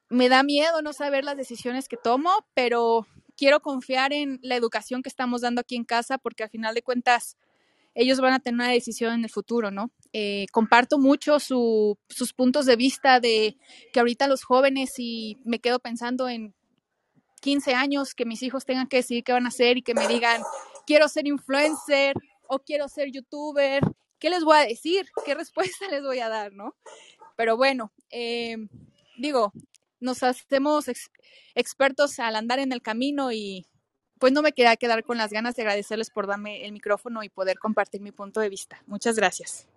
me 0.09 0.27
da 0.27 0.43
miedo 0.43 0.81
no 0.81 0.91
saber 0.93 1.23
las 1.23 1.37
decisiones 1.37 1.87
que 1.87 1.97
tomo, 1.97 2.31
pero 2.53 3.07
quiero 3.37 3.61
confiar 3.61 4.11
en 4.11 4.39
la 4.41 4.55
educación 4.55 5.01
que 5.01 5.09
estamos 5.09 5.41
dando 5.41 5.61
aquí 5.61 5.75
en 5.75 5.85
casa 5.85 6.17
porque 6.17 6.43
al 6.43 6.49
final 6.49 6.75
de 6.75 6.81
cuentas 6.81 7.37
ellos 7.95 8.19
van 8.19 8.33
a 8.33 8.39
tener 8.39 8.55
una 8.55 8.69
decisión 8.69 9.13
en 9.13 9.23
el 9.23 9.29
futuro, 9.29 9.71
¿no? 9.71 9.91
Eh, 10.13 10.45
comparto 10.51 10.97
mucho 10.97 11.39
su, 11.39 11.97
sus 12.09 12.33
puntos 12.33 12.65
de 12.65 12.75
vista 12.75 13.19
de 13.19 13.57
que 13.93 13.99
ahorita 13.99 14.27
los 14.27 14.43
jóvenes 14.43 14.93
y 14.97 15.37
me 15.43 15.59
quedo 15.59 15.79
pensando 15.79 16.29
en 16.29 16.55
15 17.41 17.73
años 17.73 18.15
que 18.15 18.25
mis 18.25 18.41
hijos 18.43 18.65
tengan 18.65 18.87
que 18.87 18.97
decidir 18.97 19.23
qué 19.23 19.33
van 19.33 19.45
a 19.45 19.49
hacer 19.49 19.77
y 19.77 19.81
que 19.81 19.93
me 19.93 20.07
digan, 20.07 20.41
quiero 20.85 21.07
ser 21.07 21.27
influencer 21.27 22.15
o 22.47 22.59
quiero 22.59 22.87
ser 22.89 23.11
youtuber, 23.11 23.81
¿qué 24.17 24.29
les 24.29 24.43
voy 24.43 24.57
a 24.57 24.65
decir? 24.65 25.07
¿Qué 25.25 25.35
respuesta 25.35 25.87
les 25.91 26.03
voy 26.03 26.19
a 26.19 26.29
dar, 26.29 26.53
no? 26.53 26.75
Pero 27.35 27.57
bueno, 27.57 27.93
eh, 28.09 28.57
digo, 29.17 29.53
nos 29.99 30.23
hacemos 30.23 30.87
ex 30.87 31.09
expertos 31.55 32.19
al 32.19 32.35
andar 32.35 32.59
en 32.59 32.71
el 32.71 32.81
camino 32.81 33.31
y 33.31 33.65
pues 34.19 34.33
no 34.33 34.41
me 34.41 34.51
queda 34.51 34.75
quedar 34.75 35.03
con 35.03 35.17
las 35.17 35.31
ganas 35.31 35.55
de 35.55 35.63
agradecerles 35.63 36.09
por 36.09 36.27
darme 36.27 36.65
el 36.65 36.73
micrófono 36.73 37.23
y 37.23 37.29
poder 37.29 37.57
compartir 37.57 38.01
mi 38.01 38.11
punto 38.11 38.41
de 38.41 38.49
vista. 38.49 38.83
Muchas 38.85 39.15
gracias. 39.15 39.67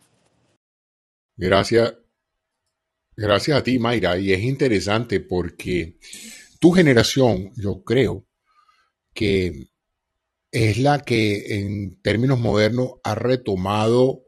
Gracias. 1.36 1.94
Gracias 3.16 3.56
a 3.56 3.62
ti, 3.62 3.78
Mayra. 3.78 4.19
Y 4.19 4.32
es 4.32 4.43
interesante 4.43 5.20
porque 5.20 5.98
tu 6.59 6.73
generación, 6.73 7.52
yo 7.56 7.85
creo, 7.85 8.27
que 9.14 9.70
es 10.51 10.78
la 10.78 11.01
que 11.01 11.59
en 11.59 12.01
términos 12.02 12.39
modernos 12.39 12.94
ha 13.05 13.14
retomado 13.14 14.24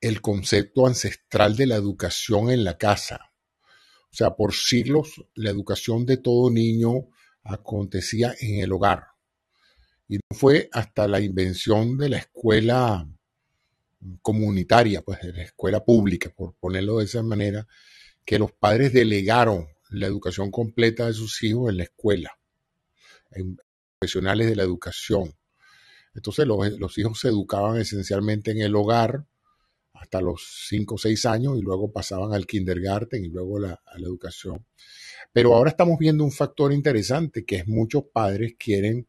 el 0.00 0.20
concepto 0.20 0.86
ancestral 0.86 1.56
de 1.56 1.66
la 1.66 1.76
educación 1.76 2.50
en 2.50 2.64
la 2.64 2.78
casa. 2.78 3.32
O 4.12 4.16
sea, 4.16 4.36
por 4.36 4.54
siglos 4.54 5.24
la 5.34 5.50
educación 5.50 6.06
de 6.06 6.18
todo 6.18 6.50
niño 6.50 7.08
acontecía 7.42 8.34
en 8.40 8.60
el 8.60 8.72
hogar. 8.72 9.13
Y 10.08 10.16
no 10.16 10.36
fue 10.36 10.68
hasta 10.72 11.08
la 11.08 11.20
invención 11.20 11.96
de 11.96 12.08
la 12.10 12.18
escuela 12.18 13.08
comunitaria, 14.22 15.02
pues 15.02 15.20
de 15.20 15.32
la 15.32 15.42
escuela 15.42 15.84
pública, 15.84 16.30
por 16.30 16.54
ponerlo 16.54 16.98
de 16.98 17.06
esa 17.06 17.22
manera, 17.22 17.66
que 18.24 18.38
los 18.38 18.52
padres 18.52 18.92
delegaron 18.92 19.66
la 19.90 20.06
educación 20.06 20.50
completa 20.50 21.06
de 21.06 21.14
sus 21.14 21.42
hijos 21.42 21.70
en 21.70 21.78
la 21.78 21.84
escuela, 21.84 22.38
en 23.30 23.56
profesionales 23.98 24.48
de 24.48 24.56
la 24.56 24.62
educación. 24.62 25.34
Entonces 26.14 26.46
los, 26.46 26.78
los 26.78 26.98
hijos 26.98 27.20
se 27.20 27.28
educaban 27.28 27.78
esencialmente 27.78 28.50
en 28.50 28.60
el 28.60 28.74
hogar 28.76 29.26
hasta 29.94 30.20
los 30.20 30.66
5 30.68 30.96
o 30.96 30.98
6 30.98 31.26
años 31.26 31.58
y 31.58 31.62
luego 31.62 31.90
pasaban 31.92 32.34
al 32.34 32.46
kindergarten 32.46 33.24
y 33.24 33.28
luego 33.28 33.58
a 33.58 33.60
la 33.60 34.06
educación. 34.06 34.66
Pero 35.32 35.54
ahora 35.54 35.70
estamos 35.70 35.98
viendo 35.98 36.24
un 36.24 36.32
factor 36.32 36.72
interesante 36.72 37.44
que 37.44 37.56
es 37.56 37.66
muchos 37.66 38.04
padres 38.12 38.54
quieren 38.58 39.06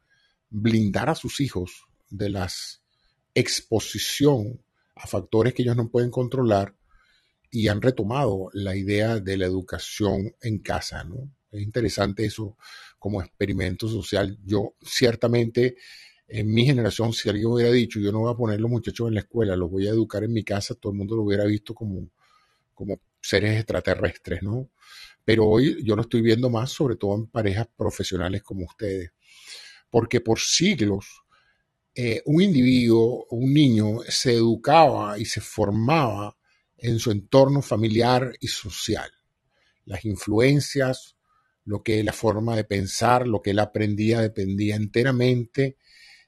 blindar 0.49 1.09
a 1.09 1.15
sus 1.15 1.39
hijos 1.39 1.85
de 2.09 2.29
la 2.29 2.49
exposición 3.33 4.61
a 4.95 5.07
factores 5.07 5.53
que 5.53 5.63
ellos 5.63 5.75
no 5.75 5.89
pueden 5.89 6.09
controlar 6.09 6.75
y 7.51 7.67
han 7.67 7.81
retomado 7.81 8.49
la 8.53 8.75
idea 8.75 9.19
de 9.19 9.37
la 9.37 9.45
educación 9.45 10.35
en 10.41 10.59
casa, 10.59 11.03
¿no? 11.03 11.29
Es 11.51 11.61
interesante 11.61 12.25
eso 12.25 12.57
como 12.99 13.21
experimento 13.21 13.87
social. 13.87 14.37
Yo 14.43 14.75
ciertamente 14.81 15.77
en 16.27 16.51
mi 16.51 16.65
generación, 16.65 17.13
si 17.13 17.29
alguien 17.29 17.47
hubiera 17.47 17.71
dicho, 17.71 17.99
yo 17.99 18.11
no 18.11 18.19
voy 18.21 18.33
a 18.33 18.37
poner 18.37 18.59
los 18.59 18.71
muchachos 18.71 19.07
en 19.07 19.13
la 19.13 19.19
escuela, 19.21 19.55
los 19.55 19.69
voy 19.69 19.87
a 19.87 19.91
educar 19.91 20.23
en 20.23 20.33
mi 20.33 20.43
casa, 20.43 20.75
todo 20.75 20.91
el 20.91 20.97
mundo 20.97 21.15
lo 21.15 21.23
hubiera 21.23 21.45
visto 21.45 21.75
como, 21.75 22.09
como 22.73 22.99
seres 23.21 23.57
extraterrestres, 23.57 24.41
¿no? 24.41 24.69
Pero 25.23 25.45
hoy 25.45 25.83
yo 25.83 25.95
lo 25.95 26.01
estoy 26.01 26.21
viendo 26.21 26.49
más, 26.49 26.71
sobre 26.71 26.95
todo 26.95 27.15
en 27.15 27.27
parejas 27.27 27.67
profesionales 27.75 28.43
como 28.43 28.65
ustedes 28.65 29.11
porque 29.95 30.19
por 30.19 30.41
siglos 30.41 31.23
eh, 31.95 32.21
un 32.25 32.41
individuo, 32.41 33.27
un 33.29 33.53
niño, 33.53 33.99
se 34.09 34.33
educaba 34.33 35.17
y 35.17 35.23
se 35.23 35.39
formaba 35.39 36.37
en 36.75 36.99
su 36.99 37.11
entorno 37.11 37.61
familiar 37.61 38.35
y 38.41 38.49
social. 38.49 39.09
Las 39.85 40.03
influencias, 40.03 41.15
lo 41.63 41.81
que 41.81 42.03
la 42.03 42.11
forma 42.11 42.57
de 42.57 42.65
pensar, 42.65 43.25
lo 43.25 43.41
que 43.41 43.51
él 43.51 43.59
aprendía 43.59 44.19
dependía 44.19 44.75
enteramente 44.75 45.77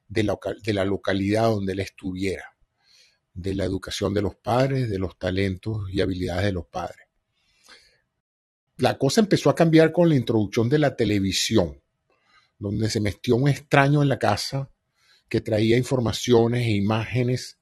de 0.08 0.24
la, 0.24 0.40
de 0.64 0.74
la 0.74 0.86
localidad 0.86 1.50
donde 1.50 1.74
él 1.74 1.82
estuviera, 1.82 2.56
de 3.34 3.54
la 3.54 3.66
educación 3.66 4.14
de 4.14 4.22
los 4.22 4.38
padres, 4.38 4.90
de 4.90 4.98
los 4.98 5.20
talentos 5.20 5.90
y 5.92 6.00
habilidades 6.00 6.46
de 6.46 6.54
los 6.54 6.68
padres. 6.68 7.06
La 8.78 8.98
cosa 8.98 9.20
empezó 9.20 9.50
a 9.50 9.56
cambiar 9.56 9.92
con 9.92 10.08
la 10.08 10.16
introducción 10.16 10.70
de 10.70 10.80
la 10.80 10.96
televisión 10.96 11.82
donde 12.60 12.90
se 12.90 13.00
metió 13.00 13.36
un 13.36 13.48
extraño 13.48 14.02
en 14.02 14.10
la 14.10 14.20
casa 14.20 14.70
que 15.30 15.42
traía 15.42 15.78
informaciones 15.78 16.66
e 16.66 16.72
imágenes 16.72 17.60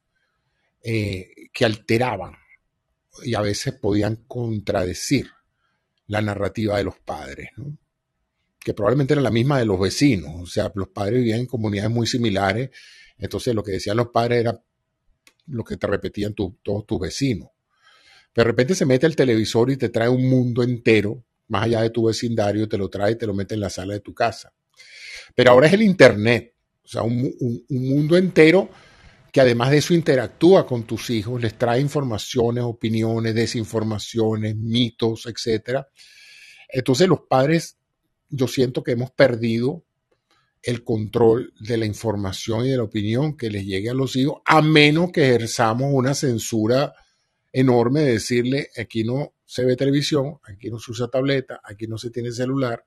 eh, 0.83 1.49
que 1.51 1.65
alteraban 1.65 2.35
y 3.23 3.33
a 3.35 3.41
veces 3.41 3.73
podían 3.73 4.17
contradecir 4.27 5.31
la 6.07 6.21
narrativa 6.21 6.77
de 6.77 6.83
los 6.83 6.99
padres, 6.99 7.49
que 8.59 8.73
probablemente 8.73 9.13
era 9.13 9.21
la 9.21 9.31
misma 9.31 9.57
de 9.57 9.65
los 9.65 9.79
vecinos, 9.79 10.31
o 10.41 10.45
sea, 10.45 10.71
los 10.75 10.89
padres 10.89 11.19
vivían 11.19 11.39
en 11.39 11.45
comunidades 11.47 11.91
muy 11.91 12.05
similares, 12.05 12.69
entonces 13.17 13.55
lo 13.55 13.63
que 13.63 13.71
decían 13.71 13.97
los 13.97 14.09
padres 14.09 14.41
era 14.41 14.61
lo 15.47 15.63
que 15.63 15.77
te 15.77 15.87
repetían 15.87 16.33
todos 16.33 16.85
tus 16.85 16.99
vecinos. 16.99 17.49
De 18.35 18.43
repente 18.43 18.75
se 18.75 18.85
mete 18.85 19.07
el 19.07 19.15
televisor 19.15 19.71
y 19.71 19.77
te 19.77 19.89
trae 19.89 20.09
un 20.09 20.29
mundo 20.29 20.61
entero, 20.61 21.23
más 21.47 21.63
allá 21.63 21.81
de 21.81 21.89
tu 21.89 22.05
vecindario, 22.05 22.67
te 22.67 22.77
lo 22.77 22.89
trae 22.89 23.13
y 23.13 23.15
te 23.15 23.25
lo 23.25 23.33
mete 23.33 23.55
en 23.55 23.61
la 23.61 23.69
sala 23.69 23.93
de 23.93 24.01
tu 24.01 24.13
casa. 24.13 24.53
Pero 25.33 25.51
ahora 25.51 25.67
es 25.67 25.73
el 25.73 25.81
Internet, 25.81 26.53
o 26.83 26.87
sea, 26.87 27.01
un, 27.01 27.33
mundo 27.69 28.15
entero 28.17 28.69
que 29.31 29.41
además 29.41 29.71
de 29.71 29.77
eso 29.77 29.93
interactúa 29.93 30.65
con 30.65 30.83
tus 30.83 31.09
hijos, 31.09 31.41
les 31.41 31.57
trae 31.57 31.81
informaciones, 31.81 32.63
opiniones, 32.63 33.35
desinformaciones, 33.35 34.55
mitos, 34.55 35.25
etc. 35.25 35.81
Entonces 36.69 37.07
los 37.07 37.21
padres, 37.27 37.77
yo 38.29 38.47
siento 38.47 38.81
que 38.81 38.93
hemos 38.93 39.11
perdido 39.11 39.83
el 40.63 40.83
control 40.83 41.53
de 41.59 41.77
la 41.77 41.85
información 41.85 42.65
y 42.65 42.69
de 42.69 42.77
la 42.77 42.83
opinión 42.83 43.35
que 43.35 43.49
les 43.49 43.65
llegue 43.65 43.89
a 43.89 43.93
los 43.93 44.15
hijos, 44.15 44.41
a 44.45 44.61
menos 44.61 45.11
que 45.11 45.27
ejerzamos 45.27 45.89
una 45.91 46.13
censura 46.13 46.93
enorme 47.51 48.01
de 48.01 48.13
decirle, 48.13 48.69
aquí 48.77 49.03
no 49.03 49.33
se 49.45 49.63
ve 49.63 49.75
televisión, 49.75 50.39
aquí 50.43 50.69
no 50.69 50.79
se 50.79 50.91
usa 50.91 51.07
tableta, 51.07 51.61
aquí 51.63 51.87
no 51.87 51.97
se 51.97 52.09
tiene 52.09 52.31
celular, 52.31 52.83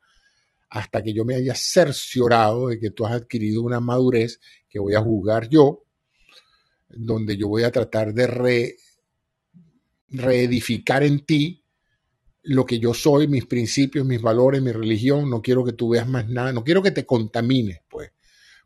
hasta 0.70 1.02
que 1.02 1.12
yo 1.12 1.24
me 1.24 1.34
haya 1.34 1.54
cerciorado 1.54 2.68
de 2.68 2.78
que 2.78 2.90
tú 2.90 3.06
has 3.06 3.12
adquirido 3.12 3.62
una 3.62 3.80
madurez 3.80 4.40
que 4.68 4.78
voy 4.78 4.94
a 4.94 5.00
juzgar 5.00 5.48
yo, 5.48 5.84
donde 6.88 7.36
yo 7.36 7.48
voy 7.48 7.62
a 7.62 7.70
tratar 7.70 8.12
de 8.12 8.76
reedificar 10.08 11.02
en 11.02 11.24
ti 11.24 11.64
lo 12.42 12.64
que 12.64 12.78
yo 12.78 12.94
soy, 12.94 13.28
mis 13.28 13.46
principios, 13.46 14.06
mis 14.06 14.22
valores, 14.22 14.62
mi 14.62 14.72
religión. 14.72 15.28
No 15.28 15.42
quiero 15.42 15.64
que 15.64 15.72
tú 15.72 15.90
veas 15.90 16.08
más 16.08 16.28
nada, 16.28 16.52
no 16.52 16.64
quiero 16.64 16.82
que 16.82 16.92
te 16.92 17.04
contamines, 17.04 17.80
pues, 17.88 18.12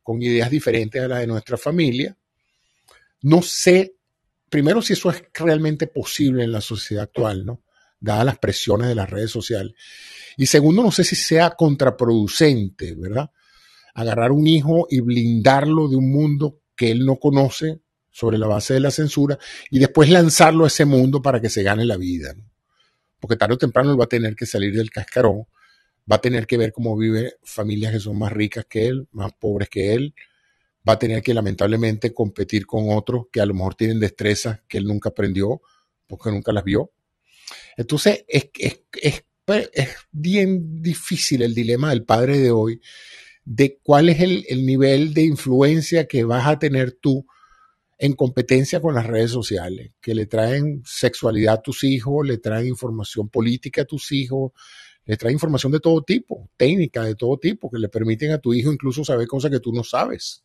con 0.03 0.23
ideas 0.23 0.51
diferentes 0.51 1.03
a 1.03 1.09
las 1.09 1.21
de 1.21 1.27
nuestra 1.27 1.57
familia. 1.57 2.17
No 3.23 3.43
sé, 3.43 3.97
primero, 4.49 4.83
si 4.83 4.93
eso 4.93 5.11
es 5.11 5.25
realmente 5.35 5.87
posible 5.87 6.45
en 6.45 6.53
la 6.53 6.61
sociedad 6.61 7.05
actual, 7.05 7.45
¿no? 7.45 7.63
Dadas 8.03 8.27
las 8.27 8.39
presiones 8.39 8.89
de 8.89 8.95
las 8.95 9.09
redes 9.09 9.31
sociales. 9.31 9.73
Y 10.37 10.47
segundo, 10.47 10.83
no 10.83 10.91
sé 10.91 11.05
si 11.05 11.15
sea 11.17 11.51
contraproducente, 11.51 12.95
¿verdad? 12.95 13.31
Agarrar 13.95 14.33
un 14.33 14.47
hijo 14.47 14.87
y 14.91 15.01
blindarlo 15.01 15.89
de 15.89 15.97
un 15.97 16.11
mundo 16.11 16.61
que 16.75 16.91
él 16.91 17.07
no 17.07 17.17
conoce 17.17 17.81
sobre 18.11 18.39
la 18.39 18.47
base 18.47 18.75
de 18.75 18.81
la 18.81 18.91
censura 18.91 19.39
y 19.71 19.79
después 19.79 20.11
lanzarlo 20.11 20.65
a 20.65 20.67
ese 20.67 20.85
mundo 20.85 21.23
para 21.23 21.41
que 21.41 21.49
se 21.49 21.63
gane 21.63 21.85
la 21.85 21.97
vida. 21.97 22.35
Porque 23.21 23.37
tarde 23.37 23.55
o 23.55 23.59
temprano 23.59 23.93
él 23.93 24.01
va 24.01 24.05
a 24.05 24.09
tener 24.09 24.35
que 24.35 24.47
salir 24.47 24.75
del 24.75 24.91
cascarón, 24.91 25.47
va 26.11 26.17
a 26.17 26.21
tener 26.21 26.47
que 26.47 26.59
ver 26.59 26.73
cómo 26.73 26.97
vive 26.97 27.37
familias 27.45 27.93
que 27.93 28.01
son 28.01 28.19
más 28.19 28.33
ricas 28.33 28.67
que 28.69 28.87
él, 28.87 29.07
más 29.13 29.33
pobres 29.33 29.69
que 29.69 29.95
él, 29.95 30.15
va 30.87 30.95
a 30.95 30.99
tener 30.99 31.23
que 31.23 31.33
lamentablemente 31.33 32.13
competir 32.13 32.67
con 32.67 32.87
otros 32.91 33.27
que 33.31 33.41
a 33.41 33.47
lo 33.47 33.55
mejor 33.55 33.77
tienen 33.77 34.01
destrezas 34.01 34.61
que 34.69 34.79
él 34.79 34.85
nunca 34.85 35.11
aprendió 35.11 35.63
porque 36.07 36.31
nunca 36.31 36.53
las 36.53 36.65
vio. 36.65 36.91
Entonces 37.77 38.25
es, 38.29 38.51
es, 38.59 38.83
es 39.01 39.25
pues, 39.45 39.71
es 39.73 39.89
bien 40.11 40.83
difícil 40.83 41.43
el 41.43 41.55
dilema 41.55 41.91
del 41.91 42.05
padre 42.05 42.39
de 42.39 42.51
hoy 42.51 42.81
de 43.45 43.79
cuál 43.83 44.09
es 44.09 44.21
el, 44.21 44.45
el, 44.49 44.65
nivel 44.65 45.15
de 45.15 45.23
influencia 45.23 46.07
que 46.07 46.23
vas 46.23 46.47
a 46.47 46.59
tener 46.59 46.93
tú 46.93 47.27
en 47.99 48.13
competencia 48.15 48.81
con 48.81 48.95
las 48.95 49.07
redes 49.07 49.31
sociales, 49.31 49.93
que 50.01 50.15
le 50.15 50.27
traen 50.27 50.83
sexualidad 50.85 51.55
a 51.55 51.63
tus 51.63 51.85
hijos, 51.85 52.27
le 52.27 52.39
traen 52.39 52.67
información 52.67 53.29
política 53.29 53.83
a 53.83 53.85
tus 53.85 54.13
hijos, 54.13 54.53
le 55.05 55.17
traen 55.17 55.35
información 55.35 55.73
de 55.73 55.81
todo 55.81 56.03
tipo, 56.03 56.51
técnica 56.57 57.05
de 57.05 57.15
todo 57.15 57.39
tipo, 57.39 57.71
que 57.71 57.79
le 57.79 57.89
permiten 57.89 58.33
a 58.33 58.39
tu 58.39 58.55
hijo 58.55 58.73
incluso 58.73 59.05
saber 59.05 59.27
cosas 59.27 59.51
que 59.51 59.61
tú 59.61 59.73
no 59.73 59.83
sabes. 59.83 60.45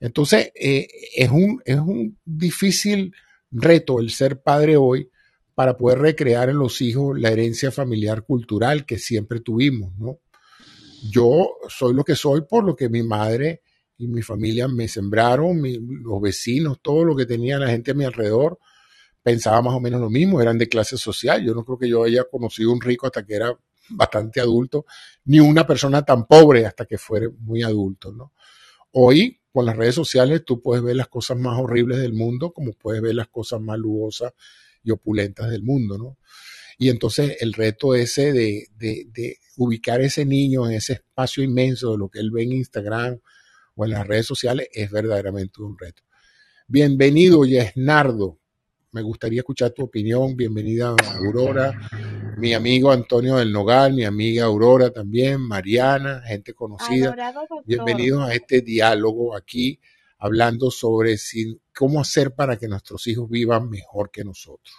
Entonces, 0.00 0.50
eh, 0.54 0.88
es, 1.14 1.30
un, 1.30 1.60
es 1.64 1.78
un 1.78 2.18
difícil 2.24 3.14
reto 3.50 4.00
el 4.00 4.10
ser 4.10 4.40
padre 4.40 4.76
hoy, 4.76 5.10
para 5.60 5.76
poder 5.76 5.98
recrear 5.98 6.48
en 6.48 6.56
los 6.56 6.80
hijos 6.80 7.20
la 7.20 7.28
herencia 7.28 7.70
familiar 7.70 8.24
cultural 8.24 8.86
que 8.86 8.96
siempre 8.96 9.40
tuvimos, 9.40 9.92
¿no? 9.98 10.20
Yo 11.10 11.50
soy 11.68 11.92
lo 11.92 12.02
que 12.02 12.16
soy 12.16 12.44
por 12.48 12.64
lo 12.64 12.74
que 12.74 12.88
mi 12.88 13.02
madre 13.02 13.60
y 13.98 14.08
mi 14.08 14.22
familia 14.22 14.68
me 14.68 14.88
sembraron, 14.88 15.60
los 16.02 16.18
vecinos, 16.22 16.78
todo 16.80 17.04
lo 17.04 17.14
que 17.14 17.26
tenía 17.26 17.58
la 17.58 17.68
gente 17.68 17.90
a 17.90 17.94
mi 17.94 18.06
alrededor, 18.06 18.58
pensaba 19.22 19.60
más 19.60 19.74
o 19.74 19.80
menos 19.80 20.00
lo 20.00 20.08
mismo, 20.08 20.40
eran 20.40 20.56
de 20.56 20.66
clase 20.66 20.96
social. 20.96 21.44
Yo 21.44 21.52
no 21.52 21.62
creo 21.62 21.76
que 21.76 21.90
yo 21.90 22.04
haya 22.04 22.24
conocido 22.24 22.72
un 22.72 22.80
rico 22.80 23.04
hasta 23.04 23.26
que 23.26 23.34
era 23.34 23.54
bastante 23.90 24.40
adulto, 24.40 24.86
ni 25.26 25.40
una 25.40 25.66
persona 25.66 26.02
tan 26.06 26.24
pobre 26.26 26.64
hasta 26.64 26.86
que 26.86 26.96
fuera 26.96 27.26
muy 27.38 27.62
adulto, 27.62 28.12
¿no? 28.12 28.32
Hoy, 28.92 29.38
con 29.52 29.66
las 29.66 29.76
redes 29.76 29.96
sociales, 29.96 30.42
tú 30.42 30.62
puedes 30.62 30.82
ver 30.82 30.96
las 30.96 31.08
cosas 31.08 31.36
más 31.36 31.60
horribles 31.60 31.98
del 31.98 32.14
mundo, 32.14 32.50
como 32.50 32.72
puedes 32.72 33.02
ver 33.02 33.14
las 33.14 33.28
cosas 33.28 33.60
más 33.60 33.78
luosas 33.78 34.32
y 34.82 34.90
opulentas 34.90 35.50
del 35.50 35.62
mundo, 35.62 35.98
¿no? 35.98 36.18
Y 36.78 36.88
entonces 36.88 37.36
el 37.40 37.52
reto 37.52 37.94
ese 37.94 38.32
de, 38.32 38.66
de, 38.76 39.06
de, 39.12 39.36
ubicar 39.56 40.00
ese 40.00 40.24
niño 40.24 40.66
en 40.66 40.76
ese 40.76 40.94
espacio 40.94 41.42
inmenso 41.42 41.92
de 41.92 41.98
lo 41.98 42.08
que 42.08 42.20
él 42.20 42.30
ve 42.30 42.44
en 42.44 42.52
Instagram 42.52 43.20
o 43.74 43.84
en 43.84 43.90
las 43.90 44.06
redes 44.06 44.24
sociales 44.24 44.68
es 44.72 44.90
verdaderamente 44.90 45.62
un 45.62 45.76
reto. 45.78 46.02
Bienvenido, 46.66 47.44
Yesnardo. 47.44 48.38
Me 48.92 49.02
gustaría 49.02 49.40
escuchar 49.40 49.72
tu 49.72 49.84
opinión. 49.84 50.36
Bienvenida, 50.36 50.96
Aurora. 51.16 51.78
Mi 52.38 52.54
amigo 52.54 52.90
Antonio 52.90 53.36
del 53.36 53.52
Nogal, 53.52 53.92
mi 53.92 54.04
amiga 54.04 54.44
Aurora 54.44 54.90
también, 54.90 55.40
Mariana, 55.40 56.22
gente 56.26 56.54
conocida. 56.54 57.14
Bienvenidos 57.66 58.28
a 58.28 58.34
este 58.34 58.62
diálogo 58.62 59.36
aquí, 59.36 59.78
hablando 60.18 60.70
sobre 60.70 61.18
si, 61.18 61.60
cómo 61.80 61.98
hacer 61.98 62.32
para 62.32 62.58
que 62.58 62.68
nuestros 62.68 63.06
hijos 63.06 63.26
vivan 63.30 63.70
mejor 63.70 64.10
que 64.10 64.22
nosotros. 64.22 64.76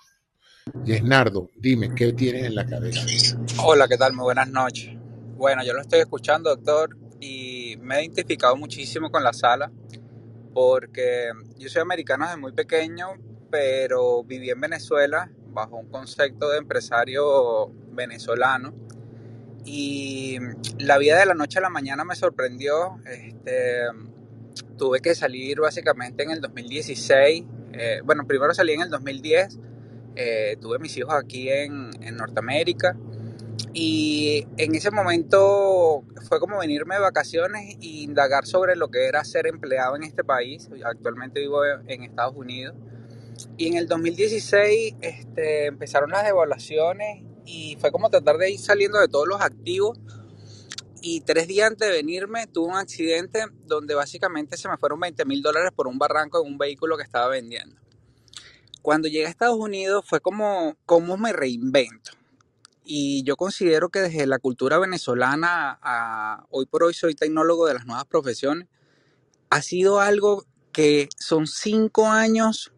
Yesnardo, 0.85 1.49
dime, 1.55 1.95
¿qué 1.95 2.13
tienes 2.13 2.43
en 2.43 2.53
la 2.53 2.67
cabeza? 2.67 3.01
Hola, 3.57 3.87
¿qué 3.87 3.97
tal? 3.97 4.13
Muy 4.13 4.25
buenas 4.25 4.47
noches. 4.49 4.91
Bueno, 5.35 5.63
yo 5.65 5.73
lo 5.73 5.81
estoy 5.81 6.01
escuchando, 6.01 6.55
doctor, 6.55 6.95
y 7.19 7.75
me 7.81 7.97
he 7.97 8.05
identificado 8.05 8.55
muchísimo 8.55 9.09
con 9.09 9.23
la 9.23 9.33
sala, 9.33 9.71
porque 10.53 11.31
yo 11.57 11.69
soy 11.69 11.81
americano 11.81 12.25
desde 12.25 12.37
muy 12.37 12.51
pequeño, 12.51 13.07
pero 13.49 14.23
viví 14.23 14.51
en 14.51 14.61
Venezuela 14.61 15.31
bajo 15.47 15.77
un 15.77 15.89
concepto 15.89 16.51
de 16.51 16.59
empresario 16.59 17.69
venezolano. 17.93 18.75
Y 19.65 20.37
la 20.77 20.99
vida 20.99 21.17
de 21.17 21.25
la 21.25 21.33
noche 21.33 21.57
a 21.57 21.61
la 21.63 21.69
mañana 21.71 22.03
me 22.03 22.15
sorprendió. 22.15 22.99
Este, 23.07 23.87
tuve 24.81 24.99
que 24.99 25.13
salir 25.13 25.59
básicamente 25.59 26.23
en 26.23 26.31
el 26.31 26.41
2016. 26.41 27.43
Eh, 27.73 28.01
bueno, 28.03 28.25
primero 28.25 28.51
salí 28.55 28.73
en 28.73 28.81
el 28.81 28.89
2010. 28.89 29.59
Eh, 30.15 30.57
tuve 30.59 30.79
mis 30.79 30.97
hijos 30.97 31.13
aquí 31.13 31.49
en, 31.49 31.91
en, 32.01 32.17
Norteamérica. 32.17 32.97
Y 33.75 34.47
en 34.57 34.73
ese 34.73 34.89
momento 34.89 36.03
fue 36.27 36.39
como 36.39 36.57
venirme 36.57 36.95
de 36.95 37.01
vacaciones 37.01 37.75
e 37.79 37.85
indagar 37.85 38.47
sobre 38.47 38.75
lo 38.75 38.89
que 38.89 39.05
era 39.05 39.23
ser 39.23 39.45
empleado 39.45 39.95
en 39.95 40.01
este 40.01 40.23
país. 40.23 40.67
Actualmente 40.83 41.41
vivo 41.41 41.61
en 41.63 42.01
Estados 42.01 42.35
Unidos. 42.35 42.73
Y 43.57 43.67
en 43.67 43.75
el 43.75 43.87
2016 43.87 44.95
este, 44.99 45.67
empezaron 45.67 46.09
las 46.09 46.25
devaluaciones 46.25 47.23
y 47.45 47.77
fue 47.79 47.91
como 47.91 48.09
tratar 48.09 48.37
de 48.37 48.49
ir 48.49 48.59
saliendo 48.59 48.99
de 48.99 49.07
todos 49.07 49.27
los 49.27 49.41
activos. 49.41 49.99
Y 51.01 51.21
tres 51.21 51.47
días 51.47 51.71
antes 51.71 51.87
de 51.87 51.93
venirme 51.93 52.45
tuve 52.45 52.67
un 52.67 52.77
accidente 52.77 53.45
donde 53.65 53.95
básicamente 53.95 54.55
se 54.55 54.69
me 54.69 54.77
fueron 54.77 54.99
20 54.99 55.25
mil 55.25 55.41
dólares 55.41 55.71
por 55.75 55.87
un 55.87 55.97
barranco 55.97 56.41
en 56.41 56.51
un 56.51 56.57
vehículo 56.59 56.95
que 56.95 57.03
estaba 57.03 57.27
vendiendo. 57.27 57.75
Cuando 58.83 59.07
llegué 59.07 59.25
a 59.25 59.29
Estados 59.29 59.57
Unidos 59.57 60.05
fue 60.07 60.21
como, 60.21 60.75
¿cómo 60.85 61.17
me 61.17 61.33
reinvento? 61.33 62.11
Y 62.83 63.23
yo 63.23 63.35
considero 63.35 63.89
que 63.89 63.99
desde 63.99 64.25
la 64.27 64.39
cultura 64.39 64.77
venezolana 64.77 65.79
hoy 66.49 66.65
por 66.65 66.83
hoy 66.83 66.93
soy 66.93 67.15
tecnólogo 67.15 67.67
de 67.67 67.75
las 67.75 67.85
nuevas 67.85 68.05
profesiones. 68.05 68.67
Ha 69.49 69.61
sido 69.61 69.99
algo 69.99 70.45
que 70.71 71.09
son 71.17 71.47
cinco 71.47 72.07
años 72.07 72.71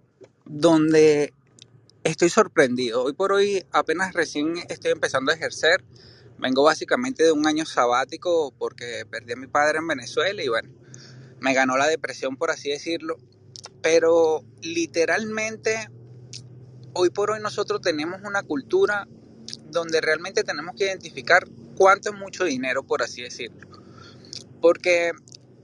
donde 0.46 1.34
estoy 2.04 2.30
sorprendido. 2.30 3.04
Hoy 3.04 3.14
por 3.14 3.32
hoy 3.32 3.66
apenas 3.72 4.14
recién 4.14 4.56
estoy 4.70 4.92
empezando 4.92 5.32
a 5.32 5.36
ejercer. 5.36 5.84
Vengo 6.44 6.62
básicamente 6.64 7.24
de 7.24 7.32
un 7.32 7.48
año 7.48 7.66
sabático 7.66 8.54
porque 8.58 9.06
perdí 9.10 9.32
a 9.32 9.38
mi 9.38 9.48
padre 9.48 9.78
en 9.78 9.88
Venezuela 9.88 10.44
y 10.44 10.50
bueno, 10.50 10.70
me 11.40 11.54
ganó 11.54 11.78
la 11.78 11.88
depresión 11.88 12.36
por 12.36 12.52
así 12.52 12.70
decirlo. 12.70 13.16
Pero 13.82 14.44
literalmente 14.62 15.90
hoy 16.92 17.12
por 17.12 17.32
hoy 17.32 17.40
nosotros 17.40 17.80
tenemos 17.80 18.20
una 18.26 18.44
cultura 18.44 19.08
donde 19.70 20.02
realmente 20.02 20.44
tenemos 20.44 20.76
que 20.76 20.84
identificar 20.84 21.48
cuánto 21.78 22.10
es 22.10 22.16
mucho 22.16 22.44
dinero, 22.44 22.84
por 22.84 23.04
así 23.04 23.22
decirlo. 23.22 23.66
Porque 24.62 25.14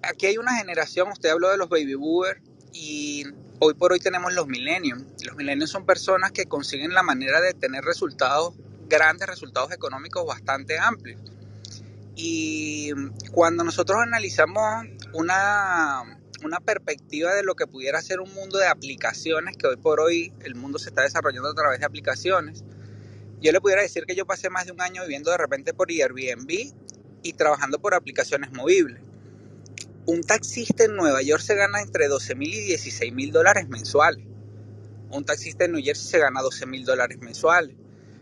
aquí 0.01 0.27
hay 0.27 0.37
una 0.37 0.55
generación, 0.55 1.09
usted 1.09 1.29
habló 1.29 1.49
de 1.49 1.57
los 1.57 1.67
baby 1.67 1.95
boomers 1.95 2.39
y 2.71 3.25
hoy 3.59 3.73
por 3.73 3.91
hoy 3.91 3.99
tenemos 3.99 4.33
los 4.33 4.47
millennials. 4.47 5.03
Los 5.25 5.35
millennials 5.35 5.71
son 5.71 5.85
personas 5.85 6.31
que 6.31 6.45
consiguen 6.45 6.93
la 6.93 7.03
manera 7.03 7.41
de 7.41 7.53
tener 7.53 7.83
resultados, 7.83 8.55
grandes 8.89 9.27
resultados 9.27 9.71
económicos 9.71 10.25
bastante 10.25 10.77
amplios. 10.79 11.21
Y 12.15 12.91
cuando 13.31 13.63
nosotros 13.63 13.99
analizamos 14.01 14.85
una, 15.13 16.19
una 16.43 16.59
perspectiva 16.59 17.33
de 17.33 17.43
lo 17.43 17.55
que 17.55 17.67
pudiera 17.67 18.01
ser 18.01 18.19
un 18.19 18.33
mundo 18.33 18.57
de 18.57 18.67
aplicaciones, 18.67 19.55
que 19.55 19.67
hoy 19.67 19.77
por 19.77 20.01
hoy 20.01 20.33
el 20.41 20.55
mundo 20.55 20.79
se 20.79 20.89
está 20.89 21.03
desarrollando 21.03 21.49
a 21.49 21.53
través 21.53 21.79
de 21.79 21.85
aplicaciones, 21.85 22.63
yo 23.41 23.53
le 23.53 23.61
pudiera 23.61 23.81
decir 23.81 24.05
que 24.05 24.15
yo 24.15 24.25
pasé 24.25 24.49
más 24.49 24.65
de 24.65 24.73
un 24.73 24.81
año 24.81 25.03
viviendo 25.03 25.31
de 25.31 25.37
repente 25.37 25.73
por 25.73 25.89
Airbnb 25.89 26.73
y 27.23 27.33
trabajando 27.33 27.79
por 27.79 27.93
aplicaciones 27.93 28.51
movibles 28.51 29.01
un 30.09 30.23
taxista 30.23 30.85
en 30.85 30.95
Nueva 30.95 31.21
York 31.21 31.43
se 31.43 31.53
gana 31.53 31.81
entre 31.81 32.07
12 32.07 32.33
mil 32.33 32.51
y 32.51 32.61
16 32.61 33.13
mil 33.13 33.31
dólares 33.31 33.69
mensuales. 33.69 34.25
Un 35.11 35.23
taxista 35.23 35.65
en 35.65 35.73
New 35.73 35.83
Jersey 35.83 36.07
se 36.07 36.17
gana 36.17 36.41
12 36.41 36.65
mil 36.65 36.83
dólares 36.83 37.19
mensuales. 37.19 37.75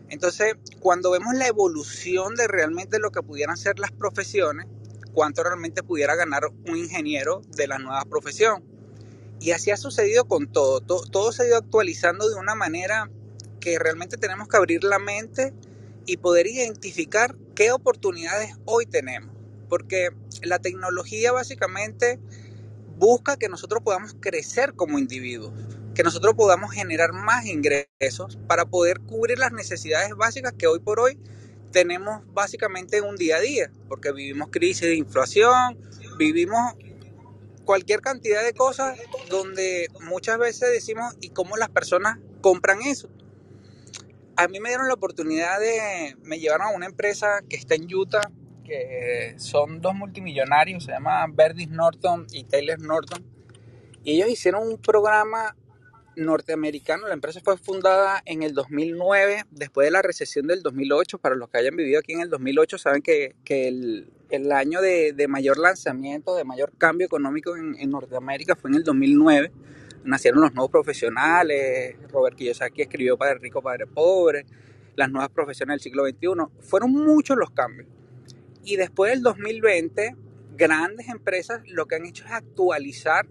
Entonces, 0.08 0.54
cuando 0.80 1.10
vemos 1.10 1.34
la 1.34 1.46
evolución 1.46 2.34
de 2.34 2.48
realmente 2.48 2.98
lo 2.98 3.10
que 3.10 3.22
pudieran 3.22 3.56
ser 3.56 3.78
las 3.78 3.92
profesiones, 3.92 4.66
cuánto 5.12 5.42
realmente 5.42 5.82
pudiera 5.82 6.14
ganar 6.14 6.42
un 6.46 6.76
ingeniero 6.76 7.42
de 7.56 7.66
la 7.66 7.78
nueva 7.78 8.04
profesión. 8.04 8.64
Y 9.40 9.52
así 9.52 9.70
ha 9.70 9.76
sucedido 9.76 10.24
con 10.26 10.50
todo. 10.50 10.80
todo. 10.80 11.32
Se 11.32 11.42
ha 11.42 11.46
ido 11.46 11.56
actualizando 11.56 12.28
de 12.28 12.36
una 12.36 12.54
manera 12.54 13.10
que 13.60 13.78
realmente 13.78 14.16
tenemos 14.16 14.48
que 14.48 14.56
abrir 14.56 14.84
la 14.84 14.98
mente 14.98 15.52
y 16.06 16.16
poder 16.16 16.46
identificar 16.46 17.36
qué 17.54 17.70
oportunidades 17.72 18.56
hoy 18.64 18.86
tenemos 18.86 19.38
porque 19.68 20.10
la 20.42 20.58
tecnología 20.58 21.32
básicamente 21.32 22.18
busca 22.96 23.36
que 23.36 23.48
nosotros 23.48 23.82
podamos 23.82 24.16
crecer 24.18 24.74
como 24.74 24.98
individuos, 24.98 25.52
que 25.98 26.04
nosotros 26.04 26.34
podamos 26.34 26.70
generar 26.70 27.12
más 27.12 27.44
ingresos 27.46 28.38
para 28.46 28.66
poder 28.66 29.00
cubrir 29.00 29.36
las 29.36 29.50
necesidades 29.50 30.14
básicas 30.14 30.52
que 30.56 30.68
hoy 30.68 30.78
por 30.78 31.00
hoy 31.00 31.18
tenemos 31.72 32.22
básicamente 32.32 33.00
un 33.00 33.16
día 33.16 33.38
a 33.38 33.40
día, 33.40 33.72
porque 33.88 34.12
vivimos 34.12 34.50
crisis 34.52 34.82
de 34.82 34.94
inflación, 34.94 35.76
vivimos 36.16 36.74
cualquier 37.64 38.00
cantidad 38.00 38.44
de 38.44 38.52
cosas 38.52 38.96
donde 39.28 39.88
muchas 40.02 40.38
veces 40.38 40.70
decimos, 40.70 41.16
¿y 41.20 41.30
cómo 41.30 41.56
las 41.56 41.68
personas 41.68 42.20
compran 42.42 42.80
eso? 42.82 43.10
A 44.36 44.46
mí 44.46 44.60
me 44.60 44.68
dieron 44.68 44.86
la 44.86 44.94
oportunidad 44.94 45.58
de, 45.58 46.16
me 46.22 46.38
llevaron 46.38 46.68
a 46.68 46.76
una 46.76 46.86
empresa 46.86 47.40
que 47.50 47.56
está 47.56 47.74
en 47.74 47.92
Utah, 47.92 48.30
que 48.62 49.34
son 49.38 49.80
dos 49.80 49.96
multimillonarios, 49.96 50.84
se 50.84 50.92
llama 50.92 51.26
Verdis 51.28 51.70
Norton 51.70 52.28
y 52.30 52.44
Taylor 52.44 52.80
Norton, 52.80 53.26
y 54.04 54.12
ellos 54.12 54.28
hicieron 54.28 54.62
un 54.62 54.78
programa 54.78 55.56
norteamericano. 56.18 57.06
La 57.06 57.14
empresa 57.14 57.40
fue 57.42 57.56
fundada 57.56 58.22
en 58.24 58.42
el 58.42 58.54
2009, 58.54 59.44
después 59.50 59.86
de 59.86 59.90
la 59.90 60.02
recesión 60.02 60.46
del 60.46 60.62
2008. 60.62 61.18
Para 61.18 61.34
los 61.34 61.48
que 61.48 61.58
hayan 61.58 61.76
vivido 61.76 61.98
aquí 61.98 62.12
en 62.12 62.20
el 62.20 62.30
2008, 62.30 62.78
saben 62.78 63.02
que, 63.02 63.36
que 63.44 63.68
el, 63.68 64.10
el, 64.30 64.52
año 64.52 64.80
de, 64.80 65.12
de, 65.12 65.28
mayor 65.28 65.58
lanzamiento, 65.58 66.34
de 66.36 66.44
mayor 66.44 66.72
cambio 66.76 67.06
económico 67.06 67.56
en, 67.56 67.76
en, 67.78 67.90
Norteamérica 67.90 68.56
fue 68.56 68.70
en 68.70 68.76
el 68.76 68.84
2009. 68.84 69.52
Nacieron 70.04 70.40
los 70.40 70.54
nuevos 70.54 70.70
profesionales, 70.70 71.96
Robert 72.10 72.36
Kiyosaki 72.36 72.82
escribió 72.82 73.16
Padre 73.16 73.38
Rico, 73.40 73.60
Padre 73.60 73.86
Pobre, 73.86 74.46
las 74.96 75.10
nuevas 75.10 75.30
profesiones 75.30 75.74
del 75.74 75.80
siglo 75.80 76.06
XXI. 76.06 76.28
Fueron 76.60 76.92
muchos 76.92 77.36
los 77.36 77.50
cambios. 77.50 77.88
Y 78.64 78.76
después 78.76 79.12
del 79.12 79.22
2020, 79.22 80.16
grandes 80.56 81.08
empresas 81.08 81.62
lo 81.66 81.86
que 81.86 81.96
han 81.96 82.06
hecho 82.06 82.24
es 82.24 82.32
actualizar 82.32 83.26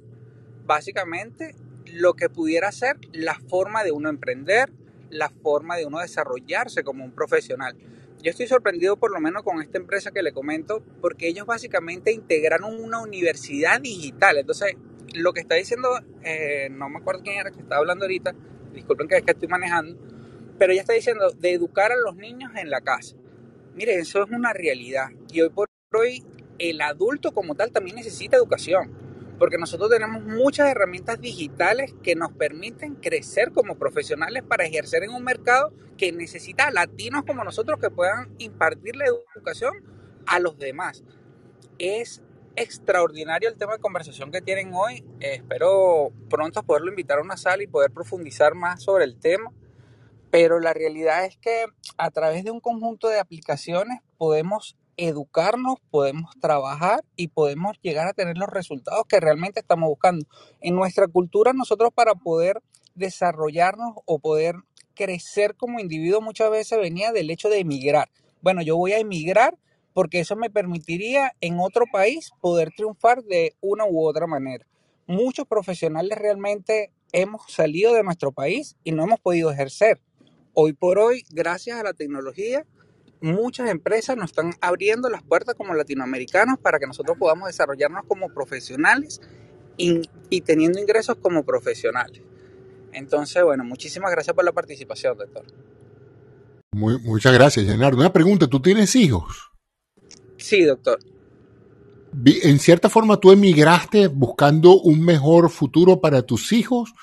básicamente 0.66 1.56
lo 1.98 2.14
que 2.14 2.30
pudiera 2.30 2.72
ser 2.72 2.98
la 3.12 3.36
forma 3.36 3.84
de 3.84 3.92
uno 3.92 4.10
emprender, 4.10 4.72
la 5.10 5.30
forma 5.30 5.78
de 5.78 5.86
uno 5.86 6.00
desarrollarse 6.00 6.84
como 6.84 7.04
un 7.04 7.12
profesional. 7.12 7.76
Yo 8.22 8.30
estoy 8.30 8.48
sorprendido 8.48 8.98
por 8.98 9.12
lo 9.12 9.20
menos 9.20 9.44
con 9.44 9.62
esta 9.62 9.78
empresa 9.78 10.12
que 10.12 10.22
le 10.22 10.32
comento, 10.32 10.84
porque 11.02 11.28
ellos 11.28 11.46
básicamente 11.46 12.12
integraron 12.12 12.80
una 12.80 13.00
universidad 13.00 13.82
digital. 13.82 14.38
Entonces, 14.38 14.76
lo 15.16 15.34
que 15.34 15.40
está 15.40 15.56
diciendo, 15.56 15.90
eh, 16.24 16.68
no 16.72 16.90
me 16.90 17.00
acuerdo 17.00 17.24
quién 17.24 17.40
era 17.40 17.52
que 17.52 17.62
estaba 17.62 17.80
hablando 17.80 18.06
ahorita, 18.06 18.36
disculpen 18.74 19.08
que 19.08 19.18
es 19.18 19.24
que 19.24 19.32
estoy 19.32 19.48
manejando, 19.48 19.98
pero 20.60 20.74
ella 20.74 20.82
está 20.82 20.94
diciendo 20.94 21.32
de 21.32 21.54
educar 21.54 21.92
a 21.92 21.96
los 21.96 22.16
niños 22.16 22.52
en 22.56 22.70
la 22.70 22.82
casa. 22.82 23.16
Mire, 23.76 23.96
eso 23.96 24.24
es 24.24 24.30
una 24.30 24.54
realidad. 24.54 25.10
Y 25.32 25.42
hoy 25.42 25.50
por 25.50 25.68
hoy 25.94 26.24
el 26.60 26.82
adulto 26.82 27.32
como 27.32 27.56
tal 27.56 27.72
también 27.72 27.96
necesita 27.96 28.38
educación 28.38 29.07
porque 29.38 29.58
nosotros 29.58 29.90
tenemos 29.90 30.24
muchas 30.24 30.70
herramientas 30.70 31.20
digitales 31.20 31.94
que 32.04 32.16
nos 32.16 32.32
permiten 32.32 32.96
crecer 32.96 33.52
como 33.52 33.78
profesionales 33.78 34.44
para 34.44 34.66
ejercer 34.66 35.04
en 35.04 35.12
un 35.12 35.24
mercado 35.24 35.72
que 35.98 36.12
necesita 36.12 36.72
latinos 36.72 37.24
como 37.26 37.44
nosotros 37.44 37.80
que 37.80 37.90
puedan 37.90 38.34
impartir 38.38 38.96
la 38.96 39.06
educación 39.06 39.74
a 40.26 40.40
los 40.40 40.58
demás. 40.58 41.04
Es 41.78 42.22
extraordinario 42.56 43.50
el 43.50 43.58
tema 43.58 43.74
de 43.74 43.80
conversación 43.80 44.32
que 44.32 44.42
tienen 44.42 44.74
hoy. 44.74 45.06
espero 45.20 46.12
pronto 46.30 46.64
poderlo 46.64 46.90
invitar 46.90 47.20
a 47.20 47.22
una 47.22 47.38
sala 47.38 47.64
y 47.64 47.68
poder 47.68 47.92
profundizar 47.92 48.56
más 48.56 48.84
sobre 48.84 49.06
el 49.06 49.18
tema. 49.20 49.52
Pero 50.32 50.60
la 50.60 50.74
realidad 50.74 51.26
es 51.26 51.38
que 51.38 51.66
a 51.98 52.12
través 52.12 52.44
de 52.44 52.52
un 52.52 52.60
conjunto 52.60 53.08
de 53.08 53.20
aplicaciones 53.20 54.00
podemos 54.18 54.76
educarnos, 54.98 55.76
podemos 55.90 56.32
trabajar 56.42 57.04
y 57.16 57.30
podemos 57.30 57.78
llegar 57.82 58.08
a 58.08 58.14
tener 58.14 58.38
los 58.38 58.50
resultados 58.50 59.06
que 59.08 59.20
realmente 59.20 59.60
estamos 59.60 59.88
buscando. 59.88 60.26
En 60.60 60.76
nuestra 60.76 61.08
cultura 61.08 61.54
nosotros 61.54 61.92
para 61.94 62.16
poder 62.16 62.62
desarrollarnos 62.96 63.94
o 64.06 64.20
poder 64.20 64.56
crecer 64.96 65.56
como 65.56 65.80
individuo 65.80 66.20
muchas 66.20 66.50
veces 66.50 66.80
venía 66.80 67.12
del 67.12 67.30
hecho 67.30 67.50
de 67.50 67.60
emigrar. 67.60 68.10
Bueno, 68.42 68.62
yo 68.62 68.76
voy 68.76 68.94
a 68.94 69.00
emigrar 69.00 69.58
porque 69.94 70.20
eso 70.20 70.36
me 70.36 70.50
permitiría 70.50 71.34
en 71.42 71.60
otro 71.60 71.86
país 71.92 72.32
poder 72.42 72.72
triunfar 72.76 73.24
de 73.24 73.56
una 73.62 73.86
u 73.86 74.06
otra 74.06 74.28
manera. 74.28 74.66
Muchos 75.06 75.48
profesionales 75.48 76.18
realmente 76.18 76.92
hemos 77.14 77.42
salido 77.48 77.94
de 77.94 78.04
nuestro 78.04 78.32
país 78.32 78.76
y 78.84 78.92
no 78.92 79.04
hemos 79.04 79.20
podido 79.20 79.52
ejercer. 79.52 80.02
Hoy 80.54 80.74
por 80.74 81.00
hoy, 81.00 81.24
gracias 81.30 81.80
a 81.80 81.84
la 81.84 81.94
tecnología, 81.94 82.66
muchas 83.22 83.70
empresas 83.70 84.18
nos 84.18 84.32
están 84.32 84.54
abriendo 84.62 85.10
las 85.10 85.24
puertas 85.24 85.56
como 85.56 85.74
latinoamericanos 85.74 86.60
para 86.60 86.80
que 86.80 86.88
nosotros 86.88 87.18
podamos 87.18 87.48
desarrollarnos 87.48 88.06
como 88.08 88.30
profesionales 88.30 89.22
y, 89.78 90.02
y, 90.30 90.42
teniendo 90.42 90.80
ingresos 90.80 91.18
como 91.22 91.44
profesionales. 91.44 92.22
Entonces, 92.94 93.44
bueno, 93.44 93.64
muchísimas 93.64 94.12
gracias 94.12 94.36
por 94.36 94.44
la 94.44 94.52
participación, 94.52 95.18
doctor. 95.18 95.46
Muy, 96.72 97.00
muchas 97.00 97.34
gracias, 97.34 97.66
Leonardo. 97.66 97.98
Una 97.98 98.14
pregunta, 98.14 98.48
¿tú 98.48 98.62
tienes 98.62 98.96
hijos? 98.96 99.52
Sí, 100.38 100.64
doctor. 100.64 101.00
En 102.26 102.60
cierta 102.60 102.90
forma, 102.90 103.20
¿tú 103.20 103.32
emigraste 103.32 104.08
buscando 104.08 104.80
un 104.80 105.04
mejor 105.04 105.50
futuro 105.50 106.02
para 106.02 106.24
tus 106.24 106.52
hijos 106.52 106.94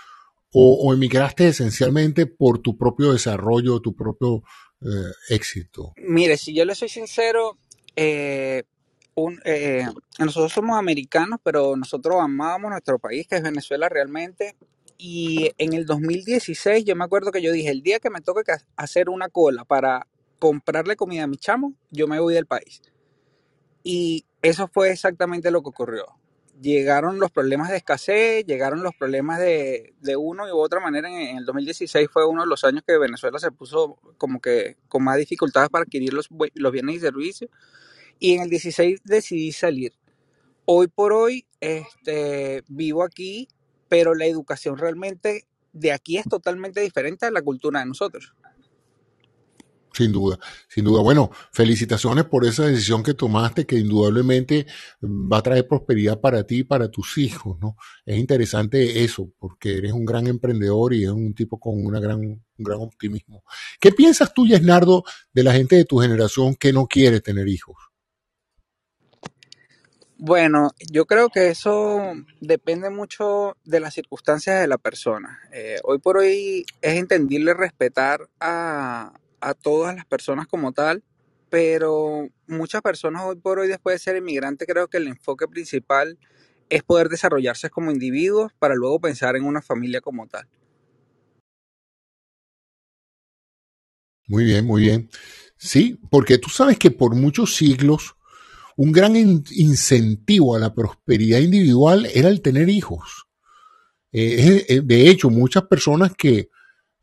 o, 0.53 0.75
o 0.83 0.95
emigraste 0.95 1.49
esencialmente 1.49 2.27
por 2.27 2.59
tu 2.59 2.77
propio 2.77 3.13
desarrollo, 3.13 3.81
tu 3.81 3.95
propio 3.95 4.43
eh, 4.81 5.13
éxito? 5.29 5.93
Mire, 5.97 6.37
si 6.37 6.55
yo 6.55 6.65
le 6.65 6.75
soy 6.75 6.89
sincero, 6.89 7.59
eh, 7.97 8.65
un, 9.15 9.41
eh, 9.45 9.87
nosotros 10.19 10.53
somos 10.53 10.79
americanos, 10.79 11.41
pero 11.43 11.77
nosotros 11.77 12.17
amábamos 12.21 12.71
nuestro 12.71 12.99
país, 12.99 13.27
que 13.27 13.37
es 13.37 13.43
Venezuela 13.43 13.89
realmente. 13.89 14.57
Y 14.97 15.51
en 15.59 15.73
el 15.73 15.87
2016 15.87 16.85
yo 16.85 16.97
me 16.97 17.05
acuerdo 17.05 17.33
que 17.33 17.43
yo 17.43 17.53
dije, 17.53 17.71
el 17.71 17.83
día 17.83 17.99
que 17.99 18.11
me 18.11 18.21
toque 18.21 18.43
hacer 18.77 19.09
una 19.09 19.29
cola 19.29 19.65
para 19.65 20.07
comprarle 20.39 20.97
comida 20.97 21.25
a 21.25 21.27
mi 21.27 21.37
chamo, 21.37 21.75
yo 21.91 22.07
me 22.07 22.21
voy 22.21 22.35
del 22.35 22.47
país. 22.47 22.83
Y 23.83 24.25
eso 24.43 24.69
fue 24.69 24.91
exactamente 24.91 25.51
lo 25.51 25.63
que 25.63 25.69
ocurrió 25.69 26.07
llegaron 26.61 27.19
los 27.19 27.31
problemas 27.31 27.71
de 27.71 27.77
escasez, 27.77 28.45
llegaron 28.47 28.83
los 28.83 28.95
problemas 28.95 29.39
de, 29.39 29.95
de 30.01 30.17
una 30.17 30.53
u 30.53 30.59
otra 30.59 30.81
manera. 30.81 31.09
En, 31.09 31.39
el 31.39 31.45
2016 31.45 32.09
fue 32.11 32.27
uno 32.27 32.43
de 32.43 32.49
los 32.49 32.65
años 32.65 32.83
que 32.87 32.99
Venezuela 32.99 33.39
se 33.39 33.51
puso 33.51 33.99
como 34.19 34.41
que 34.41 34.77
con 34.89 35.05
más 35.05 35.17
dificultades 35.17 35.69
para 35.71 35.85
adquirir 35.85 36.13
los, 36.13 36.29
los 36.55 36.73
bienes 36.73 36.97
y 36.97 37.01
servicios. 37.01 37.51
Y 38.19 38.35
en 38.35 38.43
el 38.43 38.51
16 38.51 39.01
decidí 39.05 39.53
salir. 39.53 39.93
Hoy 40.67 40.89
por 40.89 41.13
hoy 41.13 41.47
este, 41.61 42.63
vivo 42.69 43.03
aquí, 43.03 43.49
pero 43.89 44.15
la 44.15 44.27
educación 44.27 44.79
realmente 44.79 45.47
de 45.73 45.93
aquí 45.93 46.17
es 46.17 46.25
totalmente 46.25 46.81
diferente 46.81 47.27
a 47.27 47.31
la 47.31 47.43
cultura 47.43 47.81
de 47.81 47.87
nosotros. 47.87 48.35
Sin 49.95 50.11
duda, 50.11 50.41
sin 50.69 50.85
duda. 50.85 51.03
Bueno, 51.03 51.31
felicitaciones 51.53 52.25
por 52.25 52.45
esa 52.45 52.67
decisión 52.67 53.05
que 53.05 53.15
tomaste, 53.15 53.65
que 53.65 53.77
indudablemente 53.77 54.67
va 55.01 55.39
a 55.39 55.43
traer 55.43 55.69
prosperidad 55.69 56.21
para 56.21 56.45
ti 56.45 56.59
y 56.59 56.65
para 56.65 56.91
tus 56.91 57.17
hijos, 57.17 57.59
¿no? 57.61 57.77
Es 58.05 58.19
interesante 58.19 59.05
eso, 59.05 59.31
porque 59.39 59.79
eres 59.79 59.93
un 59.93 60.05
gran 60.05 60.27
emprendedor 60.27 60.95
y 60.95 61.05
eres 61.05 61.15
un 61.15 61.33
tipo 61.33 61.61
con 61.61 61.87
una 61.87 62.01
gran, 62.01 62.19
un 62.19 62.43
gran 62.59 62.81
optimismo. 62.81 63.45
¿Qué 63.79 63.93
piensas 63.93 64.35
tú, 64.35 64.49
Yesnardo, 64.49 65.05
de 65.33 65.45
la 65.45 65.53
gente 65.53 65.77
de 65.77 65.85
tu 65.85 65.99
generación 65.99 66.57
que 66.57 66.73
no 66.73 66.89
quiere 66.89 67.21
tener 67.21 67.47
hijos? 67.47 67.77
Bueno, 70.17 70.71
yo 70.91 71.07
creo 71.07 71.29
que 71.29 71.51
eso 71.51 72.15
depende 72.41 72.91
mucho 72.91 73.57
de 73.65 73.79
las 73.79 73.95
circunstancias 73.95 74.61
de 74.61 74.67
la 74.67 74.79
persona. 74.79 75.39
Eh, 75.53 75.77
hoy 75.85 75.99
por 75.99 76.17
hoy 76.17 76.65
es 76.81 76.95
entendible 76.95 77.53
respetar 77.55 78.29
a, 78.41 79.13
a 79.49 79.55
todas 79.55 79.95
las 79.95 80.07
personas 80.07 80.47
como 80.47 80.73
tal, 80.73 81.03
pero 81.51 82.29
muchas 82.47 82.83
personas 82.83 83.23
hoy 83.25 83.37
por 83.37 83.59
hoy, 83.59 83.69
después 83.69 83.95
de 83.95 83.99
ser 83.99 84.17
inmigrante, 84.17 84.67
creo 84.67 84.89
que 84.89 84.97
el 84.97 85.09
enfoque 85.09 85.47
principal 85.47 86.19
es 86.69 86.83
poder 86.83 87.09
desarrollarse 87.09 87.71
como 87.71 87.91
individuos 87.91 88.53
para 88.59 88.75
luego 88.75 89.01
pensar 89.01 89.37
en 89.37 89.45
una 89.45 89.63
familia 89.63 90.01
como 90.01 90.27
tal. 90.27 90.49
Muy 94.27 94.45
bien, 94.45 94.65
muy 94.65 94.83
bien. 94.83 95.11
Sí, 95.57 95.99
porque 96.11 96.39
tú 96.39 96.49
sabes 96.49 96.79
que 96.79 96.91
por 96.91 97.15
muchos 97.15 97.55
siglos 97.55 98.17
un 98.77 98.91
gran 98.91 99.15
incentivo 99.17 100.57
a 100.57 100.59
la 100.59 100.75
prosperidad 100.75 101.39
individual 101.39 102.07
era 102.13 102.29
el 102.29 102.41
tener 102.41 102.69
hijos. 102.69 103.27
Eh, 104.13 104.65
eh, 104.69 104.81
de 104.83 105.09
hecho, 105.09 105.31
muchas 105.31 105.65
personas 105.65 106.13
que 106.17 106.49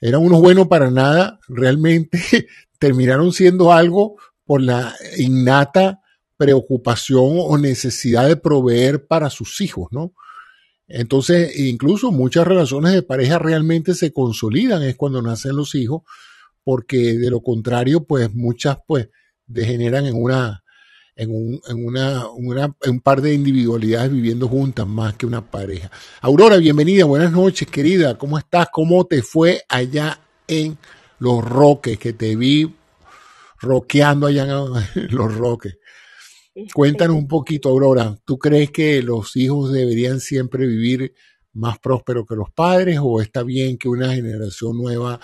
eran 0.02 0.22
unos 0.22 0.42
buenos 0.42 0.68
para 0.68 0.90
nada, 0.90 1.40
realmente 1.48 2.20
terminaron 2.80 3.32
siendo 3.32 3.72
algo 3.72 4.18
por 4.46 4.62
la 4.62 4.94
innata 5.18 6.02
preocupación 6.36 7.36
o 7.38 7.58
necesidad 7.60 8.28
de 8.28 8.36
proveer 8.36 9.06
para 9.06 9.30
sus 9.30 9.62
hijos, 9.62 9.90
¿no? 9.92 10.14
Entonces, 10.88 11.58
incluso 11.58 12.12
muchas 12.12 12.46
relaciones 12.46 12.94
de 12.94 13.04
pareja 13.04 13.40
realmente 13.40 13.94
se 13.94 14.12
consolidan 14.12 14.84
es 14.84 14.96
cuando 14.98 15.22
nacen 15.22 15.56
los 15.56 15.76
hijos, 15.76 16.02
porque 16.64 17.14
de 17.14 17.30
lo 17.30 17.42
contrario, 17.42 18.04
pues 18.04 18.34
muchas 18.34 18.78
pues 18.88 19.10
degeneran 19.46 20.08
en 20.08 20.22
una 20.22 20.64
en, 21.16 21.32
un, 21.32 21.62
en 21.68 21.86
una, 21.86 22.28
una, 22.30 22.76
un 22.88 23.00
par 23.00 23.22
de 23.22 23.34
individualidades 23.34 24.12
viviendo 24.12 24.48
juntas 24.48 24.88
más 24.88 25.16
que 25.16 25.26
una 25.26 25.42
pareja. 25.42 25.92
Aurora, 26.22 26.58
bienvenida, 26.58 27.06
buenas 27.06 27.32
noches, 27.32 27.68
querida. 27.68 28.18
¿Cómo 28.18 28.38
estás? 28.38 28.70
¿Cómo 28.72 29.06
te 29.06 29.22
fue 29.22 29.64
allá 29.70 30.20
en 30.48 30.78
Los 31.20 31.44
Roques? 31.44 32.00
Que 32.00 32.14
te 32.14 32.36
vi 32.36 32.74
roqueando 33.60 34.28
allá 34.28 34.44
en 34.44 35.08
Los 35.16 35.36
Roques. 35.36 35.78
Cuéntanos 36.74 37.16
un 37.16 37.28
poquito, 37.28 37.70
Aurora. 37.70 38.18
¿Tú 38.26 38.38
crees 38.38 38.72
que 38.72 39.02
los 39.02 39.36
hijos 39.38 39.72
deberían 39.72 40.20
siempre 40.20 40.68
vivir 40.68 41.14
más 41.54 41.80
próspero 41.80 42.26
que 42.26 42.36
los 42.36 42.52
padres 42.52 43.00
o 43.02 43.22
está 43.22 43.44
bien 43.44 43.78
que 43.78 43.88
una 43.88 44.14
generación 44.14 44.78
nueva 44.78 45.20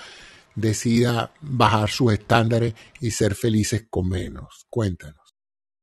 decida 0.55 1.33
bajar 1.41 1.89
sus 1.89 2.13
estándares 2.13 2.73
y 3.01 3.11
ser 3.11 3.35
felices 3.35 3.85
con 3.89 4.07
menos? 4.07 4.65
Cuéntanos. 4.69 5.16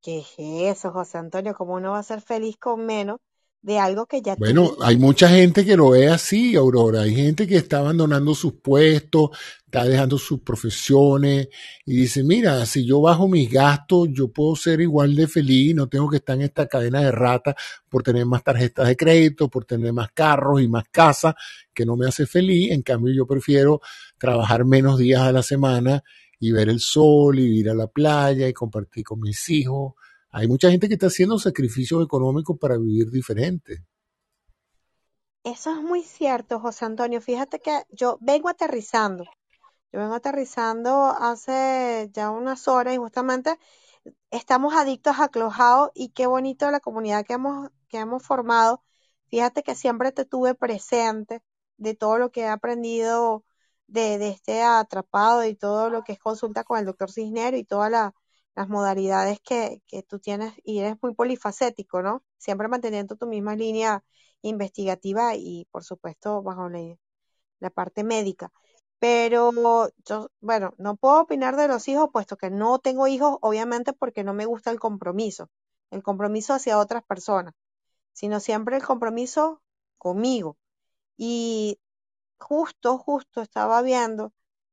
¿Qué 0.04 0.18
es 0.18 0.34
eso, 0.36 0.92
José 0.92 1.16
Antonio? 1.16 1.54
¿Cómo 1.54 1.76
uno 1.76 1.92
va 1.92 2.00
a 2.00 2.02
ser 2.02 2.20
feliz 2.20 2.58
con 2.58 2.84
menos 2.84 3.20
de 3.62 3.78
algo 3.78 4.04
que 4.04 4.20
ya 4.20 4.36
Bueno, 4.36 4.76
hay 4.82 4.98
mucha 4.98 5.30
gente 5.30 5.64
que 5.64 5.78
lo 5.78 5.88
ve 5.88 6.10
así, 6.10 6.56
Aurora. 6.56 7.00
Hay 7.00 7.14
gente 7.14 7.46
que 7.46 7.56
está 7.56 7.78
abandonando 7.78 8.34
sus 8.34 8.52
puestos, 8.52 9.30
está 9.64 9.86
dejando 9.86 10.18
sus 10.18 10.40
profesiones 10.42 11.48
y 11.86 11.96
dice, 11.96 12.22
mira, 12.22 12.66
si 12.66 12.84
yo 12.84 13.00
bajo 13.00 13.26
mis 13.28 13.50
gastos, 13.50 14.08
yo 14.12 14.28
puedo 14.28 14.54
ser 14.56 14.82
igual 14.82 15.16
de 15.16 15.26
feliz, 15.26 15.74
no 15.74 15.88
tengo 15.88 16.10
que 16.10 16.16
estar 16.16 16.36
en 16.36 16.42
esta 16.42 16.66
cadena 16.66 17.00
de 17.00 17.10
rata 17.10 17.56
por 17.88 18.02
tener 18.02 18.26
más 18.26 18.44
tarjetas 18.44 18.86
de 18.86 18.98
crédito, 18.98 19.48
por 19.48 19.64
tener 19.64 19.94
más 19.94 20.10
carros 20.12 20.60
y 20.60 20.68
más 20.68 20.84
casas, 20.90 21.34
que 21.72 21.86
no 21.86 21.96
me 21.96 22.06
hace 22.06 22.26
feliz. 22.26 22.72
En 22.72 22.82
cambio, 22.82 23.14
yo 23.14 23.26
prefiero 23.26 23.80
trabajar 24.18 24.66
menos 24.66 24.98
días 24.98 25.22
a 25.22 25.32
la 25.32 25.42
semana 25.42 26.04
y 26.44 26.52
ver 26.52 26.68
el 26.68 26.78
sol 26.78 27.38
y 27.38 27.60
ir 27.60 27.70
a 27.70 27.74
la 27.74 27.86
playa 27.86 28.46
y 28.46 28.52
compartir 28.52 29.02
con 29.02 29.18
mis 29.18 29.48
hijos. 29.48 29.94
Hay 30.30 30.46
mucha 30.46 30.70
gente 30.70 30.88
que 30.88 30.94
está 30.94 31.06
haciendo 31.06 31.38
sacrificios 31.38 32.04
económicos 32.04 32.58
para 32.58 32.76
vivir 32.76 33.10
diferente. 33.10 33.86
Eso 35.42 35.70
es 35.70 35.82
muy 35.82 36.02
cierto, 36.02 36.60
José 36.60 36.84
Antonio. 36.84 37.22
Fíjate 37.22 37.60
que 37.60 37.84
yo 37.88 38.18
vengo 38.20 38.50
aterrizando. 38.50 39.24
Yo 39.90 40.00
vengo 40.00 40.14
aterrizando 40.14 41.06
hace 41.06 42.10
ya 42.12 42.30
unas 42.30 42.68
horas 42.68 42.92
y 42.92 42.98
justamente 42.98 43.58
estamos 44.30 44.74
adictos 44.74 45.16
a 45.20 45.28
Clubhouse 45.28 45.92
y 45.94 46.10
qué 46.10 46.26
bonito 46.26 46.70
la 46.70 46.80
comunidad 46.80 47.24
que 47.24 47.34
hemos, 47.34 47.70
que 47.88 47.98
hemos 47.98 48.22
formado. 48.22 48.82
Fíjate 49.28 49.62
que 49.62 49.74
siempre 49.74 50.12
te 50.12 50.26
tuve 50.26 50.54
presente 50.54 51.42
de 51.78 51.94
todo 51.94 52.18
lo 52.18 52.30
que 52.30 52.42
he 52.42 52.48
aprendido 52.48 53.44
de, 53.86 54.18
de 54.18 54.28
este 54.30 54.62
atrapado 54.62 55.44
y 55.44 55.54
todo 55.56 55.90
lo 55.90 56.02
que 56.04 56.12
es 56.12 56.18
consulta 56.18 56.64
con 56.64 56.78
el 56.78 56.86
doctor 56.86 57.10
Cisnero 57.12 57.56
y 57.56 57.64
todas 57.64 57.90
la- 57.90 58.14
las 58.56 58.68
modalidades 58.68 59.40
que, 59.40 59.82
que 59.86 60.02
tú 60.04 60.18
tienes 60.20 60.54
y 60.64 60.78
eres 60.80 60.96
muy 61.02 61.14
polifacético, 61.14 62.02
¿no? 62.02 62.24
Siempre 62.38 62.68
manteniendo 62.68 63.16
tu 63.16 63.26
misma 63.26 63.56
línea 63.56 64.04
investigativa 64.42 65.34
y 65.36 65.66
por 65.72 65.82
supuesto 65.84 66.42
bajo 66.42 66.68
la, 66.68 66.96
la 67.60 67.70
parte 67.70 68.04
médica. 68.04 68.52
Pero 68.98 69.50
yo, 70.06 70.30
bueno, 70.40 70.74
no 70.78 70.96
puedo 70.96 71.20
opinar 71.22 71.56
de 71.56 71.68
los 71.68 71.88
hijos, 71.88 72.08
puesto 72.12 72.36
que 72.36 72.50
no 72.50 72.78
tengo 72.78 73.06
hijos, 73.06 73.38
obviamente 73.42 73.92
porque 73.92 74.24
no 74.24 74.34
me 74.34 74.46
gusta 74.46 74.70
el 74.70 74.80
compromiso, 74.80 75.50
el 75.90 76.02
compromiso 76.02 76.54
hacia 76.54 76.78
otras 76.78 77.04
personas, 77.04 77.54
sino 78.12 78.40
siempre 78.40 78.76
el 78.76 78.84
compromiso 78.84 79.62
conmigo. 79.98 80.58
Y 81.16 81.78
justo, 82.44 82.98
justo 82.98 83.42
estaba 83.42 83.82
viendo 83.82 84.32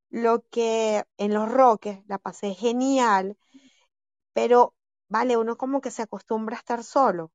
lo 0.09 0.43
que 0.49 1.03
en 1.17 1.33
Los 1.33 1.49
Roques 1.51 1.99
la 2.07 2.17
pasé 2.19 2.53
genial, 2.53 3.37
pero 4.33 4.75
vale, 5.09 5.37
uno 5.37 5.57
como 5.57 5.81
que 5.81 5.91
se 5.91 6.03
acostumbra 6.03 6.57
a 6.57 6.59
estar 6.59 6.83
solo 6.83 7.31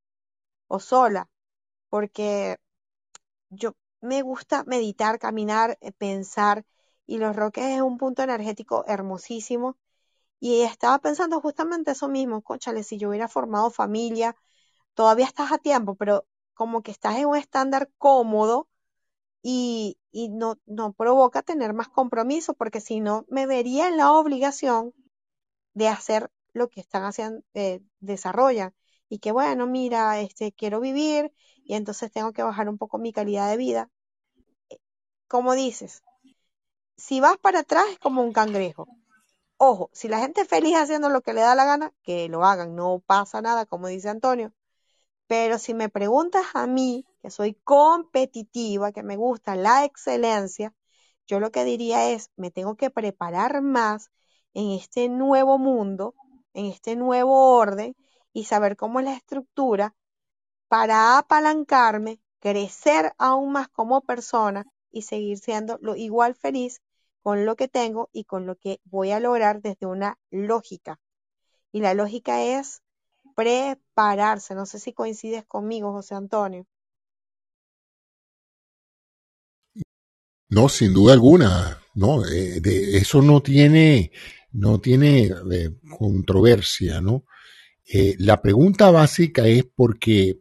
o 0.69 0.81
sola, 0.81 1.29
porque 1.91 2.59
yo 3.51 3.75
me 4.01 4.23
gusta 4.23 4.65
meditar, 4.65 5.19
caminar, 5.19 5.79
eh, 5.81 5.93
pensar, 5.93 6.65
y 7.07 7.19
Los 7.19 7.37
Roques 7.37 7.65
es 7.67 7.83
un 7.83 7.99
punto 7.99 8.23
energético 8.23 8.85
hermosísimo. 8.87 9.77
Y 10.41 10.63
estaba 10.63 10.99
pensando 11.01 11.41
justamente 11.41 11.93
eso 11.93 12.09
mismo, 12.09 12.43
cónchale, 12.43 12.83
si 12.85 12.99
yo 12.99 13.09
hubiera 13.11 13.29
formado 13.29 13.71
familia, 13.71 14.37
todavía 14.95 15.27
estás 15.27 15.53
a 15.53 15.59
tiempo, 15.59 15.97
pero 15.97 16.27
como 16.55 16.83
que 16.83 16.91
estás 16.93 17.17
en 17.19 17.27
un 17.27 17.37
estándar 17.37 17.91
cómodo 17.99 18.69
y, 19.43 19.99
y 20.11 20.29
no, 20.29 20.59
no 20.67 20.93
provoca 20.93 21.43
tener 21.43 21.73
más 21.75 21.89
compromiso, 21.89 22.55
porque 22.55 22.81
si 22.81 23.01
no, 23.01 23.25
me 23.29 23.47
vería 23.47 23.89
en 23.89 23.97
la 23.97 24.13
obligación 24.13 24.93
de 25.75 25.89
hacer 25.89 26.31
lo 26.53 26.69
que 26.69 26.81
están 26.81 27.05
haciendo, 27.05 27.43
eh, 27.55 27.81
desarrollan. 28.01 28.75
Y 29.09 29.19
que 29.21 29.33
bueno, 29.33 29.67
mira, 29.67 30.19
este, 30.21 30.53
quiero 30.53 30.81
vivir 30.81 31.33
y 31.65 31.75
entonces 31.75 32.11
tengo 32.11 32.33
que 32.33 32.43
bajar 32.43 32.69
un 32.69 32.79
poco 32.79 32.99
mi 32.99 33.13
calidad 33.13 33.51
de 33.51 33.57
vida. 33.57 33.91
Como 35.29 35.55
dices, 35.55 36.03
si 36.97 37.21
vas 37.21 37.37
para 37.39 37.61
atrás 37.61 37.87
es 37.91 37.99
como 37.99 38.23
un 38.23 38.33
cangrejo. 38.33 38.89
Ojo, 39.59 39.91
si 39.93 40.09
la 40.09 40.21
gente 40.21 40.43
es 40.43 40.49
feliz 40.49 40.77
haciendo 40.77 41.09
lo 41.09 41.23
que 41.23 41.33
le 41.33 41.41
da 41.41 41.55
la 41.55 41.65
gana, 41.65 41.93
que 42.03 42.29
lo 42.29 42.45
hagan, 42.45 42.75
no 42.75 43.03
pasa 43.07 43.41
nada, 43.43 43.67
como 43.67 43.87
dice 43.89 44.09
Antonio. 44.09 44.53
Pero 45.27 45.59
si 45.59 45.75
me 45.75 45.89
preguntas 45.89 46.45
a 46.55 46.67
mí, 46.67 47.07
soy 47.31 47.55
competitiva, 47.65 48.93
que 48.93 49.03
me 49.03 49.17
gusta 49.17 49.57
la 49.57 49.85
excelencia, 49.85 50.75
yo 51.27 51.41
lo 51.41 51.51
que 51.51 51.65
diría 51.65 52.11
es, 52.11 52.31
me 52.37 52.51
tengo 52.51 52.77
que 52.77 52.91
preparar 52.91 53.61
más 53.63 54.11
en 54.55 54.71
este 54.71 55.09
nuevo 55.09 55.59
mundo, 55.59 56.15
en 56.55 56.67
este 56.67 56.97
nuevo 56.97 57.57
orden 57.57 57.97
y 58.33 58.45
saber 58.45 58.77
cómo 58.77 59.01
es 59.01 59.07
la 59.07 59.15
estructura 59.15 59.95
para 60.69 61.19
apalancarme, 61.19 62.21
crecer 62.41 63.13
aún 63.19 63.53
más 63.53 63.69
como 63.69 64.03
persona 64.03 64.67
y 64.91 65.03
seguir 65.03 65.39
siendo 65.39 65.79
lo 65.81 65.97
igual 65.97 66.35
feliz 66.35 66.81
con 67.23 67.45
lo 67.45 67.57
que 67.57 67.69
tengo 67.69 68.09
y 68.13 68.25
con 68.25 68.47
lo 68.47 68.57
que 68.57 68.81
voy 68.85 69.11
a 69.11 69.21
lograr 69.21 69.61
desde 69.63 69.87
una 69.87 70.19
lógica. 70.31 71.01
Y 71.73 71.81
la 71.81 71.95
lógica 71.95 72.43
es 72.43 72.83
prepararse. 73.35 74.55
No 74.55 74.67
sé 74.67 74.79
si 74.79 74.93
coincides 74.93 75.45
conmigo, 75.47 75.93
José 75.93 76.15
Antonio. 76.15 76.67
No, 80.49 80.69
sin 80.69 80.93
duda 80.93 81.13
alguna, 81.13 81.79
no, 81.95 82.25
eh, 82.25 82.61
de 82.61 82.99
eso 82.99 83.21
no 83.21 83.41
tiene, 83.41 84.13
no 84.53 84.81
tiene 84.81 85.33
eh, 85.51 85.71
controversia, 85.99 87.01
¿no? 87.01 87.25
Eh, 87.89 88.15
la 88.19 88.41
pregunta 88.41 88.91
básica 88.91 89.47
es 89.47 89.65
porque 89.75 90.41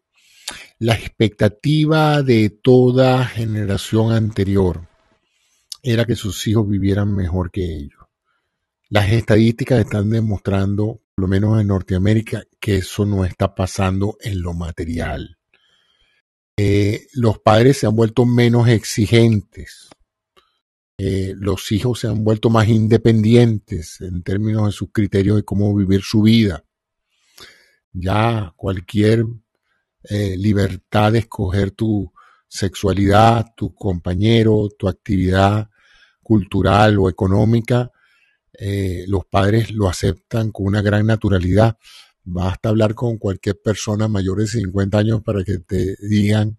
la 0.80 0.94
expectativa 0.94 2.22
de 2.22 2.50
toda 2.50 3.26
generación 3.26 4.12
anterior 4.12 4.88
era 5.82 6.06
que 6.06 6.16
sus 6.16 6.46
hijos 6.48 6.68
vivieran 6.68 7.16
mejor 7.16 7.52
que 7.52 7.64
ellos. 7.64 8.06
Las 8.90 9.12
estadísticas 9.12 9.80
están 9.80 10.10
demostrando, 10.10 11.02
por 11.16 11.24
lo 11.24 11.28
menos 11.28 11.60
en 11.60 11.68
Norteamérica, 11.68 12.44
que 12.60 12.78
eso 12.78 13.06
no 13.06 13.26
está 13.26 13.56
pasando 13.56 14.18
en 14.22 14.42
lo 14.42 14.54
material. 14.54 15.35
Eh, 16.58 17.08
los 17.14 17.40
padres 17.40 17.80
se 17.80 17.86
han 17.86 17.96
vuelto 17.96 18.26
menos 18.26 18.70
exigentes. 18.70 19.90
Eh, 20.98 21.34
los 21.38 21.72
hijos 21.74 22.00
se 22.00 22.08
han 22.08 22.24
vuelto 22.24 22.50
más 22.50 22.70
independientes 22.70 24.00
en 24.00 24.24
términos 24.24 24.68
de 24.68 24.72
sus 24.72 24.90
criterios 24.94 25.36
de 25.36 25.44
cómo 25.44 25.76
vivir 25.76 26.02
su 26.02 26.22
vida. 26.22 26.64
Ya 27.92 28.54
cualquier 28.56 29.26
eh, 30.04 30.38
libertad 30.38 31.12
de 31.12 31.20
escoger 31.20 31.72
tu 31.72 32.14
sexualidad, 32.48 33.48
tu 33.58 33.76
compañero, 33.76 34.70
tu 34.78 34.88
actividad 34.88 35.70
cultural 36.24 36.98
o 37.00 37.10
económica, 37.10 37.92
los 39.08 39.26
padres 39.26 39.72
lo 39.72 39.90
aceptan 39.90 40.52
con 40.52 40.68
una 40.68 40.82
gran 40.82 41.06
naturalidad. 41.06 41.78
Basta 42.26 42.70
hablar 42.70 42.96
con 42.96 43.18
cualquier 43.18 43.60
persona 43.62 44.08
mayor 44.08 44.40
de 44.40 44.48
50 44.48 44.98
años 45.00 45.22
para 45.24 45.44
que 45.44 45.60
te 45.60 45.96
digan 46.02 46.58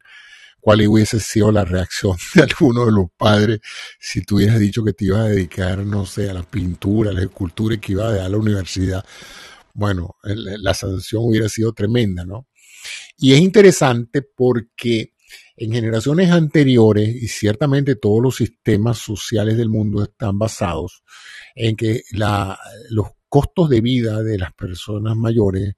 cuál 0.61 0.87
hubiese 0.89 1.21
sido 1.21 1.53
la 1.53 1.65
reacción 1.65 2.17
de 2.35 2.43
alguno 2.43 2.87
de 2.87 2.93
los 2.93 3.07
padres 3.17 3.61
si 4.01 4.23
tú 4.23 4.37
hubieras 4.37 4.61
dicho 4.61 4.85
que 4.85 4.93
te 4.93 5.07
ibas 5.07 5.21
a 5.27 5.29
dedicar, 5.29 5.79
no 5.81 6.07
sé, 6.07 6.31
a 6.31 6.35
la 6.35 6.43
pintura, 6.45 7.11
a 7.11 7.15
la 7.15 7.23
escultura 7.23 7.75
y 7.77 7.79
que 7.79 7.93
ibas 7.93 8.07
a 8.09 8.13
dejar 8.15 8.31
la 8.31 8.39
universidad. 8.39 9.05
Bueno, 9.75 10.17
la 10.25 10.75
sanción 10.75 11.23
hubiera 11.25 11.49
sido 11.49 11.73
tremenda, 11.73 12.25
¿no? 12.25 12.47
Y 13.19 13.33
es 13.35 13.41
interesante 13.41 14.23
porque 14.23 15.13
en 15.57 15.73
generaciones 15.73 16.31
anteriores, 16.31 17.15
y 17.17 17.29
ciertamente 17.29 17.97
todos 17.97 18.23
los 18.23 18.37
sistemas 18.37 18.99
sociales 18.99 19.57
del 19.57 19.69
mundo 19.71 20.03
están 20.03 20.39
basados 20.39 21.03
en 21.55 21.77
que 21.77 22.03
la- 22.13 22.59
los 22.91 23.09
costos 23.29 23.69
de 23.69 23.81
vida 23.81 24.23
de 24.23 24.39
las 24.39 24.53
personas 24.53 25.17
mayores 25.17 25.75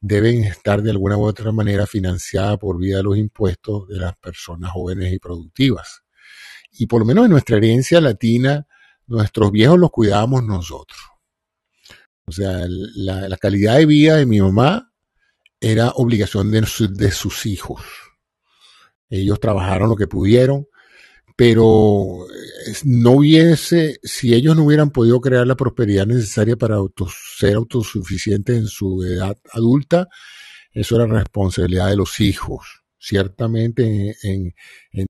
deben 0.00 0.44
estar 0.44 0.82
de 0.82 0.90
alguna 0.90 1.16
u 1.16 1.24
otra 1.24 1.52
manera 1.52 1.86
financiadas 1.86 2.58
por 2.58 2.78
vía 2.78 2.98
de 2.98 3.02
los 3.02 3.18
impuestos 3.18 3.88
de 3.88 3.98
las 3.98 4.16
personas 4.16 4.70
jóvenes 4.72 5.12
y 5.12 5.18
productivas. 5.18 6.02
Y 6.72 6.86
por 6.86 7.00
lo 7.00 7.06
menos 7.06 7.24
en 7.26 7.32
nuestra 7.32 7.56
herencia 7.56 8.00
latina, 8.00 8.66
nuestros 9.06 9.50
viejos 9.50 9.78
los 9.78 9.90
cuidábamos 9.90 10.44
nosotros. 10.44 11.00
O 12.24 12.32
sea, 12.32 12.64
la, 12.68 13.28
la 13.28 13.36
calidad 13.36 13.76
de 13.76 13.86
vida 13.86 14.16
de 14.16 14.26
mi 14.26 14.40
mamá 14.40 14.92
era 15.60 15.90
obligación 15.90 16.50
de, 16.50 16.60
de 16.60 17.10
sus 17.10 17.44
hijos. 17.44 17.82
Ellos 19.10 19.40
trabajaron 19.40 19.90
lo 19.90 19.96
que 19.96 20.06
pudieron, 20.06 20.66
pero 21.40 22.26
no 22.84 23.12
hubiese, 23.12 23.98
si 24.02 24.34
ellos 24.34 24.54
no 24.54 24.64
hubieran 24.64 24.90
podido 24.90 25.22
crear 25.22 25.46
la 25.46 25.56
prosperidad 25.56 26.06
necesaria 26.06 26.54
para 26.54 26.76
ser 27.38 27.54
autosuficientes 27.54 28.58
en 28.58 28.66
su 28.66 29.02
edad 29.04 29.38
adulta, 29.54 30.06
eso 30.70 30.96
era 30.96 31.06
responsabilidad 31.06 31.88
de 31.88 31.96
los 31.96 32.20
hijos. 32.20 32.82
Ciertamente 32.98 34.18
en, 34.22 34.54
en, 34.92 35.06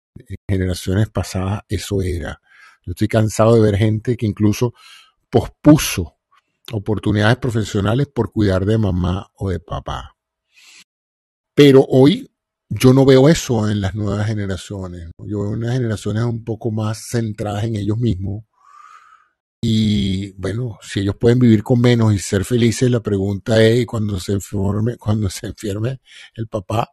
generaciones 0.48 1.09
pasadas 1.11 1.62
eso 1.69 2.01
era. 2.01 2.40
Yo 2.86 2.93
estoy 2.93 3.09
cansado 3.09 3.57
de 3.57 3.62
ver 3.62 3.77
gente 3.77 4.16
que 4.16 4.27
incluso 4.27 4.73
pospuso 5.31 6.19
oportunidades 6.70 7.39
profesionales 7.39 8.07
por 8.07 8.31
cuidar 8.31 8.66
de 8.66 8.78
mamá 8.78 9.32
o 9.35 9.51
de 9.51 9.59
papá. 9.59 10.16
Pero 11.57 11.85
hoy 11.89 12.30
yo 12.70 12.92
no 12.94 13.05
veo 13.05 13.28
eso 13.28 13.68
en 13.68 13.80
las 13.80 13.94
nuevas 13.94 14.26
generaciones. 14.28 15.10
Yo 15.18 15.42
veo 15.42 15.51
unas 15.51 15.72
generaciones 15.72 16.22
un 16.22 16.44
poco 16.44 16.70
más 16.70 17.09
centradas 17.10 17.64
en 17.64 17.76
ellos 17.76 17.98
mismos. 17.98 18.44
Y 19.62 20.32
bueno, 20.32 20.78
si 20.80 21.01
ellos 21.01 21.16
pueden 21.20 21.38
vivir 21.40 21.62
con 21.62 21.80
menos 21.80 22.14
y 22.14 22.18
ser 22.18 22.44
felices, 22.44 22.90
la 22.90 23.01
pregunta 23.01 23.62
es 23.62 23.84
cuando 23.86 24.18
se 24.20 24.32
enferme, 24.32 24.97
cuando 24.97 25.28
se 25.28 25.48
enferme 25.48 26.01
el 26.34 26.47
papá 26.48 26.90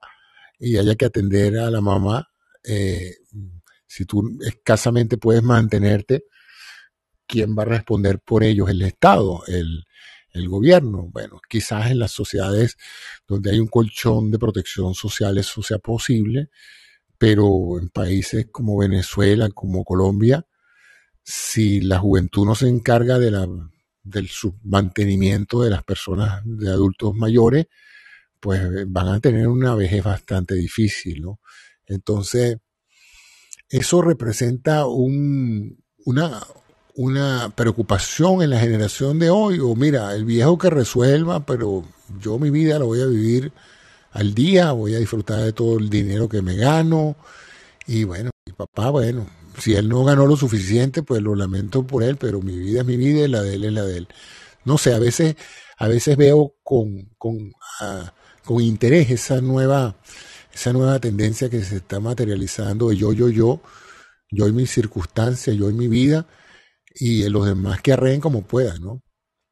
y 0.59 0.77
haya 0.77 0.95
que 0.95 1.05
atender 1.05 1.57
a 1.59 1.69
la 1.71 1.79
mamá, 1.79 2.27
eh, 2.63 3.15
si 3.85 4.05
tú 4.05 4.37
escasamente 4.41 5.17
puedes 5.17 5.43
mantenerte, 5.43 6.25
¿quién 7.27 7.55
va 7.57 7.63
a 7.63 7.67
responder 7.67 8.19
por 8.19 8.43
ellos? 8.43 8.69
El 8.69 8.81
Estado, 8.81 9.43
el, 9.47 9.85
el 10.37 10.49
gobierno. 10.49 11.09
Bueno, 11.11 11.39
quizás 11.49 11.91
en 11.91 11.99
las 11.99 12.11
sociedades 12.11 12.77
donde 13.27 13.51
hay 13.51 13.59
un 13.59 13.67
colchón 13.67 14.31
de 14.31 14.39
protección 14.39 14.93
social 14.93 15.37
eso 15.37 15.61
sea 15.61 15.79
posible, 15.79 16.49
pero 17.17 17.79
en 17.79 17.89
países 17.89 18.47
como 18.51 18.77
Venezuela, 18.77 19.49
como 19.49 19.83
Colombia, 19.83 20.45
si 21.23 21.81
la 21.81 21.99
juventud 21.99 22.45
no 22.45 22.55
se 22.55 22.69
encarga 22.69 23.19
de 23.19 23.31
la, 23.31 23.47
del 24.03 24.29
mantenimiento 24.63 25.61
de 25.61 25.69
las 25.69 25.83
personas, 25.83 26.41
de 26.45 26.69
adultos 26.69 27.13
mayores, 27.15 27.67
pues 28.39 28.61
van 28.87 29.07
a 29.09 29.19
tener 29.19 29.47
una 29.47 29.75
vejez 29.75 30.03
bastante 30.03 30.55
difícil, 30.55 31.21
¿no? 31.21 31.39
Entonces, 31.85 32.57
eso 33.69 34.01
representa 34.01 34.85
un, 34.85 35.83
una, 36.05 36.41
una 36.97 37.53
preocupación 37.55 38.41
en 38.41 38.49
la 38.49 38.59
generación 38.59 39.19
de 39.19 39.29
hoy, 39.29 39.59
o 39.59 39.75
mira, 39.75 40.13
el 40.15 40.25
viejo 40.25 40.57
que 40.57 40.71
resuelva, 40.71 41.45
pero 41.45 41.85
yo 42.19 42.39
mi 42.39 42.49
vida 42.49 42.79
la 42.79 42.85
voy 42.85 43.01
a 43.01 43.05
vivir 43.05 43.53
al 44.11 44.33
día, 44.33 44.71
voy 44.71 44.95
a 44.95 44.99
disfrutar 44.99 45.41
de 45.41 45.53
todo 45.53 45.77
el 45.77 45.91
dinero 45.91 46.27
que 46.27 46.41
me 46.41 46.55
gano, 46.55 47.15
y 47.85 48.03
bueno, 48.03 48.31
mi 48.47 48.53
papá, 48.53 48.89
bueno, 48.89 49.27
si 49.59 49.75
él 49.75 49.89
no 49.89 50.03
ganó 50.05 50.25
lo 50.25 50.35
suficiente, 50.35 51.03
pues 51.03 51.21
lo 51.21 51.35
lamento 51.35 51.85
por 51.85 52.03
él, 52.03 52.17
pero 52.17 52.41
mi 52.41 52.57
vida 52.57 52.81
es 52.81 52.87
mi 52.87 52.97
vida 52.97 53.25
y 53.25 53.27
la 53.27 53.43
de 53.43 53.55
él 53.55 53.65
es 53.65 53.73
la 53.73 53.83
de 53.83 53.97
él. 53.97 54.07
No 54.65 54.79
sé, 54.79 54.93
a 54.95 54.99
veces, 54.99 55.35
a 55.77 55.87
veces 55.87 56.17
veo 56.17 56.55
con, 56.63 57.09
con, 57.19 57.53
ah, 57.79 58.11
con 58.43 58.59
interés 58.61 59.11
esa 59.11 59.39
nueva, 59.39 59.97
esa 60.51 60.73
nueva 60.73 60.99
tendencia 60.99 61.49
que 61.49 61.63
se 61.63 61.77
está 61.77 61.99
materializando 61.99 62.89
de 62.89 62.97
yo, 62.97 63.13
yo, 63.13 63.29
yo, 63.29 63.61
yo 64.31 64.47
y 64.47 64.51
mis 64.51 64.71
circunstancias, 64.71 65.55
yo 65.55 65.69
y 65.69 65.73
mi 65.73 65.87
vida, 65.87 66.25
y 66.99 67.27
los 67.29 67.45
demás 67.45 67.81
que 67.81 67.93
arreen 67.93 68.21
como 68.21 68.43
puedan, 68.43 68.81
¿no? 68.81 69.01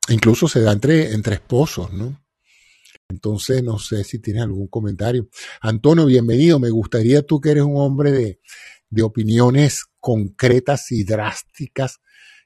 Incluso 0.10 0.48
se 0.48 0.62
da 0.62 0.72
entre, 0.72 1.14
entre 1.14 1.36
esposos, 1.36 1.92
¿no? 1.94 2.24
Entonces, 3.10 3.64
no 3.64 3.78
sé 3.78 4.04
si 4.04 4.20
tienes 4.20 4.44
algún 4.44 4.68
comentario. 4.68 5.28
Antonio, 5.62 6.06
bienvenido. 6.06 6.60
Me 6.60 6.70
gustaría 6.70 7.22
tú 7.22 7.40
que 7.40 7.52
eres 7.52 7.64
un 7.64 7.78
hombre 7.78 8.12
de, 8.12 8.40
de 8.90 9.04
opiniones 9.04 9.86
concretas 10.00 10.92
y 10.92 11.04
drásticas, 11.04 12.00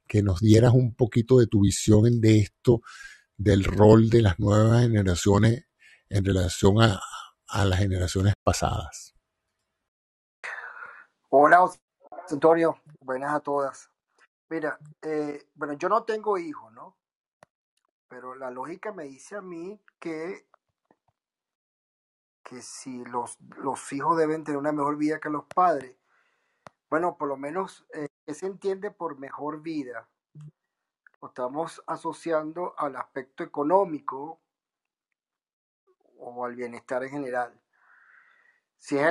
que 0.08 0.24
nos 0.24 0.40
dieras 0.42 0.74
un 0.74 0.96
poquito 0.96 1.40
de 1.40 1.48
tu 1.48 1.62
visión 1.62 2.20
de 2.20 2.40
esto, 2.40 2.82
del 3.38 3.64
rol 3.64 4.10
de 4.10 4.22
las 4.22 4.40
nuevas 4.40 4.82
generaciones 4.82 5.66
en 6.10 6.26
relación 6.26 6.82
a, 6.82 7.00
a 7.48 7.66
las 7.66 7.80
generaciones 7.80 8.34
pasadas. 8.44 9.16
Hola, 11.30 11.70
Antonio. 12.30 12.82
Buenas 13.02 13.36
a 13.36 13.40
todas. 13.40 13.90
Mira, 14.50 14.80
eh, 15.04 15.48
bueno, 15.54 15.74
yo 15.74 15.90
no 15.90 16.04
tengo 16.04 16.38
hijos, 16.40 16.74
¿no? 16.74 16.98
Pero 18.08 18.34
la 18.34 18.50
lógica 18.50 18.92
me 18.92 19.04
dice 19.04 19.36
a 19.36 19.42
mí 19.42 19.80
que, 20.00 20.48
que 22.44 22.62
si 22.64 23.06
los, 23.06 23.38
los 23.58 23.94
hijos 23.94 24.18
deben 24.18 24.44
tener 24.44 24.58
una 24.58 24.72
mejor 24.72 24.98
vida 24.98 25.20
que 25.20 25.30
los 25.30 25.46
padres, 25.46 25.96
bueno, 26.90 27.16
por 27.16 27.28
lo 27.28 27.38
menos, 27.38 27.86
eh, 27.94 28.08
¿qué 28.26 28.34
se 28.34 28.48
entiende 28.48 28.90
por 28.90 29.20
mejor 29.20 29.62
vida? 29.62 30.10
Lo 31.22 31.28
estamos 31.28 31.84
asociando 31.86 32.74
al 32.78 32.96
aspecto 32.96 33.44
económico 33.44 34.40
o 36.18 36.44
al 36.44 36.56
bienestar 36.56 37.04
en 37.04 37.12
general. 37.12 37.59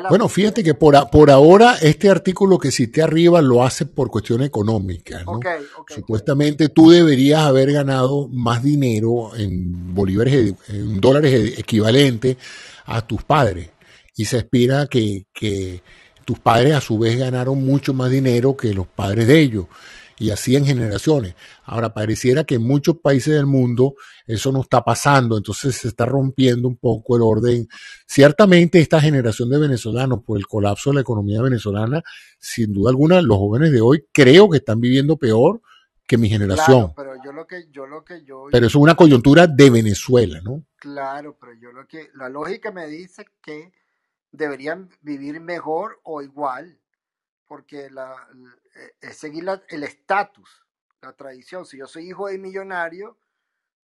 Bueno, 0.08 0.28
fíjate 0.28 0.64
que 0.64 0.74
por, 0.74 1.08
por 1.10 1.30
ahora 1.30 1.76
este 1.80 2.10
artículo 2.10 2.58
que 2.58 2.70
cité 2.70 3.02
arriba 3.02 3.40
lo 3.40 3.64
hace 3.64 3.86
por 3.86 4.10
cuestión 4.10 4.42
económica. 4.42 5.22
¿no? 5.24 5.38
Supuestamente 5.88 6.68
tú 6.68 6.90
deberías 6.90 7.42
haber 7.42 7.72
ganado 7.72 8.28
más 8.28 8.62
dinero 8.62 9.36
en 9.36 9.94
bolívares, 9.94 10.54
en 10.68 11.00
dólares 11.00 11.58
equivalentes 11.58 12.36
a 12.86 13.06
tus 13.06 13.22
padres. 13.22 13.70
Y 14.16 14.24
se 14.24 14.38
espera 14.38 14.86
que, 14.86 15.26
que 15.32 15.82
tus 16.24 16.40
padres 16.40 16.74
a 16.74 16.80
su 16.80 16.98
vez 16.98 17.16
ganaron 17.16 17.64
mucho 17.64 17.94
más 17.94 18.10
dinero 18.10 18.56
que 18.56 18.74
los 18.74 18.86
padres 18.86 19.28
de 19.28 19.38
ellos 19.38 19.66
y 20.18 20.30
así 20.30 20.56
en 20.56 20.66
generaciones. 20.66 21.34
Ahora, 21.64 21.94
pareciera 21.94 22.44
que 22.44 22.56
en 22.56 22.62
muchos 22.62 22.98
países 22.98 23.34
del 23.34 23.46
mundo 23.46 23.94
eso 24.26 24.52
no 24.52 24.62
está 24.62 24.82
pasando, 24.84 25.36
entonces 25.36 25.76
se 25.76 25.88
está 25.88 26.06
rompiendo 26.06 26.68
un 26.68 26.76
poco 26.76 27.16
el 27.16 27.22
orden. 27.22 27.68
Ciertamente 28.06 28.80
esta 28.80 29.00
generación 29.00 29.50
de 29.50 29.58
venezolanos, 29.58 30.22
por 30.24 30.38
el 30.38 30.46
colapso 30.46 30.90
de 30.90 30.94
la 30.94 31.00
economía 31.02 31.42
venezolana, 31.42 32.02
sin 32.38 32.72
duda 32.72 32.90
alguna, 32.90 33.22
los 33.22 33.38
jóvenes 33.38 33.72
de 33.72 33.80
hoy 33.80 34.06
creo 34.12 34.48
que 34.50 34.58
están 34.58 34.80
viviendo 34.80 35.16
peor 35.16 35.60
que 36.06 36.16
mi 36.16 36.28
generación. 36.28 36.92
Claro, 36.92 36.94
pero 36.96 37.14
yo 37.22 37.32
lo 37.32 37.46
que 37.46 37.68
yo 37.70 37.86
lo 37.86 38.02
que 38.02 38.24
yo 38.24 38.46
Pero 38.50 38.66
eso 38.66 38.78
es 38.78 38.82
una 38.82 38.94
coyuntura 38.94 39.46
de 39.46 39.70
Venezuela, 39.70 40.40
¿no? 40.42 40.64
Claro, 40.76 41.36
pero 41.38 41.52
yo 41.54 41.70
lo 41.70 41.86
que 41.86 42.08
la 42.14 42.30
lógica 42.30 42.72
me 42.72 42.86
dice 42.86 43.26
que 43.42 43.72
deberían 44.32 44.88
vivir 45.02 45.40
mejor 45.40 46.00
o 46.04 46.22
igual, 46.22 46.78
porque 47.48 47.90
la, 47.90 48.28
eh, 48.76 48.96
es 49.00 49.16
seguir 49.16 49.44
el 49.68 49.82
estatus, 49.82 50.66
la 51.00 51.14
tradición. 51.14 51.64
Si 51.64 51.78
yo 51.78 51.86
soy 51.86 52.10
hijo 52.10 52.28
de 52.28 52.38
millonario, 52.38 53.18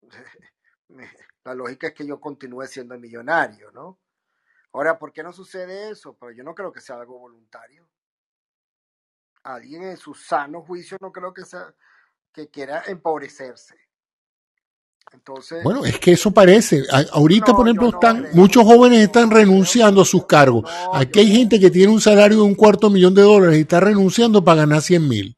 la 1.45 1.55
lógica 1.55 1.87
es 1.87 1.95
que 1.95 2.07
yo 2.07 2.21
continúe 2.21 2.67
siendo 2.67 2.99
millonario, 2.99 3.71
¿no? 3.71 4.01
Ahora, 4.73 4.99
¿por 4.99 5.13
qué 5.13 5.23
no 5.23 5.33
sucede 5.33 5.91
eso? 5.91 6.17
Pero 6.19 6.33
yo 6.33 6.43
no 6.43 6.55
creo 6.55 6.73
que 6.73 6.81
sea 6.81 6.97
algo 6.97 7.17
voluntario. 7.19 7.89
Alguien 9.45 9.85
en 9.85 9.97
su 9.97 10.15
sano 10.15 10.63
juicio 10.63 10.99
no 11.01 11.13
creo 11.13 11.33
que 11.33 11.45
sea 11.45 11.73
que 12.33 12.51
quiera 12.51 12.83
empobrecerse. 12.87 13.84
Entonces, 15.13 15.63
bueno, 15.63 15.85
es 15.85 15.99
que 15.99 16.13
eso 16.13 16.33
parece. 16.33 16.83
Ahorita, 17.13 17.55
por 17.55 17.67
ejemplo, 17.67 17.89
están 17.89 18.27
muchos 18.33 18.65
jóvenes 18.65 19.01
están 19.01 19.31
renunciando 19.31 20.03
a 20.03 20.05
sus 20.05 20.27
cargos. 20.27 20.69
Aquí 20.93 21.21
hay 21.21 21.29
gente 21.29 21.61
que 21.61 21.71
tiene 21.71 21.93
un 21.93 22.01
salario 22.01 22.39
de 22.39 22.43
un 22.43 22.55
cuarto 22.55 22.91
millón 22.91 23.15
de 23.15 23.23
dólares 23.23 23.59
y 23.59 23.63
está 23.63 23.81
renunciando 23.81 24.45
para 24.45 24.63
ganar 24.63 24.83
100 24.83 25.09
mil. 25.09 25.37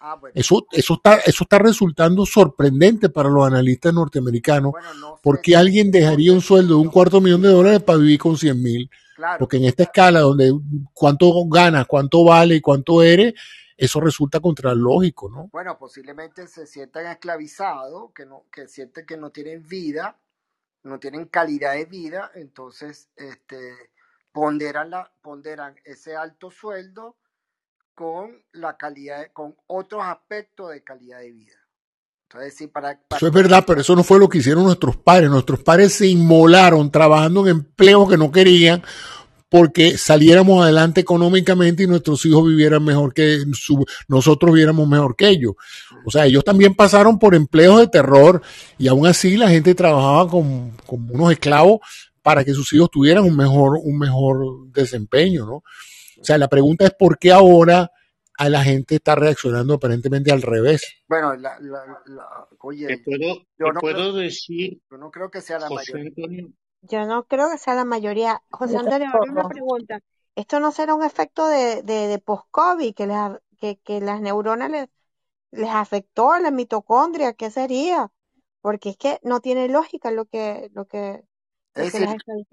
Ah, 0.00 0.18
eso, 0.34 0.66
eso, 0.72 0.94
está, 0.94 1.16
eso 1.16 1.44
está 1.44 1.58
resultando 1.58 2.24
sorprendente 2.24 3.10
para 3.10 3.28
los 3.28 3.46
analistas 3.46 3.92
norteamericanos, 3.92 4.72
porque 5.22 5.54
alguien 5.54 5.90
dejaría 5.90 6.32
un 6.32 6.40
sueldo 6.40 6.76
de 6.76 6.80
un 6.80 6.88
cuarto 6.88 7.20
millón 7.20 7.42
de 7.42 7.50
dólares 7.50 7.82
para 7.82 7.98
vivir 7.98 8.18
con 8.18 8.36
100 8.38 8.62
mil. 8.62 8.90
Porque 9.38 9.58
en 9.58 9.64
esta 9.64 9.82
escala 9.82 10.20
donde 10.20 10.52
cuánto 10.94 11.30
ganas, 11.46 11.86
cuánto 11.86 12.24
vale 12.24 12.56
y 12.56 12.60
cuánto 12.62 13.02
eres, 13.02 13.34
eso 13.80 13.98
resulta 13.98 14.40
contralógico, 14.40 15.30
¿no? 15.30 15.48
Bueno, 15.50 15.78
posiblemente 15.78 16.46
se 16.46 16.66
sientan 16.66 17.06
esclavizados, 17.06 18.12
que, 18.12 18.26
no, 18.26 18.44
que 18.52 18.68
sienten 18.68 19.06
que 19.06 19.16
no 19.16 19.30
tienen 19.30 19.66
vida, 19.66 20.18
no 20.82 21.00
tienen 21.00 21.24
calidad 21.24 21.72
de 21.72 21.86
vida, 21.86 22.30
entonces 22.34 23.08
este, 23.16 23.90
ponderan, 24.32 24.90
la, 24.90 25.10
ponderan 25.22 25.76
ese 25.84 26.14
alto 26.14 26.50
sueldo 26.50 27.16
con 27.94 28.44
la 28.52 28.76
calidad, 28.76 29.32
con 29.32 29.56
otros 29.66 30.02
aspectos 30.04 30.72
de 30.72 30.84
calidad 30.84 31.20
de 31.20 31.32
vida. 31.32 31.56
Entonces, 32.28 32.54
sí, 32.54 32.66
para, 32.66 33.00
Eso 33.16 33.26
es 33.26 33.32
verdad, 33.32 33.64
pero 33.66 33.80
eso 33.80 33.96
no 33.96 34.04
fue 34.04 34.18
lo 34.18 34.28
que 34.28 34.38
hicieron 34.38 34.64
nuestros 34.64 34.98
padres. 34.98 35.30
Nuestros 35.30 35.62
padres 35.62 35.94
se 35.94 36.06
inmolaron 36.06 36.90
trabajando 36.90 37.40
en 37.46 37.56
empleos 37.56 38.08
que 38.10 38.18
no 38.18 38.30
querían 38.30 38.82
porque 39.50 39.98
saliéramos 39.98 40.62
adelante 40.62 41.00
económicamente 41.02 41.82
y 41.82 41.86
nuestros 41.86 42.24
hijos 42.24 42.46
vivieran 42.48 42.84
mejor 42.84 43.12
que 43.12 43.40
su, 43.52 43.84
nosotros 44.08 44.54
viéramos 44.54 44.88
mejor 44.88 45.16
que 45.16 45.28
ellos. 45.28 45.54
O 46.06 46.10
sea, 46.10 46.24
ellos 46.26 46.44
también 46.44 46.74
pasaron 46.74 47.18
por 47.18 47.34
empleos 47.34 47.80
de 47.80 47.88
terror 47.88 48.40
y 48.78 48.88
aún 48.88 49.06
así 49.06 49.36
la 49.36 49.50
gente 49.50 49.74
trabajaba 49.74 50.28
con 50.30 50.72
unos 50.88 51.32
esclavos 51.32 51.80
para 52.22 52.44
que 52.44 52.54
sus 52.54 52.72
hijos 52.72 52.90
tuvieran 52.90 53.24
un 53.24 53.36
mejor, 53.36 53.78
un 53.82 53.98
mejor 53.98 54.68
desempeño, 54.72 55.44
¿no? 55.46 55.54
O 55.56 56.24
sea, 56.24 56.38
la 56.38 56.48
pregunta 56.48 56.84
es 56.84 56.92
por 56.98 57.18
qué 57.18 57.32
ahora 57.32 57.90
a 58.38 58.48
la 58.48 58.62
gente 58.62 58.94
está 58.96 59.14
reaccionando 59.16 59.74
aparentemente 59.74 60.30
al 60.32 60.42
revés. 60.42 60.82
Bueno, 61.08 61.34
la, 61.36 61.58
la, 61.60 61.84
la- 62.06 62.48
oye, 62.60 62.86
Te 62.86 62.98
puedo, 62.98 63.34
yo 63.58 63.66
te 63.66 63.72
no, 63.72 63.80
puedo 63.80 63.94
creo, 63.96 64.12
decir, 64.12 64.80
yo 64.90 64.96
no 64.96 65.10
creo 65.10 65.30
que 65.30 65.40
sea 65.40 65.58
la 65.58 65.68
José 65.68 65.92
mayoría. 65.92 66.08
Antonio, 66.08 66.52
Yo 66.82 67.06
no 67.06 67.24
creo 67.24 67.50
que 67.50 67.58
sea 67.58 67.74
la 67.74 67.84
mayoría. 67.84 68.42
José 68.50 68.74
Yo 68.74 68.80
Antonio, 68.80 69.08
ahora 69.12 69.32
una 69.32 69.48
pregunta. 69.48 70.00
¿Esto 70.34 70.60
no 70.60 70.72
será 70.72 70.94
un 70.94 71.02
efecto 71.04 71.46
de, 71.46 71.82
de, 71.82 72.06
de 72.06 72.18
post-COVID, 72.18 72.94
que, 72.94 73.06
les 73.06 73.16
a- 73.16 73.40
que, 73.58 73.78
que 73.78 74.00
las 74.00 74.20
neuronas 74.20 74.70
les, 74.70 74.88
les 75.50 75.70
afectó 75.70 76.38
la 76.38 76.50
mitocondria? 76.50 77.34
¿Qué 77.34 77.50
sería? 77.50 78.10
Porque 78.60 78.90
es 78.90 78.96
que 78.96 79.18
no 79.22 79.40
tiene 79.40 79.68
lógica 79.68 80.10
lo 80.10 80.26
que, 80.26 80.70
lo 80.74 80.86
que, 80.86 81.22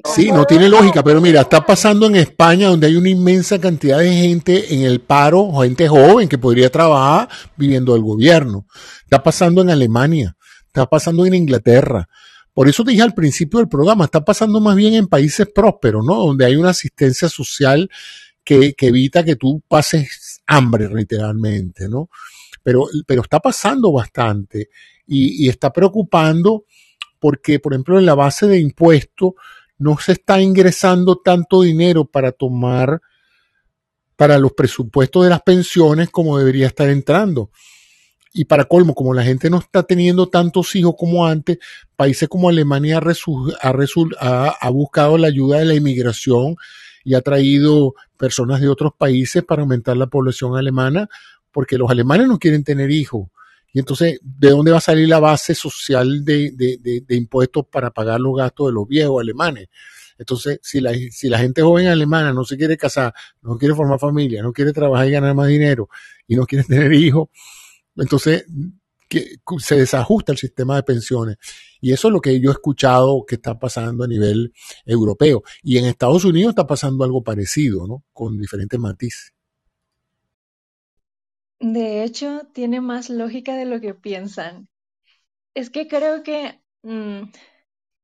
Sí, 0.05 0.31
no 0.31 0.45
tiene 0.45 0.69
lógica, 0.69 1.03
pero 1.03 1.19
mira, 1.19 1.41
está 1.41 1.65
pasando 1.65 2.05
en 2.05 2.15
España 2.15 2.69
donde 2.69 2.87
hay 2.87 2.95
una 2.95 3.09
inmensa 3.09 3.59
cantidad 3.59 3.97
de 3.99 4.11
gente 4.11 4.73
en 4.73 4.83
el 4.83 5.01
paro, 5.01 5.51
gente 5.61 5.87
joven 5.87 6.29
que 6.29 6.37
podría 6.37 6.69
trabajar 6.69 7.27
viviendo 7.55 7.93
del 7.93 8.03
gobierno. 8.03 8.65
Está 9.03 9.21
pasando 9.23 9.61
en 9.61 9.69
Alemania, 9.71 10.35
está 10.67 10.85
pasando 10.85 11.25
en 11.25 11.33
Inglaterra. 11.33 12.07
Por 12.57 12.67
eso 12.67 12.83
te 12.83 12.89
dije 12.89 13.03
al 13.03 13.13
principio 13.13 13.59
del 13.59 13.69
programa, 13.69 14.05
está 14.05 14.25
pasando 14.25 14.59
más 14.59 14.75
bien 14.75 14.95
en 14.95 15.05
países 15.05 15.47
prósperos, 15.53 16.03
¿no? 16.03 16.15
Donde 16.15 16.43
hay 16.43 16.55
una 16.55 16.71
asistencia 16.71 17.29
social 17.29 17.87
que, 18.43 18.73
evita 18.75 19.23
que 19.23 19.35
tú 19.35 19.61
pases 19.67 20.41
hambre 20.47 20.89
literalmente, 20.91 21.87
¿no? 21.87 22.09
Pero, 22.63 22.87
pero 23.05 23.21
está 23.21 23.39
pasando 23.39 23.91
bastante 23.91 24.69
y, 25.05 25.45
y 25.45 25.49
está 25.49 25.71
preocupando 25.71 26.65
porque, 27.19 27.59
por 27.59 27.73
ejemplo, 27.73 27.99
en 27.99 28.07
la 28.07 28.15
base 28.15 28.47
de 28.47 28.57
impuestos 28.57 29.33
no 29.77 29.99
se 29.99 30.13
está 30.13 30.41
ingresando 30.41 31.17
tanto 31.17 31.61
dinero 31.61 32.05
para 32.05 32.31
tomar 32.31 33.01
para 34.15 34.39
los 34.39 34.53
presupuestos 34.53 35.23
de 35.25 35.29
las 35.29 35.43
pensiones 35.43 36.09
como 36.09 36.39
debería 36.39 36.65
estar 36.65 36.89
entrando. 36.89 37.51
Y 38.39 38.45
para 38.45 38.65
colmo, 38.65 38.93
como 38.93 39.15
la 39.15 39.23
gente 39.23 39.49
no 39.49 39.57
está 39.57 39.81
teniendo 39.81 40.29
tantos 40.29 40.75
hijos 40.75 40.93
como 40.95 41.25
antes, 41.25 41.57
países 41.95 42.29
como 42.29 42.49
Alemania 42.49 43.01
ha, 44.19 44.69
buscado 44.69 45.17
la 45.17 45.27
ayuda 45.27 45.57
de 45.57 45.65
la 45.65 45.73
inmigración 45.73 46.55
y 47.03 47.15
ha 47.15 47.21
traído 47.21 47.95
personas 48.15 48.61
de 48.61 48.69
otros 48.69 48.91
países 48.95 49.43
para 49.43 49.63
aumentar 49.63 49.97
la 49.97 50.05
población 50.05 50.55
alemana, 50.55 51.09
porque 51.51 51.79
los 51.79 51.89
alemanes 51.89 52.27
no 52.27 52.37
quieren 52.37 52.63
tener 52.63 52.91
hijos. 52.91 53.27
Y 53.73 53.79
entonces, 53.79 54.19
¿de 54.21 54.51
dónde 54.51 54.71
va 54.71 54.77
a 54.77 54.81
salir 54.81 55.09
la 55.09 55.19
base 55.19 55.55
social 55.55 56.23
de, 56.23 56.51
de- 56.51 56.77
de- 56.79 57.01
de 57.07 57.15
impuestos 57.15 57.65
para 57.71 57.89
pagar 57.89 58.19
los 58.19 58.35
gastos 58.37 58.67
de 58.67 58.73
los 58.73 58.87
viejos 58.87 59.19
alemanes? 59.19 59.67
Entonces, 60.19 60.59
si 60.61 60.79
la, 60.79 60.93
si 61.11 61.27
la 61.27 61.39
gente 61.39 61.63
joven 61.63 61.87
alemana 61.87 62.33
no 62.33 62.43
se 62.43 62.55
quiere 62.55 62.77
casar, 62.77 63.13
no 63.41 63.57
quiere 63.57 63.73
formar 63.73 63.99
familia, 63.99 64.43
no 64.43 64.53
quiere 64.53 64.73
trabajar 64.73 65.07
y 65.07 65.11
ganar 65.11 65.33
más 65.35 65.47
dinero 65.47 65.89
y 66.27 66.35
no 66.35 66.45
quiere 66.45 66.63
tener 66.67 66.93
hijos, 66.93 67.29
entonces 67.97 68.45
se 69.59 69.75
desajusta 69.75 70.31
el 70.31 70.37
sistema 70.37 70.75
de 70.75 70.83
pensiones. 70.83 71.37
Y 71.79 71.93
eso 71.93 72.07
es 72.07 72.13
lo 72.13 72.21
que 72.21 72.39
yo 72.41 72.49
he 72.49 72.53
escuchado 72.53 73.25
que 73.25 73.35
está 73.35 73.57
pasando 73.57 74.03
a 74.03 74.07
nivel 74.07 74.53
europeo. 74.85 75.43
Y 75.63 75.77
en 75.77 75.85
Estados 75.85 76.25
Unidos 76.25 76.51
está 76.51 76.67
pasando 76.67 77.03
algo 77.03 77.23
parecido, 77.23 77.87
¿no? 77.87 78.03
Con 78.13 78.37
diferentes 78.37 78.79
matices. 78.79 79.33
De 81.59 82.03
hecho, 82.03 82.47
tiene 82.53 82.81
más 82.81 83.09
lógica 83.09 83.55
de 83.55 83.65
lo 83.65 83.81
que 83.81 83.93
piensan. 83.95 84.67
Es 85.55 85.69
que 85.69 85.87
creo 85.87 86.21
que 86.21 86.61
mm, 86.83 87.31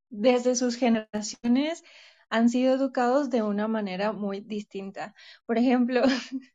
desde 0.10 0.56
sus 0.56 0.76
generaciones 0.76 1.84
han 2.30 2.50
sido 2.50 2.74
educados 2.74 3.30
de 3.30 3.44
una 3.44 3.68
manera 3.68 4.12
muy 4.12 4.40
distinta. 4.40 5.14
Por 5.46 5.60
ejemplo, 5.60 6.02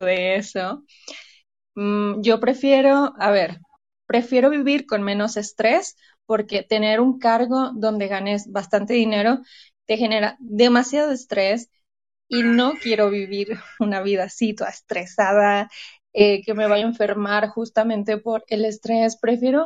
de 0.00 0.36
eso, 0.36 0.84
mm, 1.76 2.22
yo 2.22 2.40
prefiero, 2.40 3.14
a 3.18 3.30
ver, 3.30 3.60
prefiero 4.06 4.50
vivir 4.50 4.86
con 4.86 5.02
menos 5.02 5.36
estrés 5.36 5.96
porque 6.26 6.62
tener 6.62 7.00
un 7.00 7.18
cargo 7.18 7.72
donde 7.74 8.08
ganes 8.08 8.50
bastante 8.52 8.94
dinero 8.94 9.40
te 9.86 9.96
genera 9.98 10.36
demasiado 10.40 11.12
estrés 11.12 11.70
y 12.28 12.42
no 12.44 12.74
quiero 12.82 13.10
vivir 13.10 13.58
una 13.80 14.02
vida 14.02 14.24
así, 14.24 14.54
toda 14.54 14.70
estresada, 14.70 15.70
eh, 16.14 16.42
que 16.44 16.54
me 16.54 16.68
vaya 16.68 16.84
a 16.84 16.88
enfermar 16.88 17.48
justamente 17.50 18.18
por 18.18 18.44
el 18.48 18.64
estrés. 18.64 19.18
Prefiero, 19.18 19.64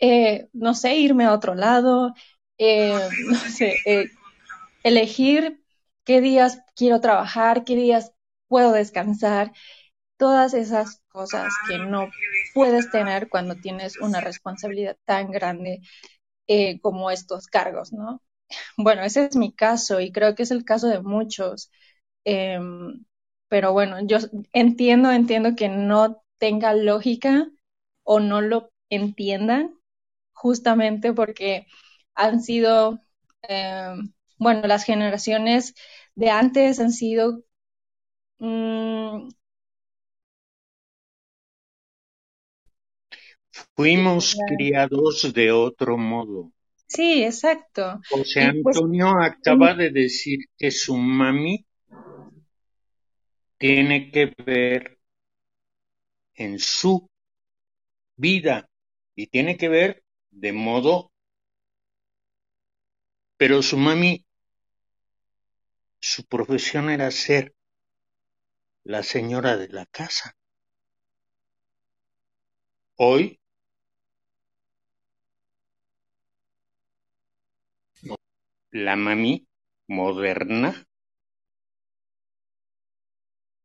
eh, 0.00 0.48
no 0.52 0.74
sé, 0.74 0.96
irme 0.96 1.24
a 1.24 1.32
otro 1.34 1.54
lado, 1.54 2.14
eh, 2.58 2.98
no 3.28 3.36
sé, 3.38 3.76
eh, 3.86 4.06
elegir 4.82 5.62
qué 6.04 6.20
días 6.20 6.60
quiero 6.76 7.00
trabajar, 7.00 7.64
qué 7.64 7.76
días 7.76 8.12
puedo 8.48 8.72
descansar, 8.72 9.52
todas 10.16 10.54
esas 10.54 11.02
cosas 11.08 11.52
que 11.68 11.78
no 11.78 12.08
puedes 12.54 12.90
tener 12.90 13.28
cuando 13.28 13.56
tienes 13.56 13.98
una 14.00 14.20
responsabilidad 14.20 14.96
tan 15.06 15.30
grande 15.30 15.80
eh, 16.46 16.80
como 16.80 17.10
estos 17.10 17.46
cargos, 17.46 17.92
¿no? 17.92 18.22
Bueno, 18.78 19.02
ese 19.02 19.26
es 19.26 19.36
mi 19.36 19.52
caso 19.54 20.00
y 20.00 20.12
creo 20.12 20.34
que 20.34 20.44
es 20.44 20.50
el 20.50 20.64
caso 20.64 20.88
de 20.88 21.00
muchos. 21.02 21.70
Em, 22.24 23.04
pero 23.48 23.72
bueno, 23.72 23.98
yo 24.06 24.18
entiendo, 24.52 25.10
entiendo 25.12 25.54
que 25.56 25.68
no 25.68 26.22
tenga 26.38 26.74
lógica 26.74 27.48
o 28.04 28.20
no 28.20 28.40
lo 28.42 28.70
entiendan, 28.90 29.74
justamente 30.32 31.12
porque 31.12 31.66
han 32.14 32.42
sido, 32.42 33.00
em, 33.42 34.12
bueno, 34.38 34.66
las 34.68 34.84
generaciones 34.84 35.74
de 36.14 36.30
antes 36.30 36.80
han 36.80 36.92
sido 36.92 37.42
mm, 38.40 39.28
fuimos 43.74 44.36
criados 44.46 45.32
de 45.32 45.52
otro 45.52 45.96
modo. 45.96 46.52
sí, 46.86 47.22
exacto. 47.22 48.00
José 48.10 48.40
pues 48.62 48.76
Antonio 48.76 49.08
acaba 49.20 49.74
de 49.74 49.90
decir 49.90 50.40
que 50.56 50.70
su 50.70 50.96
mami 50.96 51.64
tiene 53.58 54.10
que 54.10 54.32
ver 54.44 54.98
en 56.34 56.58
su 56.58 57.08
vida 58.16 58.68
y 59.14 59.26
tiene 59.26 59.56
que 59.56 59.68
ver 59.68 60.02
de 60.30 60.52
modo, 60.52 61.12
pero 63.36 63.62
su 63.62 63.76
mami, 63.76 64.24
su 66.00 66.24
profesión 66.24 66.90
era 66.90 67.10
ser 67.10 67.54
la 68.88 69.02
señora 69.02 69.58
de 69.58 69.68
la 69.68 69.84
casa. 69.84 70.34
Hoy 72.96 73.38
la 78.70 78.96
mami 78.96 79.46
moderna, 79.88 80.86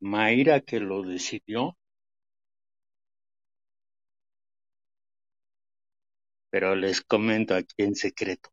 Mayra 0.01 0.59
que 0.59 0.79
lo 0.81 1.01
decidió, 1.03 1.77
pero 6.49 6.75
les 6.75 7.01
comento 7.01 7.55
aquí 7.55 7.75
en 7.77 7.95
secreto. 7.95 8.49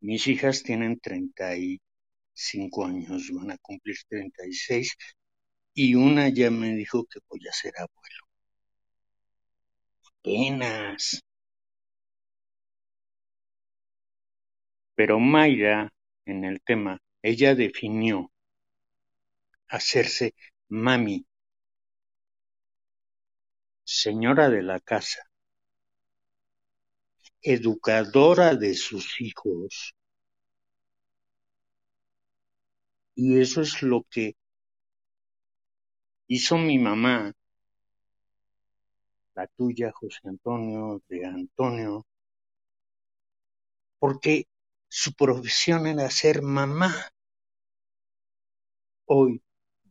Mis 0.00 0.28
hijas 0.28 0.62
tienen 0.62 1.00
35 1.00 2.86
años, 2.86 3.30
van 3.32 3.50
a 3.50 3.58
cumplir 3.58 3.96
36 4.08 4.96
y 5.74 5.94
una 5.96 6.28
ya 6.28 6.50
me 6.50 6.74
dijo 6.74 7.04
que 7.06 7.20
voy 7.28 7.40
a 7.48 7.52
ser 7.52 7.74
abuelo. 7.78 8.24
Apenas. 10.20 11.22
Pero 14.94 15.18
Mayra, 15.20 15.92
en 16.24 16.44
el 16.44 16.60
tema, 16.62 17.00
ella 17.22 17.54
definió 17.54 18.30
hacerse 19.68 20.34
mami, 20.68 21.26
señora 23.84 24.48
de 24.48 24.62
la 24.62 24.78
casa, 24.80 25.28
educadora 27.42 28.54
de 28.54 28.74
sus 28.74 29.20
hijos. 29.20 29.94
Y 33.16 33.40
eso 33.40 33.60
es 33.62 33.82
lo 33.82 34.04
que 34.10 34.36
hizo 36.28 36.58
mi 36.58 36.78
mamá 36.78 37.32
la 39.34 39.46
tuya, 39.46 39.92
José 39.92 40.20
Antonio, 40.28 41.02
de 41.08 41.26
Antonio, 41.26 42.06
porque 43.98 44.46
su 44.88 45.12
profesión 45.14 45.86
era 45.86 46.10
ser 46.10 46.42
mamá. 46.42 46.94
Hoy 49.06 49.42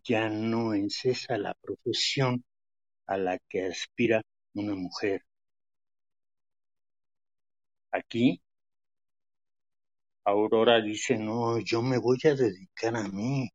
ya 0.03 0.30
no 0.30 0.73
es 0.73 1.05
esa 1.05 1.38
la 1.38 1.53
profesión 1.55 2.43
a 3.07 3.18
la 3.18 3.39
que 3.49 3.65
aspira 3.68 4.22
una 4.53 4.76
mujer. 4.76 5.26
Aquí, 7.91 8.41
Aurora 10.26 10.81
dice, 10.81 11.18
no, 11.18 11.60
yo 11.60 11.81
me 11.81 11.97
voy 11.97 12.18
a 12.26 12.35
dedicar 12.35 12.95
a 12.95 13.07
mí. 13.07 13.49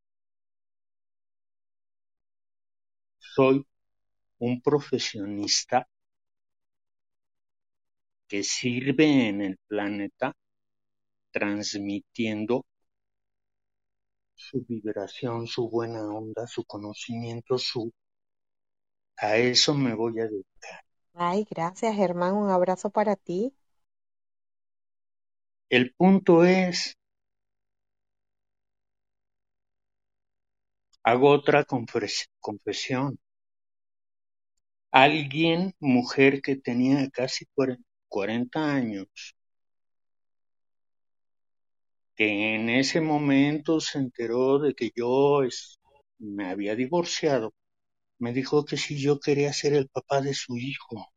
Soy 3.38 3.64
un 4.40 4.60
profesionista 4.62 5.88
que 8.26 8.42
sirve 8.42 9.28
en 9.28 9.42
el 9.42 9.58
planeta 9.66 10.34
transmitiendo 11.32 12.66
su 14.34 14.64
vibración, 14.64 15.46
su 15.46 15.68
buena 15.68 16.02
onda, 16.08 16.46
su 16.46 16.64
conocimiento, 16.64 17.58
su... 17.58 17.92
A 19.18 19.36
eso 19.36 19.74
me 19.74 19.94
voy 19.94 20.18
a 20.18 20.24
dedicar. 20.26 20.82
Ay, 21.14 21.44
gracias, 21.50 21.94
Germán. 21.96 22.34
Un 22.34 22.48
abrazo 22.50 22.88
para 22.90 23.14
ti. 23.16 23.52
El 25.70 25.94
punto 25.94 26.44
es, 26.44 26.94
hago 31.02 31.30
otra 31.30 31.64
confes- 31.64 32.28
confesión. 32.38 33.18
Alguien, 34.92 35.72
mujer 35.80 36.42
que 36.42 36.54
tenía 36.56 37.08
casi 37.08 37.46
cuare- 37.54 37.78
40 38.06 38.70
años, 38.74 39.08
que 42.16 42.54
en 42.54 42.68
ese 42.68 43.00
momento 43.00 43.80
se 43.80 43.98
enteró 43.98 44.58
de 44.58 44.74
que 44.74 44.90
yo 44.94 45.40
me 46.18 46.46
había 46.50 46.76
divorciado, 46.76 47.54
me 48.20 48.32
dijo 48.32 48.64
que 48.64 48.76
si 48.78 49.00
yo 49.00 49.20
quería 49.20 49.52
ser 49.54 49.74
el 49.74 49.88
papá 49.88 50.20
de 50.22 50.34
su 50.34 50.56
hijo. 50.58 51.12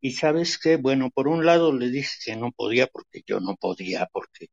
Y 0.00 0.12
sabes 0.12 0.58
qué, 0.58 0.76
bueno, 0.76 1.10
por 1.10 1.28
un 1.28 1.44
lado 1.44 1.70
le 1.72 1.90
dije 1.90 2.10
que 2.24 2.36
no 2.36 2.50
podía 2.52 2.86
porque 2.86 3.22
yo 3.26 3.40
no 3.40 3.56
podía, 3.56 4.06
porque 4.12 4.46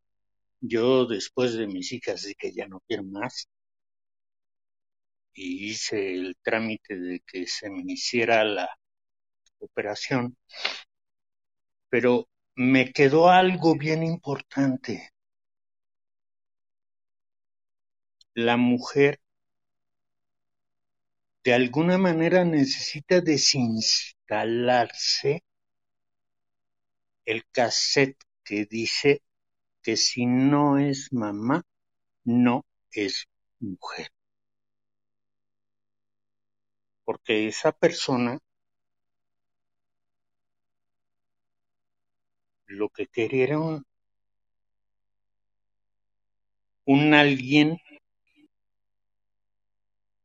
yo 0.61 1.05
después 1.07 1.55
de 1.55 1.67
mis 1.67 1.91
hijas 1.93 2.23
dije 2.23 2.35
que 2.39 2.53
ya 2.53 2.67
no 2.67 2.81
quiero 2.87 3.03
más 3.05 3.47
y 5.33 5.69
hice 5.69 6.13
el 6.13 6.35
trámite 6.41 6.97
de 6.97 7.19
que 7.21 7.47
se 7.47 7.69
me 7.69 7.93
hiciera 7.93 8.43
la 8.43 8.69
operación, 9.59 10.37
pero 11.89 12.27
me 12.55 12.91
quedó 12.91 13.29
algo 13.29 13.75
bien 13.75 14.03
importante. 14.03 15.11
La 18.35 18.57
mujer 18.57 19.19
de 21.43 21.53
alguna 21.53 21.97
manera 21.97 22.45
necesita 22.45 23.21
desinstalarse 23.21 25.43
el 27.25 27.43
cassette 27.51 28.17
que 28.45 28.65
dice 28.65 29.21
que 29.81 29.97
si 29.97 30.25
no 30.25 30.77
es 30.77 31.11
mamá, 31.11 31.63
no 32.23 32.65
es 32.91 33.25
mujer. 33.59 34.12
Porque 37.05 37.47
esa 37.47 37.71
persona 37.71 38.39
lo 42.67 42.89
que 42.89 43.07
quería 43.07 43.43
era 43.45 43.57
un, 43.59 43.85
un 46.85 47.13
alguien 47.13 47.77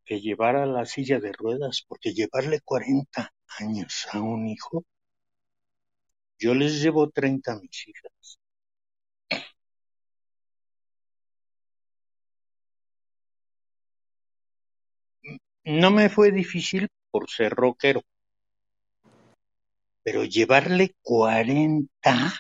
que 0.05 0.21
llevara 0.21 0.67
la 0.67 0.85
silla 0.87 1.21
de 1.21 1.33
ruedas, 1.33 1.85
porque 1.87 2.13
llevarle 2.13 2.61
40 2.63 3.33
años 3.61 4.09
a 4.11 4.21
un 4.21 4.49
hijo, 4.49 4.85
yo 6.39 6.53
les 6.55 6.81
llevo 6.83 7.11
30 7.11 7.53
a 7.53 7.61
mis 7.61 7.87
hijas. 7.87 8.41
No 15.69 15.93
me 15.93 16.09
fue 16.09 16.33
difícil 16.33 16.89
por 17.13 17.31
ser 17.31 17.53
rockero, 17.53 18.03
pero 20.03 20.25
llevarle 20.25 20.97
40, 21.03 22.33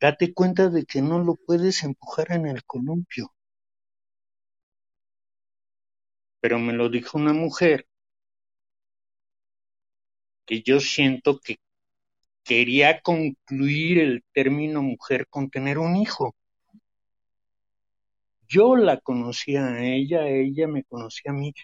date 0.00 0.34
cuenta 0.34 0.68
de 0.68 0.84
que 0.84 1.00
no 1.00 1.18
lo 1.18 1.36
puedes 1.36 1.82
empujar 1.82 2.32
en 2.32 2.46
el 2.46 2.64
columpio. 2.64 3.32
Pero 6.40 6.58
me 6.58 6.74
lo 6.74 6.90
dijo 6.90 7.16
una 7.16 7.32
mujer 7.32 7.86
que 10.46 10.62
yo 10.62 10.78
siento 10.78 11.40
que 11.40 11.56
quería 12.44 13.00
concluir 13.02 13.98
el 14.00 14.24
término 14.32 14.82
mujer 14.82 15.26
con 15.28 15.50
tener 15.50 15.78
un 15.78 15.96
hijo. 15.96 16.34
Yo 18.52 18.76
la 18.76 18.98
conocía 19.00 19.66
a 19.66 19.82
ella, 19.82 20.28
ella 20.28 20.68
me 20.68 20.84
conocía 20.84 21.32
a 21.32 21.34
mí, 21.34 21.54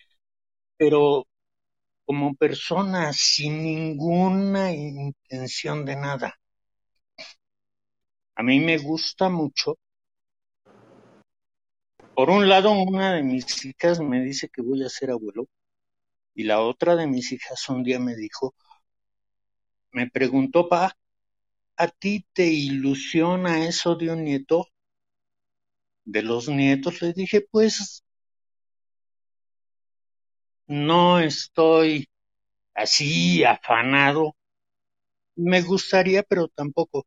pero 0.78 1.26
como 2.06 2.34
persona 2.34 3.12
sin 3.12 3.62
ninguna 3.62 4.72
intención 4.72 5.84
de 5.84 5.96
nada. 5.96 6.40
A 8.36 8.42
mí 8.42 8.58
me 8.60 8.78
gusta 8.78 9.28
mucho. 9.28 9.76
Por 12.14 12.30
un 12.30 12.48
lado, 12.48 12.72
una 12.72 13.12
de 13.12 13.22
mis 13.22 13.66
hijas 13.66 14.00
me 14.00 14.22
dice 14.22 14.48
que 14.48 14.62
voy 14.62 14.82
a 14.82 14.88
ser 14.88 15.10
abuelo 15.10 15.46
y 16.34 16.44
la 16.44 16.62
otra 16.62 16.96
de 16.96 17.06
mis 17.06 17.32
hijas 17.32 17.68
un 17.68 17.82
día 17.82 17.98
me 17.98 18.16
dijo, 18.16 18.54
me 19.92 20.08
preguntó, 20.08 20.68
pa, 20.70 20.96
¿a 21.76 21.88
ti 21.88 22.24
te 22.32 22.46
ilusiona 22.46 23.66
eso 23.66 23.94
de 23.94 24.10
un 24.10 24.24
nieto? 24.24 24.68
De 26.08 26.22
los 26.22 26.48
nietos 26.48 27.02
le 27.02 27.12
dije, 27.12 27.42
pues 27.50 28.02
no 30.66 31.20
estoy 31.20 32.08
así 32.72 33.44
afanado. 33.44 34.34
Me 35.36 35.60
gustaría, 35.60 36.22
pero 36.22 36.48
tampoco. 36.48 37.04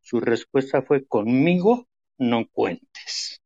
Su 0.00 0.20
respuesta 0.20 0.82
fue, 0.82 1.04
conmigo 1.04 1.88
no 2.16 2.46
cuentes. 2.46 3.42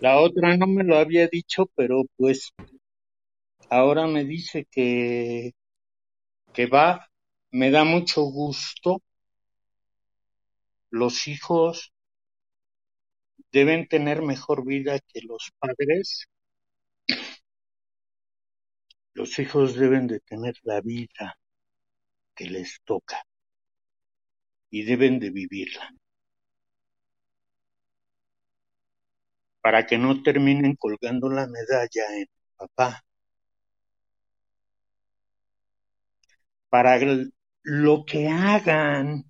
La 0.00 0.18
otra 0.18 0.56
no 0.56 0.66
me 0.66 0.82
lo 0.82 0.96
había 0.96 1.28
dicho, 1.28 1.66
pero 1.74 2.04
pues 2.16 2.54
ahora 3.68 4.06
me 4.06 4.24
dice 4.24 4.66
que, 4.70 5.52
que 6.54 6.64
va. 6.64 7.06
Me 7.50 7.70
da 7.70 7.84
mucho 7.84 8.22
gusto. 8.22 9.02
Los 10.90 11.28
hijos 11.28 11.92
deben 13.52 13.88
tener 13.88 14.22
mejor 14.22 14.64
vida 14.64 14.98
que 15.00 15.20
los 15.22 15.50
padres. 15.58 16.26
Los 19.12 19.38
hijos 19.38 19.74
deben 19.74 20.06
de 20.06 20.20
tener 20.20 20.54
la 20.62 20.80
vida 20.80 21.38
que 22.34 22.46
les 22.46 22.80
toca 22.84 23.22
y 24.70 24.84
deben 24.84 25.18
de 25.18 25.30
vivirla 25.30 25.90
para 29.60 29.86
que 29.86 29.98
no 29.98 30.22
terminen 30.22 30.76
colgando 30.76 31.28
la 31.28 31.46
medalla 31.46 32.04
en 32.16 32.26
papá. 32.56 33.04
Para 36.70 36.98
lo 37.62 38.04
que 38.06 38.28
hagan, 38.28 39.27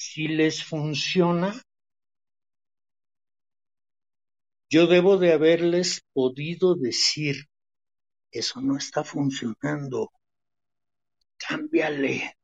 si 0.00 0.28
les 0.28 0.64
funciona, 0.64 1.52
yo 4.70 4.86
debo 4.86 5.18
de 5.18 5.34
haberles 5.34 6.02
podido 6.14 6.74
decir, 6.74 7.50
eso 8.30 8.62
no 8.62 8.78
está 8.78 9.04
funcionando, 9.04 10.10
cámbiale. 11.36 12.34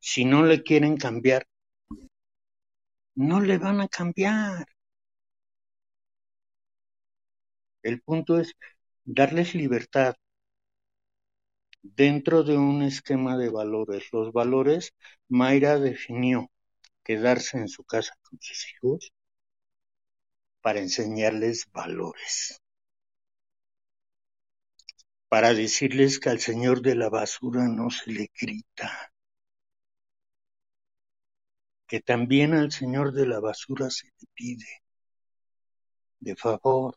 Si 0.00 0.24
no 0.24 0.42
le 0.44 0.64
quieren 0.64 0.96
cambiar, 0.96 1.46
no 3.14 3.40
le 3.40 3.58
van 3.58 3.80
a 3.80 3.86
cambiar. 3.86 4.66
El 7.84 8.00
punto 8.02 8.40
es 8.40 8.56
darles 9.04 9.54
libertad 9.54 10.16
dentro 11.84 12.42
de 12.42 12.56
un 12.56 12.82
esquema 12.82 13.36
de 13.36 13.50
valores. 13.50 14.12
Los 14.12 14.32
valores 14.32 14.94
Mayra 15.28 15.78
definió 15.78 16.50
quedarse 17.04 17.58
en 17.58 17.68
su 17.68 17.84
casa 17.84 18.14
con 18.22 18.38
sus 18.40 18.66
hijos 18.72 19.12
para 20.62 20.80
enseñarles 20.80 21.66
valores, 21.72 22.62
para 25.28 25.52
decirles 25.52 26.18
que 26.18 26.30
al 26.30 26.40
señor 26.40 26.80
de 26.80 26.94
la 26.94 27.10
basura 27.10 27.68
no 27.68 27.90
se 27.90 28.10
le 28.10 28.30
grita, 28.40 29.12
que 31.86 32.00
también 32.00 32.54
al 32.54 32.72
señor 32.72 33.12
de 33.12 33.26
la 33.26 33.40
basura 33.40 33.90
se 33.90 34.06
le 34.06 34.26
pide, 34.34 34.82
de 36.20 36.34
favor, 36.36 36.96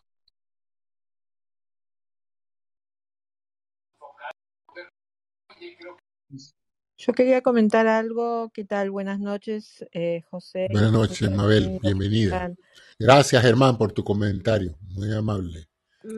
Yo 6.97 7.13
quería 7.13 7.41
comentar 7.41 7.87
algo. 7.87 8.51
¿Qué 8.53 8.65
tal? 8.65 8.89
Buenas 8.89 9.19
noches, 9.19 9.85
eh, 9.91 10.23
José. 10.29 10.67
Buenas 10.71 10.91
noches, 10.91 11.29
Mabel, 11.29 11.79
bienvenida. 11.81 12.51
Gracias, 12.97 13.43
Germán, 13.43 13.77
por 13.77 13.91
tu 13.91 14.03
comentario, 14.03 14.75
muy 14.89 15.13
amable. 15.13 15.67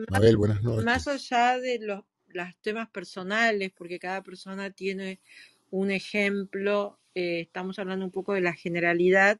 Mabel, 0.08 0.36
buenas 0.38 0.62
noches. 0.62 0.84
Más 0.84 1.06
allá 1.06 1.58
de 1.58 1.80
los, 1.80 2.02
temas 2.62 2.88
personales, 2.88 3.72
porque 3.76 3.98
cada 3.98 4.22
persona 4.22 4.70
tiene 4.70 5.20
un 5.70 5.90
ejemplo, 5.90 6.98
eh, 7.14 7.40
estamos 7.40 7.78
hablando 7.78 8.04
un 8.04 8.10
poco 8.10 8.32
de 8.32 8.40
la 8.40 8.54
generalidad. 8.54 9.38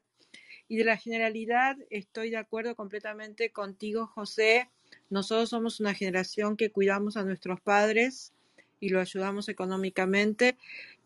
Y 0.67 0.77
de 0.77 0.85
la 0.85 0.97
generalidad 0.97 1.75
estoy 1.89 2.29
de 2.29 2.37
acuerdo 2.37 2.75
completamente 2.75 3.51
contigo, 3.51 4.07
José. 4.07 4.69
Nosotros 5.09 5.49
somos 5.49 5.79
una 5.79 5.93
generación 5.93 6.55
que 6.55 6.71
cuidamos 6.71 7.17
a 7.17 7.23
nuestros 7.23 7.59
padres 7.59 8.31
y 8.81 8.89
lo 8.89 8.99
ayudamos 8.99 9.49
económicamente 9.49 10.57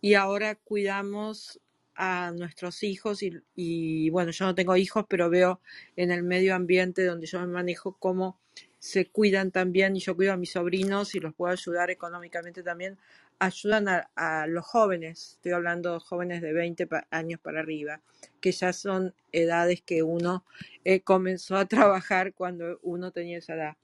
y 0.02 0.16
ahora 0.16 0.56
cuidamos 0.56 1.60
a 1.96 2.32
nuestros 2.36 2.84
hijos 2.84 3.22
y, 3.56 4.10
bueno, 4.10 4.32
yo 4.32 4.46
no 4.46 4.56
tengo 4.56 4.76
hijos, 4.76 5.06
pero 5.10 5.30
veo 5.30 5.62
en 5.96 6.12
el 6.12 6.24
medio 6.24 6.56
ambiente 6.56 7.06
donde 7.06 7.28
yo 7.28 7.40
me 7.40 7.48
manejo 7.48 7.98
cómo 8.00 8.40
se 8.80 9.08
cuidan 9.08 9.52
también 9.52 9.96
y 9.96 10.00
yo 10.00 10.16
cuido 10.16 10.34
a 10.34 10.38
mis 10.38 10.52
sobrinos 10.52 11.16
y 11.16 11.20
los 11.20 11.34
puedo 11.34 11.52
ayudar 11.54 11.90
económicamente 11.92 12.64
también. 12.64 12.98
Ayudan 13.40 13.90
a, 13.90 14.10
a 14.16 14.48
los 14.48 14.66
jóvenes, 14.66 15.34
estoy 15.34 15.52
hablando 15.54 15.94
de 15.94 16.00
jóvenes 16.00 16.42
de 16.42 16.54
20 16.54 16.88
pa- 16.88 17.08
años 17.12 17.40
para 17.42 17.60
arriba, 17.62 18.02
que 18.42 18.52
ya 18.54 18.72
son 18.74 19.14
edades 19.34 19.82
que 19.82 20.04
uno 20.04 20.46
eh, 20.86 21.02
comenzó 21.02 21.58
a 21.58 21.66
trabajar 21.66 22.34
cuando 22.34 22.80
uno 22.84 23.12
tenía 23.12 23.40
esa 23.40 23.56
edad. 23.56 23.78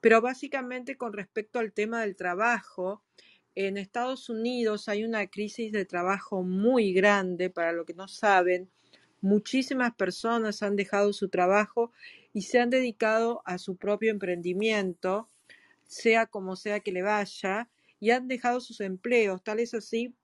Pero 0.00 0.20
básicamente 0.20 0.96
con 0.96 1.12
respecto 1.12 1.58
al 1.58 1.72
tema 1.72 2.00
del 2.02 2.16
trabajo, 2.16 3.02
en 3.56 3.78
Estados 3.78 4.28
Unidos 4.28 4.86
hay 4.88 5.02
una 5.02 5.26
crisis 5.28 5.72
de 5.72 5.86
trabajo 5.86 6.42
muy 6.42 6.92
grande, 6.92 7.48
para 7.48 7.72
lo 7.72 7.86
que 7.86 7.94
no 7.94 8.06
saben. 8.06 8.70
Muchísimas 9.22 9.94
personas 9.94 10.62
han 10.62 10.76
dejado 10.76 11.14
su 11.14 11.30
trabajo 11.30 11.90
y 12.34 12.42
se 12.42 12.60
han 12.60 12.68
dedicado 12.68 13.40
a 13.46 13.56
su 13.56 13.76
propio 13.76 14.10
emprendimiento, 14.10 15.30
sea 15.86 16.26
como 16.26 16.54
sea 16.54 16.80
que 16.80 16.92
le 16.92 17.00
vaya, 17.00 17.70
y 17.98 18.10
han 18.10 18.28
dejado 18.28 18.60
sus 18.60 18.82
empleos. 18.82 19.42
Tal 19.42 19.58
es 19.58 19.72
así 19.72 20.14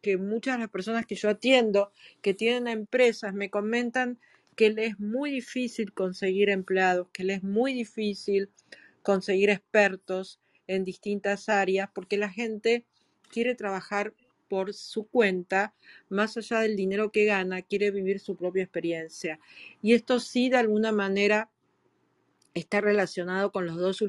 que 0.00 0.16
muchas 0.16 0.56
de 0.56 0.60
las 0.60 0.70
personas 0.70 1.04
que 1.04 1.14
yo 1.14 1.28
atiendo, 1.28 1.92
que 2.22 2.32
tienen 2.32 2.68
empresas, 2.68 3.34
me 3.34 3.50
comentan 3.50 4.18
que 4.56 4.70
les 4.70 4.92
es 4.92 4.98
muy 4.98 5.30
difícil 5.30 5.92
conseguir 5.92 6.48
empleados, 6.48 7.08
que 7.12 7.22
les 7.22 7.38
es 7.38 7.42
muy 7.42 7.74
difícil 7.74 8.48
conseguir 9.02 9.50
expertos 9.50 10.40
en 10.68 10.84
distintas 10.84 11.48
áreas, 11.48 11.90
porque 11.92 12.16
la 12.16 12.30
gente 12.30 12.84
quiere 13.30 13.56
trabajar 13.56 14.14
por 14.48 14.72
su 14.72 15.06
cuenta, 15.06 15.74
más 16.08 16.36
allá 16.36 16.60
del 16.60 16.76
dinero 16.76 17.12
que 17.12 17.24
gana, 17.24 17.62
quiere 17.62 17.90
vivir 17.90 18.20
su 18.20 18.36
propia 18.36 18.62
experiencia. 18.62 19.38
Y 19.82 19.94
esto 19.94 20.20
sí, 20.20 20.48
de 20.48 20.56
alguna 20.56 20.92
manera, 20.92 21.50
está 22.54 22.80
relacionado 22.80 23.52
con 23.52 23.66
los 23.66 23.76
dos, 23.76 24.02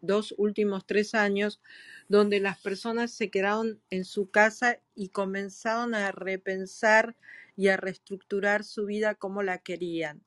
dos 0.00 0.34
últimos 0.36 0.86
tres 0.86 1.14
años, 1.14 1.60
donde 2.08 2.40
las 2.40 2.58
personas 2.58 3.10
se 3.10 3.30
quedaron 3.30 3.80
en 3.90 4.04
su 4.04 4.30
casa 4.30 4.78
y 4.94 5.08
comenzaron 5.08 5.94
a 5.94 6.12
repensar 6.12 7.16
y 7.56 7.68
a 7.68 7.76
reestructurar 7.76 8.64
su 8.64 8.84
vida 8.86 9.14
como 9.14 9.42
la 9.42 9.58
querían, 9.58 10.22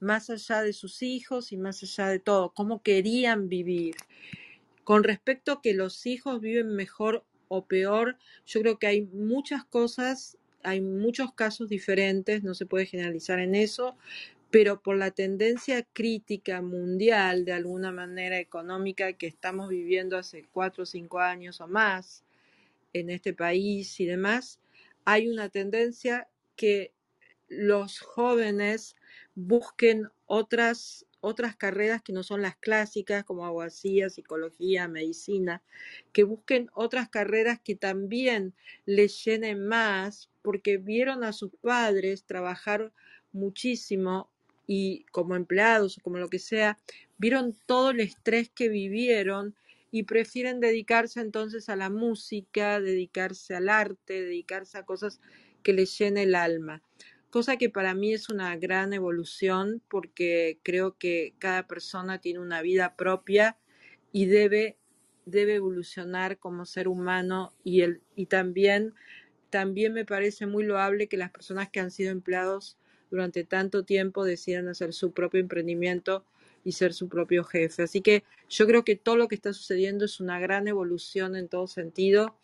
más 0.00 0.30
allá 0.30 0.62
de 0.62 0.72
sus 0.72 1.02
hijos 1.02 1.52
y 1.52 1.58
más 1.58 1.82
allá 1.82 2.08
de 2.08 2.18
todo, 2.18 2.52
cómo 2.54 2.82
querían 2.82 3.48
vivir. 3.48 3.94
Con 4.86 5.02
respecto 5.02 5.50
a 5.50 5.62
que 5.62 5.74
los 5.74 6.06
hijos 6.06 6.40
viven 6.40 6.76
mejor 6.76 7.24
o 7.48 7.66
peor, 7.66 8.18
yo 8.46 8.60
creo 8.60 8.78
que 8.78 8.86
hay 8.86 9.02
muchas 9.02 9.64
cosas, 9.64 10.38
hay 10.62 10.80
muchos 10.80 11.34
casos 11.34 11.68
diferentes, 11.68 12.44
no 12.44 12.54
se 12.54 12.66
puede 12.66 12.86
generalizar 12.86 13.40
en 13.40 13.56
eso, 13.56 13.96
pero 14.52 14.80
por 14.80 14.96
la 14.96 15.10
tendencia 15.10 15.82
crítica 15.92 16.62
mundial, 16.62 17.44
de 17.44 17.54
alguna 17.54 17.90
manera 17.90 18.38
económica, 18.38 19.14
que 19.14 19.26
estamos 19.26 19.70
viviendo 19.70 20.16
hace 20.16 20.44
cuatro 20.52 20.84
o 20.84 20.86
cinco 20.86 21.18
años 21.18 21.60
o 21.60 21.66
más 21.66 22.22
en 22.92 23.10
este 23.10 23.32
país 23.32 23.98
y 23.98 24.06
demás, 24.06 24.60
hay 25.04 25.26
una 25.26 25.48
tendencia 25.48 26.28
que 26.54 26.92
los 27.48 27.98
jóvenes 27.98 28.94
busquen 29.34 30.10
otras, 30.26 31.05
otras 31.26 31.56
carreras 31.56 32.02
que 32.02 32.12
no 32.12 32.22
son 32.22 32.40
las 32.40 32.56
clásicas, 32.56 33.24
como 33.24 33.44
abogacía, 33.44 34.10
psicología, 34.10 34.86
medicina, 34.86 35.60
que 36.12 36.22
busquen 36.22 36.70
otras 36.72 37.08
carreras 37.08 37.58
que 37.60 37.74
también 37.74 38.54
les 38.84 39.24
llenen 39.24 39.66
más, 39.66 40.30
porque 40.42 40.78
vieron 40.78 41.24
a 41.24 41.32
sus 41.32 41.50
padres 41.60 42.24
trabajar 42.26 42.92
muchísimo 43.32 44.30
y 44.68 45.04
como 45.10 45.34
empleados 45.34 45.98
o 45.98 46.00
como 46.00 46.18
lo 46.18 46.28
que 46.28 46.38
sea, 46.38 46.78
vieron 47.18 47.58
todo 47.66 47.90
el 47.90 47.98
estrés 47.98 48.48
que 48.48 48.68
vivieron 48.68 49.56
y 49.90 50.04
prefieren 50.04 50.60
dedicarse 50.60 51.20
entonces 51.20 51.68
a 51.68 51.74
la 51.74 51.90
música, 51.90 52.80
dedicarse 52.80 53.56
al 53.56 53.68
arte, 53.68 54.22
dedicarse 54.22 54.78
a 54.78 54.84
cosas 54.84 55.20
que 55.64 55.72
les 55.72 55.98
llene 55.98 56.22
el 56.22 56.36
alma 56.36 56.82
cosa 57.30 57.56
que 57.56 57.70
para 57.70 57.94
mí 57.94 58.12
es 58.12 58.28
una 58.28 58.56
gran 58.56 58.92
evolución 58.92 59.82
porque 59.88 60.58
creo 60.62 60.96
que 60.98 61.34
cada 61.38 61.66
persona 61.66 62.20
tiene 62.20 62.40
una 62.40 62.62
vida 62.62 62.96
propia 62.96 63.56
y 64.12 64.26
debe, 64.26 64.76
debe 65.24 65.56
evolucionar 65.56 66.38
como 66.38 66.64
ser 66.64 66.88
humano 66.88 67.52
y, 67.64 67.82
el, 67.82 68.00
y 68.14 68.26
también, 68.26 68.94
también 69.50 69.92
me 69.92 70.04
parece 70.04 70.46
muy 70.46 70.64
loable 70.64 71.08
que 71.08 71.16
las 71.16 71.30
personas 71.30 71.68
que 71.70 71.80
han 71.80 71.90
sido 71.90 72.10
empleados 72.10 72.78
durante 73.10 73.44
tanto 73.44 73.84
tiempo 73.84 74.24
decidan 74.24 74.68
hacer 74.68 74.92
su 74.92 75.12
propio 75.12 75.40
emprendimiento 75.40 76.24
y 76.64 76.72
ser 76.72 76.94
su 76.94 77.08
propio 77.08 77.44
jefe. 77.44 77.82
Así 77.82 78.00
que 78.00 78.24
yo 78.48 78.66
creo 78.66 78.84
que 78.84 78.96
todo 78.96 79.16
lo 79.16 79.28
que 79.28 79.36
está 79.36 79.52
sucediendo 79.52 80.04
es 80.04 80.20
una 80.20 80.40
gran 80.40 80.66
evolución 80.66 81.36
en 81.36 81.48
todo 81.48 81.66
sentido 81.66 82.36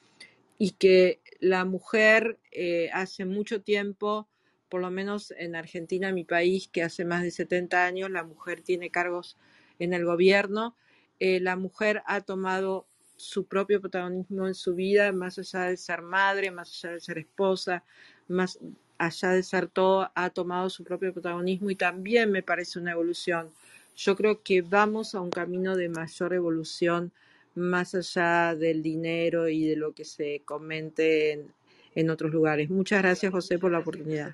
y 0.59 0.73
que 0.73 1.21
la 1.41 1.65
mujer 1.65 2.39
eh, 2.53 2.89
hace 2.93 3.25
mucho 3.25 3.63
tiempo, 3.63 4.29
por 4.73 4.81
lo 4.81 4.91
menos 4.91 5.35
en 5.37 5.55
Argentina, 5.55 6.13
mi 6.13 6.25
país, 6.25 6.67
que 6.67 6.83
hace 6.83 7.05
más 7.05 7.23
de 7.23 7.31
70 7.31 7.85
años, 7.85 8.11
la 8.11 8.25
mujer 8.25 8.63
tiene 8.63 8.89
cargos 8.89 9.37
en 9.79 9.93
el 9.93 10.07
gobierno, 10.07 10.75
eh, 11.21 11.41
la 11.41 11.57
mujer 11.57 12.03
ha 12.07 12.23
tomado 12.23 12.87
su 13.19 13.45
propio 13.45 13.83
protagonismo 13.83 14.47
en 14.49 14.55
su 14.55 14.75
vida, 14.75 15.13
más 15.13 15.39
allá 15.39 15.65
de 15.65 15.77
ser 15.77 16.01
madre, 16.01 16.51
más 16.51 16.71
allá 16.73 16.95
de 16.95 17.01
ser 17.03 17.19
esposa, 17.19 17.85
más 18.29 18.59
allá 18.97 19.33
de 19.33 19.43
ser 19.43 19.67
todo, 19.67 20.11
ha 20.15 20.31
tomado 20.31 20.71
su 20.71 20.85
propio 20.85 21.13
protagonismo 21.13 21.69
y 21.69 21.77
también 21.77 22.33
me 22.33 22.43
parece 22.43 22.79
una 22.79 22.93
evolución. 22.93 23.51
Yo 23.95 24.17
creo 24.17 24.43
que 24.43 24.63
vamos 24.63 25.15
a 25.15 25.21
un 25.21 25.29
camino 25.29 25.77
de 25.77 25.91
mayor 25.91 26.33
evolución 26.33 27.13
más 27.55 27.95
allá 27.95 28.55
del 28.55 28.83
dinero 28.83 29.51
y 29.51 29.67
de 29.67 29.77
lo 29.77 29.93
que 29.93 30.07
se 30.07 30.41
comente 30.47 31.33
en, 31.33 31.53
en 31.95 32.09
otros 32.09 32.33
lugares. 32.33 32.71
Muchas 32.71 33.03
gracias, 33.03 33.31
José, 33.31 33.59
por 33.59 33.71
la 33.71 33.81
oportunidad. 33.81 34.33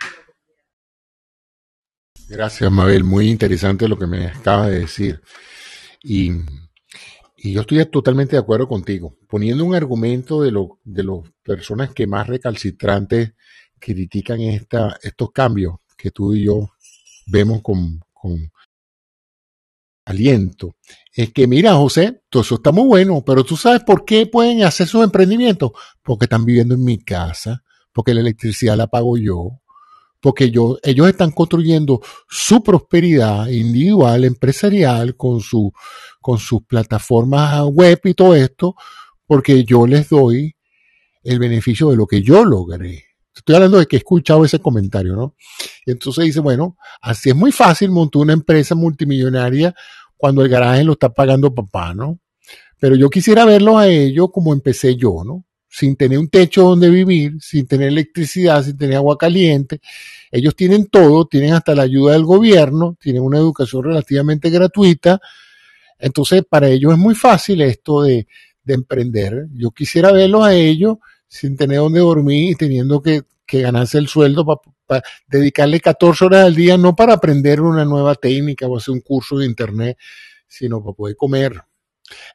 Gracias, 2.28 2.70
Mabel. 2.70 3.04
Muy 3.04 3.30
interesante 3.30 3.88
lo 3.88 3.98
que 3.98 4.06
me 4.06 4.26
acabas 4.26 4.68
de 4.68 4.80
decir. 4.80 5.22
Y, 6.02 6.32
yo 7.36 7.60
estoy 7.62 7.84
totalmente 7.86 8.36
de 8.36 8.40
acuerdo 8.40 8.68
contigo. 8.68 9.16
Poniendo 9.28 9.64
un 9.64 9.74
argumento 9.74 10.42
de, 10.42 10.50
lo, 10.50 10.78
de 10.84 11.04
las 11.04 11.20
personas 11.42 11.94
que 11.94 12.06
más 12.06 12.26
recalcitrantes 12.26 13.32
critican 13.78 14.40
esta, 14.40 14.98
estos 15.02 15.30
cambios 15.32 15.76
que 15.96 16.10
tú 16.10 16.34
y 16.34 16.44
yo 16.44 16.68
vemos 17.26 17.62
con, 17.62 18.00
con 18.12 18.50
aliento, 20.04 20.76
es 21.12 21.32
que 21.32 21.46
mira, 21.46 21.74
José, 21.74 22.22
todo 22.28 22.42
eso 22.42 22.56
está 22.56 22.72
muy 22.72 22.86
bueno, 22.86 23.22
pero 23.24 23.44
tú 23.44 23.56
sabes 23.56 23.84
por 23.84 24.04
qué 24.04 24.26
pueden 24.26 24.64
hacer 24.64 24.88
sus 24.88 25.04
emprendimientos, 25.04 25.70
porque 26.02 26.24
están 26.24 26.44
viviendo 26.44 26.74
en 26.74 26.84
mi 26.84 26.98
casa, 26.98 27.62
porque 27.92 28.14
la 28.14 28.20
electricidad 28.20 28.76
la 28.76 28.88
pago 28.88 29.16
yo, 29.16 29.60
porque 30.20 30.50
yo, 30.50 30.78
ellos 30.82 31.08
están 31.08 31.30
construyendo 31.30 32.00
su 32.28 32.62
prosperidad 32.62 33.48
individual, 33.48 34.24
empresarial, 34.24 35.16
con, 35.16 35.40
su, 35.40 35.72
con 36.20 36.38
sus 36.38 36.62
plataformas 36.64 37.64
web 37.66 38.00
y 38.04 38.14
todo 38.14 38.34
esto, 38.34 38.74
porque 39.26 39.64
yo 39.64 39.86
les 39.86 40.08
doy 40.08 40.56
el 41.22 41.38
beneficio 41.38 41.90
de 41.90 41.96
lo 41.96 42.06
que 42.06 42.22
yo 42.22 42.44
logré. 42.44 43.04
Estoy 43.34 43.54
hablando 43.54 43.78
de 43.78 43.86
que 43.86 43.96
he 43.96 43.98
escuchado 43.98 44.44
ese 44.44 44.58
comentario, 44.58 45.14
¿no? 45.14 45.36
Y 45.86 45.92
entonces 45.92 46.24
dice, 46.24 46.40
bueno, 46.40 46.76
así 47.00 47.28
es 47.28 47.36
muy 47.36 47.52
fácil 47.52 47.90
montar 47.90 48.22
una 48.22 48.32
empresa 48.32 48.74
multimillonaria 48.74 49.74
cuando 50.16 50.42
el 50.42 50.48
garaje 50.48 50.82
lo 50.82 50.92
está 50.92 51.10
pagando 51.10 51.54
papá, 51.54 51.94
¿no? 51.94 52.18
Pero 52.80 52.96
yo 52.96 53.08
quisiera 53.10 53.44
verlo 53.44 53.78
a 53.78 53.86
ellos 53.88 54.28
como 54.32 54.52
empecé 54.52 54.96
yo, 54.96 55.22
¿no? 55.24 55.44
Sin 55.68 55.96
tener 55.96 56.18
un 56.18 56.28
techo 56.28 56.62
donde 56.62 56.88
vivir, 56.88 57.34
sin 57.40 57.66
tener 57.66 57.88
electricidad, 57.88 58.64
sin 58.64 58.76
tener 58.76 58.96
agua 58.96 59.18
caliente. 59.18 59.80
Ellos 60.30 60.56
tienen 60.56 60.86
todo, 60.86 61.26
tienen 61.26 61.52
hasta 61.52 61.74
la 61.74 61.82
ayuda 61.82 62.12
del 62.12 62.24
gobierno, 62.24 62.96
tienen 63.00 63.22
una 63.22 63.38
educación 63.38 63.84
relativamente 63.84 64.50
gratuita. 64.50 65.20
Entonces, 65.98 66.42
para 66.48 66.68
ellos 66.68 66.92
es 66.92 66.98
muy 66.98 67.14
fácil 67.14 67.60
esto 67.60 68.02
de, 68.02 68.26
de 68.68 68.74
emprender. 68.74 69.46
Yo 69.54 69.70
quisiera 69.70 70.12
verlos 70.12 70.44
a 70.46 70.54
ellos 70.54 70.98
sin 71.26 71.56
tener 71.56 71.78
donde 71.78 72.00
dormir 72.00 72.52
y 72.52 72.54
teniendo 72.54 73.02
que, 73.02 73.22
que 73.46 73.62
ganarse 73.62 73.98
el 73.98 74.08
sueldo 74.08 74.44
para 74.86 75.02
dedicarle 75.26 75.80
14 75.80 76.24
horas 76.24 76.46
al 76.46 76.54
día, 76.54 76.76
no 76.76 76.94
para 76.94 77.14
aprender 77.14 77.60
una 77.60 77.84
nueva 77.84 78.14
técnica 78.14 78.66
o 78.66 78.76
hacer 78.76 78.92
un 78.92 79.00
curso 79.00 79.38
de 79.38 79.46
internet, 79.46 79.98
sino 80.46 80.82
para 80.82 80.94
poder 80.94 81.16
comer. 81.16 81.62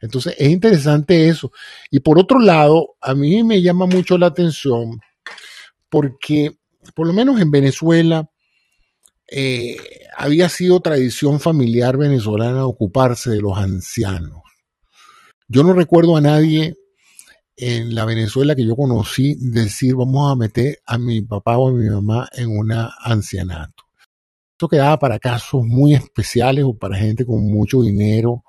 Entonces 0.01 0.35
es 0.37 0.49
interesante 0.49 1.27
eso. 1.27 1.51
Y 1.91 1.99
por 1.99 2.19
otro 2.19 2.39
lado, 2.39 2.95
a 3.01 3.13
mí 3.13 3.43
me 3.43 3.61
llama 3.61 3.85
mucho 3.85 4.17
la 4.17 4.27
atención 4.27 4.99
porque, 5.89 6.57
por 6.95 7.07
lo 7.07 7.13
menos 7.13 7.39
en 7.39 7.51
Venezuela, 7.51 8.29
eh, 9.29 9.77
había 10.17 10.49
sido 10.49 10.79
tradición 10.79 11.39
familiar 11.39 11.97
venezolana 11.97 12.65
ocuparse 12.65 13.31
de 13.31 13.41
los 13.41 13.57
ancianos. 13.57 14.41
Yo 15.47 15.63
no 15.63 15.73
recuerdo 15.73 16.17
a 16.17 16.21
nadie 16.21 16.75
en 17.55 17.93
la 17.93 18.05
Venezuela 18.05 18.55
que 18.55 18.65
yo 18.65 18.75
conocí 18.75 19.35
decir 19.39 19.95
vamos 19.95 20.31
a 20.31 20.35
meter 20.35 20.79
a 20.85 20.97
mi 20.97 21.21
papá 21.21 21.57
o 21.57 21.69
a 21.69 21.71
mi 21.71 21.89
mamá 21.89 22.27
en 22.33 22.49
un 22.49 22.71
ancianato. 22.71 23.83
Esto 24.51 24.67
quedaba 24.67 24.97
para 24.97 25.19
casos 25.19 25.63
muy 25.63 25.93
especiales 25.93 26.65
o 26.65 26.77
para 26.77 26.97
gente 26.97 27.25
con 27.25 27.43
mucho 27.43 27.81
dinero 27.81 28.43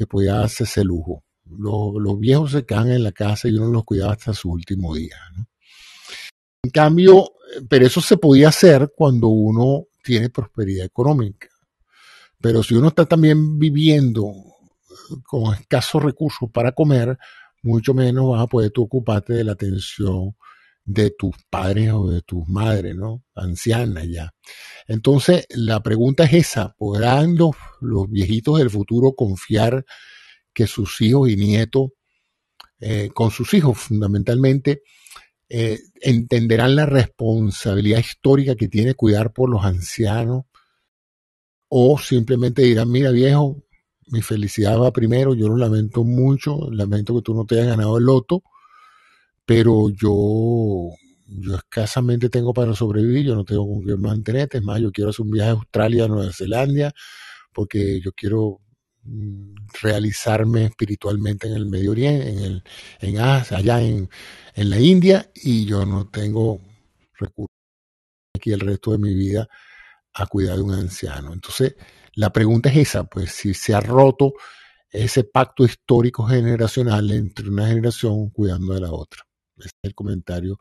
que 0.00 0.06
podía 0.06 0.40
hacerse 0.40 0.80
ese 0.80 0.84
lujo. 0.84 1.24
Los, 1.44 2.18
viejos 2.18 2.52
se 2.52 2.64
quedan 2.64 2.90
en 2.90 3.02
la 3.02 3.12
casa 3.12 3.48
y 3.48 3.54
uno 3.54 3.70
los 3.70 3.84
cuidaba 3.84 4.14
hasta 4.14 4.32
su 4.32 4.50
último 4.50 4.94
día. 4.94 5.14
En 6.62 6.70
cambio, 6.70 7.32
pero 7.68 7.84
eso 7.84 8.00
se 8.00 8.16
podía 8.16 8.48
hacer 8.48 8.94
cuando 8.96 9.28
uno 9.28 9.88
tiene 10.02 10.30
prosperidad 10.30 10.86
económica. 10.86 11.48
Pero 12.40 12.62
si 12.62 12.76
uno 12.76 12.88
está 12.88 13.04
también 13.04 13.58
viviendo 13.58 14.32
con 15.22 15.52
escasos 15.52 16.02
recursos 16.02 16.48
para 16.50 16.72
comer, 16.72 17.18
mucho 17.62 17.92
menos 17.92 18.30
vas 18.30 18.44
a 18.44 18.46
poder 18.46 18.70
tú 18.70 18.84
ocuparte 18.84 19.34
de 19.34 19.44
la 19.44 19.52
atención 19.52 20.34
de 20.92 21.10
tus 21.10 21.34
padres 21.48 21.92
o 21.92 22.10
de 22.10 22.22
tus 22.22 22.48
madres, 22.48 22.96
¿no? 22.96 23.22
Ancianas 23.34 24.08
ya. 24.08 24.32
Entonces, 24.88 25.46
la 25.50 25.82
pregunta 25.82 26.24
es 26.24 26.32
esa, 26.32 26.74
¿podrán 26.76 27.36
los, 27.36 27.52
los 27.80 28.10
viejitos 28.10 28.58
del 28.58 28.70
futuro 28.70 29.12
confiar 29.12 29.84
que 30.52 30.66
sus 30.66 31.00
hijos 31.00 31.30
y 31.30 31.36
nietos, 31.36 31.90
eh, 32.80 33.10
con 33.14 33.30
sus 33.30 33.54
hijos 33.54 33.78
fundamentalmente, 33.78 34.82
eh, 35.48 35.78
entenderán 36.00 36.74
la 36.76 36.86
responsabilidad 36.86 38.00
histórica 38.00 38.56
que 38.56 38.68
tiene 38.68 38.94
cuidar 38.94 39.32
por 39.32 39.48
los 39.48 39.64
ancianos? 39.64 40.44
¿O 41.68 41.98
simplemente 41.98 42.62
dirán, 42.62 42.90
mira 42.90 43.12
viejo, 43.12 43.62
mi 44.08 44.22
felicidad 44.22 44.76
va 44.80 44.92
primero, 44.92 45.34
yo 45.34 45.48
lo 45.48 45.56
lamento 45.56 46.02
mucho, 46.02 46.68
lamento 46.72 47.14
que 47.14 47.22
tú 47.22 47.32
no 47.32 47.44
te 47.46 47.54
hayas 47.54 47.68
ganado 47.68 47.98
el 47.98 48.04
loto, 48.04 48.42
pero 49.50 49.90
yo, 49.90 50.94
escasamente 51.56 52.28
tengo 52.28 52.54
para 52.54 52.72
sobrevivir, 52.72 53.26
yo 53.26 53.34
no 53.34 53.44
tengo 53.44 53.66
con 53.66 53.84
qué 53.84 53.96
mantenerte, 53.96 54.58
es 54.58 54.62
más, 54.62 54.80
yo 54.80 54.92
quiero 54.92 55.10
hacer 55.10 55.24
un 55.24 55.32
viaje 55.32 55.50
a 55.50 55.54
Australia, 55.54 56.04
a 56.04 56.08
Nueva 56.08 56.32
Zelanda, 56.32 56.92
porque 57.52 58.00
yo 58.00 58.12
quiero 58.12 58.60
mm, 59.02 59.54
realizarme 59.82 60.66
espiritualmente 60.66 61.48
en 61.48 61.54
el 61.54 61.66
Medio 61.66 61.90
Oriente, 61.90 62.28
en, 62.28 62.38
el, 62.38 63.18
allá 63.18 63.82
en, 63.82 64.08
en 64.54 64.70
la 64.70 64.78
India, 64.78 65.28
y 65.34 65.64
yo 65.64 65.84
no 65.84 66.08
tengo 66.08 66.60
recursos 67.18 67.56
aquí 68.36 68.52
el 68.52 68.60
resto 68.60 68.92
de 68.92 68.98
mi 68.98 69.14
vida 69.14 69.48
a 70.14 70.26
cuidar 70.26 70.58
de 70.58 70.62
un 70.62 70.74
anciano. 70.74 71.32
Entonces, 71.32 71.74
la 72.14 72.32
pregunta 72.32 72.68
es 72.70 72.76
esa, 72.76 73.02
pues 73.02 73.32
si 73.32 73.52
se 73.54 73.74
ha 73.74 73.80
roto 73.80 74.34
ese 74.90 75.24
pacto 75.24 75.64
histórico 75.64 76.24
generacional 76.24 77.10
entre 77.10 77.48
una 77.48 77.66
generación 77.66 78.30
cuidando 78.30 78.74
de 78.74 78.80
la 78.82 78.92
otra. 78.92 79.24
El 79.82 79.94
comentario, 79.94 80.58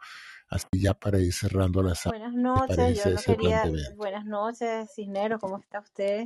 así 0.49 0.67
ya 0.73 0.93
para 0.93 1.19
ir 1.19 1.33
cerrando 1.33 1.81
la 1.81 1.95
sala. 1.95 2.17
Buenas 2.17 2.33
noches, 2.33 3.03
yo 3.03 3.11
no 3.11 3.21
quería... 3.21 3.63
Buenas 3.95 4.25
noches, 4.25 4.89
Cisnero, 4.95 5.39
¿cómo 5.39 5.59
está 5.59 5.79
usted? 5.79 6.25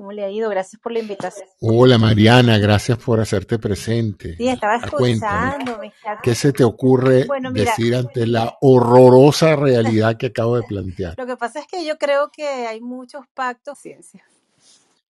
¿Cómo 0.00 0.12
le 0.12 0.24
ha 0.24 0.30
ido? 0.30 0.48
Gracias 0.48 0.80
por 0.80 0.92
la 0.92 1.00
invitación. 1.00 1.46
Hola 1.60 1.98
Mariana, 1.98 2.56
gracias 2.56 2.96
por 2.96 3.20
hacerte 3.20 3.58
presente. 3.58 4.34
Sí, 4.34 4.48
estaba 4.48 4.76
escuchando. 4.76 5.78
¿Qué 6.22 6.34
se 6.34 6.54
te 6.54 6.64
ocurre 6.64 7.26
bueno, 7.26 7.50
mira, 7.50 7.66
decir 7.66 7.94
ante 7.94 8.26
la 8.26 8.56
horrorosa 8.62 9.56
realidad 9.56 10.16
que 10.16 10.28
acabo 10.28 10.56
de 10.56 10.62
plantear? 10.62 11.16
Lo 11.18 11.26
que 11.26 11.36
pasa 11.36 11.60
es 11.60 11.66
que 11.66 11.84
yo 11.84 11.98
creo 11.98 12.30
que 12.32 12.46
hay 12.46 12.80
muchos 12.80 13.26
pactos 13.34 13.78
ciencia. 13.78 14.24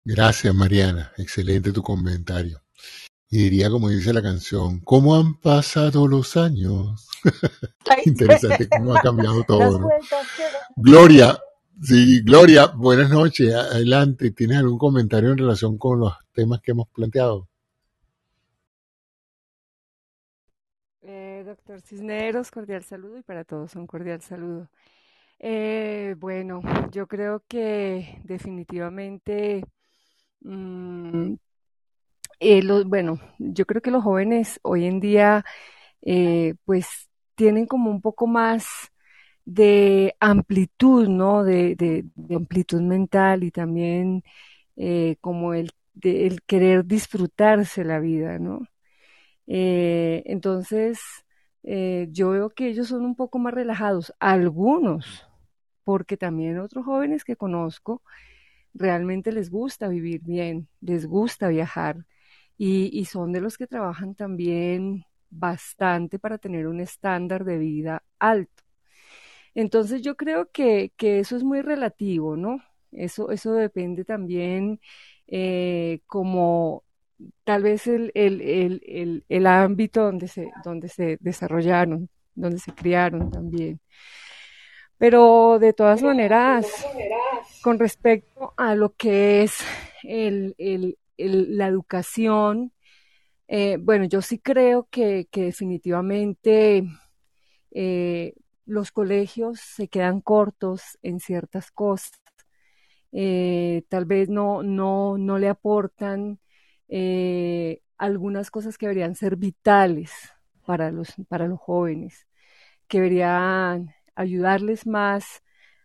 Gracias 0.03 0.55
Mariana, 0.55 1.13
excelente 1.19 1.73
tu 1.73 1.83
comentario. 1.83 2.63
Y 3.31 3.45
diría 3.45 3.71
como 3.71 3.89
dice 3.89 4.13
la 4.13 4.23
canción, 4.23 4.81
¿cómo 4.81 5.15
han 5.17 5.35
pasado 5.41 6.09
los 6.09 6.37
años? 6.37 7.09
Interesante 8.05 8.69
cómo 8.69 8.95
ha 8.95 9.01
cambiado 9.01 9.43
todo. 9.47 9.79
¿no? 9.79 9.89
Gloria, 10.77 11.39
Sí, 11.83 12.21
Gloria, 12.23 12.67
buenas 12.67 13.09
noches. 13.11 13.55
Adelante. 13.55 14.33
¿Tienes 14.33 14.59
algún 14.59 14.77
comentario 14.79 15.31
en 15.33 15.39
relación 15.39 15.79
con 15.79 16.01
los 16.01 16.13
temas 16.33 16.61
que 16.61 16.73
hemos 16.73 16.89
planteado? 16.91 17.49
Eh, 21.03 21.43
doctor 21.47 21.81
Cisneros, 21.81 22.51
cordial 22.51 22.85
saludo 22.85 23.19
y 23.19 23.23
para 23.23 23.45
todos 23.45 23.75
un 23.77 23.87
cordial 23.87 24.21
saludo. 24.21 24.69
Eh, 25.39 26.15
bueno, 26.19 26.61
yo 26.93 27.07
creo 27.09 27.43
que 27.49 28.21
definitivamente, 28.25 29.65
mmm, 30.41 31.35
eh, 32.41 32.63
bueno, 32.87 33.21
yo 33.39 33.67
creo 33.67 33.83
que 33.83 33.91
los 33.91 34.03
jóvenes 34.05 34.59
hoy 34.63 34.87
en 34.87 35.01
día, 35.01 35.45
eh, 36.03 36.55
pues 36.65 37.09
tienen 37.37 37.67
como 37.67 37.91
un 37.91 38.01
poco 38.03 38.27
más 38.27 38.67
de 39.47 40.17
amplitud, 40.21 41.09
¿no? 41.09 41.45
De, 41.45 41.75
de, 41.77 42.05
de 42.17 42.37
amplitud 42.37 42.81
mental 42.83 43.45
y 43.45 43.51
también 43.53 44.23
eh, 44.77 45.17
como 45.23 45.55
el, 45.55 45.71
de, 45.95 46.27
el 46.29 46.43
querer 46.45 46.87
disfrutarse 46.87 47.85
la 47.85 48.01
vida, 48.01 48.39
¿no? 48.39 48.63
Eh, 49.47 50.23
entonces, 50.27 51.01
yo 51.63 52.31
veo 52.31 52.51
que 52.51 52.69
ellos 52.69 52.89
son 52.89 53.05
un 53.05 53.17
poco 53.17 53.39
más 53.39 53.55
relajados, 53.55 54.15
algunos, 54.21 55.27
porque 55.85 56.17
también 56.17 56.59
otros 56.59 56.85
jóvenes 56.85 57.25
que 57.25 57.37
conozco 57.37 58.03
realmente 58.75 59.33
les 59.33 59.51
gusta 59.51 59.89
vivir 59.89 60.23
bien, 60.23 60.69
les 60.81 61.07
gusta 61.07 61.49
viajar 61.49 62.07
y, 62.61 62.91
y 62.93 63.07
son 63.07 63.33
de 63.33 63.41
los 63.41 63.57
que 63.57 63.67
trabajan 63.67 64.15
también 64.15 65.07
bastante 65.31 66.19
para 66.19 66.37
tener 66.37 66.67
un 66.67 66.81
estándar 66.81 67.45
de 67.47 67.57
vida 67.57 68.03
alto. 68.19 68.63
Entonces 69.55 70.03
yo 70.03 70.15
creo 70.15 70.51
que, 70.53 70.93
que 70.99 71.21
eso 71.21 71.37
es 71.37 71.43
muy 71.43 71.63
relativo, 71.63 72.37
¿no? 72.37 72.63
Eso, 72.93 73.31
eso 73.31 73.55
depende 73.55 74.05
también 74.05 74.79
eh, 75.27 76.01
como 76.07 76.85
tal 77.45 77.63
vez 77.63 77.87
el, 77.87 78.13
el, 78.15 78.43
el, 78.43 79.25
el, 79.27 79.47
ámbito 79.47 80.03
donde 80.05 80.29
se, 80.29 80.51
donde 80.63 80.89
se 80.89 81.17
desarrollaron, 81.21 82.11
donde 82.35 82.59
se 82.59 82.75
criaron 82.75 83.31
también. 83.31 83.81
Pero 84.99 85.59
de 85.59 85.73
todas 85.73 86.03
maneras, 86.03 86.67
con 87.63 87.79
respecto 87.79 88.53
a 88.59 88.75
lo 88.75 88.95
que 88.97 89.45
es 89.45 89.55
el, 90.03 90.55
la 91.29 91.67
educación, 91.67 92.73
eh, 93.49 93.79
bueno, 93.81 94.05
yo 94.05 94.23
sí 94.23 94.39
creo 94.39 94.89
que, 94.91 95.29
definitivamente 95.33 96.85
eh, 97.73 98.35
los 98.67 98.93
colegios 98.93 99.61
se 99.61 99.89
quedan 99.89 100.21
cortos 100.21 100.99
en 101.03 101.19
ciertas 101.21 101.73
cosas. 101.73 102.13
Eh, 103.13 103.83
tal 103.89 104.05
vez 104.05 104.29
no, 104.29 104.63
no, 104.63 105.19
no 105.19 105.39
le 105.39 105.49
aportan 105.49 106.39
algunas 107.99 108.51
cosas 108.51 108.79
que 108.79 108.87
deberían 108.87 109.15
ser 109.17 109.37
vitales 109.37 110.13
para 110.65 110.91
los, 110.93 111.15
para 111.29 111.49
los 111.49 111.59
jóvenes, 111.61 112.27
que 112.89 112.99
deberían 112.99 113.95
ayudarles 114.15 114.87
más 114.87 115.43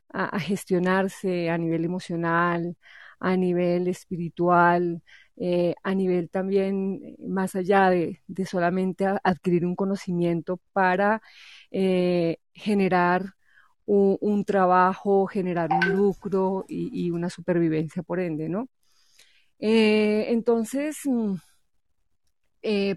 a 0.10 0.40
gestionarse 0.40 1.50
a 1.50 1.58
nivel 1.58 1.86
emocional, 1.86 2.78
a 3.20 3.36
nivel 3.38 3.88
espiritual, 3.88 5.02
eh, 5.38 5.76
a 5.84 5.94
nivel 5.94 6.30
también 6.30 7.02
eh, 7.04 7.16
más 7.28 7.56
allá 7.56 7.90
de, 7.90 8.22
solamente 8.46 9.06
adquirir 9.24 9.66
un 9.66 9.76
conocimiento 9.76 10.62
para 10.72 11.22
eh, 11.72 12.38
generar 12.54 13.34
un, 13.86 14.46
trabajo, 14.46 15.28
generar 15.28 15.70
un 15.72 15.96
lucro 15.96 16.66
y, 16.68 17.12
una 17.12 17.30
supervivencia 17.30 18.02
por 18.04 18.20
ende, 18.20 18.50
¿no? 18.50 18.70
entonces, 19.60 20.98
mm, 21.06 21.36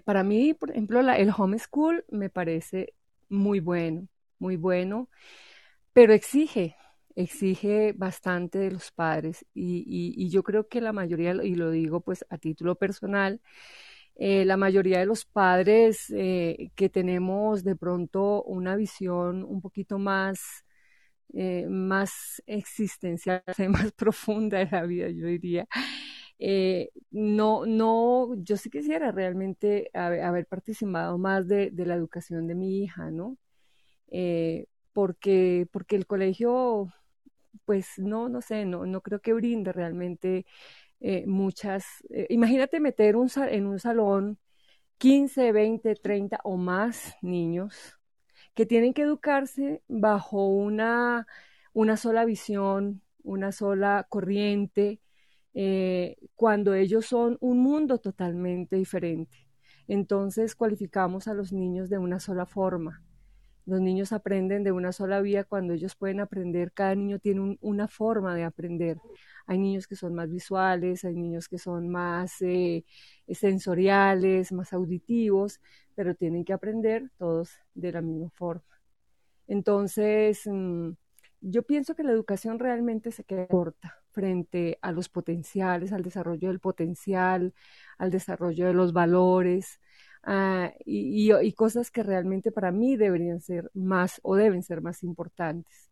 para 0.03 0.23
mí, 0.23 0.53
por 0.53 0.71
ejemplo, 0.71 0.99
el 0.99 1.31
homeschool 1.35 2.05
me 2.09 2.29
parece 2.29 2.93
muy 3.29 3.59
bueno, 3.59 4.07
muy 4.39 4.55
bueno, 4.55 5.09
pero 5.93 6.13
exige, 6.13 6.75
exige 7.15 7.93
bastante 7.93 8.59
de 8.59 8.71
los 8.71 8.91
padres 8.91 9.45
y, 9.53 10.29
yo 10.29 10.43
creo 10.43 10.67
que 10.67 10.81
la 10.81 10.93
mayoría, 10.93 11.33
y 11.43 11.55
lo 11.55 11.71
digo 11.71 12.01
pues 12.01 12.25
a 12.29 12.37
título 12.37 12.75
personal, 12.75 13.41
eh, 14.15 14.45
la 14.45 14.57
mayoría 14.57 14.99
de 14.99 15.05
los 15.05 15.25
padres 15.25 16.11
eh, 16.15 16.71
que 16.75 16.89
tenemos 16.89 17.63
de 17.63 17.75
pronto 17.75 18.43
una 18.43 18.75
visión 18.75 19.43
un 19.45 19.61
poquito 19.61 19.97
más, 19.99 20.65
eh, 21.33 21.67
más 21.69 22.43
existencial, 22.47 23.43
más 23.69 23.91
profunda 23.93 24.59
de 24.59 24.69
la 24.71 24.83
vida, 24.83 25.09
yo 25.09 25.27
diría. 25.27 25.67
no, 27.11 27.65
no, 27.65 28.35
yo 28.37 28.57
sí 28.57 28.69
quisiera 28.69 29.11
realmente 29.11 29.89
haber, 29.93 30.45
participado 30.47 31.17
más 31.17 31.47
de, 31.47 31.71
de, 31.71 31.85
la 31.85 31.95
educación 31.95 32.47
de 32.47 32.55
mi 32.55 32.83
hija, 32.83 33.11
¿no? 33.11 33.37
porque, 34.93 35.67
porque 35.71 35.95
el 35.95 36.07
colegio 36.07 36.91
pues 37.65 37.97
no, 37.97 38.29
no 38.29 38.41
sé, 38.41 38.65
no, 38.65 38.85
no 38.85 39.01
creo 39.01 39.21
que 39.21 39.33
brinde 39.33 39.73
realmente 39.73 40.45
eh, 41.01 41.25
muchas. 41.27 41.85
Eh, 42.11 42.27
imagínate 42.29 42.79
meter 42.79 43.15
un, 43.17 43.29
en 43.49 43.67
un 43.67 43.79
salón 43.79 44.39
15, 44.97 45.51
20, 45.53 45.95
30 45.95 46.39
o 46.43 46.57
más 46.57 47.15
niños 47.21 47.99
que 48.55 48.65
tienen 48.65 48.93
que 48.93 49.03
educarse 49.03 49.83
bajo 49.87 50.47
una, 50.47 51.27
una 51.73 51.97
sola 51.97 52.25
visión, 52.25 53.01
una 53.23 53.51
sola 53.51 54.05
corriente, 54.09 55.01
eh, 55.53 56.17
cuando 56.35 56.73
ellos 56.73 57.05
son 57.05 57.37
un 57.41 57.59
mundo 57.59 57.99
totalmente 57.99 58.75
diferente. 58.75 59.47
Entonces 59.87 60.55
cualificamos 60.55 61.27
a 61.27 61.33
los 61.33 61.51
niños 61.53 61.89
de 61.89 61.97
una 61.97 62.19
sola 62.19 62.45
forma. 62.45 63.03
Los 63.69 63.81
niños 63.81 64.13
aprenden 64.13 64.63
de 64.63 64.71
una 64.71 64.91
sola 64.91 65.21
vía 65.21 65.43
cuando 65.43 65.73
ellos 65.73 65.95
pueden 65.95 66.19
aprender, 66.21 66.71
cada 66.73 66.95
niño 66.95 67.19
tiene 67.19 67.55
una 67.61 67.87
forma 67.87 68.33
de 68.33 68.43
aprender. 68.43 68.97
Hay 69.45 69.59
niños 69.59 69.87
que 69.87 69.95
son 69.95 70.15
más 70.15 70.27
visuales, 70.27 71.05
hay 71.05 71.15
niños 71.15 71.47
que 71.47 71.59
son 71.59 71.87
más 71.87 72.41
eh, 72.41 72.83
sensoriales, 73.29 74.51
más 74.51 74.73
auditivos, 74.73 75.61
pero 75.93 76.15
tienen 76.15 76.45
que 76.45 76.53
aprender 76.53 77.11
todos 77.19 77.51
de 77.75 77.91
la 77.91 78.01
misma 78.01 78.31
forma. 78.31 78.63
Entonces, 79.47 80.41
mm, 80.47 80.91
yo 81.41 81.61
pienso 81.63 81.93
que 81.95 82.03
la 82.03 82.11
educación 82.11 82.57
realmente 82.57 83.11
se 83.11 83.23
queda 83.23 83.45
corta 83.47 83.97
frente 84.11 84.79
a 84.81 84.91
los 84.91 85.09
potenciales, 85.09 85.93
al 85.93 86.01
desarrollo 86.01 86.47
del 86.47 86.59
potencial, 86.59 87.53
al 87.99 88.09
desarrollo 88.09 88.65
de 88.65 88.73
los 88.73 88.93
valores, 88.93 89.79
Ah, 90.31 90.71
y, 90.85 91.31
cosas 91.53 91.89
que 91.89 92.03
realmente 92.03 92.51
para 92.51 92.71
mí 92.71 92.95
deberían 92.97 93.41
ser 93.41 93.71
más 93.73 94.19
o 94.23 94.35
deben 94.35 94.61
ser 94.61 94.79
más 94.81 95.01
importantes. 95.03 95.89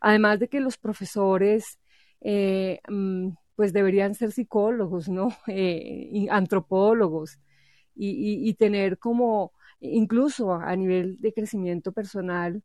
Además 0.00 0.40
de 0.40 0.48
que 0.48 0.60
los 0.60 0.76
profesores 0.78 1.78
eh, 2.20 2.80
mm, 2.88 3.30
pues 3.56 3.72
deberían 3.72 4.14
ser 4.14 4.32
psicólogos, 4.32 5.08
¿no? 5.08 5.28
Eh, 5.48 6.26
antropólogos 6.30 7.38
y, 7.96 8.54
tener 8.54 8.98
como 8.98 9.52
incluso 9.80 10.52
a 10.54 10.76
nivel 10.76 11.18
de 11.20 11.32
crecimiento 11.32 11.92
personal 11.92 12.62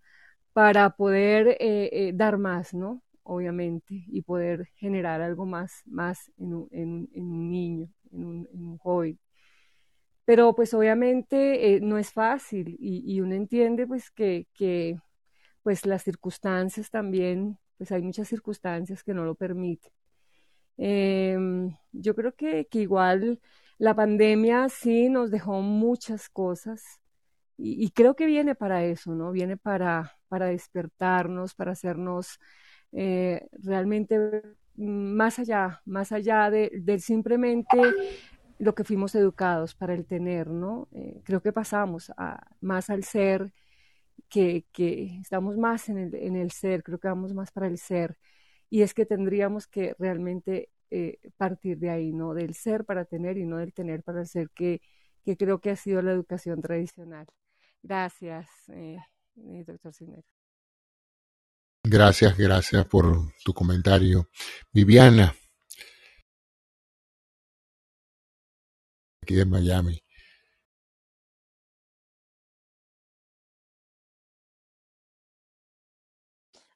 para 0.54 0.92
poder 0.92 1.58
eh, 1.60 2.12
dar 2.16 2.38
más, 2.38 2.74
¿no? 2.74 3.04
Obviamente, 3.24 4.06
y 4.08 4.22
poder 4.24 4.68
generar 4.76 5.22
algo 5.22 5.46
más, 5.46 5.84
más 5.86 6.32
en 6.38 6.54
un, 6.54 7.50
niño, 7.52 7.90
en 8.12 8.26
un, 8.26 8.50
en 8.54 8.66
un 8.68 8.78
joven. 8.80 9.20
Pero 10.26 10.56
pues 10.56 10.74
obviamente 10.74 11.76
eh, 11.76 11.82
no 11.82 11.98
es 11.98 12.12
fácil 12.14 12.78
y, 12.80 13.20
uno 13.22 13.36
entiende 13.36 13.86
pues 13.88 14.10
que, 14.12 14.48
pues 15.64 15.86
las 15.86 16.04
circunstancias 16.04 16.90
también, 16.90 17.58
pues 17.78 17.92
hay 17.92 18.02
muchas 18.02 18.28
circunstancias 18.30 19.04
que 19.04 19.14
no 19.14 19.26
lo 19.26 19.36
permiten. 19.36 19.92
Em, 20.78 21.76
yo 21.92 22.16
creo 22.16 22.34
que, 22.36 22.68
que, 22.68 22.80
igual 22.82 23.40
la 23.78 23.96
pandemia 23.96 24.70
sí 24.70 25.10
nos 25.10 25.30
dejó 25.32 25.62
muchas 25.62 26.30
cosas 26.30 27.02
y, 27.58 27.92
creo 27.92 28.16
que 28.16 28.26
viene 28.26 28.56
para 28.56 28.84
eso, 28.84 29.14
¿no? 29.16 29.32
Viene 29.32 29.58
para, 29.58 30.18
para 30.28 30.48
despertarnos, 30.48 31.54
para 31.56 31.74
hacernos 31.74 32.40
eh, 32.92 33.48
realmente 33.54 34.42
más 34.76 35.40
allá, 35.40 35.82
más 35.86 36.12
allá 36.12 36.50
de 36.50 37.00
simplemente 37.00 37.80
lo 38.64 38.76
que 38.76 38.84
fuimos 38.84 39.16
educados 39.16 39.76
para 39.76 39.94
el 39.94 40.06
tener, 40.06 40.50
¿no? 40.50 40.88
Eh, 40.94 41.22
creo 41.24 41.42
que 41.42 41.52
pasamos 41.54 42.12
a, 42.18 42.48
más 42.62 42.90
al 42.90 43.04
ser, 43.04 43.54
que, 44.30 44.66
estamos 45.22 45.58
más 45.58 45.90
en 45.90 45.98
el, 45.98 46.16
en 46.16 46.36
el, 46.36 46.52
ser, 46.52 46.84
creo 46.84 47.00
que 47.00 47.08
vamos 47.08 47.34
más 47.34 47.52
para 47.52 47.68
el 47.68 47.78
ser. 47.78 48.18
Y 48.70 48.82
es 48.82 48.94
que 48.94 49.06
tendríamos 49.06 49.68
que 49.68 49.96
realmente 50.00 50.70
eh, 50.90 51.20
partir 51.38 51.78
de 51.78 51.90
ahí, 51.90 52.12
¿no? 52.12 52.34
Del 52.34 52.56
ser 52.56 52.86
para 52.86 53.06
tener 53.06 53.38
y 53.38 53.46
no 53.46 53.58
del 53.58 53.74
tener 53.74 54.04
para 54.04 54.26
ser, 54.26 54.50
que, 54.52 54.82
que 55.24 55.38
creo 55.38 55.60
que 55.60 55.72
ha 55.72 55.76
sido 55.76 56.02
la 56.02 56.12
educación 56.12 56.62
tradicional. 56.62 57.28
Gracias, 57.84 58.48
eh, 58.70 58.98
doctor 59.36 59.94
Cinero. 59.94 60.24
Gracias, 61.86 62.38
gracias 62.38 62.86
por 62.86 63.34
tu 63.44 63.54
comentario. 63.54 64.30
Viviana, 64.72 65.36
aquí 69.24 69.36
de 69.36 69.46
Miami. 69.46 70.04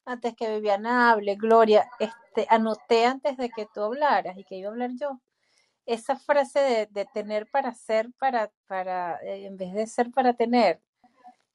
Antes 0.06 0.36
que 0.36 0.50
Viviana 0.50 1.12
hable, 1.12 1.36
Gloria, 1.36 1.90
este, 2.00 2.48
anoté 2.50 3.06
antes 3.06 3.36
de 3.36 3.50
que 3.50 3.68
tú 3.74 3.82
hablaras 3.82 4.38
y 4.38 4.46
que 4.46 4.56
iba 4.56 4.70
a 4.70 4.72
hablar 4.72 4.92
yo, 4.96 5.20
esa 5.86 6.16
frase 6.18 6.88
de, 6.90 7.06
tener 7.14 7.48
para 7.48 7.74
ser, 7.74 8.10
para, 8.18 8.52
para, 8.68 9.20
eh, 9.24 9.46
en 9.46 9.58
vez 9.58 9.74
de 9.74 9.86
ser 9.86 10.12
para 10.12 10.34
tener, 10.34 10.82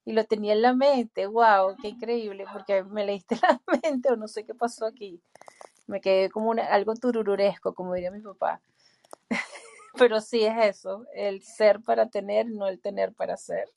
y 0.05 0.13
lo 0.13 0.25
tenía 0.25 0.53
en 0.53 0.61
la 0.61 0.73
mente, 0.73 1.25
wow, 1.27 1.75
qué 1.81 1.89
increíble, 1.89 2.45
porque 2.51 2.83
me 2.83 3.05
leíste 3.05 3.35
la 3.41 3.59
mente 3.81 4.11
o 4.11 4.15
no 4.15 4.27
sé 4.27 4.45
qué 4.45 4.53
pasó 4.53 4.85
aquí. 4.85 5.19
Me 5.87 6.01
quedé 6.01 6.29
como 6.29 6.49
una, 6.49 6.65
algo 6.67 6.93
turururesco, 6.95 7.73
como 7.73 7.95
diría 7.95 8.11
mi 8.11 8.21
papá. 8.21 8.61
Pero 9.97 10.21
sí 10.21 10.43
es 10.43 10.77
eso, 10.77 11.05
el 11.13 11.43
ser 11.43 11.81
para 11.81 12.09
tener, 12.09 12.47
no 12.49 12.67
el 12.67 12.79
tener 12.79 13.13
para 13.13 13.37
ser. 13.37 13.69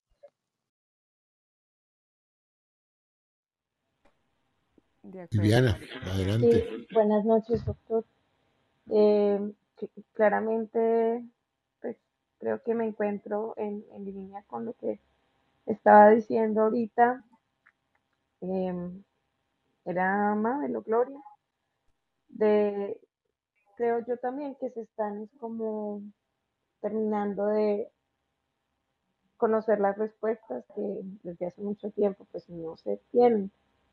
Viviana, 5.30 5.78
adelante. 6.04 6.86
buenas 6.92 7.24
noches, 7.24 7.64
doctor. 7.64 8.04
Eh, 8.90 9.52
claramente, 10.14 11.22
pues 11.80 11.96
creo 12.38 12.62
que 12.62 12.74
me 12.74 12.86
encuentro 12.86 13.54
en, 13.56 13.84
en, 13.92 14.04
línea 14.04 14.42
con 14.48 14.64
lo 14.64 14.72
que 14.74 14.98
estaba 15.66 16.10
diciendo 16.10 16.62
ahorita. 16.62 17.24
Em, 18.40 19.02
era 19.84 20.34
Mabel 20.34 20.80
Gloria. 20.82 21.20
De 22.28 23.00
creo 23.76 24.00
yo 24.06 24.16
también 24.18 24.56
que 24.56 24.70
se 24.70 24.82
están 24.82 25.28
como 25.38 26.02
terminando 26.80 27.46
de 27.46 27.90
conocer 29.36 29.80
las 29.80 29.96
respuestas 29.98 30.64
que 30.74 31.00
desde 31.22 31.46
hace 31.46 31.62
mucho 31.62 31.90
tiempo 31.90 32.26
pues 32.32 32.48
no 32.48 32.76
se 32.76 32.98
tienen. 33.10 33.50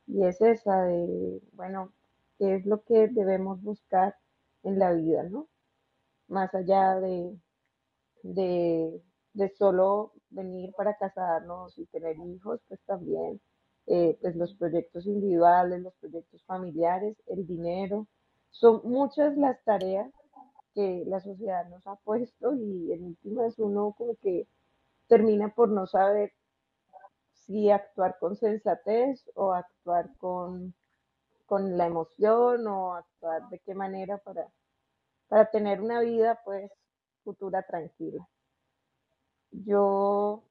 Y 0.08 0.26
es 0.26 0.42
esa 0.42 0.84
de 0.84 1.42
bueno 1.54 1.94
qué 2.38 2.56
es 2.56 2.66
lo 2.66 2.84
que 2.84 3.08
debemos 3.10 3.62
buscar 3.62 4.16
en 4.64 4.80
la 4.80 4.94
vida 4.94 5.24
no 5.24 5.48
más 6.28 6.54
allá 6.56 6.96
de 7.00 7.38
de, 8.24 9.02
de 9.34 9.50
solo 9.50 10.14
venir 10.30 10.74
para 10.78 10.98
casarnos 10.98 11.78
y 11.78 11.86
tener 11.88 12.18
hijos 12.18 12.62
pues 12.68 12.82
también 12.86 13.42
eh, 13.88 14.18
pues 14.22 14.36
los 14.36 14.56
proyectos 14.56 15.06
individuales 15.08 15.82
los 15.82 15.94
proyectos 15.96 16.44
familiares 16.46 17.18
el 17.28 17.46
dinero 17.48 18.08
son 18.54 18.82
muchas 18.84 19.36
las 19.36 19.62
tareas 19.64 20.10
que 20.74 21.04
la 21.08 21.20
sociedad 21.20 21.68
nos 21.70 21.86
ha 21.88 21.96
puesto 21.98 22.54
y 22.54 22.94
en 22.94 23.04
últimas 23.06 23.58
uno 23.60 23.94
como 23.98 24.16
que 24.16 24.48
termina 25.08 25.50
por 25.50 25.70
no 25.70 25.88
saber 25.88 26.32
si 27.34 27.70
actuar 27.72 28.18
con 28.20 28.36
sensatez 28.36 29.30
o 29.36 29.54
actuar 29.54 30.10
con, 30.18 30.74
con 31.46 31.78
la 31.78 31.88
emoción 31.88 32.68
o 32.68 32.94
actuar 32.94 33.50
de 33.50 33.60
qué 33.60 33.74
manera 33.74 34.18
para, 34.20 34.48
para 35.28 35.50
tener 35.50 35.82
una 35.82 36.00
vida 36.00 36.40
pues 36.46 36.72
futura 37.24 37.64
tranquila. 37.64 38.28
Yo, 39.52 40.44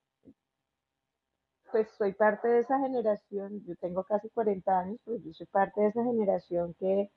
pues 1.70 1.88
soy 1.96 2.12
parte 2.12 2.48
de 2.48 2.60
esa 2.60 2.78
generación, 2.80 3.62
yo 3.64 3.74
tengo 3.76 4.04
casi 4.04 4.28
40 4.30 4.78
años, 4.78 4.98
pero 5.04 5.18
yo 5.18 5.32
soy 5.32 5.46
parte 5.46 5.80
de 5.80 5.88
esa 5.88 6.04
generación 6.04 6.74
que 6.74 7.10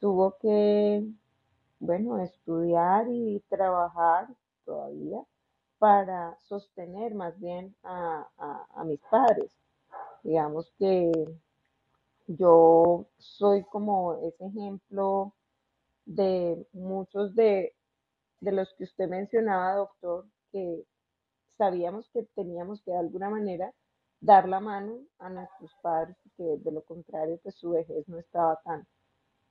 tuvo 0.00 0.36
que, 0.38 1.04
bueno, 1.80 2.18
estudiar 2.20 3.06
y 3.08 3.40
trabajar 3.48 4.28
todavía 4.64 5.22
para 5.78 6.36
sostener 6.40 7.14
más 7.14 7.38
bien 7.38 7.74
a, 7.82 8.26
a, 8.74 8.84
mis 8.84 9.00
padres. 9.10 9.52
Digamos 10.22 10.72
que 10.78 11.12
yo 12.26 13.06
soy 13.18 13.64
como 13.64 14.14
ese 14.22 14.46
ejemplo 14.46 15.34
de 16.06 16.66
muchos 16.72 17.34
de, 17.34 17.74
de 18.40 18.52
los 18.52 18.72
que 18.74 18.84
usted 18.84 19.08
mencionaba, 19.08 19.74
doctor, 19.74 20.26
que 20.52 20.84
sabíamos 21.56 22.08
que 22.10 22.22
teníamos 22.34 22.82
que 22.82 22.92
de 22.92 22.98
alguna 22.98 23.30
manera 23.30 23.72
dar 24.20 24.48
la 24.48 24.60
mano 24.60 25.00
a 25.18 25.28
nuestros 25.28 25.70
padres, 25.82 26.16
porque 26.22 26.56
de 26.62 26.72
lo 26.72 26.82
contrario, 26.82 27.38
pues 27.42 27.54
su 27.56 27.70
vejez 27.70 28.08
no 28.08 28.18
estaba 28.18 28.60
tan, 28.64 28.86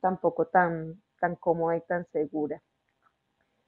tampoco 0.06 0.46
tan, 0.46 1.02
tan 1.20 1.36
cómoda 1.36 1.76
y 1.78 1.82
tan 1.82 2.06
segura. 2.12 2.62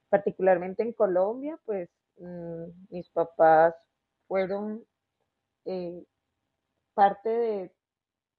Particularmente 0.07 0.83
en 0.83 0.93
Colombia, 0.93 1.59
pues 1.65 1.89
mm, 2.19 2.65
mis 2.91 3.09
papás 3.09 3.73
fueron 4.27 4.85
eh, 5.65 6.05
parte 6.93 7.29
de 7.29 7.73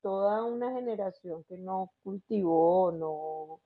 toda 0.00 0.44
una 0.44 0.70
generación 0.74 1.42
que 1.48 1.58
no 1.58 1.90
cultivó, 2.04 2.92
no 2.92 3.60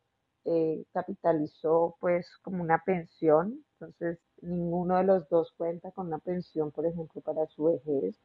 eh, 0.46 0.82
capitalizó 0.94 1.94
pues 2.00 2.26
como 2.40 2.62
una 2.62 2.82
pensión, 2.82 3.62
entonces 3.74 4.18
ninguno 4.40 4.96
de 4.96 5.04
los 5.04 5.28
dos 5.28 5.52
cuenta 5.58 5.90
con 5.90 6.06
una 6.06 6.20
pensión, 6.20 6.70
por 6.70 6.86
ejemplo, 6.86 7.20
para 7.20 7.46
su 7.48 7.64
vejez. 7.64 8.18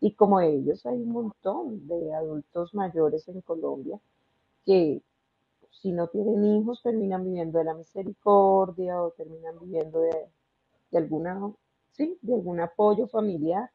Y 0.00 0.12
como 0.12 0.38
ellos, 0.42 0.84
hay 0.84 1.00
un 1.00 1.12
montón 1.12 1.88
de 1.88 2.12
adultos 2.12 2.74
mayores 2.74 3.26
en 3.28 3.40
Colombia 3.40 3.98
que 4.66 5.00
si 5.80 5.92
no 5.92 6.08
tienen 6.08 6.44
hijos 6.44 6.82
terminan 6.82 7.24
viviendo 7.24 7.58
de 7.58 7.64
la 7.64 7.74
misericordia 7.74 9.02
o 9.02 9.10
terminan 9.12 9.58
viviendo 9.60 10.00
de, 10.00 10.28
de 10.90 10.98
alguna, 10.98 11.52
sí, 11.92 12.18
de 12.22 12.34
algún 12.34 12.60
apoyo 12.60 13.06
familiar 13.08 13.70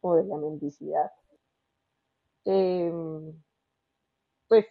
o 0.00 0.14
de 0.14 0.24
la 0.24 0.36
mendicidad. 0.36 1.10
Em, 2.44 3.32
pues 4.48 4.66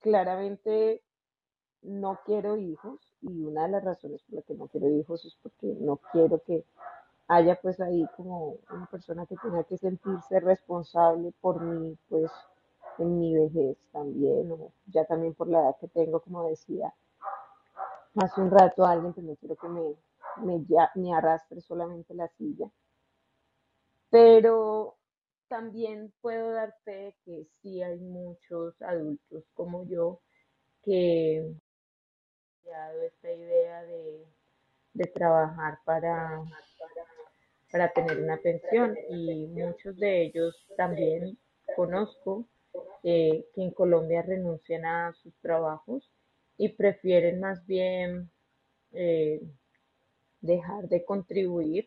claramente 0.00 1.02
no 1.82 2.20
quiero 2.24 2.56
hijos 2.56 3.00
y 3.22 3.42
una 3.44 3.62
de 3.64 3.70
las 3.70 3.84
razones 3.84 4.22
por 4.22 4.36
las 4.36 4.44
que 4.44 4.54
no 4.54 4.68
quiero 4.68 4.88
hijos 4.90 5.24
es 5.24 5.36
porque 5.42 5.74
no 5.80 5.96
quiero 6.12 6.42
que 6.42 6.64
haya 7.28 7.58
pues 7.60 7.80
ahí 7.80 8.06
como 8.16 8.58
una 8.70 8.86
persona 8.86 9.26
que 9.26 9.36
tenga 9.36 9.64
que 9.64 9.78
sentirse 9.78 10.40
responsable 10.40 11.32
por 11.40 11.60
mí 11.60 11.96
pues 12.08 12.30
en 12.98 13.18
mi 13.18 13.34
vejez 13.34 13.78
también 13.92 14.52
ya 14.86 15.04
también 15.06 15.34
por 15.34 15.48
la 15.48 15.60
edad 15.60 15.76
que 15.80 15.88
tengo 15.88 16.20
como 16.20 16.48
decía 16.48 16.92
hace 18.16 18.40
un 18.40 18.50
rato 18.50 18.84
alguien 18.86 19.12
pues 19.12 19.26
no 19.26 19.36
quiero 19.36 19.56
que 19.56 19.68
me, 19.68 19.94
me, 20.44 20.64
ya- 20.66 20.90
me 20.94 21.14
arrastre 21.14 21.60
solamente 21.60 22.14
la 22.14 22.28
silla. 22.28 22.70
Pero 24.08 24.96
también 25.48 26.10
puedo 26.22 26.52
dar 26.52 26.74
fe 26.84 26.90
de 26.92 27.16
que 27.24 27.46
sí 27.60 27.82
hay 27.82 27.98
muchos 27.98 28.80
adultos 28.80 29.44
como 29.54 29.86
yo 29.86 30.22
que 30.84 31.54
han 32.74 33.02
esta 33.02 33.32
idea 33.32 33.82
de, 33.84 34.26
de 34.94 35.06
trabajar 35.06 35.78
para, 35.84 36.42
para 37.70 37.92
tener 37.92 38.20
una 38.22 38.38
pensión 38.38 38.96
y 39.10 39.46
muchos 39.48 39.96
de 39.98 40.22
ellos 40.22 40.66
también 40.78 41.36
conozco 41.76 42.46
eh, 43.06 43.44
que 43.54 43.62
en 43.62 43.70
Colombia 43.70 44.22
renuncian 44.22 44.86
a 44.86 45.12
sus 45.12 45.34
trabajos 45.42 46.10
y 46.56 46.70
prefieren 46.70 47.38
más 47.38 47.66
bien 47.66 48.30
eh, 48.92 49.42
dejar 50.40 50.88
de 50.88 51.04
contribuir 51.04 51.86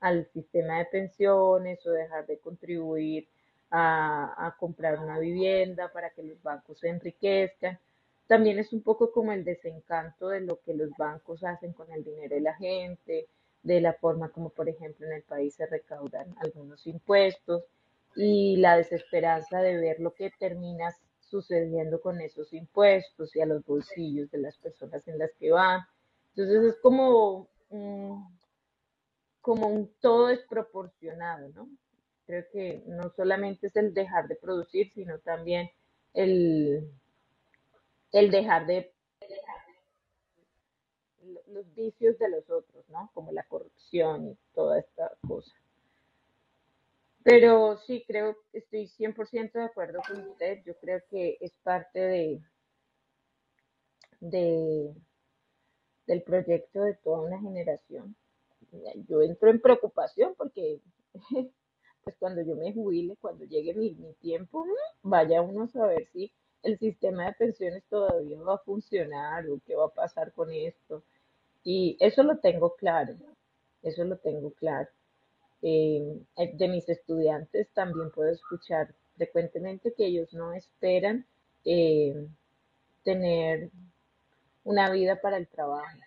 al 0.00 0.26
sistema 0.34 0.78
de 0.78 0.84
pensiones 0.84 1.86
o 1.86 1.92
dejar 1.92 2.26
de 2.26 2.38
contribuir 2.38 3.26
a, 3.70 4.46
a 4.46 4.54
comprar 4.58 4.98
una 4.98 5.18
vivienda 5.18 5.90
para 5.92 6.10
que 6.10 6.22
los 6.24 6.42
bancos 6.42 6.80
se 6.80 6.90
enriquezcan. 6.90 7.78
También 8.26 8.58
es 8.58 8.74
un 8.74 8.82
poco 8.82 9.12
como 9.12 9.32
el 9.32 9.44
desencanto 9.44 10.28
de 10.28 10.42
lo 10.42 10.60
que 10.60 10.74
los 10.74 10.90
bancos 10.98 11.42
hacen 11.42 11.72
con 11.72 11.90
el 11.90 12.04
dinero 12.04 12.34
de 12.34 12.42
la 12.42 12.54
gente, 12.56 13.28
de 13.62 13.80
la 13.80 13.94
forma 13.94 14.28
como, 14.28 14.50
por 14.50 14.68
ejemplo, 14.68 15.06
en 15.06 15.14
el 15.14 15.22
país 15.22 15.54
se 15.54 15.64
recaudan 15.64 16.34
algunos 16.38 16.86
impuestos 16.86 17.64
y 18.16 18.56
la 18.56 18.76
desesperanza 18.76 19.60
de 19.60 19.76
ver 19.76 20.00
lo 20.00 20.14
que 20.14 20.30
termina 20.38 20.94
sucediendo 21.20 22.00
con 22.00 22.20
esos 22.20 22.52
impuestos 22.52 23.34
y 23.36 23.40
a 23.40 23.46
los 23.46 23.64
bolsillos 23.64 24.30
de 24.30 24.38
las 24.38 24.58
personas 24.58 25.06
en 25.06 25.18
las 25.18 25.30
que 25.38 25.52
van. 25.52 25.80
Entonces 26.30 26.74
es 26.74 26.80
como, 26.80 27.48
mm, 27.70 28.22
como 29.40 29.68
un 29.68 29.92
todo 30.00 30.26
desproporcionado, 30.26 31.48
¿no? 31.50 31.68
Creo 32.26 32.44
que 32.52 32.82
no 32.86 33.10
solamente 33.10 33.68
es 33.68 33.76
el 33.76 33.94
dejar 33.94 34.28
de 34.28 34.36
producir, 34.36 34.90
sino 34.92 35.18
también 35.20 35.70
el, 36.14 36.90
el 38.12 38.30
dejar 38.30 38.66
de 38.66 38.92
los 41.46 41.74
vicios 41.74 42.18
de 42.18 42.28
los 42.28 42.48
otros, 42.50 42.88
¿no? 42.88 43.10
Como 43.14 43.32
la 43.32 43.42
corrupción 43.44 44.28
y 44.28 44.38
toda 44.54 44.78
esta 44.78 45.12
cosa. 45.26 45.52
Pero 47.24 47.78
sí, 47.78 48.04
creo, 48.06 48.36
estoy 48.52 48.86
100% 48.88 49.58
de 49.58 49.64
acuerdo 49.64 50.00
con 50.06 50.20
usted. 50.28 50.62
Yo 50.66 50.76
creo 50.80 51.00
que 51.08 51.38
es 51.40 51.52
parte 51.62 51.98
de, 51.98 52.42
de, 54.20 54.94
del 56.06 56.22
proyecto 56.22 56.82
de 56.82 56.94
toda 56.94 57.20
una 57.20 57.40
generación. 57.40 58.14
Yo 59.08 59.22
entro 59.22 59.50
en 59.50 59.60
preocupación 59.60 60.34
porque 60.36 60.80
pues 62.04 62.16
cuando 62.18 62.42
yo 62.42 62.56
me 62.56 62.72
jubile, 62.72 63.16
cuando 63.20 63.44
llegue 63.44 63.74
mi, 63.74 63.94
mi 63.94 64.12
tiempo, 64.14 64.64
vaya 65.02 65.42
uno 65.42 65.64
a 65.64 65.68
saber 65.68 66.08
si 66.12 66.32
el 66.62 66.78
sistema 66.78 67.26
de 67.26 67.32
pensiones 67.34 67.84
todavía 67.88 68.40
va 68.42 68.54
a 68.54 68.58
funcionar 68.58 69.48
o 69.48 69.60
qué 69.66 69.74
va 69.76 69.86
a 69.86 69.94
pasar 69.94 70.32
con 70.32 70.52
esto. 70.52 71.02
Y 71.64 71.96
eso 72.00 72.22
lo 72.22 72.38
tengo 72.38 72.76
claro, 72.76 73.14
eso 73.82 74.04
lo 74.04 74.18
tengo 74.18 74.52
claro. 74.52 74.88
Eh, 75.62 76.22
eh, 76.36 76.52
de 76.56 76.68
mis 76.68 76.88
estudiantes 76.88 77.68
también 77.74 78.10
puedo 78.10 78.30
escuchar 78.30 78.94
frecuentemente 79.16 79.92
que 79.92 80.06
ellos 80.06 80.32
no 80.32 80.54
esperan 80.54 81.26
eh, 81.64 82.26
tener 83.04 83.70
una 84.64 84.90
vida 84.90 85.20
para 85.20 85.36
el 85.36 85.48
trabajo. 85.48 85.98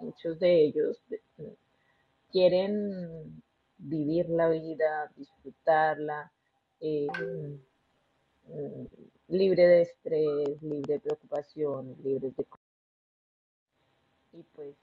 Muchos 0.00 0.38
de 0.38 0.64
ellos 0.64 0.98
eh, 1.10 1.54
quieren 2.30 3.42
vivir 3.78 4.28
la 4.28 4.48
vida, 4.48 5.10
disfrutarla, 5.16 6.32
eh, 6.80 7.06
mm, 8.48 8.84
libre 9.28 9.66
de 9.66 9.82
estrés, 9.82 10.62
libre 10.62 10.94
de 10.94 11.00
preocupaciones, 11.00 11.98
libres 11.98 12.36
de... 12.36 12.46
Y 14.32 14.42
pues, 14.54 14.76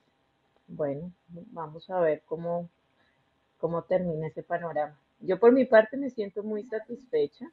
bueno, 0.67 1.11
vamos 1.27 1.89
a 1.89 1.99
ver 2.01 2.23
cómo, 2.25 2.69
cómo 3.57 3.84
termina 3.84 4.27
ese 4.27 4.43
panorama. 4.43 4.99
Yo 5.19 5.39
por 5.39 5.51
mi 5.51 5.65
parte 5.65 5.97
me 5.97 6.09
siento 6.09 6.43
muy 6.43 6.63
satisfecha 6.63 7.45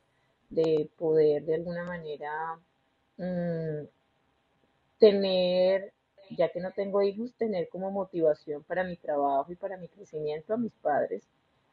de 0.51 0.91
poder 0.99 1.45
de 1.45 1.55
alguna 1.57 1.85
manera 1.85 2.59
mm, 3.17 3.87
tener, 4.99 5.93
ya 6.31 6.49
que 6.51 6.61
no 6.61 6.73
tengo 6.73 7.03
hijos, 7.03 7.35
tener 7.35 7.69
como 7.69 7.91
motivación 7.91 8.63
para 8.65 8.85
mi 8.85 8.97
trabajo 8.97 9.53
y 9.53 9.57
para 9.57 9.77
mi 9.77 9.89
crecimiento 9.89 10.55
a 10.55 10.57
mis 10.57 10.73
padres. 10.75 11.23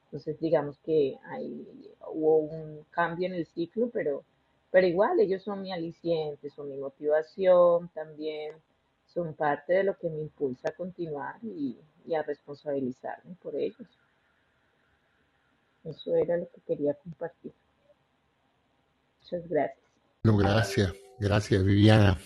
Entonces, 0.05 0.39
digamos 0.39 0.77
que 0.79 1.17
ahí 1.29 1.93
hubo 2.13 2.37
un 2.39 2.83
cambio 2.91 3.27
en 3.27 3.33
el 3.35 3.45
ciclo, 3.47 3.89
pero, 3.91 4.23
pero 4.69 4.87
igual 4.87 5.19
ellos 5.19 5.43
son 5.43 5.61
mi 5.61 5.71
aliciente, 5.71 6.49
son 6.49 6.69
mi 6.69 6.77
motivación 6.77 7.89
también, 7.93 8.55
son 9.07 9.33
parte 9.33 9.73
de 9.73 9.83
lo 9.83 9.97
que 9.97 10.09
me 10.09 10.19
impulsa 10.19 10.69
a 10.69 10.75
continuar 10.75 11.35
y, 11.43 11.77
y 12.05 12.15
a 12.15 12.23
responsabilizarme 12.23 13.35
por 13.41 13.55
ellos. 13.55 13.87
Eso 15.83 16.15
era 16.15 16.37
lo 16.37 16.49
que 16.51 16.61
quería 16.61 16.93
compartir. 16.95 17.53
Muchas 19.21 19.47
gracias. 19.49 19.79
No, 20.23 20.37
gracias, 20.37 20.93
gracias 21.19 21.63
Viviana. 21.63 22.19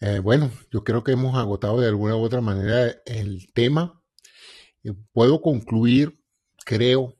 Eh, 0.00 0.18
bueno, 0.18 0.50
yo 0.70 0.84
creo 0.84 1.04
que 1.04 1.12
hemos 1.12 1.36
agotado 1.36 1.80
de 1.80 1.88
alguna 1.88 2.16
u 2.16 2.22
otra 2.22 2.40
manera 2.40 2.90
el 3.06 3.52
tema. 3.52 4.02
Eh, 4.84 4.92
Puedo 5.12 5.40
concluir, 5.40 6.20
creo, 6.64 7.16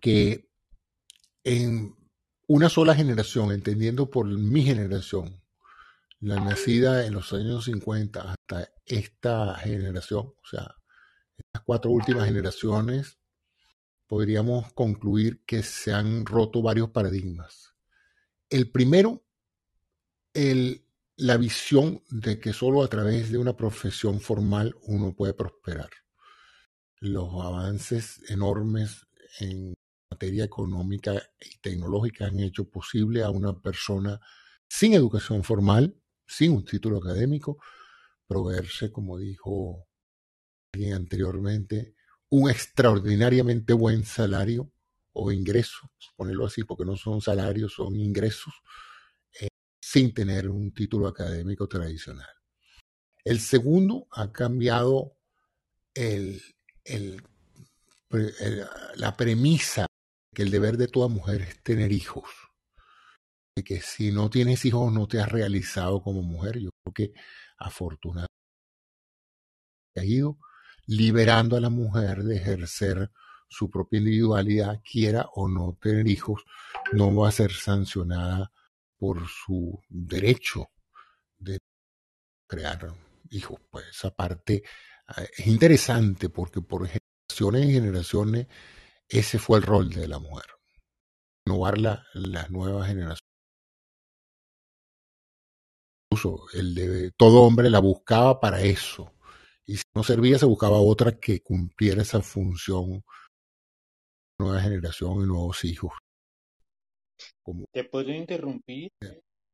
que 0.00 0.48
en 1.44 1.94
una 2.46 2.68
sola 2.68 2.94
generación, 2.94 3.52
entendiendo 3.52 4.10
por 4.10 4.26
mi 4.26 4.62
generación, 4.62 5.40
la 6.20 6.40
nacida 6.40 7.06
en 7.06 7.14
los 7.14 7.32
años 7.32 7.64
50 7.64 8.32
hasta 8.32 8.72
esta 8.84 9.54
generación, 9.56 10.26
o 10.26 10.46
sea, 10.50 10.74
estas 11.38 11.62
cuatro 11.64 11.90
últimas 11.90 12.26
generaciones, 12.26 13.19
podríamos 14.10 14.72
concluir 14.72 15.44
que 15.46 15.62
se 15.62 15.92
han 15.92 16.26
roto 16.26 16.62
varios 16.62 16.90
paradigmas. 16.90 17.76
El 18.48 18.68
primero, 18.72 19.24
el, 20.34 20.84
la 21.16 21.36
visión 21.36 22.02
de 22.10 22.40
que 22.40 22.52
solo 22.52 22.82
a 22.82 22.88
través 22.88 23.30
de 23.30 23.38
una 23.38 23.56
profesión 23.56 24.20
formal 24.20 24.74
uno 24.82 25.14
puede 25.14 25.32
prosperar. 25.32 25.90
Los 26.98 27.28
avances 27.34 28.20
enormes 28.28 29.06
en 29.38 29.74
materia 30.10 30.42
económica 30.42 31.22
y 31.40 31.58
tecnológica 31.60 32.26
han 32.26 32.40
hecho 32.40 32.68
posible 32.68 33.22
a 33.22 33.30
una 33.30 33.62
persona 33.62 34.20
sin 34.68 34.94
educación 34.94 35.44
formal, 35.44 35.94
sin 36.26 36.50
un 36.50 36.64
título 36.64 36.98
académico, 36.98 37.62
proveerse, 38.26 38.90
como 38.90 39.18
dijo 39.18 39.86
alguien 40.74 40.94
anteriormente, 40.94 41.94
un 42.30 42.50
extraordinariamente 42.50 43.72
buen 43.72 44.04
salario 44.04 44.72
o 45.12 45.32
ingreso, 45.32 45.90
ponerlo 46.16 46.46
así, 46.46 46.64
porque 46.64 46.84
no 46.84 46.96
son 46.96 47.20
salarios, 47.20 47.74
son 47.74 47.96
ingresos, 47.96 48.54
eh, 49.40 49.48
sin 49.80 50.14
tener 50.14 50.48
un 50.48 50.72
título 50.72 51.08
académico 51.08 51.68
tradicional. 51.68 52.28
El 53.24 53.40
segundo 53.40 54.06
ha 54.12 54.32
cambiado 54.32 55.16
la 58.96 59.16
premisa 59.16 59.86
que 60.32 60.42
el 60.42 60.50
deber 60.50 60.76
de 60.76 60.88
toda 60.88 61.08
mujer 61.08 61.42
es 61.42 61.62
tener 61.62 61.92
hijos. 61.92 62.24
Y 63.56 63.62
que 63.64 63.80
si 63.80 64.12
no 64.12 64.30
tienes 64.30 64.64
hijos 64.64 64.92
no 64.92 65.08
te 65.08 65.20
has 65.20 65.28
realizado 65.28 66.02
como 66.02 66.22
mujer. 66.22 66.60
Yo 66.60 66.70
creo 66.84 66.94
que 66.94 67.12
afortunadamente 67.58 68.30
ha 69.96 70.04
ido 70.04 70.38
liberando 70.90 71.56
a 71.56 71.60
la 71.60 71.70
mujer 71.70 72.24
de 72.24 72.36
ejercer 72.36 73.12
su 73.48 73.70
propia 73.70 73.98
individualidad, 73.98 74.80
quiera 74.82 75.28
o 75.34 75.48
no 75.48 75.78
tener 75.80 76.08
hijos, 76.08 76.42
no 76.92 77.14
va 77.14 77.28
a 77.28 77.32
ser 77.32 77.52
sancionada 77.52 78.52
por 78.98 79.28
su 79.28 79.80
derecho 79.88 80.70
de 81.38 81.58
crear 82.48 82.92
hijos. 83.30 83.60
Pues 83.70 83.86
esa 83.86 84.10
parte 84.10 84.64
eh, 85.16 85.28
es 85.38 85.46
interesante 85.46 86.28
porque 86.28 86.60
por 86.60 86.88
generaciones 86.88 87.70
y 87.70 87.72
generaciones 87.72 88.48
ese 89.08 89.38
fue 89.38 89.58
el 89.58 89.64
rol 89.64 89.90
de 89.90 90.08
la 90.08 90.18
mujer. 90.18 90.46
Innovar 91.46 91.78
la, 91.78 92.04
las 92.14 92.50
nuevas 92.50 92.88
generaciones. 92.88 93.20
Incluso 96.10 96.46
el 96.54 96.74
de 96.74 97.12
todo 97.12 97.42
hombre 97.42 97.70
la 97.70 97.78
buscaba 97.78 98.40
para 98.40 98.60
eso. 98.62 99.12
Y 99.70 99.76
si 99.76 99.84
no 99.94 100.02
servía, 100.02 100.36
se 100.36 100.46
buscaba 100.46 100.80
otra 100.80 101.12
que 101.12 101.42
cumpliera 101.42 102.02
esa 102.02 102.20
función. 102.20 103.04
Nueva 104.40 104.60
generación 104.60 105.22
y 105.22 105.26
nuevos 105.28 105.64
hijos. 105.64 105.92
Como, 107.40 107.66
¿Te 107.72 107.84
puedo 107.84 108.10
interrumpir, 108.10 108.90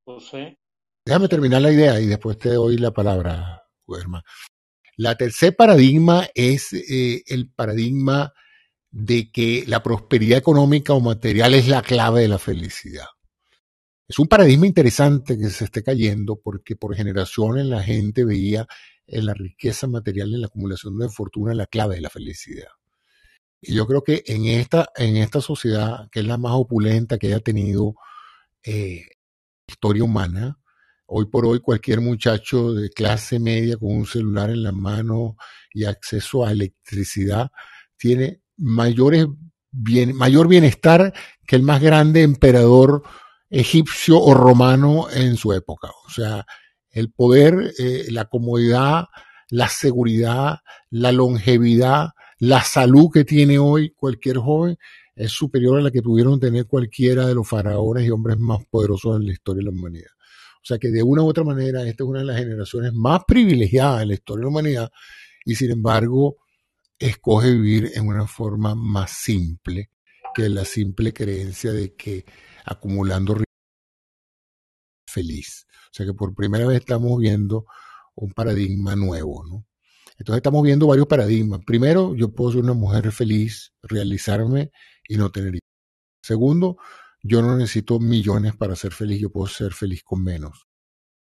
José? 0.06 0.56
Déjame 1.04 1.28
terminar 1.28 1.60
la 1.60 1.70
idea 1.70 2.00
y 2.00 2.06
después 2.06 2.38
te 2.38 2.48
doy 2.48 2.78
la 2.78 2.92
palabra, 2.92 3.62
Germán. 3.86 4.22
La 4.96 5.18
tercer 5.18 5.54
paradigma 5.54 6.26
es 6.34 6.72
eh, 6.72 7.22
el 7.26 7.50
paradigma 7.50 8.32
de 8.90 9.30
que 9.30 9.64
la 9.66 9.82
prosperidad 9.82 10.38
económica 10.38 10.94
o 10.94 11.00
material 11.00 11.52
es 11.52 11.68
la 11.68 11.82
clave 11.82 12.22
de 12.22 12.28
la 12.28 12.38
felicidad. 12.38 13.08
Es 14.08 14.18
un 14.18 14.28
paradigma 14.28 14.66
interesante 14.66 15.36
que 15.36 15.50
se 15.50 15.64
esté 15.64 15.82
cayendo 15.82 16.40
porque 16.40 16.74
por 16.74 16.96
generaciones 16.96 17.66
la 17.66 17.82
gente 17.82 18.24
veía 18.24 18.66
en 19.06 19.26
la 19.26 19.34
riqueza 19.34 19.86
material, 19.86 20.34
en 20.34 20.40
la 20.40 20.46
acumulación 20.48 20.98
de 20.98 21.08
fortuna, 21.08 21.54
la 21.54 21.66
clave 21.66 21.96
de 21.96 22.00
la 22.00 22.10
felicidad. 22.10 22.68
Y 23.60 23.74
yo 23.74 23.86
creo 23.86 24.02
que 24.02 24.22
en 24.26 24.46
esta, 24.46 24.90
en 24.96 25.16
esta 25.16 25.40
sociedad, 25.40 26.08
que 26.10 26.20
es 26.20 26.26
la 26.26 26.38
más 26.38 26.52
opulenta 26.54 27.18
que 27.18 27.28
haya 27.28 27.40
tenido 27.40 27.94
eh, 28.62 29.06
historia 29.66 30.04
humana, 30.04 30.58
hoy 31.06 31.26
por 31.26 31.46
hoy 31.46 31.60
cualquier 31.60 32.00
muchacho 32.00 32.72
de 32.72 32.90
clase 32.90 33.38
media 33.38 33.76
con 33.76 33.92
un 33.92 34.06
celular 34.06 34.50
en 34.50 34.62
la 34.62 34.72
mano 34.72 35.36
y 35.72 35.84
acceso 35.84 36.44
a 36.44 36.52
electricidad 36.52 37.50
tiene 37.96 38.42
mayor 38.56 39.14
bienestar 39.72 41.14
que 41.46 41.56
el 41.56 41.62
más 41.62 41.80
grande 41.80 42.22
emperador 42.22 43.02
egipcio 43.48 44.18
o 44.18 44.34
romano 44.34 45.08
en 45.10 45.36
su 45.36 45.52
época. 45.52 45.88
O 46.06 46.10
sea, 46.10 46.44
el 46.96 47.10
poder, 47.12 47.74
eh, 47.78 48.06
la 48.08 48.24
comodidad, 48.24 49.04
la 49.50 49.68
seguridad, 49.68 50.60
la 50.88 51.12
longevidad, 51.12 52.12
la 52.38 52.62
salud 52.62 53.10
que 53.12 53.22
tiene 53.22 53.58
hoy 53.58 53.90
cualquier 53.90 54.38
joven 54.38 54.78
es 55.14 55.30
superior 55.30 55.78
a 55.78 55.82
la 55.82 55.90
que 55.90 56.00
pudieron 56.00 56.40
tener 56.40 56.66
cualquiera 56.66 57.26
de 57.26 57.34
los 57.34 57.46
faraones 57.46 58.06
y 58.06 58.10
hombres 58.10 58.38
más 58.38 58.64
poderosos 58.70 59.20
en 59.20 59.26
la 59.26 59.32
historia 59.32 59.58
de 59.58 59.64
la 59.64 59.78
humanidad. 59.78 60.10
O 60.56 60.64
sea 60.64 60.78
que 60.78 60.88
de 60.88 61.02
una 61.02 61.22
u 61.22 61.26
otra 61.26 61.44
manera 61.44 61.86
esta 61.86 62.02
es 62.02 62.08
una 62.08 62.20
de 62.20 62.24
las 62.24 62.38
generaciones 62.38 62.94
más 62.94 63.20
privilegiadas 63.28 64.00
en 64.00 64.08
la 64.08 64.14
historia 64.14 64.40
de 64.40 64.44
la 64.44 64.48
humanidad 64.48 64.92
y 65.44 65.54
sin 65.54 65.72
embargo 65.72 66.38
escoge 66.98 67.52
vivir 67.52 67.90
en 67.94 68.08
una 68.08 68.26
forma 68.26 68.74
más 68.74 69.10
simple 69.10 69.90
que 70.34 70.48
la 70.48 70.64
simple 70.64 71.12
creencia 71.12 71.72
de 71.72 71.94
que 71.94 72.24
acumulando 72.64 73.36
feliz. 75.16 75.66
O 75.90 75.94
sea 75.94 76.04
que 76.04 76.12
por 76.12 76.34
primera 76.34 76.66
vez 76.66 76.80
estamos 76.80 77.18
viendo 77.18 77.64
un 78.16 78.32
paradigma 78.32 78.94
nuevo, 78.94 79.44
¿no? 79.46 79.64
Entonces 80.18 80.38
estamos 80.38 80.62
viendo 80.62 80.86
varios 80.86 81.06
paradigmas. 81.06 81.60
Primero, 81.66 82.14
yo 82.14 82.32
puedo 82.34 82.52
ser 82.52 82.62
una 82.62 82.74
mujer 82.74 83.10
feliz, 83.12 83.72
realizarme 83.82 84.70
y 85.08 85.16
no 85.16 85.30
tener 85.30 85.54
hijos. 85.54 85.68
Segundo, 86.22 86.76
yo 87.22 87.40
no 87.40 87.56
necesito 87.56 87.98
millones 87.98 88.56
para 88.56 88.76
ser 88.76 88.92
feliz, 88.92 89.20
yo 89.20 89.30
puedo 89.30 89.46
ser 89.46 89.72
feliz 89.72 90.02
con 90.02 90.22
menos. 90.22 90.66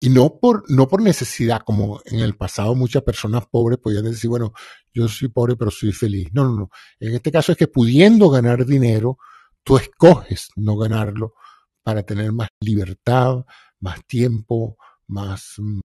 Y 0.00 0.08
no 0.08 0.38
por, 0.40 0.64
no 0.70 0.88
por 0.88 1.02
necesidad, 1.02 1.62
como 1.64 2.00
en 2.04 2.20
el 2.20 2.36
pasado 2.36 2.74
muchas 2.74 3.02
personas 3.02 3.44
pobres 3.50 3.78
podían 3.78 4.04
decir, 4.04 4.30
bueno, 4.30 4.52
yo 4.94 5.08
soy 5.08 5.28
pobre 5.28 5.56
pero 5.56 5.70
soy 5.70 5.92
feliz. 5.92 6.28
No, 6.32 6.44
no, 6.44 6.56
no. 6.56 6.70
En 7.00 7.14
este 7.14 7.30
caso 7.30 7.52
es 7.52 7.58
que 7.58 7.66
pudiendo 7.66 8.30
ganar 8.30 8.64
dinero, 8.64 9.18
tú 9.64 9.76
escoges 9.76 10.48
no 10.56 10.76
ganarlo 10.76 11.34
para 11.82 12.02
tener 12.02 12.32
más 12.32 12.48
libertad, 12.60 13.44
más 13.80 14.04
tiempo, 14.06 14.76
más, 15.06 15.56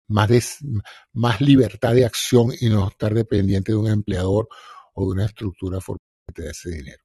más, 0.08 0.30
más 1.14 1.42
libertad 1.42 1.94
de 1.94 2.06
acción 2.06 2.52
y 2.60 2.70
no 2.70 2.88
estar 2.88 3.14
dependiente 3.14 3.72
de 3.72 3.78
un 3.78 3.88
empleador 3.88 4.48
o 4.94 5.06
de 5.06 5.12
una 5.12 5.26
estructura 5.26 5.80
formal 5.82 6.00
que 6.28 6.34
te 6.34 6.42
dé 6.44 6.50
ese 6.52 6.70
dinero 6.72 7.04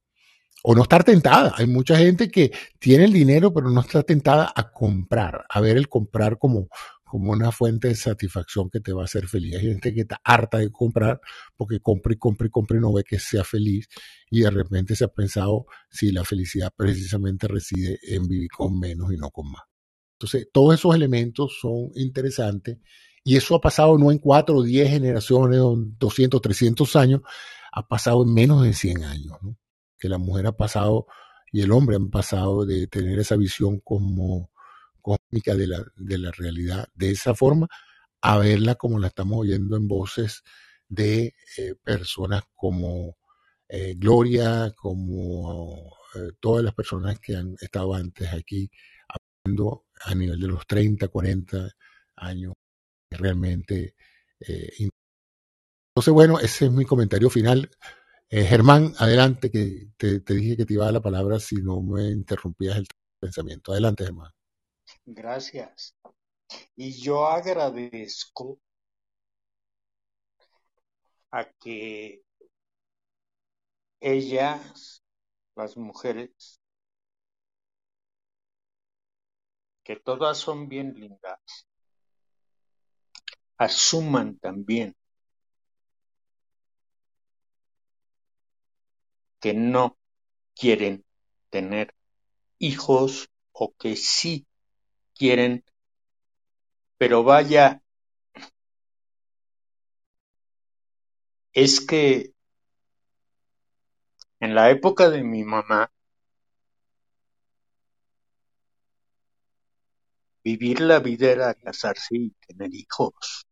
o 0.69 0.74
no 0.74 0.82
estar 0.82 1.05
tentada. 1.05 1.55
Hay 1.57 1.69
mucha 1.69 1.97
gente 1.97 2.28
que 2.28 2.51
tiene 2.81 3.05
el 3.05 3.12
dinero, 3.12 3.53
pero 3.53 3.70
no 3.70 3.81
está 3.81 4.03
tentada 4.03 4.53
a 4.55 4.73
comprar, 4.73 5.44
a 5.48 5.61
ver 5.61 5.77
el 5.77 5.89
comprar 5.89 6.39
como, 6.39 6.66
como 7.07 7.33
una 7.33 7.53
fuente 7.53 7.89
de 7.89 7.95
satisfacción 7.95 8.69
que 8.69 8.81
te 8.81 8.93
va 8.93 9.03
a 9.03 9.05
hacer 9.05 9.28
feliz. 9.28 9.57
Hay 9.57 9.62
gente 9.62 9.95
que 9.95 10.03
está 10.03 10.20
harta 10.24 10.59
de 10.59 10.70
comprar 10.70 11.20
porque 11.57 11.81
compra 11.81 12.12
y 12.12 12.16
compra 12.16 12.47
y 12.47 12.51
compra 12.51 12.77
y 12.77 12.81
no 12.81 12.93
ve 12.93 13.05
que 13.05 13.19
sea 13.19 13.45
feliz 13.45 13.89
y 14.31 14.41
de 14.41 14.51
repente 14.51 14.95
se 14.97 15.05
ha 15.05 15.09
pensado 15.09 15.66
si 15.91 16.12
la 16.12 16.24
felicidad 16.24 16.73
precisamente 16.77 17.49
reside 17.49 17.99
en 18.03 18.27
vivir 18.27 18.51
con 18.51 18.78
menos 18.78 19.12
y 19.12 19.16
no 19.16 19.31
con 19.31 19.51
más. 19.51 19.62
Entonces, 20.19 20.49
todos 20.53 20.74
esos 20.74 20.95
elementos 20.95 21.59
son 21.61 21.91
interesantes 21.95 22.78
y 23.24 23.37
eso 23.37 23.55
ha 23.55 23.61
pasado 23.61 23.97
no 23.99 24.11
en 24.11 24.19
cuatro 24.19 24.57
o 24.57 24.62
diez 24.62 24.91
generaciones 24.91 25.61
o 25.61 25.77
200, 25.77 26.41
300 26.41 26.97
años, 26.97 27.20
ha 27.73 27.87
pasado 27.87 28.24
en 28.24 28.35
menos 28.35 28.62
de 28.62 28.73
100 28.73 29.05
años. 29.05 29.37
¿no? 29.43 29.59
que 29.99 30.09
la 30.09 30.19
mujer 30.19 30.47
ha 30.47 30.53
pasado 30.53 31.07
y 31.53 31.62
el 31.62 31.73
hombre 31.73 31.97
han 31.97 32.11
pasado 32.11 32.65
de 32.65 32.87
tener 32.87 33.19
esa 33.19 33.37
visión 33.37 33.81
como 33.81 34.51
cósmica 35.07 35.55
de 35.55 35.69
la, 35.69 35.85
de 35.95 36.19
la 36.19 36.33
realidad 36.33 36.89
de 36.95 37.12
esa 37.12 37.33
forma 37.33 37.69
a 38.20 38.39
verla 38.39 38.74
como 38.74 38.99
la 38.99 39.07
estamos 39.07 39.39
oyendo 39.39 39.77
en 39.77 39.87
voces 39.87 40.43
de 40.89 41.33
eh, 41.59 41.74
personas 41.81 42.43
como 42.57 43.16
eh, 43.69 43.95
Gloria, 43.97 44.73
como 44.77 45.95
eh, 46.16 46.33
todas 46.41 46.65
las 46.65 46.74
personas 46.74 47.20
que 47.20 47.37
han 47.37 47.55
estado 47.61 47.95
antes 47.95 48.33
aquí 48.33 48.69
hablando 49.45 49.85
a 50.05 50.15
nivel 50.16 50.41
de 50.41 50.49
los 50.49 50.66
30, 50.66 51.07
40 51.07 51.70
años, 52.16 52.55
realmente. 53.11 53.95
entonces, 54.41 56.12
bueno, 56.12 56.41
ese 56.41 56.66
es 56.66 56.73
mi 56.73 56.85
comentario 56.85 57.31
final. 57.31 57.70
Germán, 58.28 58.93
adelante, 58.99 59.51
que 59.51 59.91
te, 59.97 60.20
te, 60.20 60.35
dije 60.35 60.57
que 60.57 60.66
te 60.66 60.74
iba 60.74 60.85
a 60.85 60.87
dar 60.87 60.95
la 60.95 61.01
palabra 61.01 61.39
si 61.41 61.57
no 61.57 61.81
me 61.83 62.11
interrumpías 62.11 62.77
el 62.77 62.87
pensamiento. 63.20 63.73
Adelante, 63.73 64.05
Germán. 64.05 64.36
Gracias. 65.07 65.95
Y 66.74 66.93
yo 67.01 67.27
agradezco 67.27 68.59
a 71.31 71.45
que 71.45 72.23
ellas, 74.01 75.03
las 75.55 75.77
mujeres, 75.77 76.61
que 79.85 79.95
todas 79.97 80.39
son 80.39 80.69
bien 80.69 80.95
lindas, 80.95 81.69
asuman 83.59 84.39
también 84.39 84.97
que 89.41 89.55
no 89.55 89.97
quieren 90.57 91.05
tener 91.51 91.95
hijos 92.59 93.28
o 93.53 93.73
que 93.77 93.95
sí 93.95 94.47
quieren, 95.17 95.65
pero 96.99 97.23
vaya, 97.25 97.81
es 101.53 101.81
que 101.81 102.33
en 104.41 104.55
la 104.55 104.71
época 104.71 105.11
de 105.11 105.23
mi 105.23 105.45
mamá, 105.45 105.93
vivir 110.43 110.81
la 110.81 110.99
vida 111.01 111.31
era 111.31 111.53
casarse 111.53 112.17
y 112.17 112.31
tener 112.47 112.75
hijos. 112.75 113.45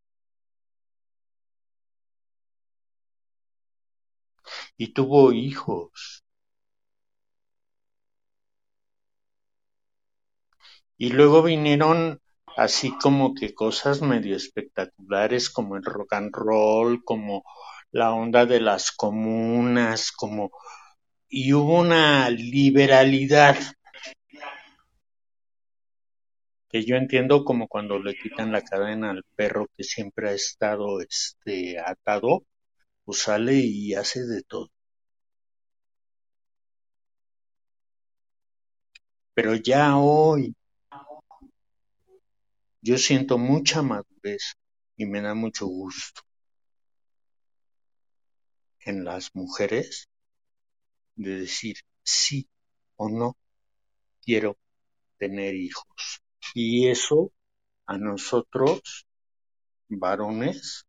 Y 4.77 4.93
tuvo 4.93 5.33
hijos. 5.33 6.24
Y 10.97 11.09
luego 11.09 11.43
vinieron 11.43 12.19
así 12.57 12.91
como 13.01 13.33
que 13.33 13.53
cosas 13.53 14.01
medio 14.01 14.35
espectaculares 14.35 15.49
como 15.49 15.75
el 15.75 15.83
rock 15.83 16.13
and 16.13 16.33
roll, 16.33 17.03
como 17.03 17.43
la 17.91 18.13
onda 18.13 18.45
de 18.45 18.61
las 18.61 18.91
comunas, 18.91 20.11
como 20.11 20.51
y 21.29 21.53
hubo 21.53 21.79
una 21.81 22.29
liberalidad 22.29 23.57
que 26.69 26.85
yo 26.85 26.95
entiendo 26.95 27.43
como 27.43 27.67
cuando 27.67 27.99
le 27.99 28.15
quitan 28.15 28.51
la 28.51 28.61
cadena 28.61 29.11
al 29.11 29.23
perro 29.35 29.67
que 29.75 29.83
siempre 29.83 30.29
ha 30.29 30.33
estado 30.33 31.01
este 31.01 31.79
atado, 31.79 32.45
pues 33.05 33.19
sale 33.19 33.55
y 33.55 33.95
hace 33.95 34.25
de 34.25 34.43
todo. 34.43 34.69
Pero 39.33 39.55
ya 39.55 39.97
hoy 39.97 40.55
yo 42.85 42.99
siento 42.99 43.39
mucha 43.39 43.81
madurez 43.81 44.57
y 44.95 45.07
me 45.07 45.19
da 45.19 45.33
mucho 45.33 45.65
gusto 45.65 46.21
en 48.81 49.03
las 49.03 49.33
mujeres 49.33 50.07
de 51.15 51.39
decir 51.39 51.77
sí 52.03 52.47
o 52.95 53.09
no 53.09 53.35
quiero 54.21 54.59
tener 55.17 55.55
hijos. 55.55 56.21
Y 56.53 56.87
eso 56.87 57.31
a 57.87 57.97
nosotros, 57.97 59.07
varones, 59.89 60.85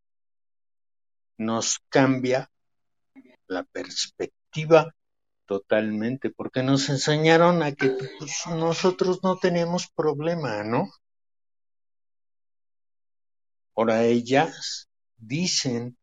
nos 1.39 1.78
cambia 1.89 2.51
la 3.47 3.64
perspectiva 3.64 4.94
totalmente, 5.47 6.28
porque 6.28 6.62
nos 6.62 6.90
enseñaron 6.90 7.62
a 7.62 7.73
que 7.73 7.97
nosotros 8.51 9.20
no 9.23 9.39
tenemos 9.39 9.89
problema, 9.89 10.62
¿no? 10.62 10.90
Ahora 13.77 14.05
ellas 14.05 14.89
dicen, 15.19 15.98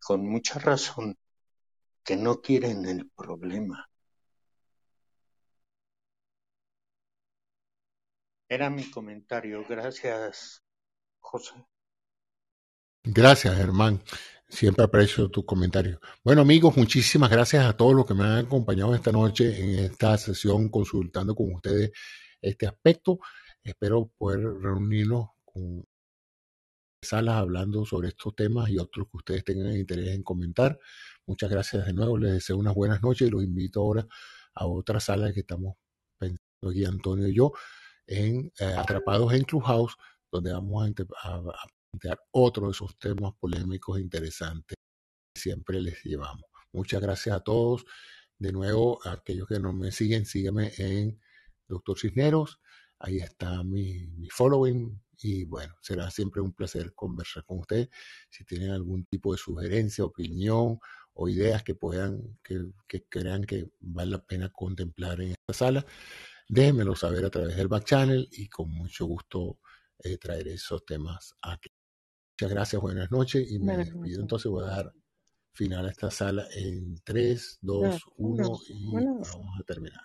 con 0.00 0.26
mucha 0.28 0.58
razón, 0.58 1.16
que 2.02 2.16
no 2.16 2.40
quieren 2.40 2.84
el 2.86 3.08
problema. 3.10 3.88
Era 8.48 8.70
mi 8.70 8.90
comentario. 8.90 9.64
Gracias, 9.68 10.62
José. 11.20 11.54
Gracias, 13.04 13.56
Germán. 13.56 14.02
Siempre 14.48 14.84
aprecio 14.84 15.30
tu 15.30 15.46
comentario. 15.46 16.00
Bueno, 16.24 16.42
amigos, 16.42 16.76
muchísimas 16.76 17.30
gracias 17.30 17.64
a 17.64 17.76
todos 17.76 17.94
los 17.94 18.06
que 18.06 18.14
me 18.14 18.24
han 18.24 18.46
acompañado 18.46 18.94
esta 18.94 19.12
noche 19.12 19.60
en 19.60 19.84
esta 19.84 20.18
sesión 20.18 20.68
consultando 20.68 21.34
con 21.34 21.54
ustedes 21.54 21.92
este 22.40 22.66
aspecto. 22.66 23.20
Espero 23.62 24.10
poder 24.18 24.40
reunirnos 24.60 25.30
con 25.44 25.84
salas 27.04 27.36
hablando 27.36 27.84
sobre 27.84 28.08
estos 28.08 28.34
temas 28.34 28.70
y 28.70 28.78
otros 28.78 29.06
que 29.10 29.16
ustedes 29.16 29.44
tengan 29.44 29.72
interés 29.76 30.08
en 30.14 30.22
comentar. 30.22 30.78
Muchas 31.26 31.50
gracias 31.50 31.86
de 31.86 31.92
nuevo. 31.92 32.18
Les 32.18 32.32
deseo 32.32 32.58
unas 32.58 32.74
buenas 32.74 33.02
noches 33.02 33.28
y 33.28 33.30
los 33.30 33.42
invito 33.42 33.80
ahora 33.80 34.06
a 34.54 34.66
otra 34.66 35.00
sala 35.00 35.32
que 35.32 35.40
estamos 35.40 35.76
pensando 36.18 36.70
aquí, 36.70 36.84
Antonio 36.84 37.28
y 37.28 37.34
yo, 37.34 37.52
en 38.06 38.52
eh, 38.58 38.74
Atrapados 38.76 39.32
en 39.32 39.44
Clubhouse, 39.44 39.96
donde 40.30 40.52
vamos 40.52 40.84
a, 40.84 41.28
a, 41.28 41.36
a 41.36 41.66
plantear 41.90 42.20
otro 42.32 42.66
de 42.66 42.72
esos 42.72 42.98
temas 42.98 43.32
polémicos 43.38 43.98
e 43.98 44.02
interesantes 44.02 44.76
que 45.34 45.40
siempre 45.40 45.80
les 45.80 46.02
llevamos. 46.04 46.44
Muchas 46.72 47.00
gracias 47.00 47.36
a 47.36 47.40
todos. 47.40 47.84
De 48.38 48.52
nuevo, 48.52 49.00
a 49.06 49.12
aquellos 49.12 49.46
que 49.46 49.60
no 49.60 49.72
me 49.72 49.92
siguen, 49.92 50.26
sígueme 50.26 50.72
en 50.78 51.20
Doctor 51.68 51.98
Cisneros. 51.98 52.60
Ahí 52.98 53.18
está 53.18 53.62
mi, 53.62 54.06
mi 54.08 54.28
following. 54.28 55.03
Y 55.26 55.44
bueno, 55.44 55.74
será 55.80 56.10
siempre 56.10 56.42
un 56.42 56.52
placer 56.52 56.92
conversar 56.92 57.46
con 57.46 57.60
ustedes. 57.60 57.88
Si 58.28 58.44
tienen 58.44 58.72
algún 58.72 59.06
tipo 59.06 59.32
de 59.32 59.38
sugerencia, 59.38 60.04
opinión 60.04 60.78
o 61.14 61.28
ideas 61.30 61.62
que 61.62 61.74
puedan, 61.74 62.38
que, 62.42 62.66
que 62.86 63.04
crean 63.04 63.44
que 63.44 63.70
vale 63.80 64.10
la 64.10 64.22
pena 64.22 64.50
contemplar 64.50 65.22
en 65.22 65.30
esta 65.30 65.54
sala, 65.54 65.86
déjenmelo 66.46 66.94
saber 66.94 67.24
a 67.24 67.30
través 67.30 67.56
del 67.56 67.68
back 67.68 67.84
channel 67.84 68.28
y 68.32 68.50
con 68.50 68.68
mucho 68.68 69.06
gusto 69.06 69.60
eh, 70.00 70.18
traeré 70.18 70.52
esos 70.52 70.84
temas 70.84 71.34
aquí. 71.40 71.70
Muchas 72.32 72.50
gracias, 72.54 72.82
buenas 72.82 73.10
noches 73.10 73.50
y 73.50 73.58
me 73.58 73.78
despido. 73.78 74.20
Entonces 74.20 74.50
voy 74.50 74.64
a 74.64 74.72
dar 74.72 74.92
final 75.54 75.86
a 75.86 75.90
esta 75.90 76.10
sala 76.10 76.46
en 76.54 76.96
3, 77.02 77.60
2, 77.62 77.82
Dos, 77.82 78.02
1 78.18 78.46
dos, 78.46 78.66
y 78.68 78.92
vamos 78.92 79.58
a 79.58 79.62
terminar. 79.62 80.02